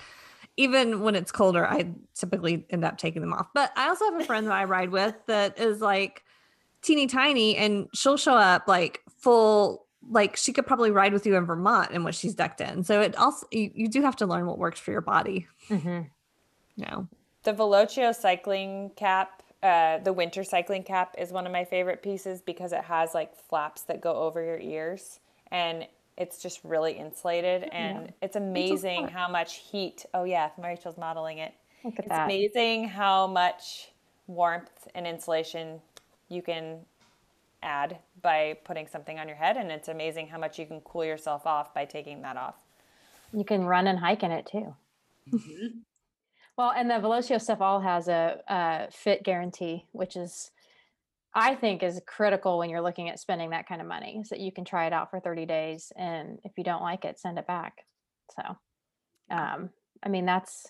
even 0.56 1.02
when 1.02 1.14
it's 1.14 1.30
colder, 1.30 1.66
I 1.66 1.90
typically 2.14 2.66
end 2.70 2.84
up 2.84 2.96
taking 2.96 3.20
them 3.20 3.34
off. 3.34 3.48
But 3.54 3.70
I 3.76 3.88
also 3.88 4.06
have 4.06 4.20
a 4.20 4.24
friend 4.24 4.46
that 4.46 4.54
I 4.54 4.64
ride 4.64 4.90
with 4.90 5.14
that 5.26 5.58
is 5.58 5.80
like 5.80 6.22
teeny 6.80 7.06
tiny 7.06 7.56
and 7.56 7.88
she'll 7.94 8.16
show 8.16 8.34
up 8.34 8.66
like 8.66 9.00
full 9.18 9.86
like 10.10 10.36
she 10.36 10.52
could 10.52 10.66
probably 10.66 10.90
ride 10.90 11.12
with 11.12 11.26
you 11.26 11.36
in 11.36 11.44
Vermont 11.44 11.90
in 11.90 12.04
what 12.04 12.14
she's 12.14 12.34
decked 12.34 12.60
in. 12.60 12.84
So 12.84 13.00
it 13.00 13.16
also 13.16 13.46
you, 13.50 13.70
you 13.74 13.88
do 13.88 14.02
have 14.02 14.16
to 14.16 14.26
learn 14.26 14.46
what 14.46 14.58
works 14.58 14.80
for 14.80 14.90
your 14.90 15.00
body. 15.00 15.46
Mm-hmm. 15.68 16.02
No. 16.76 17.08
The 17.44 17.52
Velocio 17.52 18.14
cycling 18.14 18.90
cap, 18.96 19.42
uh, 19.62 19.98
the 19.98 20.12
winter 20.12 20.44
cycling 20.44 20.82
cap 20.82 21.14
is 21.18 21.32
one 21.32 21.46
of 21.46 21.52
my 21.52 21.64
favorite 21.64 22.02
pieces 22.02 22.40
because 22.40 22.72
it 22.72 22.84
has 22.84 23.14
like 23.14 23.36
flaps 23.36 23.82
that 23.82 24.00
go 24.00 24.14
over 24.14 24.42
your 24.42 24.58
ears 24.58 25.20
and 25.50 25.86
it's 26.16 26.40
just 26.42 26.60
really 26.62 26.92
insulated 26.92 27.64
and 27.72 28.06
yeah. 28.06 28.12
it's 28.20 28.36
amazing 28.36 29.08
how 29.08 29.28
much 29.28 29.56
heat. 29.56 30.04
Oh 30.14 30.24
yeah, 30.24 30.50
Rachel's 30.58 30.98
modeling 30.98 31.38
it. 31.38 31.54
Look 31.84 31.94
at 31.94 32.00
it's 32.00 32.08
that. 32.08 32.24
amazing 32.26 32.88
how 32.88 33.26
much 33.26 33.90
warmth 34.26 34.88
and 34.94 35.06
insulation 35.06 35.80
you 36.28 36.42
can 36.42 36.80
add 37.62 37.98
by 38.20 38.56
putting 38.64 38.86
something 38.86 39.18
on 39.18 39.28
your 39.28 39.36
head 39.36 39.56
and 39.56 39.70
it's 39.70 39.88
amazing 39.88 40.28
how 40.28 40.38
much 40.38 40.58
you 40.58 40.66
can 40.66 40.80
cool 40.80 41.04
yourself 41.04 41.46
off 41.46 41.74
by 41.74 41.84
taking 41.84 42.22
that 42.22 42.36
off. 42.36 42.56
You 43.32 43.44
can 43.44 43.64
run 43.64 43.86
and 43.86 43.98
hike 43.98 44.22
in 44.22 44.30
it 44.30 44.46
too. 44.46 44.74
Mm-hmm. 45.32 45.78
Well, 46.56 46.72
and 46.76 46.90
the 46.90 46.94
Velocio 46.94 47.40
stuff 47.40 47.60
all 47.60 47.80
has 47.80 48.08
a, 48.08 48.40
a 48.46 48.88
fit 48.90 49.22
guarantee, 49.22 49.86
which 49.92 50.16
is, 50.16 50.50
I 51.34 51.54
think, 51.54 51.82
is 51.82 52.00
critical 52.06 52.58
when 52.58 52.68
you're 52.68 52.82
looking 52.82 53.08
at 53.08 53.18
spending 53.18 53.50
that 53.50 53.66
kind 53.66 53.80
of 53.80 53.86
money. 53.86 54.18
Is 54.20 54.28
that 54.28 54.40
you 54.40 54.52
can 54.52 54.64
try 54.64 54.86
it 54.86 54.92
out 54.92 55.10
for 55.10 55.18
30 55.18 55.46
days, 55.46 55.92
and 55.96 56.38
if 56.44 56.52
you 56.58 56.64
don't 56.64 56.82
like 56.82 57.06
it, 57.06 57.18
send 57.18 57.38
it 57.38 57.46
back. 57.46 57.86
So, 58.36 58.56
um, 59.30 59.70
I 60.02 60.08
mean, 60.10 60.26
that's 60.26 60.66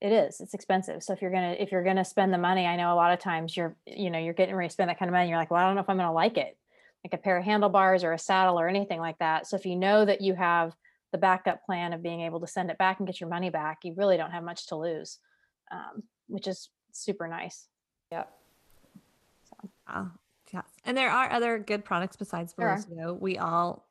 it 0.00 0.12
is. 0.12 0.40
It's 0.40 0.54
expensive. 0.54 1.02
So 1.02 1.12
if 1.12 1.22
you're 1.22 1.30
gonna 1.30 1.56
if 1.58 1.72
you're 1.72 1.84
gonna 1.84 2.04
spend 2.04 2.32
the 2.32 2.38
money, 2.38 2.66
I 2.66 2.76
know 2.76 2.92
a 2.92 2.96
lot 2.96 3.12
of 3.12 3.20
times 3.20 3.56
you're 3.56 3.76
you 3.86 4.10
know 4.10 4.18
you're 4.18 4.34
getting 4.34 4.54
ready 4.54 4.68
to 4.68 4.72
spend 4.72 4.90
that 4.90 4.98
kind 4.98 5.08
of 5.08 5.14
money. 5.14 5.28
You're 5.28 5.38
like, 5.38 5.50
well, 5.50 5.62
I 5.62 5.66
don't 5.66 5.74
know 5.74 5.80
if 5.80 5.88
I'm 5.88 5.96
gonna 5.96 6.12
like 6.12 6.36
it, 6.36 6.56
like 7.04 7.14
a 7.14 7.22
pair 7.22 7.38
of 7.38 7.44
handlebars 7.44 8.04
or 8.04 8.12
a 8.12 8.18
saddle 8.18 8.58
or 8.58 8.68
anything 8.68 9.00
like 9.00 9.18
that. 9.18 9.46
So 9.46 9.56
if 9.56 9.64
you 9.64 9.76
know 9.76 10.04
that 10.04 10.20
you 10.20 10.34
have 10.34 10.74
the 11.12 11.18
backup 11.18 11.64
plan 11.64 11.92
of 11.92 12.02
being 12.02 12.22
able 12.22 12.40
to 12.40 12.46
send 12.46 12.70
it 12.70 12.78
back 12.78 12.98
and 12.98 13.06
get 13.06 13.20
your 13.20 13.30
money 13.30 13.48
back, 13.48 13.78
you 13.84 13.94
really 13.96 14.16
don't 14.16 14.32
have 14.32 14.42
much 14.42 14.66
to 14.66 14.76
lose, 14.76 15.20
um, 15.70 16.02
which 16.26 16.48
is 16.48 16.70
super 16.90 17.28
nice. 17.28 17.68
Yeah. 18.10 18.24
So. 19.48 19.70
Uh, 19.86 20.06
yes. 20.52 20.64
And 20.84 20.96
there 20.96 21.10
are 21.10 21.30
other 21.30 21.58
good 21.58 21.84
products 21.84 22.16
besides 22.16 22.52
Velocio. 22.54 23.18
We 23.18 23.38
all 23.38 23.86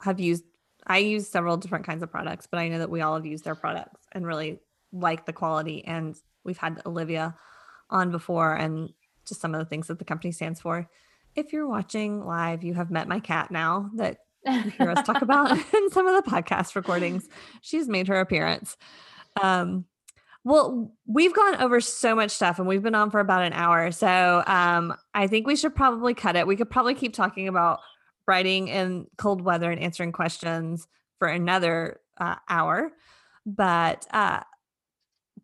have 0.00 0.18
used, 0.18 0.44
I 0.86 0.98
use 0.98 1.28
several 1.28 1.58
different 1.58 1.84
kinds 1.84 2.02
of 2.02 2.10
products, 2.10 2.48
but 2.50 2.58
I 2.58 2.68
know 2.68 2.78
that 2.78 2.90
we 2.90 3.02
all 3.02 3.16
have 3.16 3.26
used 3.26 3.44
their 3.44 3.54
products 3.54 4.00
and 4.12 4.26
really 4.26 4.58
like 4.92 5.26
the 5.26 5.32
quality. 5.32 5.84
And 5.84 6.14
we've 6.44 6.58
had 6.58 6.82
Olivia 6.86 7.34
on 7.90 8.10
before 8.10 8.54
and 8.54 8.90
just 9.26 9.40
some 9.40 9.54
of 9.54 9.58
the 9.58 9.64
things 9.64 9.86
that 9.88 9.98
the 9.98 10.04
company 10.04 10.32
stands 10.32 10.60
for. 10.60 10.88
If 11.34 11.52
you're 11.52 11.68
watching 11.68 12.24
live, 12.24 12.62
you 12.62 12.74
have 12.74 12.90
met 12.90 13.08
my 13.08 13.20
cat 13.20 13.50
now 13.50 13.90
that 13.96 14.18
you 14.46 14.70
hear 14.70 14.90
us 14.90 15.06
talk 15.06 15.22
about 15.22 15.52
in 15.74 15.90
some 15.90 16.06
of 16.06 16.22
the 16.22 16.30
podcast 16.30 16.74
recordings. 16.74 17.28
She's 17.60 17.88
made 17.88 18.08
her 18.08 18.20
appearance. 18.20 18.76
Um, 19.40 19.86
well, 20.44 20.92
we've 21.06 21.34
gone 21.34 21.56
over 21.56 21.80
so 21.80 22.16
much 22.16 22.32
stuff 22.32 22.58
and 22.58 22.66
we've 22.66 22.82
been 22.82 22.96
on 22.96 23.10
for 23.10 23.20
about 23.20 23.44
an 23.44 23.52
hour. 23.52 23.92
So 23.92 24.42
um, 24.46 24.94
I 25.14 25.28
think 25.28 25.46
we 25.46 25.54
should 25.54 25.74
probably 25.74 26.14
cut 26.14 26.34
it. 26.34 26.46
We 26.46 26.56
could 26.56 26.68
probably 26.68 26.94
keep 26.94 27.14
talking 27.14 27.46
about 27.46 27.78
writing 28.26 28.68
in 28.68 29.06
cold 29.18 29.40
weather 29.40 29.70
and 29.70 29.80
answering 29.80 30.12
questions 30.12 30.88
for 31.18 31.28
another 31.28 32.00
uh, 32.18 32.36
hour. 32.48 32.90
But 33.46 34.06
uh, 34.10 34.40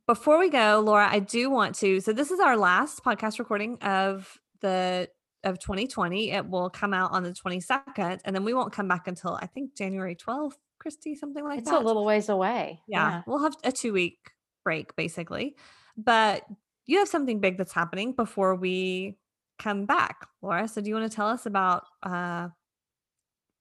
before 0.09 0.39
we 0.39 0.49
go, 0.49 0.83
Laura, 0.85 1.07
I 1.09 1.19
do 1.19 1.51
want 1.51 1.75
to. 1.77 2.01
So 2.01 2.15
this 2.15 2.31
is 2.31 2.41
our 2.41 2.57
last 2.57 3.05
podcast 3.05 3.39
recording 3.39 3.77
of 3.83 4.39
the 4.63 5.09
of 5.45 5.59
2020. 5.61 6.31
It 6.31 6.49
will 6.49 6.71
come 6.71 6.95
out 6.95 7.13
on 7.13 7.23
the 7.23 7.31
22nd, 7.33 8.21
and 8.25 8.35
then 8.35 8.43
we 8.43 8.55
won't 8.55 8.73
come 8.73 8.89
back 8.89 9.07
until 9.07 9.39
I 9.41 9.47
think 9.47 9.77
January 9.77 10.17
12th, 10.17 10.55
Christy, 10.81 11.15
something 11.15 11.45
like 11.45 11.59
it's 11.61 11.69
that. 11.71 11.77
It's 11.77 11.85
a 11.85 11.87
little 11.87 12.07
ways 12.07 12.31
away. 12.31 12.81
Yeah, 12.89 13.09
Yeah. 13.11 13.23
we'll 13.27 13.43
have 13.43 13.55
a 13.63 13.71
two 13.71 13.93
week 13.93 14.17
break 14.65 14.97
basically. 14.97 15.55
But 15.99 16.43
you 16.87 16.99
have 17.01 17.09
something 17.09 17.39
big 17.41 17.59
that's 17.59 17.75
happening 17.75 18.13
before 18.13 18.55
we 18.55 19.19
come 19.59 19.85
back, 19.85 20.27
Laura. 20.41 20.69
So 20.69 20.81
do 20.81 20.89
you 20.89 20.95
want 20.95 21.11
to 21.11 21.15
tell 21.15 21.29
us 21.29 21.45
about 21.45 21.85
uh, 22.03 22.49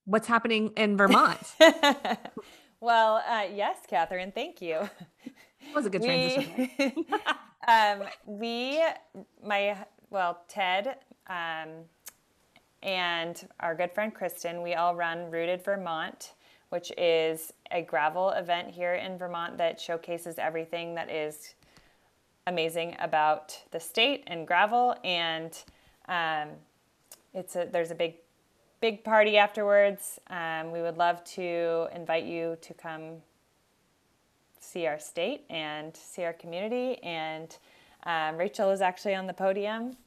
what's 0.06 0.28
happening 0.28 0.72
in 0.78 0.96
Vermont? 0.96 1.40
well, 2.80 3.18
uh, 3.18 3.48
yes, 3.54 3.80
Catherine, 3.90 4.32
thank 4.34 4.62
you. 4.62 4.90
That 5.68 5.76
was 5.76 5.86
a 5.86 5.90
good 5.90 6.04
transition. 6.04 6.70
We, 6.78 7.06
um, 7.68 8.04
we, 8.26 8.84
my, 9.46 9.78
well, 10.10 10.42
Ted 10.48 10.98
um, 11.28 11.70
and 12.84 13.48
our 13.60 13.76
good 13.76 13.92
friend 13.92 14.14
Kristen, 14.14 14.62
we 14.62 14.76
all 14.76 14.96
run 14.96 15.30
Rooted 15.30 15.64
Vermont, 15.64 16.34
which 16.70 16.92
is 16.98 17.54
a 17.72 17.82
gravel 17.82 18.32
event 18.32 18.72
here 18.72 18.96
in 18.96 19.18
Vermont 19.18 19.58
that 19.58 19.80
showcases 19.80 20.38
everything 20.38 20.96
that 20.96 21.10
is 21.10 21.56
amazing 22.48 22.96
about 23.00 23.58
the 23.72 23.80
state 23.80 24.24
and 24.28 24.48
gravel. 24.48 24.96
And 25.04 25.58
um, 26.08 26.50
it's 27.34 27.56
a 27.56 27.68
there's 27.72 27.92
a 27.92 27.96
big 27.96 28.16
big 28.82 29.04
party 29.04 29.38
afterwards. 29.38 30.20
Um, 30.30 30.72
we 30.72 30.82
would 30.82 30.98
love 30.98 31.24
to 31.36 31.88
invite 31.94 32.26
you 32.26 32.58
to 32.62 32.74
come 32.74 33.22
see 34.68 34.86
our 34.88 35.00
state 35.00 35.46
and 35.50 35.96
see 35.96 36.24
our 36.24 36.34
community. 36.34 37.02
And 37.04 37.56
um, 38.06 38.38
Rachel 38.38 38.72
is 38.72 38.82
actually 38.82 39.16
on 39.16 39.28
the 39.28 39.34
podium 39.34 39.98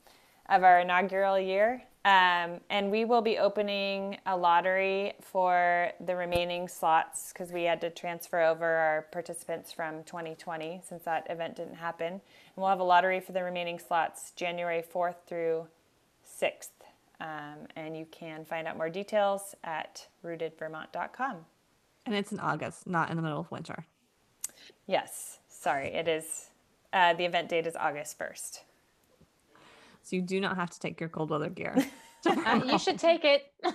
of 0.49 0.63
our 0.65 0.81
inaugural 0.81 1.39
year. 1.39 1.83
Um, 2.03 2.61
and 2.71 2.91
we 2.91 3.05
will 3.05 3.21
be 3.21 3.37
opening 3.37 4.17
a 4.25 4.35
lottery 4.35 5.13
for 5.21 5.91
the 6.01 6.17
remaining 6.17 6.67
slots 6.67 7.31
because 7.33 7.53
we 7.53 7.65
had 7.65 7.81
to 7.83 7.91
transfer 7.91 8.41
over 8.41 8.65
our 8.65 9.03
participants 9.13 9.71
from 9.71 10.03
2020 10.05 10.81
since 10.89 11.03
that 11.05 11.27
event 11.29 11.57
didn't 11.57 11.75
happen. 11.75 12.13
And 12.15 12.21
we'll 12.57 12.69
have 12.69 12.81
a 12.81 12.85
lottery 12.85 13.21
for 13.21 13.33
the 13.33 13.43
remaining 13.43 13.79
slots 13.79 14.33
January 14.35 14.83
4th 14.83 15.17
through 15.27 15.67
6th. 16.27 16.69
Um, 17.21 17.67
and 17.77 17.95
you 17.95 18.07
can 18.11 18.47
find 18.47 18.67
out 18.67 18.79
more 18.79 18.89
details 18.89 19.55
at 19.63 20.07
rootedvermont.com. 20.25 21.37
and 22.07 22.15
it's 22.15 22.33
in 22.33 22.41
August, 22.41 22.87
not 22.87 23.11
in 23.11 23.17
the 23.17 23.23
middle 23.23 23.41
of 23.41 23.51
winter. 23.51 23.85
Yes, 24.87 25.39
sorry, 25.49 25.89
it 25.89 26.09
is. 26.09 26.51
Uh, 26.93 27.15
the 27.15 27.25
event 27.25 27.49
date 27.49 27.67
is 27.67 27.77
August 27.77 28.19
1st. 28.19 28.61
So 30.03 30.17
you 30.17 30.23
do 30.23 30.41
not 30.41 30.57
have 30.57 30.71
to 30.71 30.81
take 30.81 30.99
your 31.01 31.09
cold 31.09 31.31
weather 31.31 31.51
gear. 31.51 31.77
Uh, 32.27 32.61
you 32.67 32.79
should 32.79 32.99
take 32.99 33.25
it. 33.25 33.51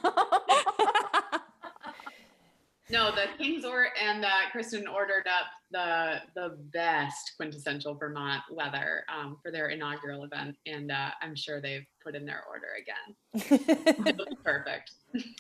No, 2.90 3.10
the 3.12 3.26
King's 3.38 3.66
or 3.66 3.88
and 4.00 4.24
uh, 4.24 4.30
Kristen 4.52 4.88
ordered 4.88 5.26
up 5.28 5.48
the 5.72 6.22
the 6.36 6.58
best 6.72 7.34
quintessential 7.36 7.96
Vermont 7.96 8.44
weather 8.52 9.04
um, 9.14 9.38
for 9.42 9.52
their 9.52 9.70
inaugural 9.70 10.24
event, 10.24 10.56
and 10.68 10.92
uh, 10.92 11.10
I'm 11.22 11.36
sure 11.36 11.60
they've 11.60 11.86
put 12.04 12.16
in 12.16 12.26
their 12.26 12.44
order 12.48 12.68
again. 12.80 14.18
Perfect. 14.44 14.92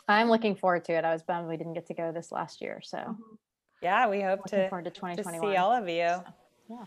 I'm 0.07 0.29
looking 0.29 0.55
forward 0.55 0.85
to 0.85 0.93
it. 0.93 1.05
I 1.05 1.13
was 1.13 1.21
bummed 1.21 1.47
we 1.47 1.55
didn't 1.55 1.75
get 1.75 1.85
to 1.87 1.93
go 1.93 2.11
this 2.11 2.31
last 2.31 2.61
year. 2.61 2.81
So 2.83 3.15
yeah, 3.85 4.07
we 4.07 4.19
hope 4.21 4.39
looking 4.39 4.59
to, 4.59 4.69
forward 4.69 4.85
to 4.85 4.91
to 4.91 4.95
2021. 4.95 5.51
see 5.51 5.57
all 5.57 5.71
of 5.71 5.87
you. 5.87 6.07
So, 6.07 6.23
yeah. 6.69 6.85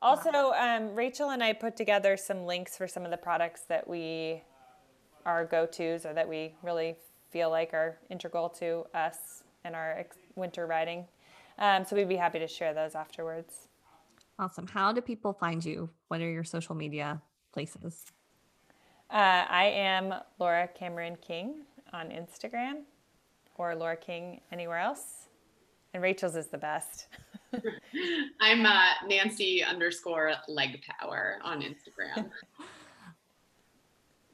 Also, 0.00 0.52
um, 0.52 0.94
Rachel 0.94 1.30
and 1.30 1.42
I 1.42 1.52
put 1.52 1.76
together 1.76 2.16
some 2.16 2.46
links 2.46 2.76
for 2.76 2.88
some 2.88 3.04
of 3.04 3.10
the 3.10 3.16
products 3.16 3.62
that 3.68 3.86
we 3.86 4.42
are 5.26 5.44
go 5.44 5.66
tos 5.66 6.06
or 6.06 6.14
that 6.14 6.26
we 6.26 6.54
really 6.62 6.96
feel 7.30 7.50
like 7.50 7.74
are 7.74 7.98
integral 8.08 8.48
to 8.48 8.86
us 8.94 9.42
and 9.64 9.74
our 9.76 9.98
ex- 9.98 10.16
winter 10.36 10.66
riding. 10.66 11.04
Um, 11.58 11.84
so 11.84 11.96
we'd 11.96 12.08
be 12.08 12.16
happy 12.16 12.38
to 12.38 12.48
share 12.48 12.72
those 12.72 12.94
afterwards. 12.94 13.68
awesome. 14.38 14.66
How 14.68 14.92
do 14.92 15.00
people 15.02 15.32
find 15.34 15.62
you? 15.64 15.90
What 16.08 16.20
are 16.20 16.30
your 16.30 16.44
social 16.44 16.74
media 16.74 17.20
places? 17.52 18.04
Uh, 19.10 19.44
I 19.50 19.64
am 19.64 20.14
Laura 20.38 20.68
Cameron 20.68 21.16
King 21.20 21.64
on 21.92 22.08
Instagram 22.08 22.84
or 23.56 23.74
Laura 23.74 23.96
King 23.96 24.40
anywhere 24.52 24.78
else. 24.78 25.27
And 25.98 26.04
Rachel's 26.04 26.36
is 26.36 26.46
the 26.46 26.58
best. 26.58 27.08
I'm 28.40 28.64
uh, 28.64 28.84
Nancy 29.08 29.64
underscore 29.64 30.32
leg 30.46 30.80
power 31.00 31.40
on 31.42 31.60
Instagram. 31.60 32.30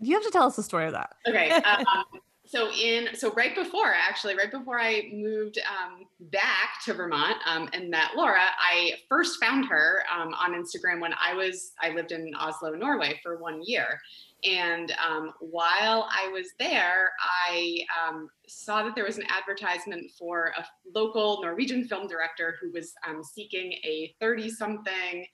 You 0.00 0.12
have 0.16 0.24
to 0.24 0.30
tell 0.30 0.46
us 0.46 0.56
the 0.56 0.62
story 0.62 0.84
of 0.84 0.92
that. 0.92 1.14
Okay. 1.26 1.50
Um, 1.66 2.04
so 2.44 2.70
in 2.72 3.14
so 3.14 3.32
right 3.32 3.54
before 3.54 3.86
actually 3.86 4.36
right 4.36 4.50
before 4.50 4.78
I 4.78 5.08
moved 5.14 5.58
um, 5.58 6.04
back 6.30 6.82
to 6.84 6.92
Vermont 6.92 7.36
um, 7.46 7.70
and 7.72 7.88
met 7.88 8.10
Laura, 8.14 8.42
I 8.58 8.96
first 9.08 9.42
found 9.42 9.64
her 9.66 10.04
um, 10.14 10.34
on 10.34 10.52
Instagram 10.52 11.00
when 11.00 11.14
I 11.14 11.32
was 11.32 11.72
I 11.80 11.90
lived 11.90 12.12
in 12.12 12.34
Oslo, 12.38 12.72
Norway 12.72 13.18
for 13.22 13.38
one 13.38 13.62
year. 13.64 13.98
And 14.44 14.92
um, 15.04 15.32
while 15.40 16.08
I 16.10 16.28
was 16.28 16.48
there, 16.58 17.10
I 17.48 17.78
um, 18.06 18.28
saw 18.46 18.82
that 18.82 18.94
there 18.94 19.04
was 19.04 19.16
an 19.16 19.24
advertisement 19.30 20.10
for 20.18 20.52
a 20.58 20.64
local 20.94 21.40
Norwegian 21.42 21.86
film 21.86 22.06
director 22.08 22.56
who 22.60 22.70
was 22.72 22.92
um, 23.08 23.22
seeking 23.24 23.72
a 23.72 24.14
30 24.20 24.50
something 24.50 25.26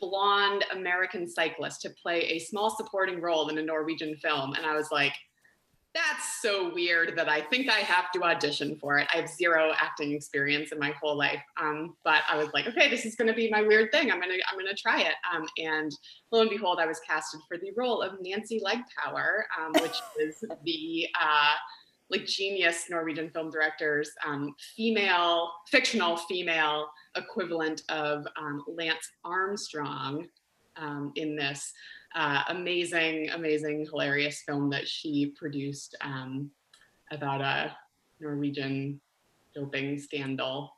blonde 0.00 0.64
American 0.72 1.28
cyclist 1.28 1.82
to 1.82 1.90
play 2.02 2.20
a 2.22 2.38
small 2.38 2.74
supporting 2.74 3.20
role 3.20 3.48
in 3.48 3.58
a 3.58 3.62
Norwegian 3.62 4.16
film. 4.16 4.54
And 4.54 4.66
I 4.66 4.74
was 4.74 4.88
like, 4.90 5.14
that's 5.94 6.42
so 6.42 6.74
weird 6.74 7.16
that 7.16 7.28
I 7.28 7.40
think 7.40 7.70
I 7.70 7.78
have 7.78 8.10
to 8.12 8.24
audition 8.24 8.76
for 8.80 8.98
it. 8.98 9.06
I 9.14 9.18
have 9.18 9.28
zero 9.28 9.72
acting 9.78 10.12
experience 10.12 10.72
in 10.72 10.78
my 10.80 10.92
whole 11.00 11.16
life. 11.16 11.40
Um, 11.56 11.94
but 12.02 12.22
I 12.28 12.36
was 12.36 12.48
like, 12.52 12.66
okay, 12.66 12.90
this 12.90 13.06
is 13.06 13.14
going 13.14 13.28
to 13.28 13.34
be 13.34 13.48
my 13.48 13.62
weird 13.62 13.92
thing. 13.92 14.10
I'm 14.10 14.20
gonna 14.20 14.34
I'm 14.50 14.58
gonna 14.58 14.74
try 14.74 15.02
it. 15.02 15.14
Um, 15.32 15.46
and 15.58 15.92
lo 16.32 16.40
and 16.40 16.50
behold, 16.50 16.80
I 16.80 16.86
was 16.86 17.00
casted 17.06 17.40
for 17.46 17.58
the 17.58 17.70
role 17.76 18.02
of 18.02 18.20
Nancy 18.20 18.60
Legpower, 18.60 19.42
um, 19.58 19.72
which 19.82 19.96
is 20.20 20.44
the 20.64 21.06
uh, 21.20 21.54
like 22.10 22.26
genius 22.26 22.86
Norwegian 22.90 23.30
film 23.30 23.50
director's 23.50 24.10
um, 24.26 24.52
female 24.76 25.52
fictional 25.70 26.16
female 26.16 26.88
equivalent 27.16 27.82
of 27.88 28.26
um, 28.36 28.64
Lance 28.66 29.08
Armstrong 29.24 30.26
um, 30.76 31.12
in 31.16 31.36
this 31.36 31.72
uh, 32.14 32.42
amazing, 32.48 33.30
amazing, 33.30 33.86
hilarious 33.86 34.42
film 34.46 34.70
that 34.70 34.86
she 34.86 35.34
produced 35.36 35.96
um, 36.00 36.50
about 37.10 37.40
a 37.40 37.76
Norwegian 38.20 39.00
doping 39.54 39.98
scandal. 39.98 40.72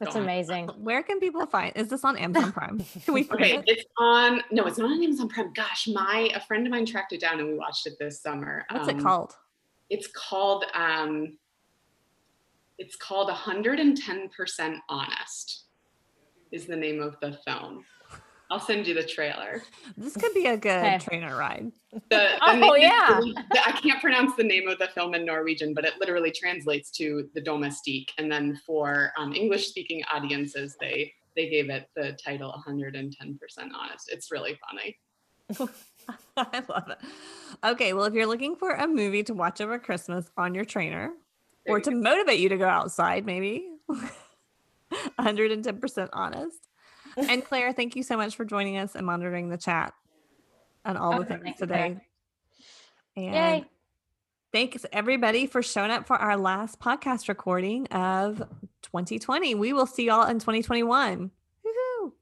That's 0.00 0.14
Go 0.14 0.20
on. 0.20 0.24
amazing. 0.24 0.68
Where 0.78 1.02
can 1.02 1.20
people 1.20 1.46
find? 1.46 1.72
Is 1.76 1.88
this 1.88 2.04
on 2.04 2.16
Amazon 2.16 2.52
Prime? 2.58 2.82
Can 3.04 3.14
we 3.14 3.22
find 3.22 3.40
Okay, 3.40 3.56
it? 3.58 3.64
it's 3.66 3.84
on. 3.98 4.42
No, 4.50 4.64
it's 4.64 4.78
not 4.78 4.90
on 4.90 5.02
Amazon 5.02 5.28
Prime. 5.28 5.52
Gosh, 5.52 5.88
my 5.88 6.30
a 6.34 6.40
friend 6.40 6.66
of 6.66 6.70
mine 6.72 6.86
tracked 6.86 7.12
it 7.12 7.20
down 7.20 7.38
and 7.38 7.48
we 7.48 7.54
watched 7.54 7.86
it 7.86 7.94
this 8.00 8.20
summer. 8.22 8.64
What's 8.70 8.88
it 8.88 8.94
Um, 8.96 9.02
called? 9.02 9.34
It's 9.90 10.06
called. 10.08 10.64
Um, 10.74 11.36
it's 12.78 12.96
called 12.96 13.28
110% 13.28 14.76
Honest. 14.88 15.64
Is 16.50 16.64
the 16.66 16.76
name 16.76 17.00
of 17.02 17.14
the 17.20 17.38
film. 17.46 17.84
I'll 18.50 18.60
send 18.60 18.86
you 18.86 18.94
the 18.94 19.04
trailer. 19.04 19.62
This 19.96 20.16
could 20.16 20.34
be 20.34 20.46
a 20.46 20.56
good 20.56 20.70
Okay. 20.84 20.98
trainer 20.98 21.36
ride. 21.36 21.70
The, 21.92 22.00
the 22.10 22.38
Oh, 22.42 22.54
name 22.58 22.72
yeah. 22.82 23.16
really- 23.18 23.32
the- 23.32 23.66
I 23.66 23.72
can't 23.72 24.00
pronounce 24.00 24.34
the 24.36 24.42
name 24.44 24.66
of 24.68 24.78
the 24.78 24.88
film 24.88 25.14
in 25.14 25.24
Norwegian, 25.24 25.72
but 25.74 25.84
it 25.84 25.94
literally 26.00 26.32
translates 26.32 26.90
to 26.92 27.28
the 27.34 27.40
domestique. 27.40 28.12
And 28.18 28.30
then 28.30 28.58
for 28.66 29.12
um, 29.16 29.32
English-speaking 29.34 30.02
audiences, 30.12 30.76
they 30.80 31.12
they 31.36 31.48
gave 31.48 31.70
it 31.70 31.88
the 31.94 32.18
title 32.22 32.52
110% 32.66 33.38
Honest. 33.72 34.10
It's 34.12 34.32
really 34.32 34.58
funny. 34.68 34.98
I 36.36 36.62
love 36.68 36.88
it. 36.90 36.98
Okay, 37.64 37.92
well, 37.92 38.04
if 38.06 38.14
you're 38.14 38.26
looking 38.26 38.56
for 38.56 38.70
a 38.72 38.86
movie 38.88 39.22
to 39.24 39.32
watch 39.34 39.60
over 39.60 39.78
Christmas 39.78 40.28
on 40.36 40.54
your 40.56 40.64
trainer 40.64 41.12
There 41.64 41.74
or 41.76 41.78
you 41.78 41.84
to 41.84 41.90
motivate 41.92 42.40
you 42.40 42.48
to 42.48 42.56
go 42.56 42.66
outside, 42.68 43.24
maybe 43.24 43.68
110% 45.20 46.08
honest. 46.12 46.68
And 47.16 47.44
Claire, 47.44 47.72
thank 47.72 47.96
you 47.96 48.02
so 48.02 48.16
much 48.16 48.36
for 48.36 48.44
joining 48.44 48.76
us 48.76 48.94
and 48.94 49.04
monitoring 49.06 49.48
the 49.48 49.56
chat 49.56 49.92
and 50.84 50.96
all 50.96 51.22
the 51.22 51.34
Okay, 51.34 51.42
things 51.42 51.58
today. 51.58 51.96
And 53.16 53.34
Yay. 53.34 53.64
thanks 54.52 54.86
everybody 54.92 55.46
for 55.46 55.62
showing 55.62 55.90
up 55.90 56.06
for 56.06 56.16
our 56.16 56.36
last 56.36 56.78
podcast 56.80 57.28
recording 57.28 57.86
of 57.88 58.38
2020. 58.82 59.54
We 59.56 59.72
will 59.72 59.86
see 59.86 60.06
y'all 60.06 60.26
in 60.28 60.38
2021. 60.38 61.30
Woohoo! 61.66 62.12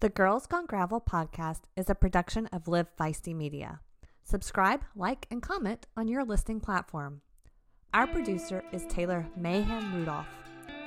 The 0.00 0.08
Girls 0.08 0.46
Gone 0.46 0.66
Gravel 0.66 1.00
podcast 1.00 1.62
is 1.76 1.88
a 1.90 1.94
production 1.94 2.46
of 2.48 2.68
Live 2.68 2.88
Feisty 2.98 3.34
Media. 3.34 3.80
Subscribe, 4.24 4.82
like, 4.96 5.26
and 5.30 5.40
comment 5.42 5.86
on 5.96 6.08
your 6.08 6.24
listing 6.24 6.60
platform. 6.60 7.20
Our 7.94 8.06
producer 8.06 8.62
is 8.72 8.84
Taylor 8.88 9.26
Mayhem 9.36 9.94
Rudolph. 9.94 10.26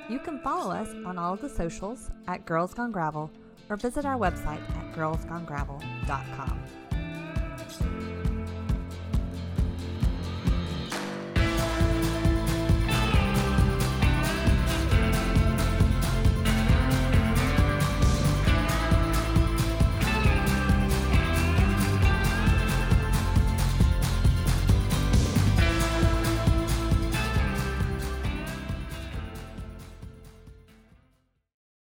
You 0.10 0.18
can 0.18 0.40
follow 0.40 0.72
us 0.72 0.90
on 1.06 1.20
all 1.20 1.36
of 1.36 1.42
the 1.42 1.50
socials 1.50 2.10
at 2.28 2.44
Girls 2.46 2.74
Gone 2.74 2.92
Gravel 2.92 3.30
or 3.70 3.76
visit 3.76 4.06
our 4.06 4.18
website 4.18 4.68
at 4.76 4.96
girlsgonegravel.com. 4.96 6.64